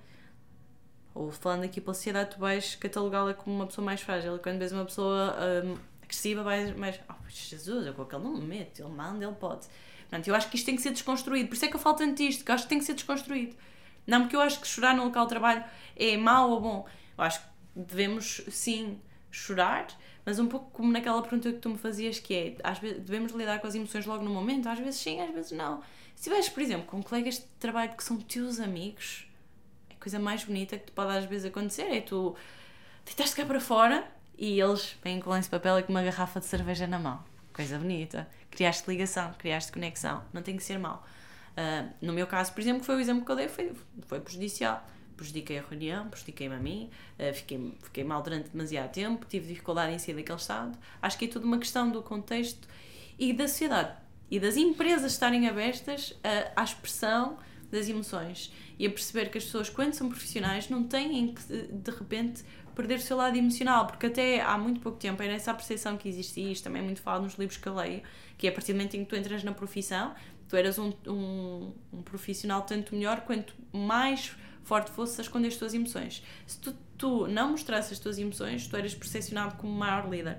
[1.14, 4.39] ou falando aqui pela sociedade, tu vais catalogá-la como uma pessoa mais frágil.
[4.39, 7.00] Quando vês uma pessoa hum, agressiva, vais mais.
[7.08, 9.66] Oh, Jesus, eu com aquele não me meto, ele manda, ele pode.
[10.00, 11.48] Portanto, eu acho que isto tem que ser desconstruído.
[11.48, 13.56] Por isso é que eu falo tanto disto, que acho que tem que ser desconstruído.
[14.06, 15.64] Não porque eu acho que chorar no local de trabalho
[15.97, 16.86] é mau ou bom.
[17.16, 19.86] Eu acho que devemos, sim, chorar,
[20.24, 23.32] mas um pouco como naquela pergunta que tu me fazias, que é, às vezes, devemos
[23.32, 24.68] lidar com as emoções logo no momento?
[24.68, 25.82] Às vezes sim, às vezes não.
[26.16, 29.30] Se tiveres, por exemplo, com colegas de trabalho que são teus amigos,
[30.00, 32.34] coisa mais bonita que te pode às vezes acontecer é tu
[33.04, 34.04] deitaste cá para fora
[34.36, 37.22] e eles vêm com esse papel e com uma garrafa de cerveja na mão.
[37.52, 38.26] Coisa bonita.
[38.50, 40.22] Criaste ligação, criaste conexão.
[40.32, 41.04] Não tem que ser mau.
[41.50, 43.72] Uh, no meu caso, por exemplo, foi o exemplo que eu dei, foi,
[44.06, 44.82] foi prejudicial.
[45.14, 49.92] Prejudiquei a reunião, prejudiquei-me a mim, uh, fiquei, fiquei mal durante demasiado tempo, tive dificuldade
[49.92, 50.78] em sair daquele estado.
[51.02, 52.66] Acho que é tudo uma questão do contexto
[53.18, 53.92] e da sociedade
[54.30, 57.36] e das empresas estarem abertas uh, à expressão
[57.70, 61.90] das emoções e a perceber que as pessoas, quando são profissionais, não têm que de
[61.90, 62.42] repente
[62.74, 65.97] perder o seu lado emocional, porque até há muito pouco tempo era essa a percepção
[65.97, 68.02] que existia, isto também é muito falado nos livros que eu leio,
[68.39, 70.15] que é a partir do momento em que tu entras na profissão,
[70.49, 75.57] tu eras um, um, um profissional tanto melhor quanto mais forte fosses a esconder as
[75.57, 76.23] tuas emoções.
[76.47, 80.39] Se tu, tu não mostrasses as tuas emoções, tu eras percepcionado como maior líder.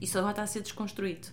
[0.00, 1.28] Isso agora está a ser desconstruído.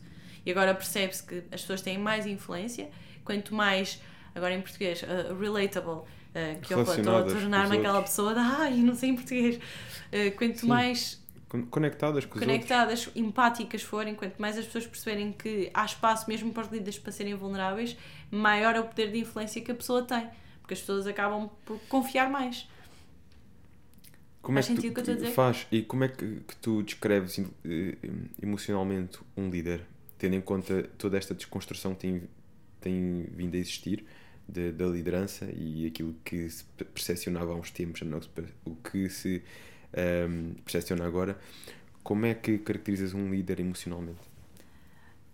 [0.46, 2.90] E agora percebe-se que as pessoas têm mais influência,
[3.24, 4.02] quanto mais,
[4.40, 8.78] agora em português, uh, relatable, uh, que eu estou a tornar-me aquela pessoa de ai,
[8.78, 9.58] não sei em português.
[9.58, 10.68] Uh, quanto Sim.
[10.68, 12.58] mais Con- Conectadas com os outros.
[12.58, 17.00] conectadas, empáticas forem, quanto mais as pessoas perceberem que há espaço mesmo para os líderes
[17.00, 17.98] para serem vulneráveis,
[18.30, 20.30] maior é o poder de influência que a pessoa tem.
[20.62, 22.68] Porque as pessoas acabam por confiar mais.
[24.44, 25.32] Como Faz é que sentido o que eu estou a dizer?
[25.34, 25.68] Faz.
[25.72, 27.42] E como é que, que tu descreves
[28.42, 29.82] emocionalmente um líder,
[30.20, 32.24] tendo em conta toda esta desconstrução que tem,
[32.80, 34.06] tem vindo a existir
[34.52, 38.20] de- da liderança e aquilo que se pe- percepcionava há uns tempos, não
[38.66, 39.44] o que se
[39.94, 41.38] ehm, percepciona agora,
[42.04, 44.20] como é que caracterizas um líder emocionalmente?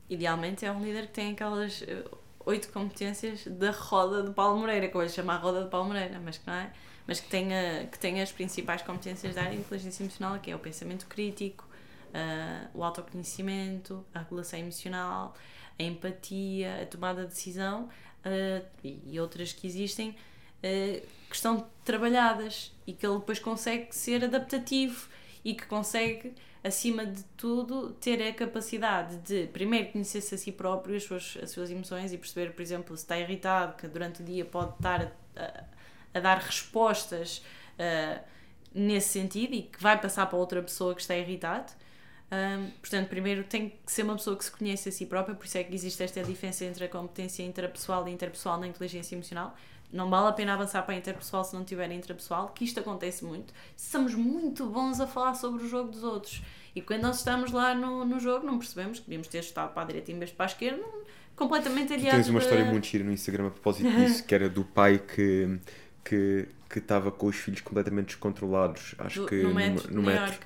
[0.09, 2.03] Idealmente é um líder que tem aquelas eh,
[2.45, 6.19] oito competências da roda de Paulo Moreira, que eu vou chamar roda de Paulo Moreira,
[6.23, 6.71] mas que não é?
[7.07, 10.55] Mas que tenha, que tenha as principais competências da área de inteligência emocional, que é
[10.55, 11.67] o pensamento crítico,
[12.13, 15.33] ah, o autoconhecimento, a regulação emocional,
[15.79, 17.89] a empatia, a tomada de decisão
[18.25, 20.15] ah, e, outras que existem
[20.63, 25.07] ah, que estão trabalhadas e que ele depois consegue ser adaptativo
[25.43, 30.95] e que consegue, acima de tudo, ter a capacidade de, primeiro, conhecer-se a si próprio,
[30.95, 34.25] as suas, as suas emoções e perceber, por exemplo, se está irritado, que durante o
[34.25, 35.63] dia pode estar a, a,
[36.15, 37.43] a dar respostas
[37.77, 38.21] ah,
[38.73, 41.71] nesse sentido e que vai passar para outra pessoa que está irritado.
[42.31, 45.45] Ahm, portanto, primeiro tem que ser uma pessoa que se conhece a si própria, por
[45.45, 49.55] isso é que existe esta diferença entre a competência intrapessoal e interpessoal na inteligência emocional.
[49.93, 53.23] Não vale a pena avançar para a interpessoal se não tiver intrapessoal, que isto acontece
[53.23, 53.53] muito.
[53.77, 56.41] Somos muito bons a falar sobre o jogo dos outros.
[56.75, 59.83] E quando nós estamos lá no, no jogo, não percebemos que devíamos ter estado para
[59.83, 60.83] a direita em vez de para a esquerda,
[61.35, 62.25] completamente Tu aliados.
[62.25, 65.59] tens uma história muito gira no Instagram a propósito disso, que era do pai que
[66.03, 70.39] que que estava com os filhos completamente descontrolados, acho do- que no metro, no metro.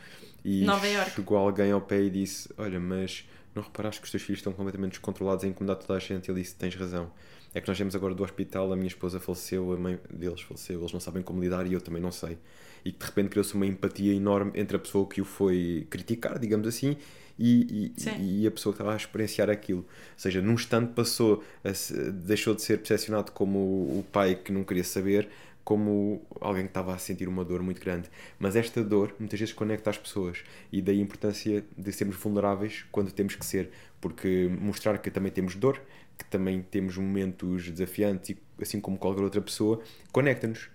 [0.44, 0.62] York.
[0.62, 1.12] E Nova Iorque.
[1.12, 4.54] chegou alguém ao pé e disse: Olha, mas não reparaste que os teus filhos estão
[4.54, 6.30] completamente descontrolados a incomodar toda a gente?
[6.30, 7.12] Ele disse: Tens razão.
[7.54, 10.80] É que nós viemos agora do hospital, a minha esposa faleceu, a mãe deles faleceu,
[10.80, 12.38] eles não sabem como lidar e eu também não sei.
[12.86, 16.68] E de repente criou-se uma empatia enorme entre a pessoa que o foi criticar, digamos
[16.68, 16.96] assim,
[17.40, 19.80] e, e, e a pessoa que estava a experienciar aquilo.
[19.80, 19.86] Ou
[20.16, 21.72] seja, num instante passou, a
[22.12, 25.28] deixou de ser percepcionado como o pai que não queria saber,
[25.70, 28.10] como alguém que estava a sentir uma dor muito grande.
[28.40, 30.40] Mas esta dor muitas vezes conecta as pessoas
[30.72, 33.70] e daí a importância de sermos vulneráveis quando temos que ser,
[34.02, 35.80] porque mostrar que também temos dor,
[36.18, 39.80] que também temos momentos desafiantes, e assim como qualquer outra pessoa,
[40.12, 40.72] conecta-nos,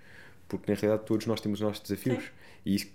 [0.47, 2.31] porque na realidade todos nós temos os nossos desafios Sim.
[2.65, 2.87] e isso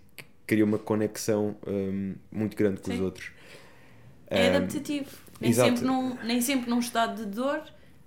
[0.47, 3.03] cria uma conexão hum, muito grande com os Sim.
[3.03, 3.31] outros.
[4.27, 5.09] É Hum, adaptativo.
[5.41, 5.69] Nem exato.
[5.69, 7.61] sempre, num, nem sempre num estado de dor,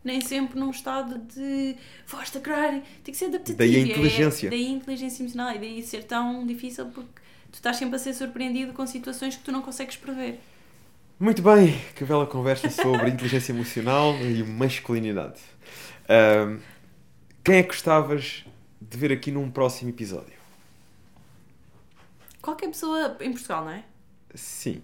[0.05, 2.83] nem sempre num estado de voz a cry.
[3.05, 3.59] Tem que ser adaptativo.
[3.59, 4.51] Daí a É- inteligência.
[4.51, 5.55] daí a inteligência emocional.
[5.55, 9.43] E daí ser tão difícil porque tu estás sempre a ser surpreendido com situações que
[9.43, 10.41] tu não consegues prever.
[11.21, 15.41] Muito bem, que bela conversa sobre inteligência emocional e masculinidade.
[16.09, 16.59] Ahm,
[17.45, 18.45] quem é que gostavas
[18.81, 20.35] de ver aqui num próximo episódio?
[22.41, 23.85] Qualquer pessoa em Portugal, não é?
[24.35, 24.83] Sim.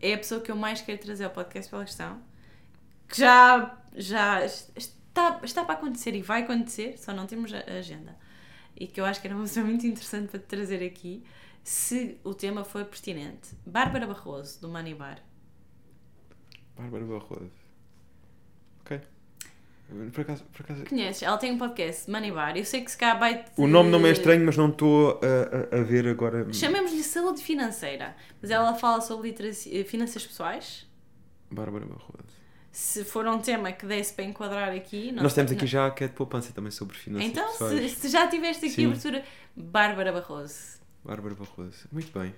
[0.00, 2.18] É a pessoa que eu mais quero trazer ao podcast pela questão.
[3.08, 8.16] Que já, já está, está para acontecer e vai acontecer, só não temos a agenda.
[8.76, 11.24] E que eu acho que era uma pessoa muito interessante para te trazer aqui,
[11.64, 13.50] se o tema for pertinente.
[13.66, 15.18] Bárbara Barroso, do Money Bar.
[16.76, 17.50] Bárbara Barroso.
[18.80, 19.00] Ok.
[20.12, 20.84] Por acaso, por acaso...
[20.84, 21.22] Conheces?
[21.22, 22.56] Ela tem um podcast, Money Bar.
[22.56, 23.44] Eu sei que se cá vai.
[23.56, 26.52] O nome não é estranho, mas não estou a, a, a ver agora.
[26.52, 28.14] Chamemos-lhe saúde financeira.
[28.40, 29.34] Mas ela fala sobre
[29.84, 30.86] finanças pessoais.
[31.50, 32.37] Bárbara Barroso.
[32.78, 35.10] Se for um tema que desse para enquadrar aqui.
[35.10, 38.28] não Nós temos aqui já a Cat Poupança também sobre finanças Então, se, se já
[38.28, 38.84] tiveste aqui Sim.
[38.84, 39.24] a abertura,
[39.56, 40.78] Bárbara Barroso.
[41.04, 41.88] Bárbara Barroso.
[41.90, 42.32] Muito bem.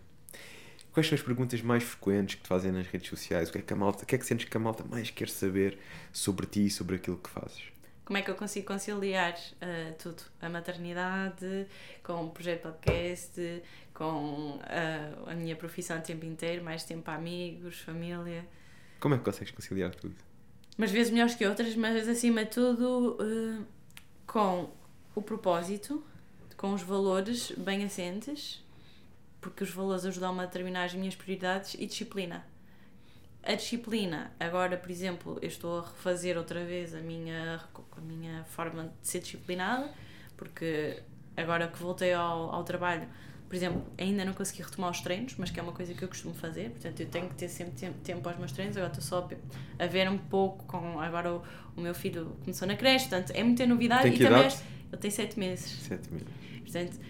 [0.93, 3.51] Quais são as perguntas mais frequentes que te fazem nas redes sociais?
[3.51, 5.11] O que é que a malta, o que é que sentes que a malta mais
[5.11, 5.79] quer saber
[6.11, 7.65] sobre ti e sobre aquilo que fazes?
[8.07, 10.23] Como é que eu consigo conciliar ah, tudo?
[10.41, 11.67] A maternidade,
[12.03, 13.63] com o projeto podcast,
[13.93, 18.43] com ah, a minha profissão a tempo inteiro, mais tempo para amigos, família.
[18.99, 20.30] Como é que consegues conciliar tudo?
[20.81, 23.63] Umas vezes melhores que outras, mas acima de tudo ah,
[24.27, 24.71] com
[25.15, 26.03] o propósito,
[26.57, 28.65] com os valores bem assentes,
[29.43, 32.47] porque os valores ajudam-me a determinar as minhas prioridades e disciplina.
[33.43, 37.61] A disciplina, agora, por exemplo, eu estou a refazer outra vez a minha,
[37.95, 39.93] a minha forma de ser disciplinada,
[40.35, 41.03] porque
[41.37, 43.07] agora que voltei ao, ao trabalho,
[43.51, 46.07] por exemplo, ainda não consegui retomar os treinos, mas que é uma coisa que eu
[46.07, 49.05] costumo fazer, portanto eu tenho que ter sempre tempo, tempo aos meus treinos, agora estou
[49.05, 49.29] só
[49.77, 51.43] a ver um pouco com, agora o,
[51.77, 54.57] o meu filho começou na creche, portanto é muita novidade e também idade?
[54.93, 55.69] ele tem sete meses.
[55.83, 56.29] Sete meses.
[56.63, 57.01] Portanto,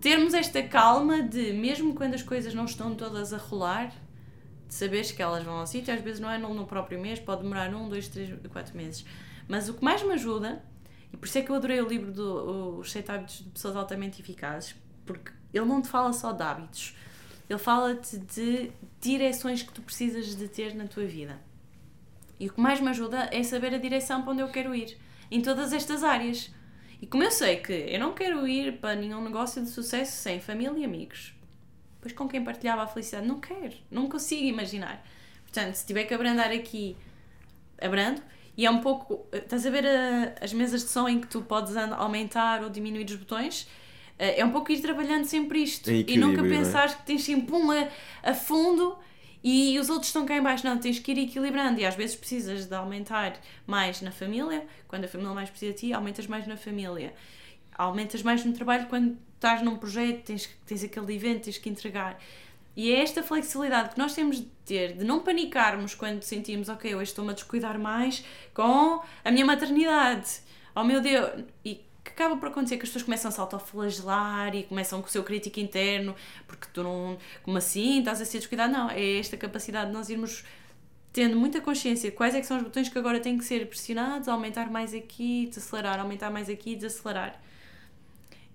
[0.00, 3.92] termos esta calma de, mesmo quando as coisas não estão todas a rolar,
[4.66, 7.42] de saberes que elas vão ao sítio, às vezes não é no, próprio mês, pode
[7.42, 9.04] demorar um, dois, três, quatro meses.
[9.46, 10.64] Mas o que mais me ajuda,
[11.12, 13.76] e por isso é que eu adorei o livro do Os Sete Hábitos de Pessoas
[13.76, 14.74] Altamente Eficazes,
[15.06, 16.96] porque ele não te fala só de hábitos,
[17.48, 21.38] ele fala-te de direções que tu precisas de ter na tua vida.
[22.40, 24.98] E o que mais me ajuda é saber a direção para onde eu quero ir,
[25.30, 26.50] em todas estas áreas.
[27.00, 30.40] E como eu sei que eu não quero ir para nenhum negócio de sucesso sem
[30.40, 31.34] família e amigos,
[32.00, 35.04] pois com quem partilhava a felicidade, não quero, não consigo imaginar.
[35.42, 36.96] Portanto, se tiver que abrandar aqui,
[37.80, 38.22] abrando.
[38.56, 39.26] E é um pouco.
[39.32, 43.04] Estás a ver a- as mesas de som em que tu podes aumentar ou diminuir
[43.04, 43.68] os botões?
[44.18, 45.90] Eh, É um pouco ir trabalhando sempre isto.
[45.90, 46.48] Em e nunca é?
[46.48, 47.88] pensares que tens sempre um a,
[48.22, 48.96] a fundo
[49.42, 50.66] e os outros estão cá em baixo.
[50.66, 51.80] Não, tens que ir equilibrando.
[51.80, 54.66] E às vezes precisas de aumentar mais na família.
[54.88, 57.12] Quando a família mais precisa de ti, aumentas mais na família.
[57.76, 62.18] Aumentas mais no trabalho quando estás num projeto, tens, tens aquele evento, tens que entregar.
[62.76, 66.94] E é esta flexibilidade que nós temos de ter, de não panicarmos quando sentimos, ok,
[66.94, 70.40] hoje estou-me a descuidar mais com a minha maternidade.
[70.74, 71.44] Oh meu Deus!
[71.64, 75.08] E que acaba por acontecer que as pessoas começam a se autoflagelar e começam com
[75.08, 76.14] o seu crítico interno,
[76.46, 77.18] porque tu não.
[77.42, 78.00] Como assim?
[78.00, 78.72] Estás a ser descuidado?
[78.72, 80.44] Não, é esta capacidade de nós irmos
[81.12, 83.66] tendo muita consciência de quais é que são os botões que agora têm que ser
[83.68, 87.40] pressionados, aumentar mais aqui, desacelerar, aumentar mais aqui, desacelerar.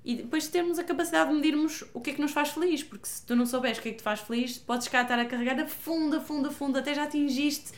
[0.04, 3.08] e depois termos a capacidade de medirmos o que é que nos faz feliz, porque
[3.08, 5.26] se tu não souberes o que é que te faz feliz, podes cá estar a
[5.26, 7.72] carregar a fundo, a fundo, a fundo, até já atingiste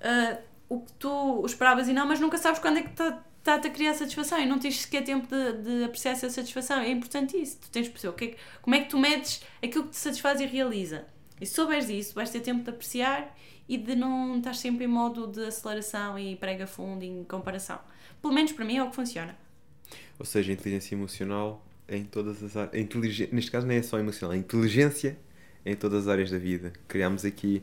[0.00, 2.90] ah, o que tu esperavas e não, mas nunca sabes quando é que
[3.44, 6.78] está-te a criar satisfação e não tens sequer tempo de, de apreciar essa satisfação.
[6.80, 9.42] É importante isso, tu tens de perceber o que é como é que tu medes
[9.62, 11.04] aquilo que te satisfaz e realiza.
[11.38, 13.36] E se souberes isso, vais ter tempo de apreciar
[13.68, 17.78] e de não estar sempre em modo de aceleração e prega fundo em comparação.
[18.22, 19.36] Pelo menos para mim é o que funciona.
[20.18, 22.74] Ou seja, inteligência emocional em todas as áreas.
[22.82, 23.28] Inteligen...
[23.30, 25.18] Neste caso não é só emocional, é inteligência
[25.66, 26.72] em todas as áreas da vida.
[26.88, 27.62] Criámos aqui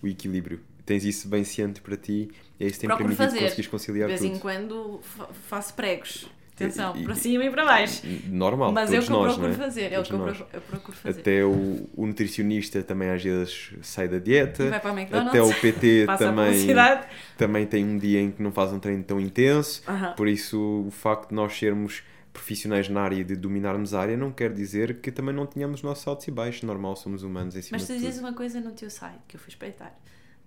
[0.00, 0.60] o equilíbrio.
[0.86, 3.40] Tens isso bem ciente para ti e é isso que tem Procuro permitido fazer.
[3.40, 4.40] conseguires De conciliar vez em tudo.
[4.40, 6.30] quando fa- faço pregos.
[6.54, 8.00] Atenção, E- e- para cima e para baixo.
[8.28, 9.52] Normal, Mas é o que eu procuro não é?
[9.52, 9.92] fazer.
[9.92, 10.36] É o que eu nós.
[10.38, 11.20] procuro, eu procuro fazer.
[11.20, 14.62] Até o, o nutricionista também às vezes sai da dieta.
[14.62, 15.28] E vai para o McDonald's.
[15.38, 16.66] Até o PT também,
[17.36, 19.82] também tem um dia em que não faz um treino tão intenso.
[19.86, 20.14] Aham.
[20.14, 24.16] Por isso, o facto de nós sermos profissionais na área e de dominarmos a área
[24.16, 26.62] não quer dizer que também não tenhamos os nossos altos e baixos.
[26.62, 28.24] Normal, somos humanos em cima Mas tu de dizes tudo.
[28.28, 29.94] uma coisa no teu site que eu fui espreitar.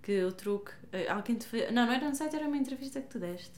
[0.02, 0.72] Que o truque.
[0.94, 1.72] eh, Alguém te fez.
[1.72, 3.52] Não, não era no site, era uma entrevista que tu deste.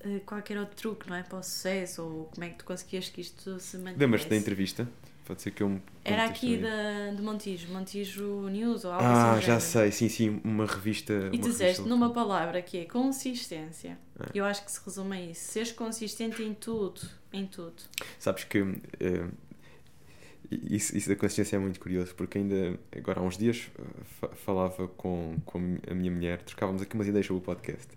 [0.00, 1.22] Eh, Qualquer outro truque, não é?
[1.22, 3.98] Para o sucesso ou como é que tu conseguias que isto se mantivesse.
[4.00, 4.88] Lembras-te da entrevista?
[5.26, 9.32] Pode ser que eu me Era aqui da, de Montijo, Montijo News ou algo Ah,
[9.32, 9.40] assim.
[9.40, 11.12] do já sei, sim, sim, uma revista.
[11.12, 11.98] E uma revista disseste local.
[11.98, 13.98] numa palavra que é consistência.
[14.18, 14.24] É.
[14.34, 15.52] Eu acho que se resume a isso.
[15.52, 17.02] Seres consistente em tudo.
[17.30, 17.74] Em tudo.
[18.18, 18.58] Sabes que
[19.00, 19.26] eh,
[20.50, 23.82] isso, isso da consciência é muito curioso, porque ainda agora há uns dias eh,
[24.20, 27.88] fa- falava com, com a minha mulher, trocávamos aqui umas ideias sobre o podcast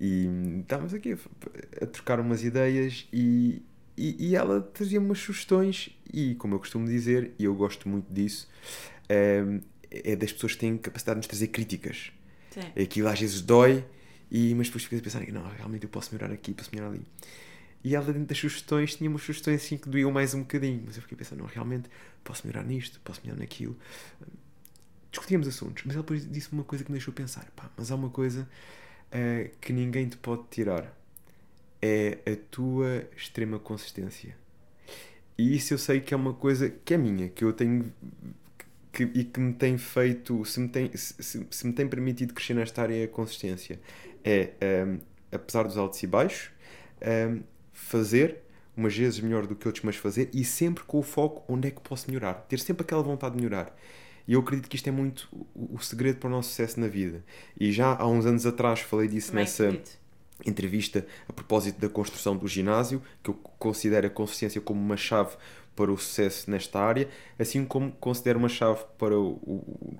[0.00, 3.62] e hum, estávamos aqui a, a trocar umas ideias e,
[3.96, 8.06] e, e ela trazia umas sugestões e como eu costumo dizer, e eu gosto muito
[8.12, 8.48] disso,
[9.08, 9.60] eh,
[9.90, 12.12] é das pessoas que têm capacidade de nos trazer críticas.
[12.50, 12.82] Sim.
[12.82, 13.84] Aquilo às vezes dói,
[14.30, 17.02] e, mas depois ficas a pensar, não, realmente eu posso melhorar aqui, posso melhorar ali.
[17.84, 20.82] E ela, dentro das sugestões, tinha umas sugestões assim que doíam mais um bocadinho.
[20.86, 21.88] Mas eu fiquei pensando, não, realmente
[22.24, 23.76] posso melhorar nisto, posso melhorar naquilo.
[25.10, 27.94] Discutíamos assuntos, mas ela depois disse uma coisa que me deixou pensar, pá, mas há
[27.94, 28.46] uma coisa
[29.10, 30.94] eh, que ninguém te pode tirar.
[31.82, 34.36] É a tua extrema consistência.
[35.36, 37.92] E isso eu sei que é uma coisa que é minha, que eu tenho
[38.92, 42.54] que, e que me tem feito, se me tem, se, se- me tem permitido crescer
[42.54, 43.80] nesta área a consistência.
[44.24, 44.98] É, ehm,
[45.32, 46.50] apesar dos altos e baixos,
[47.00, 47.40] ehm,
[47.78, 48.42] fazer
[48.76, 51.70] umas vezes melhor do que outros, mas fazer e sempre com o foco onde é
[51.70, 52.34] que posso melhorar.
[52.48, 53.74] Ter sempre aquela vontade de melhorar.
[54.26, 57.24] E eu acredito que isto é muito o, segredo para o nosso sucesso na vida.
[57.58, 59.98] E já há uns anos atrás falei disso Também nessa acredito.
[60.44, 65.34] entrevista a propósito da construção do ginásio, que eu considero a consistência como uma chave
[65.78, 67.08] para o sucesso nesta área,
[67.38, 69.34] assim como considero uma chave para o,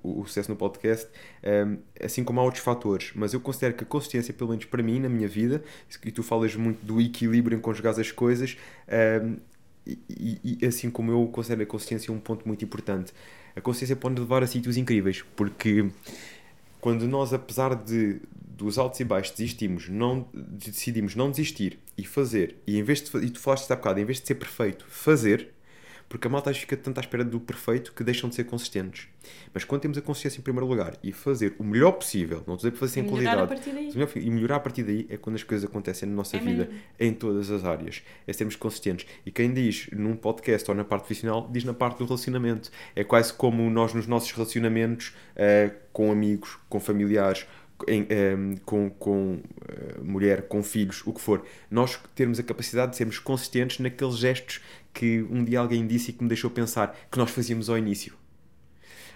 [0.02, 1.08] o, o- sucesso no podcast,
[1.42, 3.12] ehm, assim como há outros fatores.
[3.14, 5.62] Mas eu considero que a consistência, pelo menos para mim, na minha vida,
[6.04, 8.56] e tu falas muito do equilíbrio em conjugar as coisas,
[8.88, 9.36] ehm,
[9.86, 13.12] e, e- assim como eu considero a consistência um ponto muito importante.
[13.56, 15.90] A consistência pode levar a sítios incríveis, porque
[16.80, 18.20] quando nós, apesar de
[18.58, 23.16] dos altos e baixos, desistimos, não, decidimos não desistir e fazer, e em vez de,
[23.18, 25.50] e tu falaste há bocado, em vez de ser perfeito, fazer,
[26.08, 29.08] porque a malta fica tanto à espera do perfeito que deixam de ser consistentes.
[29.52, 32.68] Mas quando temos a consciência em primeiro lugar e fazer o melhor possível, não estou
[32.68, 33.60] a dizer fazer sem qualidade,
[34.16, 36.80] e melhorar a partir daí é quando as coisas acontecem na nossa É vida, mesmo.
[36.98, 38.02] em todas as áreas.
[38.26, 39.06] É sermos consistentes.
[39.26, 42.70] E quem diz num podcast ou na parte profissional, diz na parte do relacionamento.
[42.96, 47.46] É quase como nós nos nossos relacionamentos eh, com amigos, com familiares,
[47.86, 51.44] em, em, com, com eh, mulher, com filhos, o que for.
[51.70, 54.60] Nós termos a capacidade de sermos consistentes naqueles gestos
[54.92, 58.14] que um dia alguém disse e que me deixou pensar que nós fazíamos ao início.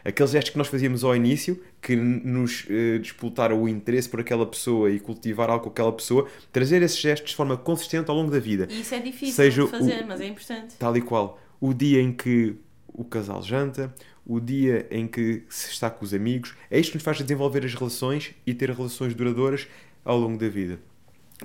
[0.04, 4.44] Aqueles gestos que nós fazíamos ao início, que nos eh, disputaram o interesse por aquela
[4.44, 8.30] pessoa e cultivar algo com aquela pessoa, trazer esses gestos de forma consistente ao longo
[8.30, 8.66] da vida.
[8.68, 10.74] E isso é difícil Seja de fazer, o- mas é importante.
[10.76, 11.40] Tal e qual.
[11.60, 12.56] O dia em que
[12.88, 13.94] o casal janta,
[14.26, 17.64] o dia em que se está com os amigos, é isto que nos faz desenvolver
[17.64, 19.68] as relações e ter relações duradouras
[20.04, 20.80] ao longo da vida.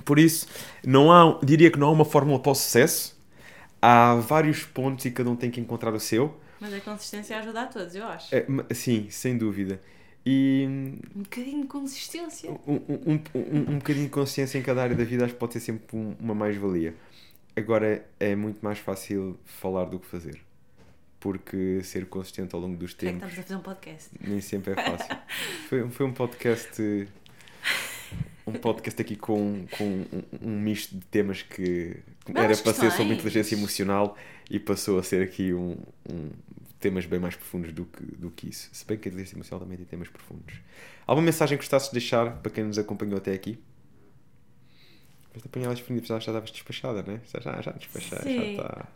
[0.04, 0.48] Por isso,
[0.84, 3.16] não há, diria que não há uma fórmula para o sucesso.
[3.80, 6.38] Há vários pontos e cada um tem que encontrar o seu.
[6.60, 8.34] Mas a consistência ajuda a todos, eu acho.
[8.34, 9.80] É, sim, sem dúvida.
[10.26, 10.66] E
[11.14, 12.50] Um bocadinho de consistência.
[12.66, 15.52] um, um, um, um, bocadinho de consciência em cada área da vida acho que pode
[15.54, 16.94] ser sempre um- uma mais-valia.
[17.56, 20.40] Agora é muito mais fácil falar do que fazer.
[21.20, 24.10] Porque ser consistente ao longo dos que é que tempos estamos a fazer um podcast?
[24.20, 25.16] nem sempre é fácil.
[25.68, 27.08] foi, foi um podcast.
[28.48, 31.96] Um podcast aqui com, com um, um misto de temas que
[32.26, 34.16] Belas era para ser sobre inteligência emocional
[34.50, 35.76] e passou a ser aqui um,
[36.10, 36.30] um-
[36.80, 38.68] temas bem mais profundos do que, do que isso.
[38.72, 40.54] Se bem que a inteligência emocional também tem temas profundos.
[41.06, 43.58] Alguma mensagem que gostasses de deixar para quem nos acompanhou até aqui?
[45.34, 47.20] Mas apanhadas definitivas já já estavas despachada, né?
[47.32, 48.88] Já, já, já despachaste, já está.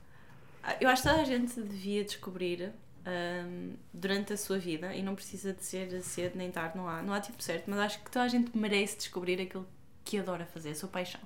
[0.80, 2.72] Eu acho que toda a gente devia descobrir
[3.06, 7.02] hum, durante a sua vida, e não precisa de ser cedo nem tarde, não há,
[7.02, 9.66] não há tipo certo, mas acho que toda a gente merece descobrir aquilo
[10.04, 11.20] que adora fazer, a sua paixão.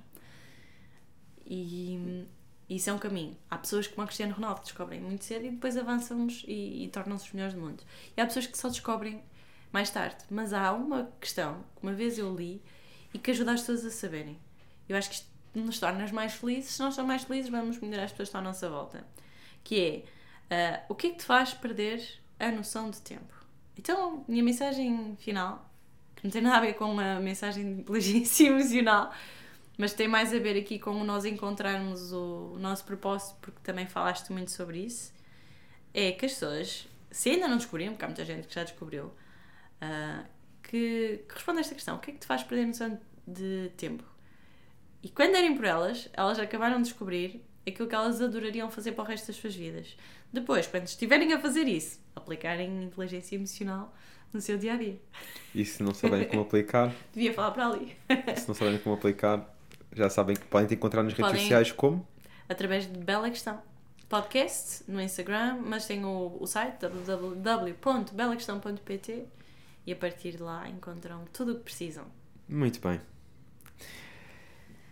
[1.45, 2.27] E
[2.69, 3.37] isso é um caminho.
[3.49, 6.87] Há pessoas como a Cristiano Ronaldo que descobrem muito cedo e depois avançam-nos e, e
[6.89, 7.83] tornam-se os melhores do mundo.
[8.15, 9.23] E há pessoas que só descobrem
[9.71, 10.17] mais tarde.
[10.29, 12.61] Mas há uma questão que uma vez eu li
[13.13, 14.37] e que ajuda as pessoas a saberem.
[14.89, 16.71] Eu acho que isto nos torna mais felizes.
[16.71, 19.07] Se nós somos mais felizes, vamos melhorar as pessoas que estão à nossa volta.
[19.63, 20.03] Que é,
[20.49, 22.03] ah, o que é que te faz perder
[22.39, 23.33] a noção de tempo?
[23.77, 25.69] Então, minha mensagem final,
[26.15, 29.13] que não tem nada a ver com uma mensagem de inteligência emocional,
[29.77, 34.31] mas tem mais a ver aqui com nós encontrarmos o nosso propósito, porque também falaste
[34.31, 35.13] muito sobre isso,
[35.93, 39.05] é que as pessoas, se ainda não descobriram, porque há muita gente que já descobriu,
[39.05, 40.25] uh,
[40.63, 42.99] que, que responde a esta questão: o que é que te faz perder a noção
[43.25, 44.03] de tempo?
[45.03, 49.03] E quando derem por elas, elas acabaram de descobrir aquilo que elas adorariam fazer para
[49.03, 49.95] o resto das suas vidas.
[50.31, 53.93] Depois, quando estiverem a fazer isso, aplicarem inteligência emocional
[54.33, 54.99] no seu dia a dia.
[55.55, 57.95] E se não souberem como aplicar, Devia falar para ali.
[58.35, 59.53] se não souberem como aplicar,
[59.93, 61.41] já sabem que podem te encontrar nas redes Podem.
[61.41, 62.05] sociais como?
[62.49, 63.61] através de Bela Questão.
[64.09, 69.25] Podcast no Instagram, mas tem o, o site www.belaquestão.pt
[69.85, 72.05] e a partir de lá encontram tudo o que precisam.
[72.47, 73.01] Muito bem.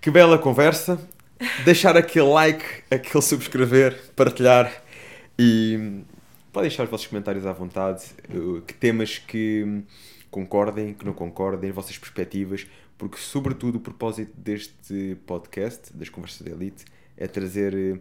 [0.01, 0.99] Que bela conversa.
[1.64, 4.72] Deixar aquele like, aquele subscrever, partilhar
[5.38, 6.03] e
[6.51, 8.05] podem deixar os vossos comentários à vontade.
[8.30, 9.83] uh, Que temas que
[10.31, 16.41] concordem, que não concordem, as vossas perspectivas, porque, sobretudo, o propósito deste podcast, das Conversas
[16.41, 16.85] da Elite,
[17.17, 17.99] é trazer eh,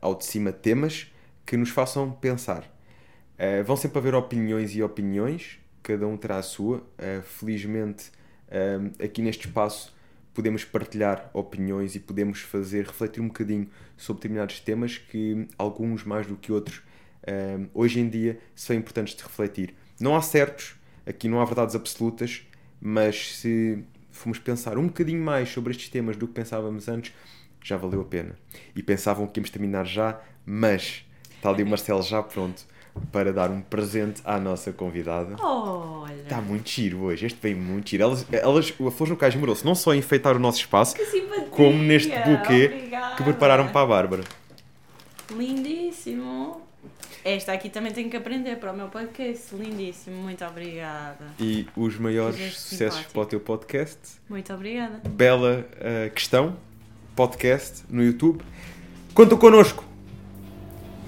[0.00, 1.12] ao de cima temas
[1.44, 2.70] que nos façam pensar.
[3.38, 6.82] Eh, vão sempre haver opiniões e opiniões, cada um terá a sua.
[6.98, 8.10] Eh, felizmente,
[8.48, 9.94] eh, aqui neste espaço,
[10.36, 16.26] podemos partilhar opiniões e podemos fazer refletir um bocadinho sobre determinados temas que, alguns mais
[16.26, 16.82] do que outros,
[17.22, 19.74] eh, hoje em dia são importantes de refletir.
[19.98, 22.46] Não há certos, aqui não há verdades absolutas,
[22.78, 27.14] mas se formos pensar um bocadinho mais sobre estes temas do que pensávamos antes,
[27.64, 28.36] já valeu a pena.
[28.74, 32.66] E pensavam que íamos terminar já, mas está ali o Marcelo já pronto
[33.12, 35.36] para dar um presente à nossa convidada.
[35.42, 36.14] Olha!
[36.14, 38.04] Está muito giro hoje, este veio muito giro.
[38.04, 40.96] Elas, elas a Flores no Cais demorou-se não só a enfeitar o nosso espaço,
[41.50, 43.16] como neste buquê Obrigada.
[43.16, 44.24] que prepararam para a Bárbara.
[45.30, 46.62] Lindíssimo!
[47.24, 49.52] Esta aqui também tenho que aprender para o meu podcast.
[49.52, 51.26] Lindíssimo, muito obrigada.
[51.40, 53.12] E os maiores sucessos simpático.
[53.12, 53.98] para o teu podcast.
[54.28, 55.00] Muito obrigada.
[55.08, 56.56] Bela uh, questão,
[57.16, 58.44] podcast no YouTube.
[59.12, 59.84] Contam connosco.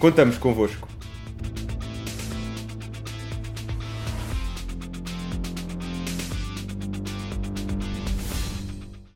[0.00, 0.87] Contamos convosco.